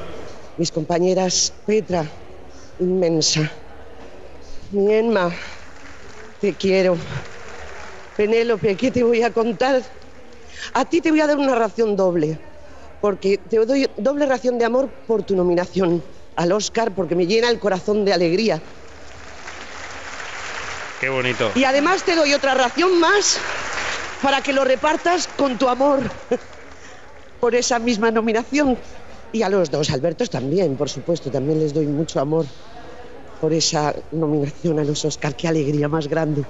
[0.57, 2.05] Mis compañeras Petra,
[2.79, 3.51] inmensa.
[4.71, 5.31] Mi Emma,
[6.39, 6.97] Te quiero.
[8.15, 9.81] Penélope, ¿qué te voy a contar?
[10.73, 12.37] A ti te voy a dar una ración doble,
[13.01, 16.03] porque te doy doble ración de amor por tu nominación
[16.35, 18.61] al Oscar, porque me llena el corazón de alegría.
[20.99, 21.51] Qué bonito.
[21.55, 23.37] Y además te doy otra ración más
[24.21, 25.99] para que lo repartas con tu amor
[27.39, 28.77] por esa misma nominación.
[29.31, 32.45] Y a los dos Albertos también, por supuesto, también les doy mucho amor
[33.39, 35.35] por esa nominación a los Oscar.
[35.35, 36.43] Qué alegría más grande.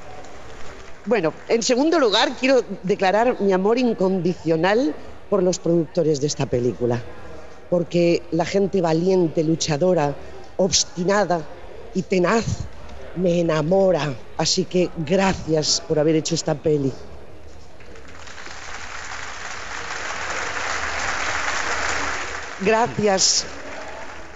[1.05, 4.93] Bueno, en segundo lugar, quiero declarar mi amor incondicional
[5.29, 7.03] por los productores de esta película,
[7.69, 10.15] porque la gente valiente, luchadora,
[10.57, 11.41] obstinada
[11.93, 12.45] y tenaz
[13.15, 14.13] me enamora.
[14.37, 16.91] Así que gracias por haber hecho esta peli.
[22.61, 23.45] Gracias.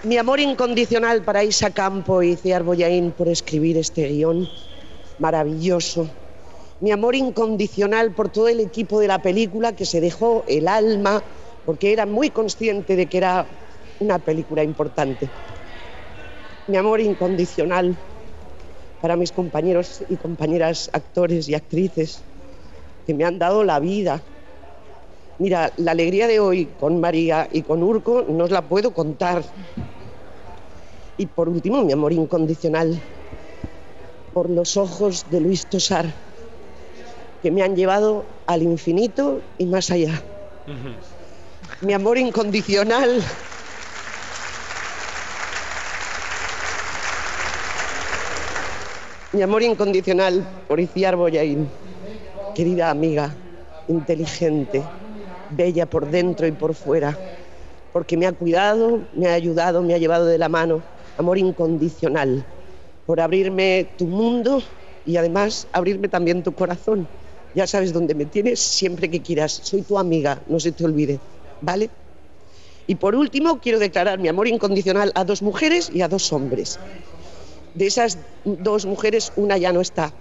[0.04, 4.48] Mi amor incondicional para Isa Campo y Ciar Boyaín por escribir este guion
[5.18, 6.08] maravilloso.
[6.80, 11.22] Mi amor incondicional por todo el equipo de la película que se dejó el alma
[11.66, 13.46] porque era muy consciente de que era
[14.00, 15.28] una película importante.
[16.66, 17.94] Mi amor incondicional
[19.02, 22.22] para mis compañeros y compañeras actores y actrices
[23.06, 24.22] que me han dado la vida.
[25.38, 29.42] Mira, la alegría de hoy con María y con Urco no os la puedo contar.
[31.16, 33.00] Y por último, mi amor incondicional
[34.32, 36.06] por los ojos de Luis Tosar,
[37.42, 40.22] que me han llevado al infinito y más allá.
[41.80, 43.22] Mi amor incondicional
[49.34, 51.68] Mi amor incondicional por Iciar Boyaín,
[52.54, 53.34] querida amiga,
[53.88, 54.80] inteligente,
[55.56, 57.18] bella por dentro y por fuera,
[57.92, 60.82] porque me ha cuidado, me ha ayudado, me ha llevado de la mano.
[61.16, 62.44] Amor incondicional
[63.06, 64.62] por abrirme tu mundo
[65.06, 67.06] y además abrirme también tu corazón.
[67.54, 69.60] Ya sabes dónde me tienes siempre que quieras.
[69.62, 71.20] Soy tu amiga, no se te olvide.
[71.60, 71.88] ¿Vale?
[72.86, 76.78] Y por último, quiero declarar mi amor incondicional a dos mujeres y a dos hombres.
[77.74, 80.12] De esas dos mujeres, una ya no está.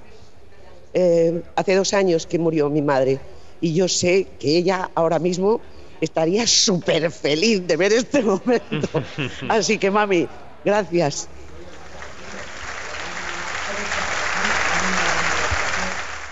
[0.93, 3.19] Eh, hace dos años que murió mi madre
[3.63, 5.61] y yo sé que ella ahora mismo
[6.01, 8.89] estaría súper feliz de ver este momento.
[9.47, 10.27] Así que, mami,
[10.65, 11.29] gracias.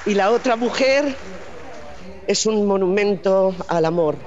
[0.05, 1.15] Y la otra mujer
[2.27, 4.17] es un monumento al amor,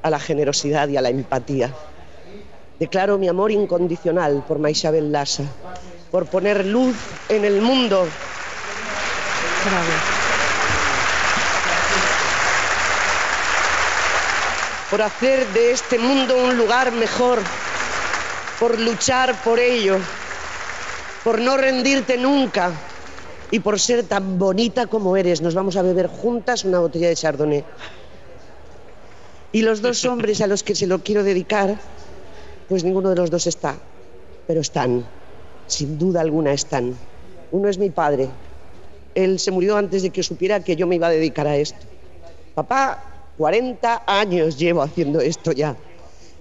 [0.00, 1.74] a la generosidad y a la empatía.
[2.78, 5.44] Declaro mi amor incondicional por Maisabel Lassa,
[6.10, 6.96] por poner luz
[7.28, 8.06] en el mundo.
[14.90, 17.40] Por hacer de este mundo un lugar mejor,
[18.58, 19.98] por luchar por ello,
[21.22, 22.72] por no rendirte nunca
[23.50, 25.42] y por ser tan bonita como eres.
[25.42, 27.64] Nos vamos a beber juntas una botella de chardonnay.
[29.52, 31.78] Y los dos hombres a los que se lo quiero dedicar,
[32.68, 33.76] pues ninguno de los dos está,
[34.46, 35.04] pero están,
[35.66, 36.94] sin duda alguna están.
[37.50, 38.28] Uno es mi padre.
[39.14, 41.78] Él se murió antes de que supiera que yo me iba a dedicar a esto.
[42.54, 43.07] Papá,
[43.38, 45.76] 40 años llevo haciendo esto ya.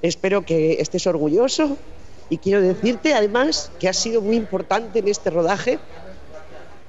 [0.01, 1.77] Espero que estés orgulloso
[2.29, 5.79] y quiero decirte además que has sido muy importante en este rodaje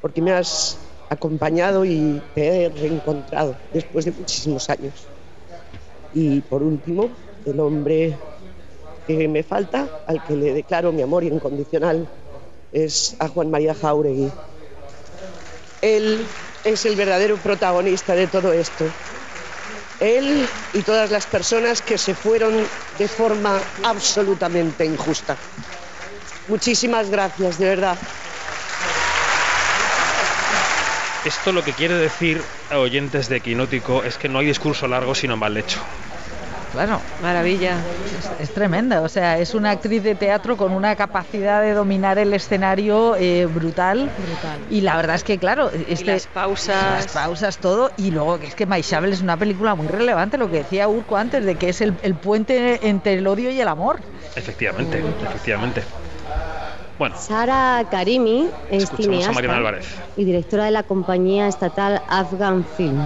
[0.01, 0.78] porque me has
[1.11, 4.95] acompañado y te he reencontrado después de muchísimos años.
[6.15, 7.11] Y por último,
[7.45, 8.17] el hombre
[9.07, 12.09] que me falta, al que le declaro mi amor incondicional,
[12.73, 14.31] es a Juan María Jauregui.
[15.83, 16.27] Él
[16.65, 18.87] es el verdadero protagonista de todo esto.
[20.01, 22.55] Él y todas las personas que se fueron
[22.99, 25.36] de forma absolutamente injusta.
[26.47, 27.99] Muchísimas gracias, de verdad.
[31.25, 35.15] Esto lo que quiere decir a oyentes de Quinótico es que no hay discurso largo
[35.15, 35.81] sino mal hecho.
[36.78, 37.00] Claro.
[37.23, 37.76] Maravilla.
[38.39, 42.18] Es, es tremenda, o sea, es una actriz de teatro con una capacidad de dominar
[42.18, 44.08] el escenario eh, brutal.
[44.16, 44.58] Brutal.
[44.70, 47.05] Y la verdad es que, claro, este, las pausas.
[47.05, 47.90] Las pausas, todo.
[47.97, 51.16] Y luego que es que Maishabel es una película muy relevante, lo que decía Urco
[51.16, 53.98] antes, de que es el, el puente entre el odio y el amor.
[54.36, 55.82] Efectivamente, efectivamente.
[56.97, 59.86] Bueno, Sara Karimi es escuchamos a Mariana cineasta Álvarez.
[60.16, 63.02] y directora de la compañía estatal Afghan Film.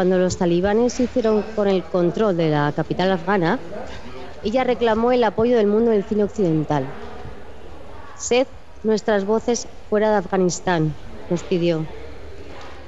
[0.00, 3.58] Cuando los talibanes se hicieron con el control de la capital afgana,
[4.42, 6.86] ella reclamó el apoyo del mundo del cine occidental.
[8.16, 8.46] Sed
[8.82, 10.94] nuestras voces fuera de Afganistán,
[11.28, 11.84] nos pidió.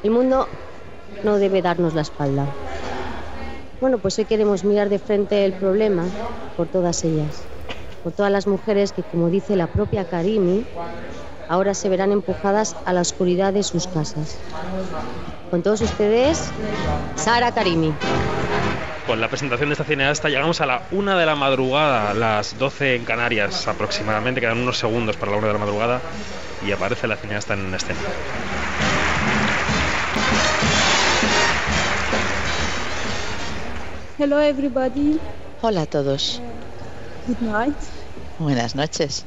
[0.02, 0.48] El mundo
[1.22, 2.46] no debe darnos la espalda.
[3.78, 6.06] Bueno, pues hoy queremos mirar de frente el problema
[6.56, 7.42] por todas ellas,
[8.02, 10.64] por todas las mujeres que, como dice la propia Karimi,
[11.46, 14.38] ahora se verán empujadas a la oscuridad de sus casas.
[15.52, 16.50] Con todos ustedes,
[17.14, 17.92] Sara Karimi.
[19.06, 22.96] Con la presentación de esta cineasta llegamos a la una de la madrugada, las 12
[22.96, 26.00] en Canarias aproximadamente, quedan unos segundos para la una de la madrugada
[26.66, 28.00] y aparece la cineasta en escena.
[34.18, 35.20] Hello everybody.
[35.60, 36.40] Hola a todos.
[37.28, 37.76] Good night.
[38.38, 39.26] Buenas noches.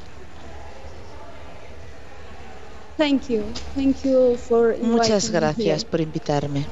[2.97, 3.53] Thank you.
[3.75, 6.65] Thank you for inviting Muchas me gracias por invitarme.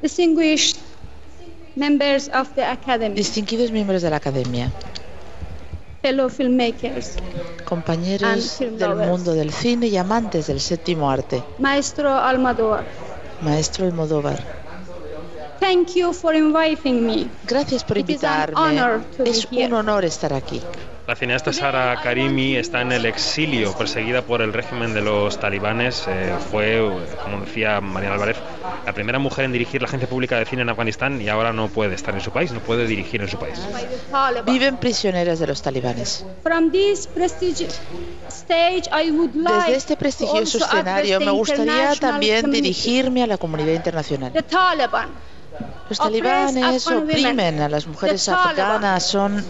[0.00, 0.78] Distinguished
[1.76, 4.72] members of the Academy, Distinguidos miembros de la Academia,
[6.02, 7.16] fellow filmmakers,
[7.64, 12.84] compañeros film del mundo del cine y amantes del séptimo arte, Maestro Almodovar.
[13.42, 14.61] Maestro Almodóvar.
[15.62, 17.28] Thank you for inviting me.
[17.46, 18.56] Gracias por It is an invitarme.
[18.80, 19.66] honor to be Es here.
[19.66, 20.60] un honor estar aquí.
[21.06, 26.04] La cineasta Sara Karimi está en el exilio, perseguida por el régimen de los talibanes.
[26.08, 26.80] Eh, fue,
[27.22, 28.36] como decía Mariana Álvarez,
[28.86, 31.68] la primera mujer en dirigir la agencia pública de cine en Afganistán y ahora no
[31.68, 33.58] puede estar en su país, no puede dirigir en su país.
[34.46, 36.24] Viven prisioneras de los talibanes.
[36.44, 37.80] From this prestigious
[38.30, 42.40] stage, I would like Desde este to prestigioso escenario address the me gustaría international también
[42.42, 42.62] community.
[42.62, 44.32] dirigirme a la comunidad internacional.
[45.88, 49.44] Los talibanes oprimen a las mujeres afganas, son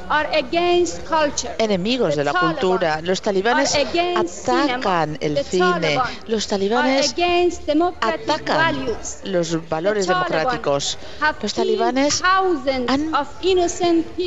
[1.59, 3.01] enemigos de la cultura.
[3.01, 3.77] Los talibanes
[4.17, 6.01] atacan el cine.
[6.27, 7.15] Los talibanes
[8.01, 8.87] atacan
[9.25, 10.99] los valores democráticos.
[11.41, 13.13] Los talibanes han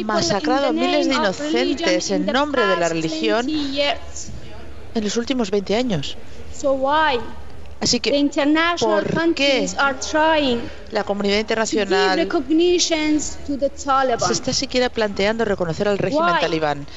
[0.06, 4.32] masacrado a miles de inocentes en nombre de la religión 20 years.
[4.94, 6.18] en los últimos 20 años.
[7.86, 12.28] Así que, international ¿por countries qué la comunidad internacional
[14.20, 16.88] se está siquiera planteando reconocer al régimen talibán?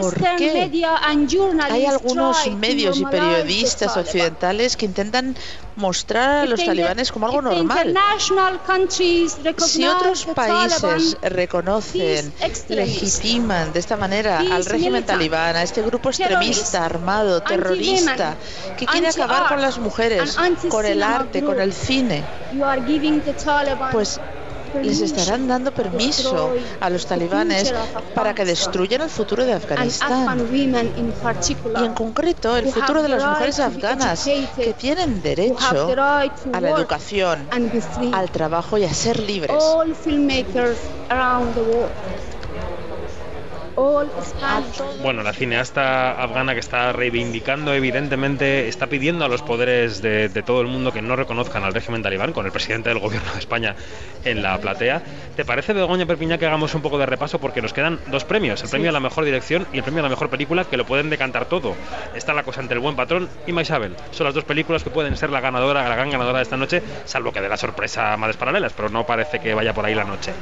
[0.00, 0.70] ¿Por qué?
[1.70, 5.34] Hay algunos medios y periodistas occidentales que intentan
[5.76, 7.94] mostrar a los talibanes como algo normal.
[9.58, 12.32] Si otros países reconocen,
[12.68, 18.36] legitiman de esta manera al régimen talibán, a este grupo extremista, armado, terrorista,
[18.76, 20.25] que quiere acabar con las mujeres,
[20.68, 22.24] con el arte, con el cine,
[23.92, 24.20] pues
[24.82, 27.72] les estarán dando permiso a los talibanes
[28.14, 30.38] para que destruyan el futuro de Afganistán.
[31.80, 35.88] Y en concreto el futuro de las mujeres afganas que tienen derecho
[36.52, 37.48] a la educación,
[38.12, 39.62] al trabajo y a ser libres.
[45.02, 50.42] Bueno, la cineasta afgana que está reivindicando, evidentemente, está pidiendo a los poderes de, de
[50.42, 53.38] todo el mundo que no reconozcan al régimen talibán, con el presidente del gobierno de
[53.38, 53.76] España
[54.24, 55.02] en la platea.
[55.36, 57.38] ¿Te parece, Begoña Perpiñá, que hagamos un poco de repaso?
[57.38, 60.04] Porque nos quedan dos premios: el premio a la mejor dirección y el premio a
[60.04, 61.74] la mejor película, que lo pueden decantar todo.
[62.14, 63.94] Está la cosa entre El Buen Patrón y Maisabel.
[64.10, 66.82] Son las dos películas que pueden ser la ganadora, la gran ganadora de esta noche,
[67.04, 70.04] salvo que de la sorpresa Madres Paralelas, pero no parece que vaya por ahí la
[70.04, 70.32] noche.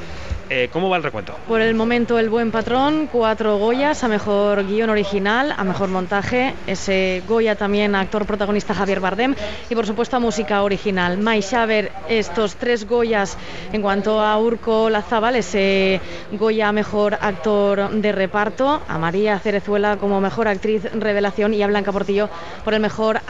[0.49, 1.35] Eh, ¿Cómo va el recuento?
[1.47, 6.53] Por el momento, El Buen Patrón, cuatro Goyas a mejor guion original, a mejor montaje,
[6.67, 9.33] ese Goya también actor protagonista Javier Bardem
[9.67, 11.17] y por supuesto a música original.
[11.17, 13.35] Mai Xaver, estos tres Goyas
[13.73, 15.99] en cuanto a Urco Lazábal, ese
[16.33, 21.91] Goya mejor actor de reparto, a María Cerezuela como mejor actriz revelación y a Blanca
[21.91, 22.29] Portillo
[22.63, 23.21] por el mejor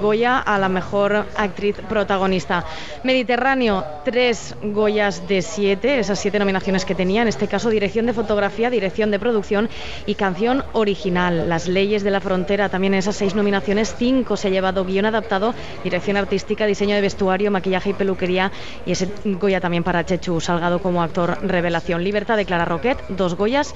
[0.00, 2.64] Goya a la mejor actriz protagonista.
[3.02, 8.12] Mediterráneo, tres Goyas de siete, esas siete nominaciones que tenía, en este caso dirección de
[8.12, 9.70] fotografía, dirección de producción
[10.04, 11.48] y canción original.
[11.48, 15.54] Las leyes de la frontera, también esas seis nominaciones, cinco se ha llevado guion adaptado,
[15.82, 18.52] dirección artística, diseño de vestuario, maquillaje y peluquería
[18.84, 22.04] y ese Goya también para Chechu Salgado como actor revelación.
[22.04, 23.74] Libertad de Clara Roquet, dos Goyas,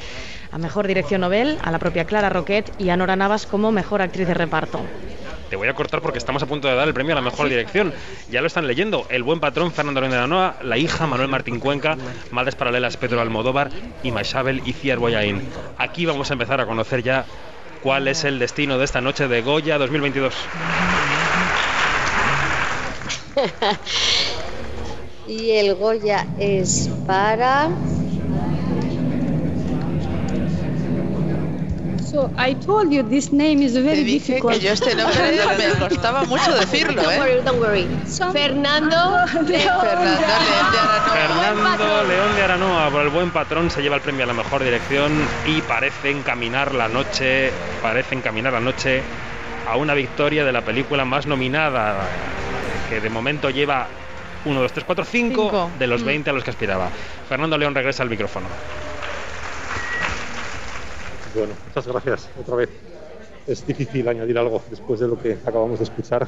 [0.52, 4.02] a mejor dirección novel, a la propia Clara Roquet y a Nora Navas como mejor
[4.02, 4.80] actriz de reparto.
[5.56, 7.92] Voy a cortar porque estamos a punto de dar el premio a la mejor dirección.
[8.30, 9.06] Ya lo están leyendo.
[9.08, 11.96] El buen patrón Fernando León de la Noa, la hija Manuel Martín Cuenca,
[12.30, 13.70] Madres Paralelas Pedro Almodóvar
[14.02, 15.42] y Maisabel y Ciar Boyain.
[15.78, 17.24] Aquí vamos a empezar a conocer ya
[17.82, 20.34] cuál es el destino de esta noche de Goya 2022.
[25.28, 27.70] y el Goya es para.
[32.14, 34.52] So I told you this name is very dije difficult.
[34.52, 37.18] que yo este nombre me costaba mucho decirlo, Don't ¿eh?
[37.18, 37.88] worry, don't worry.
[38.32, 38.96] Fernando.
[41.12, 44.62] Fernando León de Aranoa por el buen patrón se lleva el premio a la mejor
[44.62, 45.10] dirección
[45.44, 47.50] y parece encaminar la noche,
[47.82, 49.02] parece encaminar la noche
[49.68, 51.96] a una victoria de la película más nominada,
[52.88, 53.88] que de momento lleva
[54.44, 55.70] 1, 2, 3, 4, 5 Cinco.
[55.80, 56.06] de los Mm.
[56.06, 56.90] 20 a los que aspiraba.
[57.28, 58.46] Fernando León regresa al micrófono.
[61.34, 62.70] Bueno, muchas gracias otra vez.
[63.46, 66.26] es difícil añadir algo después de lo que acabamos de escuchar.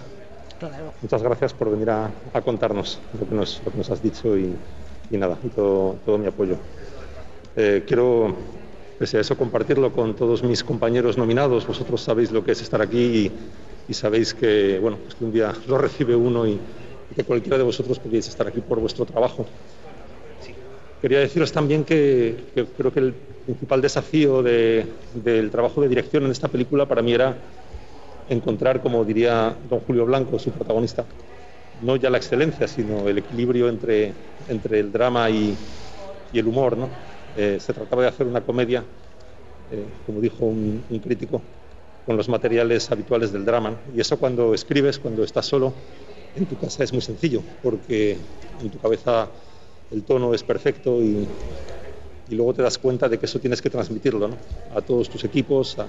[1.00, 4.36] Muchas gracias por venir a, a contarnos lo que, nos, lo que nos has dicho
[4.36, 4.54] y,
[5.10, 6.56] y nada, y todo, todo mi apoyo.
[7.56, 8.34] Eh, quiero,
[8.98, 11.66] pese a eso, compartirlo con todos mis compañeros nominados.
[11.66, 13.32] Vosotros sabéis lo que es estar aquí y,
[13.88, 16.52] y sabéis que, bueno, pues que un día lo recibe uno y,
[17.10, 19.46] y que cualquiera de vosotros podéis estar aquí por vuestro trabajo.
[21.00, 23.12] Quería deciros también que, que creo que el
[23.44, 27.36] principal desafío de- del trabajo de dirección en esta película para mí era
[28.28, 31.04] encontrar, como diría don Julio Blanco, su protagonista,
[31.80, 34.14] no ya la excelencia, sino el equilibrio entre,
[34.48, 35.56] el drama y,
[36.32, 36.76] y el humor.
[36.76, 36.88] ¿no?
[37.36, 38.82] Eh, se trataba de hacer una comedia,
[39.70, 41.42] eh, como dijo un, un crítico,
[42.06, 43.76] con los materiales habituales del drama.
[43.94, 45.74] Y eso cuando escribes, cuando estás solo,
[46.34, 48.16] en tu casa es muy sencillo, porque
[48.60, 49.28] en tu cabeza
[49.90, 51.26] el tono es perfecto y,
[52.30, 54.36] luego te das cuenta de que eso tienes que transmitirlo ¿no?
[54.74, 55.86] a todos tus equipos, a,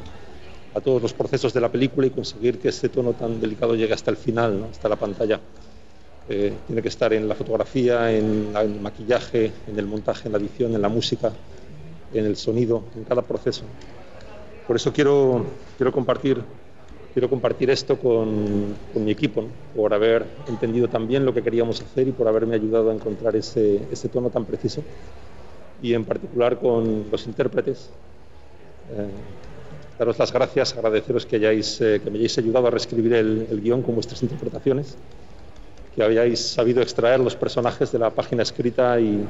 [0.81, 4.11] todos los procesos de la película y conseguir que ese tono tan delicado llegue hasta
[4.11, 4.67] el final, ¿no?
[4.67, 5.39] hasta la pantalla.
[6.29, 10.33] Eh, tiene que estar en la fotografía, en, en el maquillaje, en el montaje, en
[10.33, 11.31] la edición, en la música,
[12.13, 13.63] en el sonido, en cada proceso.
[14.67, 15.45] Por eso quiero,
[15.77, 16.43] quiero, compartir,
[17.13, 19.47] quiero compartir esto con, con mi equipo, ¿no?
[19.75, 23.81] por haber entendido también lo que queríamos hacer y por haberme ayudado a encontrar ese,
[23.91, 24.83] ese tono tan preciso.
[25.81, 27.89] Y en particular con los intérpretes.
[28.91, 29.07] Eh,
[29.99, 33.61] daros las gracias, agradeceros que, hayáis, eh, que me hayáis ayudado a reescribir el, el
[33.61, 34.95] guion con vuestras interpretaciones,
[35.95, 39.25] que hayáis sabido extraer los personajes de la página escrita y,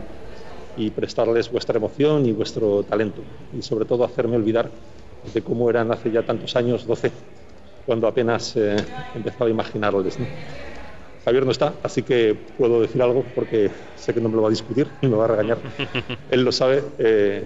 [0.78, 3.22] y prestarles vuestra emoción y vuestro talento.
[3.58, 4.70] Y sobre todo hacerme olvidar
[5.34, 7.12] de cómo eran hace ya tantos años, 12,
[7.88, 8.76] cuando apenas eh,
[9.16, 10.20] empezaba a imaginarles.
[10.20, 10.28] ¿no?
[11.26, 14.50] Javier no está, así que puedo decir algo porque sé que no me lo va
[14.50, 15.58] a discutir, me va a regañar.
[16.30, 16.84] Él lo sabe.
[17.00, 17.44] eh,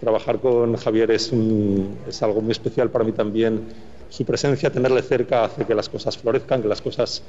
[0.00, 3.66] trabajar con Javier es, un- es algo muy especial para mí también.
[4.08, 7.20] Su presencia, tenerle cerca, hace que las cosas florezcan, que las cosas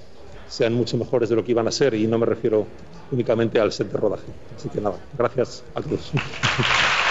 [0.48, 2.68] sean mucho mejores de lo que iban a ser y no me refiero
[3.12, 4.32] únicamente al set de rodaje.
[4.56, 6.12] Así que nada, gracias a todos.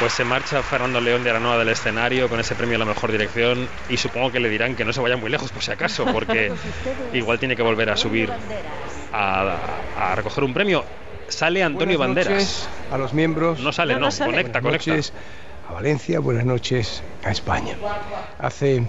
[0.00, 3.12] Pues se marcha Fernando León de Aranoa del escenario con ese premio a la mejor
[3.12, 6.06] dirección y supongo que le dirán que no se vaya muy lejos por si acaso,
[6.06, 6.50] porque
[7.12, 8.32] igual tiene que volver a subir
[9.12, 9.56] a,
[9.98, 10.84] a recoger un premio.
[11.28, 12.32] Sale Antonio Buenas Banderas.
[12.32, 13.60] noches a los miembros.
[13.60, 14.30] No sale, No, no no, sale.
[14.32, 14.90] conecta, Buenas conecta.
[14.92, 15.12] noches
[15.68, 17.76] a Valencia, buenas noches a España.
[18.38, 18.82] Hace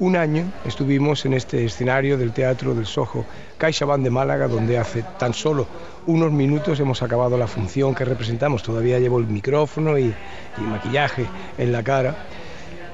[0.00, 3.24] un año estuvimos en este escenario del Teatro del Sojo,
[3.56, 5.66] CaixaBank de Málaga, donde hace tan solo
[6.06, 8.62] unos minutos hemos acabado la función que representamos.
[8.62, 10.14] Todavía llevo el micrófono y,
[10.58, 11.26] maquillaje
[11.58, 12.26] en la cara.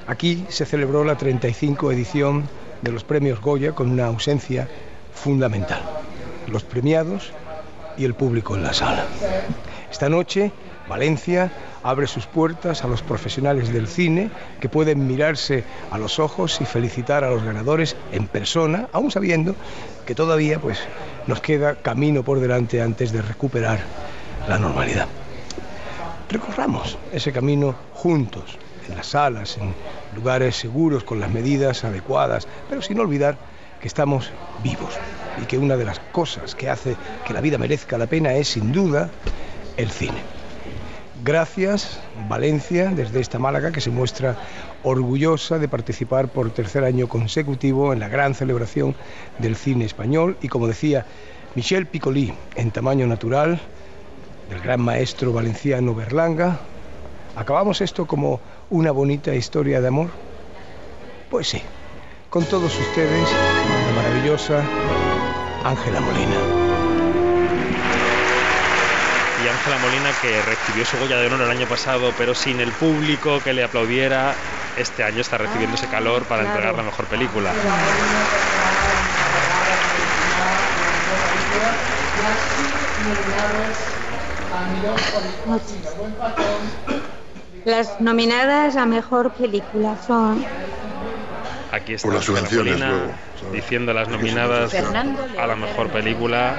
[0.07, 2.43] Aquí se celebró la 35 edición
[2.81, 4.67] de los premios Goya con una ausencia
[5.13, 5.81] fundamental.
[6.47, 7.33] Los premiados
[7.97, 9.05] y el público en la sala.
[9.91, 10.51] Esta noche,
[10.87, 11.51] Valencia
[11.83, 14.29] abre sus puertas a los profesionales del cine
[14.61, 19.55] que pueden mirarse a los ojos y felicitar a los ganadores en persona, aún sabiendo
[20.07, 20.79] que todavía pues,
[21.27, 23.79] nos queda camino por delante antes de recuperar
[24.47, 25.05] la normalidad.
[26.29, 29.73] Recorramos ese camino juntos, en las salas, en
[30.15, 33.37] lugares seguros, con las medidas adecuadas, pero sin olvidar
[33.81, 34.31] que estamos
[34.63, 34.97] vivos
[35.41, 36.95] y que una de las cosas que hace
[37.25, 39.09] que la vida merezca la pena es sin duda
[39.75, 40.17] el cine.
[41.23, 44.37] Gracias, Valencia, desde esta Málaga que se muestra
[44.87, 48.95] orgullosa de participar por tercer año consecutivo en la gran celebración
[49.39, 51.05] del cine español y como decía
[51.55, 53.59] Michel Piccoli en tamaño natural,
[54.49, 56.59] del gran maestro valenciano Berlanga,
[57.35, 60.09] ¿acabamos esto como una bonita historia de amor?
[61.29, 61.61] Pues sí,
[62.29, 63.29] con todos ustedes,
[63.87, 64.63] la maravillosa
[65.65, 66.56] Ángela Molina.
[69.87, 73.53] Molina, que recibió su Goya de Honor el año pasado, pero sin el público que
[73.53, 74.35] le aplaudiera,
[74.77, 76.57] este año está recibiendo ese calor para claro.
[76.57, 77.53] entregar la mejor película.
[87.63, 90.43] Las nominadas a mejor película son
[91.71, 93.11] Aquí está Por las subvenciones, luego,
[93.51, 96.55] diciendo las nominadas a la mejor película.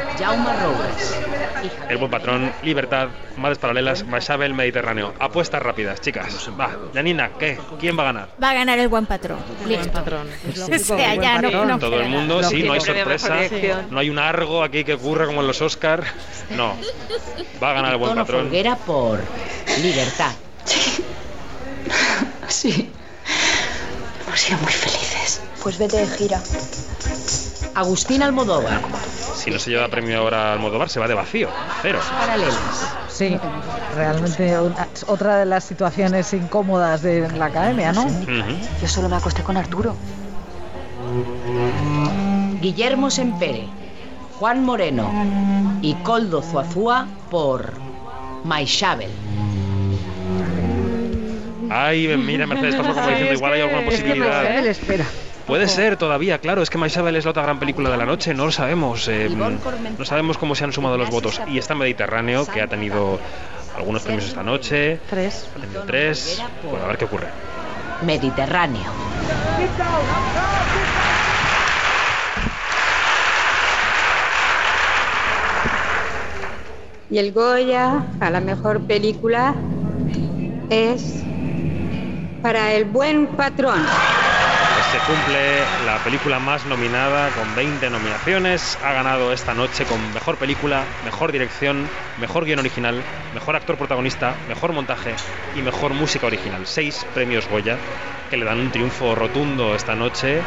[1.88, 5.14] El buen patrón, Libertad, Madres Paralelas, Mashabel, Mediterráneo.
[5.18, 6.50] Apuestas rápidas, chicas.
[6.60, 7.58] Va, Janina, ¿qué?
[7.80, 8.28] ¿Quién va a ganar?
[8.42, 9.38] Va a ganar el buen patrón.
[9.66, 10.04] Listo.
[10.78, 11.80] sea, buen patrón.
[11.80, 13.36] Todo el mundo, sí, no hay sorpresa.
[13.90, 16.04] No hay un argo aquí que ocurra como en los Oscar.
[16.50, 16.76] No.
[17.62, 18.50] Va a ganar el buen patrón.
[18.86, 19.20] Por
[19.82, 20.32] Libertad.
[22.48, 22.90] Sí.
[24.28, 25.40] Hemos sido muy felices.
[25.62, 26.40] Pues vete de gira.
[27.74, 28.80] Agustín Almodóvar.
[29.34, 31.48] Si no se lleva premio ahora al Almodóvar, se va de vacío.
[31.82, 31.98] Cero.
[32.18, 32.56] Paralelas.
[33.08, 33.38] Sí,
[33.94, 38.06] realmente una- otra de las situaciones incómodas de la academia, ¿no?
[38.82, 39.96] Yo solo me acosté con Arturo.
[42.60, 43.66] Guillermo Sempere,
[44.38, 45.10] Juan Moreno
[45.80, 47.72] y Coldo Zuazúa por
[48.44, 49.10] Maishabel.
[51.70, 54.66] Ay, mira, Mercedes pasó como diciendo, igual hay alguna Es que posibilidad.
[54.66, 55.04] Espera.
[55.46, 58.34] Puede ser todavía, claro, es que Maisabel es la otra gran película de la noche,
[58.34, 59.08] no lo sabemos.
[59.08, 61.40] eh, no sabemos cómo se han sumado los votos.
[61.48, 63.18] Y está Mediterráneo, que ha tenido
[63.74, 65.00] algunos premios esta noche.
[65.08, 65.48] Tres.
[65.56, 66.42] Ha tenido tres.
[66.68, 67.28] Bueno, a ver qué ocurre.
[68.02, 68.92] Mediterráneo.
[77.10, 79.54] Y el Goya a la mejor película
[80.68, 81.22] es
[82.42, 83.84] para El Buen Patrón.
[83.84, 88.78] Pues se cumple la película más nominada con 20 nominaciones.
[88.84, 91.88] Ha ganado esta noche con mejor película, mejor dirección,
[92.20, 93.02] mejor guion original,
[93.34, 95.14] mejor actor protagonista, mejor montaje
[95.56, 96.66] y mejor música original.
[96.66, 97.76] Seis premios Goya
[98.30, 100.40] que le dan un triunfo rotundo esta noche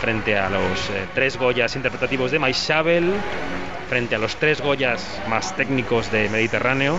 [0.00, 3.12] frente a los eh, tres Goyas interpretativos de Maishabel,
[3.88, 6.98] frente a los tres Goyas más técnicos de Mediterráneo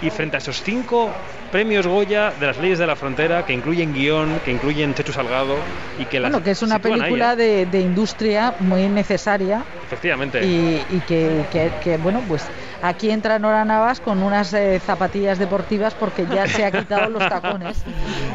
[0.00, 1.12] y frente a esos cinco
[1.50, 5.64] premios Goya de las leyes de la frontera que incluyen guion, que incluyen Chechu Salgado
[5.98, 7.36] y que las Bueno, que es una ahí, película ¿eh?
[7.36, 10.44] de, de industria muy necesaria Efectivamente.
[10.44, 12.50] y, y que, que- que, bueno, pues
[12.82, 17.26] aquí entra Nora Navas con unas eh, zapatillas deportivas porque ya se ha quitado los
[17.28, 17.78] tacones.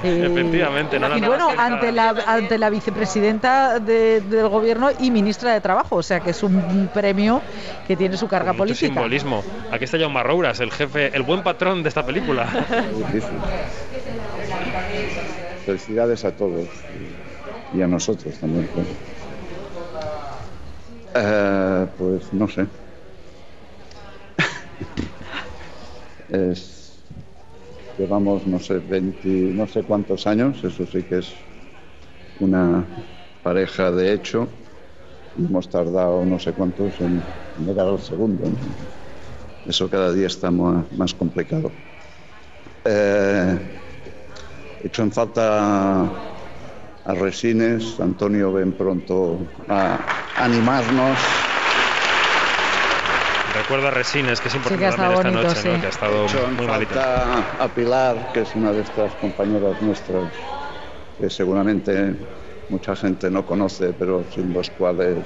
[0.06, 5.54] Eh, Efectivamente, Nora y bueno, ante la, ante la vicepresidenta de- del gobierno y ministra
[5.54, 7.42] de Trabajo, o sea que es un premio
[7.88, 8.88] que tiene su carga Mucho política.
[8.88, 9.44] simbolismo.
[9.72, 12.46] Aquí está Jaume Rouras, el jefe, el buen patrón de esta película.
[15.66, 16.86] Felicidades a todos
[17.72, 18.70] y a nosotros también.
[21.14, 22.68] Eh, pues no sé.
[26.28, 27.04] Es,
[27.98, 31.34] llevamos, no sé, 20, no sé cuántos años, eso sí que es
[32.40, 32.88] una
[33.42, 34.50] pareja de hecho.
[35.36, 37.24] Hemos tardado no sé cuántos en
[37.58, 38.52] llegar al segundo.
[39.68, 41.72] Eso cada día está más complicado.
[42.86, 43.60] Eh,
[44.84, 46.04] he hecho en falta
[47.06, 50.00] a Resines, Antonio ven pronto a
[50.38, 51.18] animarnos.
[53.56, 55.76] Recuerdo a Resines, que es importante que estado también esta noche, ¿no?
[55.76, 55.82] sí.
[55.82, 56.94] que ha estado Hecho en muy malita.
[56.94, 60.24] falta a Pilar, que es una de estas compañeras nuestras
[61.20, 62.16] que seguramente
[62.70, 65.18] mucha gente no conoce, pero sin los cuales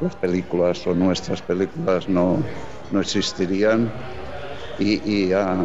[0.00, 2.42] las películas o nuestras películas no,
[2.90, 3.90] no existirían.
[4.78, 5.56] Y, y a,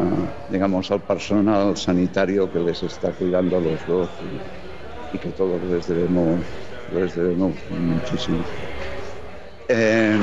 [0.46, 5.62] digamos, al personal sanitario que les está cuidando a los dos y, y que todos
[5.62, 6.40] les debemos,
[6.92, 8.44] les debemos muchísimo.
[9.68, 10.20] Em,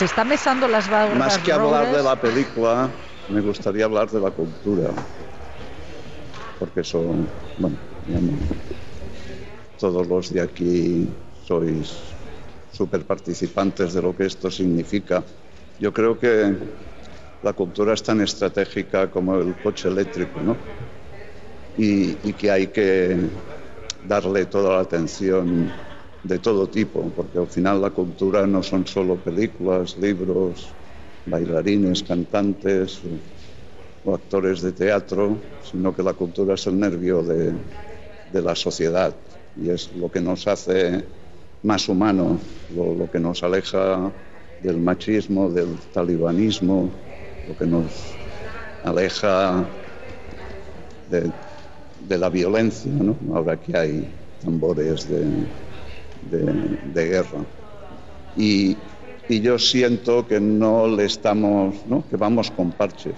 [0.00, 2.88] Se está mesando las barbas Más que hablar de la película,
[3.28, 4.90] me gustaría hablar de la cultura.
[6.58, 7.26] Porque son,
[7.58, 7.76] bueno,
[9.78, 11.06] todos los de aquí
[11.46, 12.19] sois
[12.80, 15.22] súper participantes de lo que esto significa.
[15.78, 16.32] Yo creo que
[17.42, 20.56] la cultura es tan estratégica como el coche eléctrico, ¿no?
[21.76, 23.18] Y, que hay que
[24.08, 25.70] darle toda la atención
[26.22, 30.74] de todo tipo, porque al final la cultura no son solo películas, libros,
[31.26, 33.02] bailarines, cantantes
[34.04, 39.14] o, actores de teatro, sino que la cultura es el nervio de la sociedad
[39.54, 41.19] y es lo que nos hace
[41.62, 42.40] más humanos,
[42.74, 44.10] lo, que nos aleja
[44.62, 46.90] del machismo, del talibanismo,
[47.48, 48.14] lo que nos
[48.84, 49.64] aleja
[51.10, 53.16] de, la violencia, ¿no?
[53.34, 54.08] ahora que hay
[54.42, 55.46] tambores de,
[56.94, 57.44] guerra.
[58.36, 58.76] Y,
[59.28, 62.02] yo siento que no le estamos, ¿no?
[62.10, 63.14] que vamos con parches.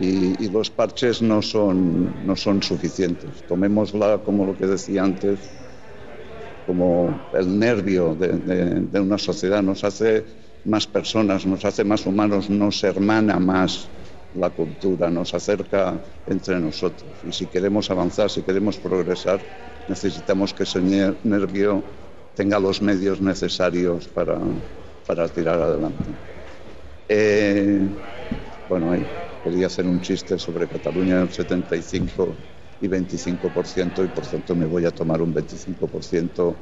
[0.00, 3.30] Y, y los parches no son, no son suficientes.
[3.46, 5.38] Tomémosla como lo que decía antes,
[6.64, 8.28] como el nervio de,
[9.00, 9.62] una sociedad.
[9.62, 10.24] Nos hace
[10.64, 13.90] más personas, nos hace más humanos, nos hermana más
[14.32, 17.22] la cultura, nos acerca entre nosotros.
[17.22, 19.44] Y si queremos avanzar, si queremos progresar,
[19.86, 21.84] necesitamos que ese ner- nervio
[22.34, 24.40] tenga los medios necesarios para,
[25.06, 26.16] para tirar adelante.
[27.08, 27.90] Eh,
[28.66, 29.06] bueno, ahí
[29.42, 32.38] quería hacer un chiste sobre Cataluña del 75
[32.82, 36.56] y 25% y por tanto me voy a tomar un 25%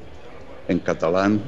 [0.68, 1.40] en catalán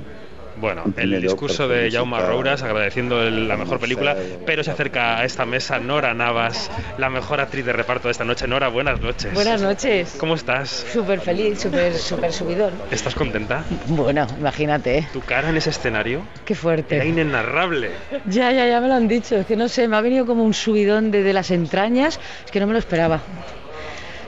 [0.55, 5.19] Bueno, Un el discurso de Jaume Rouras agradeciendo el- la mejor película, pero se acerca
[5.19, 8.47] a esta mesa Nora Navas, la mejor actriz de reparto de esta noche.
[8.47, 9.33] Nora, buenas noches.
[9.33, 10.15] Buenas noches.
[10.19, 10.69] ¿Cómo estás?
[10.93, 12.75] Súper feliz, súper súper subidón.
[12.91, 13.65] ¿Estás contenta?
[13.89, 15.09] Bueno, imagínate.
[15.13, 16.97] Tu cara en ese escenario qué fuerte.
[16.97, 17.91] era inenarrable.
[18.27, 19.37] Ya, ya, ya me lo han dicho.
[19.37, 22.21] Es que no sé, me ha venido como un subidón de, de las entrañas.
[22.45, 23.23] Es que no me lo esperaba.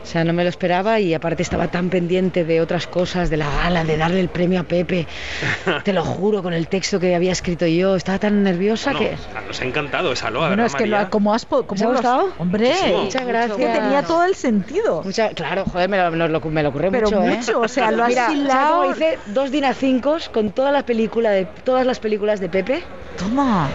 [0.05, 3.39] O sea, no me lo esperaba y aparte estaba tan pendiente de otras cosas, de
[3.39, 5.07] la gala, de darle el premio a Pepe.
[5.85, 7.97] Te lo juro, con el texto que había escrito yo.
[7.97, 9.15] Estaba tan nerviosa No, que...
[9.15, 11.11] o sea, nos ha encantado esa loa, Bueno, ¿verdad, es que lo, María?
[11.11, 12.29] como has como ¿Os ha lo has- gustado?
[12.39, 13.03] Hombre, Muchísimo.
[13.05, 13.57] Muchas gracias.
[13.57, 15.03] que tenía todo el sentido.
[15.03, 17.37] Mucha- claro, joder, me lo, nos lo- me lo ocurrió Pero mucho, ¿eh?
[17.37, 18.81] mucho, o sea, lo has Mira, ¿sabes hilado.
[18.83, 22.83] cómo hice dos Dina 5 con toda la película de todas las películas de Pepe,
[23.19, 23.69] Toma.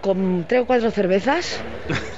[0.00, 1.60] con tres o cuatro cervezas.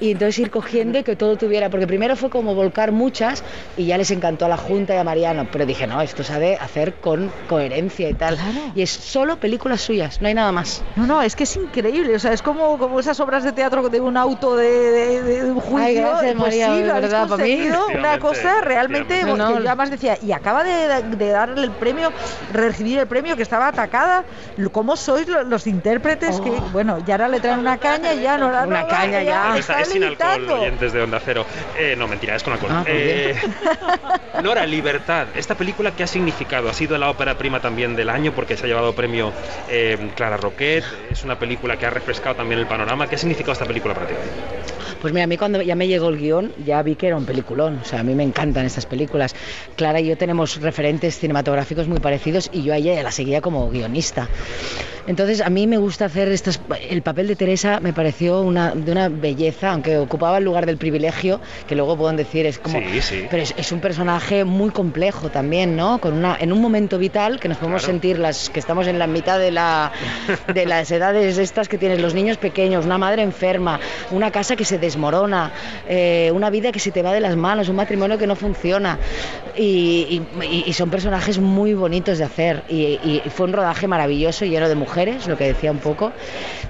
[0.00, 3.42] Y entonces ir cogiendo y que todo tuviera, porque primero fue como volcar muchas
[3.76, 6.56] y ya les encantó a la Junta y a Mariano, pero dije, no, esto de
[6.56, 8.36] hacer con coherencia y tal.
[8.36, 8.72] Claro.
[8.74, 10.82] Y es solo películas suyas, no hay nada más.
[10.94, 12.14] No, no, es que es increíble.
[12.14, 15.50] O sea, es como, como esas obras de teatro de un auto de, de- de
[15.50, 15.78] un juicio.
[15.78, 17.50] Ay, gracias, pues María, sí, de lo habéis verdad, para mí.
[17.56, 19.24] conseguido Una cosa realmente.
[19.24, 19.50] No, no.
[19.60, 22.12] yo además decía, y acaba de, de darle el premio,
[22.52, 24.24] recibir el premio que estaba atacada.
[24.72, 26.40] ¿Cómo sois lo- los, intérpretes?
[26.40, 29.47] Que, bueno, ya ahora le traen una caña y ya no la Una caña ya.
[29.48, 31.46] Pero está esta es sin alcohol, oyentes de Onda Cero.
[31.78, 32.70] Eh, no, mentira, es con alcohol.
[32.72, 33.34] Ah, Eh,
[34.42, 35.28] Nora, Libertad.
[35.34, 36.68] ¿Esta película qué ha significado?
[36.68, 39.32] Ha sido la ópera prima también del año porque se ha llevado premio
[39.68, 40.84] eh, Clara Roquet.
[41.10, 43.06] Es una película que ha refrescado también el panorama.
[43.08, 44.14] ¿Qué ha significado esta película para ti?
[45.00, 47.24] Pues mira, a mí cuando ya me llegó el guion ya vi que era un
[47.24, 47.78] peliculón.
[47.82, 49.34] O sea, a mí me encantan estas películas.
[49.76, 53.68] Clara y yo tenemos referentes cinematográficos muy parecidos y yo a ella la seguía como
[53.70, 54.28] guionista.
[55.06, 56.60] Entonces a mí me gusta hacer estas...
[56.90, 60.76] El papel de Teresa me pareció una, de una belleza, aunque ocupaba el lugar del
[60.76, 62.78] privilegio, que luego pueden decir es como...
[62.78, 63.26] Sí, sí.
[63.30, 65.98] Pero es, es un personaje muy complejo también, ¿no?
[65.98, 67.92] Con una, en un momento vital que nos podemos Claro.
[67.92, 69.92] sentir las que estamos en la mitad de, la,
[70.52, 73.78] de las edades estas que tienes los niños pequeños, una madre enferma,
[74.10, 75.52] una casa que se desmorona,
[75.88, 78.98] eh, una vida que se te va de las manos, un matrimonio que no funciona.
[79.56, 82.62] Y, y- y son personajes muy bonitos de hacer.
[82.68, 86.12] Y, y fue un rodaje maravilloso, lleno de mujeres, lo que decía un poco,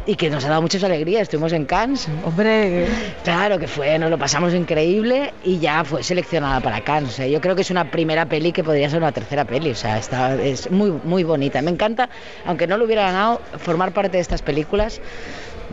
[0.06, 1.22] y que nos ha dado muchas alegrías.
[1.22, 2.08] Estuvimos en Cannes.
[2.24, 2.86] Hombre,
[3.24, 7.10] Claro que fue, nos lo pasamos increíble y ya fue seleccionada para Cannes.
[7.10, 9.70] O sea, yo creo que es una primera peli que podría ser una tercera peli.
[9.70, 11.60] O sea, está, es muy, muy bonita.
[11.62, 12.08] Me encanta,
[12.46, 15.00] aunque no lo hubiera ganado, formar parte de estas películas.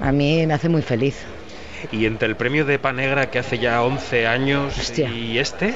[0.02, 1.16] A mí me hace muy feliz.
[1.92, 5.10] Y entre el premio de Panegra que hace ya 11 años Hostia.
[5.10, 5.74] y este,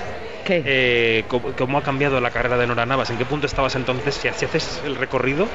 [0.47, 3.09] eh, ¿cómo, cómo ha cambiado la carrera de Nora Navas?
[3.09, 4.15] ¿En qué punto estabas entonces?
[4.15, 5.47] Si, si haces el recorrido,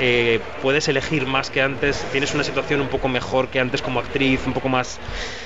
[0.00, 4.00] eh, puedes elegir más que antes, tienes una situación un poco mejor que antes como
[4.00, 4.98] actriz, un poco más...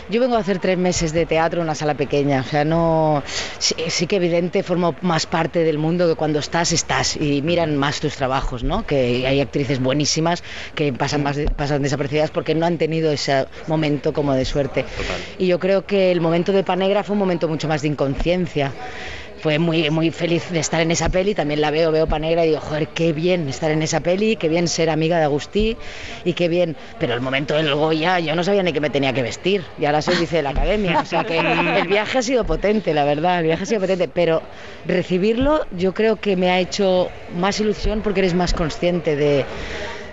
[0.08, 3.22] Yo vengo a hacer tres meses de teatro en una sala pequeña, o sea, no.
[3.58, 7.76] Sí, sí que evidente formo más parte del mundo que cuando estás, estás y miran
[7.76, 8.84] más tus trabajos, ¿no?
[8.84, 10.42] Que hay actrices buenísimas
[10.74, 14.84] que pasan, más de- pasan desapercibidas porque no han tenido ese momento como de suerte.
[15.38, 18.72] Y yo creo que el momento de Panegra fue un momento mucho más de inconsciencia.
[19.40, 22.48] Fue muy, muy feliz de estar en esa peli, también la veo, veo Panegra y
[22.48, 25.78] digo, joder, qué bien estar en esa peli, qué bien ser amiga de Agustí
[26.24, 26.76] y qué bien.
[26.98, 29.86] Pero el momento del Goya, yo no sabía ni qué me tenía que vestir y
[29.86, 31.00] ahora soy vice de la academia.
[31.00, 34.08] O sea que el viaje ha sido potente, la verdad, el viaje ha sido potente.
[34.08, 34.42] Pero
[34.86, 39.46] recibirlo yo creo que me ha hecho más ilusión porque eres más consciente de,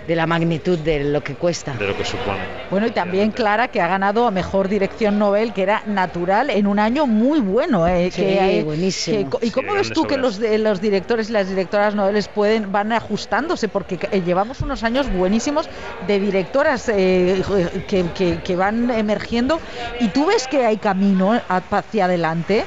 [0.08, 1.74] de la magnitud de lo que cuesta.
[1.74, 2.48] de lo que supone.
[2.70, 6.66] Bueno, y también Clara, que ha ganado a Mejor Dirección Nobel, que era natural, en
[6.66, 7.86] un año muy bueno.
[7.86, 9.28] eh, Sí, que hay- buenísimo.
[9.38, 12.28] que- ¿Y cómo Sí, ves tú que los, de- los directores y las directoras noveles
[12.28, 13.68] pueden, van ajustándose?
[13.68, 15.68] Porque eh, llevamos unos años buenísimos
[16.00, 17.42] de directoras eh,
[17.86, 19.60] que, que- que van emergiendo
[19.98, 22.64] y tú ves que hay camino a- hacia adelante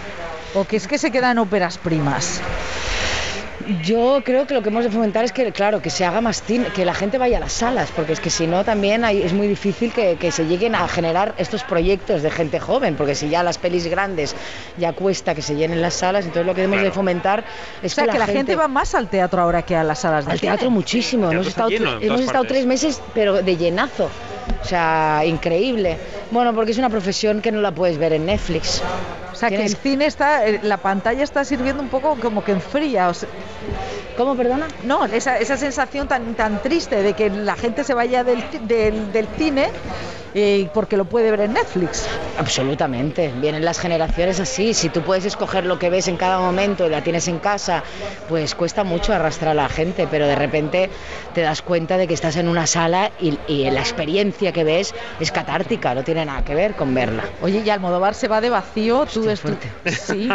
[0.54, 2.40] o que es que se quedan óperas primas.
[3.84, 6.42] Yo creo que lo que hemos de fomentar es que, claro, que se haga más
[6.44, 9.22] cine, que la gente vaya a las salas, porque es que si no también hay-
[9.22, 13.16] es muy difícil que, que se lleguen a generar estos proyectos de gente joven, porque
[13.16, 14.36] si ya las pelis grandes
[14.78, 17.44] ya cuesta que se llenen las salas, entonces lo que hemos de fomentar
[17.82, 20.26] es O sea, que la gente va más al teatro ahora que a las salas
[20.26, 20.52] de al cine.
[20.52, 21.32] teatro muchísimo.
[21.32, 24.10] Hemos estado, lleno hemos estado tres meses, pero de llenazo.
[24.62, 25.98] O sea, increíble.
[26.32, 28.82] Bueno, porque es una profesión que no la puedes ver en Netflix.
[29.32, 32.52] O sea, que el cine está, eh, la pantalla está sirviendo un poco como que
[32.52, 33.10] enfría.
[33.10, 33.30] o sea-
[34.18, 34.68] ¿Cómo, perdona?
[34.84, 39.12] No, esa, esa sensación tan, tan triste de que la gente se vaya del, del,
[39.12, 39.70] del cine
[40.34, 42.08] eh, porque lo puede ver en Netflix.
[42.38, 44.74] Absolutamente, vienen las generaciones así.
[44.74, 47.84] Si tú puedes escoger lo que ves en cada momento y la tienes en casa,
[48.30, 50.90] pues cuesta mucho arrastrar a la gente, pero de repente
[51.34, 54.94] te das cuenta de que estás en una sala y, y la experiencia que ves
[55.20, 57.24] es catártica, no tiene nada que ver con verla.
[57.42, 59.06] Oye, y Almodóvar se va de vacío.
[59.12, 60.30] Tú, estu- sí,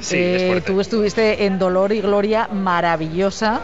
[0.00, 0.66] Sí, Eh, es fuerte.
[0.72, 3.60] tú estuviste en Dolor y Gloria, maravillosa.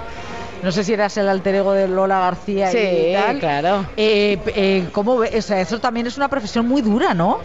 [0.65, 3.39] No sé si eras el alter ego de Lola García Sí, y tal.
[3.39, 3.87] claro.
[3.97, 7.39] Eh, eh, ¿cómo o sea, eso también es una profesión muy dura, ¿no?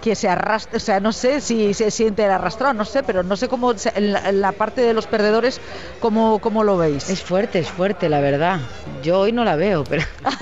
[0.00, 3.22] Que se arrastra, o sea, no sé si se siente el arrastrado, no sé, pero
[3.22, 5.60] no sé cómo, en la, en la parte de los perdedores,
[6.00, 7.08] ¿cómo, cómo lo veis?
[7.08, 8.58] Es fuerte, es fuerte, la verdad.
[9.04, 10.02] Yo hoy no la veo, pero...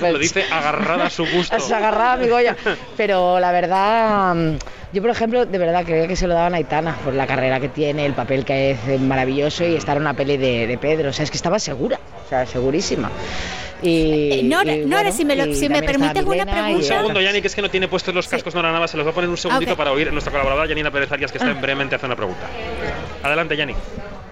[0.00, 1.58] Lo dice agarrada a su gusto.
[1.66, 2.56] Se agarraba mi Goya.
[2.96, 4.34] Pero la verdad,
[4.96, 7.60] yo por ejemplo, de verdad creía que se lo daban a Aitana por la carrera
[7.60, 11.10] que tiene, el papel que es maravilloso y estar en una peli de, de Pedro.
[11.10, 13.10] O sea, es que estaba segura, o sea, segurísima.
[13.82, 16.68] Y, Eh, Nora, y, Nora, bueno, si me, lo- y si me permites una pregunta.
[16.76, 19.06] Un segundo, Yanni, que es que no tiene puestos los cascos Nora Navas, se los
[19.06, 21.60] va a poner un segundito para oír nuestra colaboradora Yanina Pérez Arias, que está en
[21.60, 22.46] Bremen, te hace una pregunta.
[23.22, 23.74] Adelante, Yanni.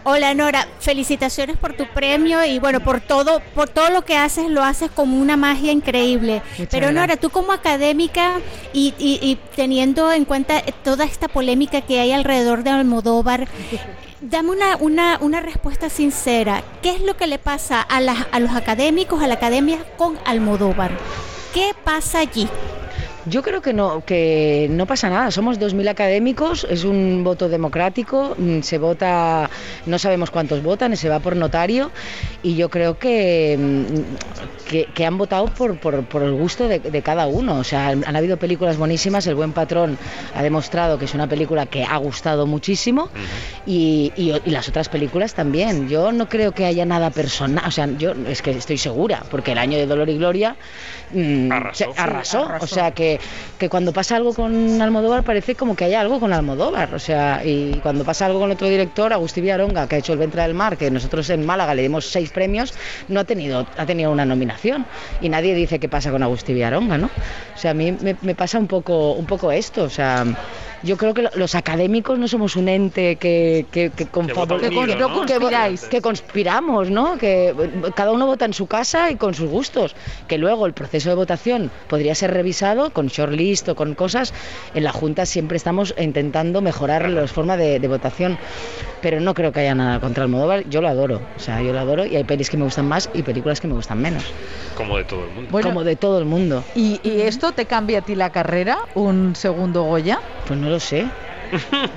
[0.07, 4.51] Hola Nora, felicitaciones por tu premio y bueno, por todo, por todo lo que haces,
[4.51, 6.43] lo haces con una magia increíble.
[6.59, 7.21] Muchas Pero Nora, gracias.
[7.21, 8.33] tú como académica
[8.75, 13.49] y, y- y teniendo en cuenta toda esta polémica que hay alrededor de Almodóvar,
[14.21, 16.63] dame una, una, una respuesta sincera.
[16.83, 20.19] ¿Qué es lo que le pasa a, las- a los académicos, a la academia con
[20.27, 20.91] Almodóvar?
[21.55, 22.47] ¿Qué pasa allí?
[23.27, 25.31] Yo creo que no, que no pasa nada.
[25.31, 29.49] Somos 2.000 académicos, es un voto democrático, mm, se vota,
[29.87, 31.91] no sabemos cuántos votan, se va por notario
[32.43, 36.81] y yo creo que, mm, que, que han votado por, por, por el gusto de,
[36.81, 37.57] de cada uno.
[37.59, 39.97] O sea, han, han habido películas buenísimas, El Buen Patrón
[40.35, 43.09] ha demostrado que es una película que ha gustado muchísimo
[43.67, 45.89] y, y- y las otras películas también.
[45.89, 49.53] Yo no creo que haya nada personal, o sea, yo es que estoy segura, porque
[49.53, 50.57] el año de Dolor y Gloria
[51.13, 51.85] mm, Arrasó.
[51.95, 52.39] se- arrasó.
[52.41, 52.65] Sí, arrasó.
[52.65, 53.14] O sea, que,
[53.59, 56.95] que cuando pasa algo con Almodóvar parece como que hay algo con Almodóvar.
[56.95, 60.19] O sea, y cuando pasa algo con otro director, Agustí Villaronga, que ha hecho El
[60.19, 62.75] Ventre del Mar, que nosotros en Málaga le dimos seis premios,
[63.09, 64.87] no ha tenido, ha tenido una nominación.
[65.21, 67.07] Y nadie dice qué pasa con Agustí Villaronga, ¿no?
[67.07, 69.85] O sea, a mí me, me pasa un poco, un poco esto.
[69.85, 70.25] O sea,
[70.85, 74.69] yo creo que lo- los académicos no somos un ente que, que, que confabul- vota
[74.69, 75.15] unido, que- ¿no?
[75.15, 77.17] conspiráis, que conspiramos, ¿no?
[77.19, 77.55] Que
[77.97, 79.97] cada uno vota en su casa y con sus gustos.
[80.29, 84.33] Que luego el proceso de votación podría ser revisado con shortlist o con cosas.
[84.75, 88.39] En la Junta siempre estamos intentando mejorar las formas de, de votación.
[89.01, 90.65] Pero no creo que haya nada contra Almodóvar.
[90.69, 91.21] Yo lo adoro.
[91.37, 93.69] O sea, yo lo adoro y hay pelis que me gustan más y películas que
[93.69, 94.25] me gustan menos.
[94.77, 95.51] Como de todo el mundo.
[95.51, 95.69] Bueno.
[95.69, 96.65] Como de todo el mundo.
[96.75, 98.79] ¿Y, y esto te cambia a ti la carrera?
[98.95, 100.21] ¿Un segundo Goya?
[100.45, 101.17] Pues no lo sé.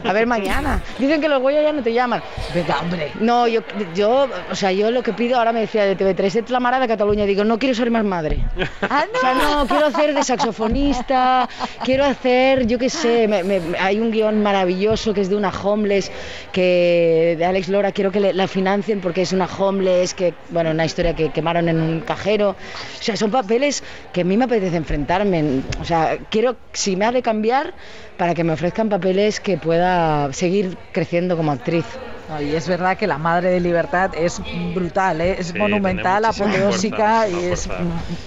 [0.04, 0.82] A ver, mañana.
[1.00, 2.22] Dicen que los Goya ya no te llaman.
[2.54, 3.12] Venga, hombre.
[3.20, 3.62] No, yo,
[3.96, 6.80] yo, o sea, yo lo que pido, ahora me decía de TV3, es la Mara
[6.80, 8.46] de Cataluña, digo, no quiero ser más madre.
[8.90, 11.48] Ah, O sea, no, quiero hacer de saxofonista,
[11.84, 15.50] quiero hacer, yo qué sé, me- me- hay un guion maravilloso que es de una
[15.50, 16.12] homeless,
[16.52, 20.72] que de Alex Lora, quiero que le- la financien porque es una homeless, que, bueno,
[20.72, 22.52] una historia que quemaron en un cajero.
[22.52, 25.62] O sea, son papeles que a mí me apetece enfrentarme.
[25.82, 27.74] O sea, quiero, si me ha de cambiar,
[28.18, 31.86] para que me ofrezcan papeles que pueda seguir creciendo como actriz.
[32.30, 34.42] No, y es verdad que la Madre de Libertad es
[34.76, 35.38] brutal, ¿eh?
[35.40, 37.72] es Sí, monumental, apoteósica fuerza, y es, mm,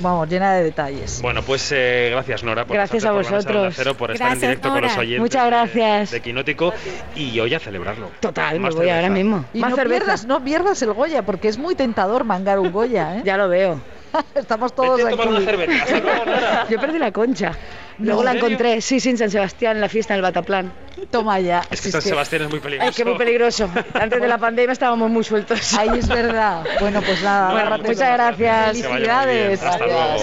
[0.03, 1.21] vamos, llena de detalles.
[1.21, 3.75] Bueno, pues eh, gracias Nora por Gracias a de vosotros.
[3.77, 5.01] Cero, por estar en Gracias, directo con los Nora.
[5.03, 6.11] oyentes Muchas de- gracias.
[6.13, 6.73] De, Quinótico
[7.15, 8.11] y hoy a celebrarlo.
[8.21, 9.45] Total, me Más voy ahora mismo.
[9.53, 9.99] Y Más no cerveza.
[10.01, 13.23] pierdas, no pierdas el Goya, porque es muy tentador mangar un Goya, ¿eh?
[13.27, 13.79] Ya lo veo.
[14.35, 15.37] Estamos todos Vete a tomar aquí.
[15.37, 15.83] una cerveza.
[15.85, 16.67] Hasta luego, Nora.
[16.71, 17.53] Yo perdí la concha.
[18.01, 18.47] Luego ¿En la serio?
[18.47, 20.73] encontré, sí, sí, en San Sebastián, en la fiesta en el Bataplan.
[21.11, 21.63] Toma ya.
[21.71, 22.89] Es que Es San Sebastián es muy peligroso.
[22.89, 23.71] Ay, que muy peligroso.
[23.95, 25.75] Antes de la pandemia estábamos muy sueltos.
[25.79, 26.65] Ahí es verdad.
[26.81, 27.89] Bueno, pues nada, Bueno, agárrate.
[27.89, 28.83] muchas gracias.
[28.83, 29.63] Felicidades.
[29.63, 30.17] Hasta luego.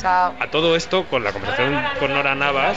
[0.00, 0.34] Chao.
[0.40, 2.76] A todo esto, con la conversación con Nora Navas,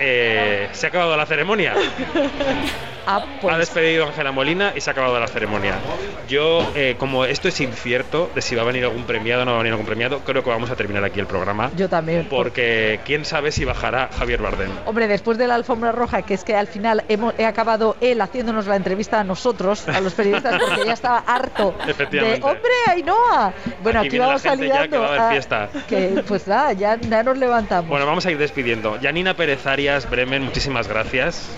[0.00, 1.74] eh, se ha acabado la ceremonia.
[3.06, 5.74] Ah, Ha pues despedido a Ángela Molina y se ha acabado la ceremonia.
[6.28, 9.52] Yo, eh, como esto es incierto de si va a venir algún premiado o no
[9.52, 11.70] va a venir algún premiado, creo que vamos a terminar aquí el programa.
[11.76, 12.26] yo también.
[12.28, 14.70] Porque quién sabe si bajará Javier Bardem.
[14.86, 18.20] Hombre, después de la alfombra roja, que es que al final hemos, he acabado él
[18.20, 22.44] haciéndonos la entrevista a nosotros, a los periodistas, porque ya estaba harto de Efectivamente.
[22.46, 23.52] ¡Hombre, Ainhoa!
[23.82, 24.90] Bueno, Aquí aquí, vamos salidando.
[24.90, 25.68] que va a fiesta.
[25.88, 27.88] que, pues nada, ya, ya nos levantamos.
[27.88, 28.98] Bueno, vamos a ir despidiendo.
[29.00, 31.48] Yanina Pérez Arias, Bremen, muchísimas gracias.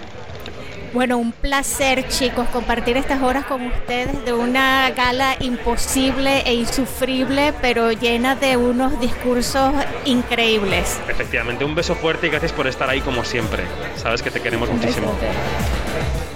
[0.99, 7.55] Bueno, un placer, chicos, compartir estas horas con ustedes de una gala imposible e insufrible,
[7.63, 9.73] pero llena de unos discursos
[10.07, 11.01] increíbles.
[11.09, 13.63] Efectivamente, un beso fuerte y gracias por estar ahí como siempre.
[13.95, 15.15] Sabes que te queremos muchísimo.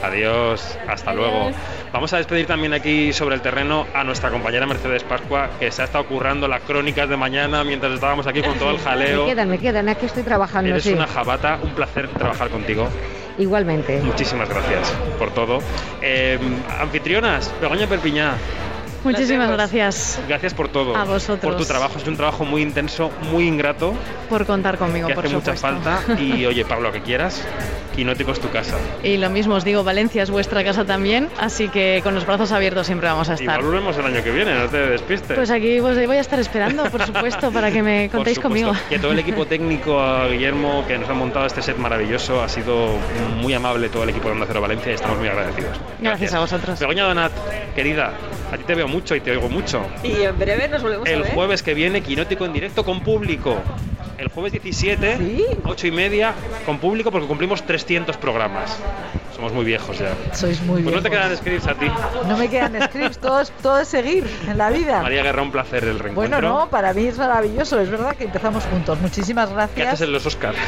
[0.01, 1.51] Adiós, hasta luego.
[1.93, 5.83] Vamos a despedir también aquí sobre el terreno a nuestra compañera Mercedes Pascua, que se
[5.83, 9.25] ha estado currando las crónicas de mañana mientras estábamos aquí con todo el jaleo.
[9.25, 10.93] Me quedan, me quedan, aquí estoy trabajando, Eres sí.
[10.93, 12.89] una jabata, un placer trabajar contigo.
[13.39, 14.01] Igualmente.
[14.03, 15.61] Muchísimas gracias por todo.
[16.01, 16.39] Eh,
[16.79, 18.35] anfitrionas, Begoña Perpiñá,
[19.05, 20.97] Muchísimas gracias Gracias por todo.
[20.97, 21.53] A vosotros.
[21.55, 21.99] Por tu trabajo.
[21.99, 23.95] Es un trabajo muy intenso, muy ingrato,
[24.29, 25.83] por contar conmigo, que por hace mucha supuesto.
[25.83, 26.21] falta.
[26.23, 27.43] Y oye, para lo que quieras,
[27.95, 28.77] Quinótico es tu casa.
[29.03, 32.51] Y lo mismo os digo, Valencia es vuestra casa también, así que con los brazos
[32.53, 33.61] abiertos siempre vamos a estar.
[33.61, 35.37] Igual volvemos el año que viene, no te despistes.
[35.37, 38.73] Pues aquí os voy a estar esperando, por supuesto, para que me contéis conmigo.
[38.89, 42.49] Que todo el equipo técnico, a Guillermo, que nos ha montado este set maravilloso, ha
[42.49, 42.97] sido
[43.41, 45.79] muy amable todo el equipo de Onda Cero Valencia y estamos muy agradecidos.
[46.01, 46.81] Gracias a vosotros.
[46.81, 47.33] Begoña Donat,
[47.75, 48.15] querida,
[48.53, 49.85] a ti te veo mucho y te oigo mucho.
[50.05, 51.35] Y en breve nos volvemos a El ver.
[51.35, 53.57] jueves que viene, Quinótico en directo con público.
[54.19, 56.33] El jueves 17, 8 y media,
[56.65, 58.77] con público porque cumplimos 300 programas.
[59.35, 60.15] Somos muy viejos ya.
[60.33, 61.27] Sois muy Pues no te viejos.
[61.27, 61.87] quedan scripts a ti.
[62.29, 65.03] No me quedan scripts, todo es, todo es seguir en la vida.
[65.03, 66.39] María Guerra, un placer el reencuentro.
[66.41, 69.01] Bueno, no, para mí es maravilloso, es verdad que empezamos juntos.
[69.01, 69.89] Muchísimas ¿Qué gracias.
[69.89, 70.59] haces en los Oscars?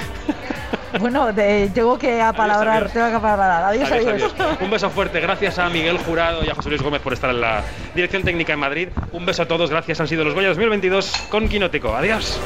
[1.01, 2.93] Bueno, de- tengo que apalabrar, adiós.
[2.93, 3.65] tengo que apalabrar.
[3.65, 4.35] Adiós, adiós.
[4.61, 7.41] Un beso fuerte, gracias a Miguel Jurado y a José Luis Gómez por estar en
[7.41, 7.63] la
[7.95, 8.89] dirección técnica en Madrid.
[9.13, 10.01] Un beso a todos, gracias.
[10.01, 11.95] Han sido los Goya 2022 con Quinótico.
[11.95, 12.39] Adiós.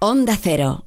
[0.00, 0.76] Onda Cero.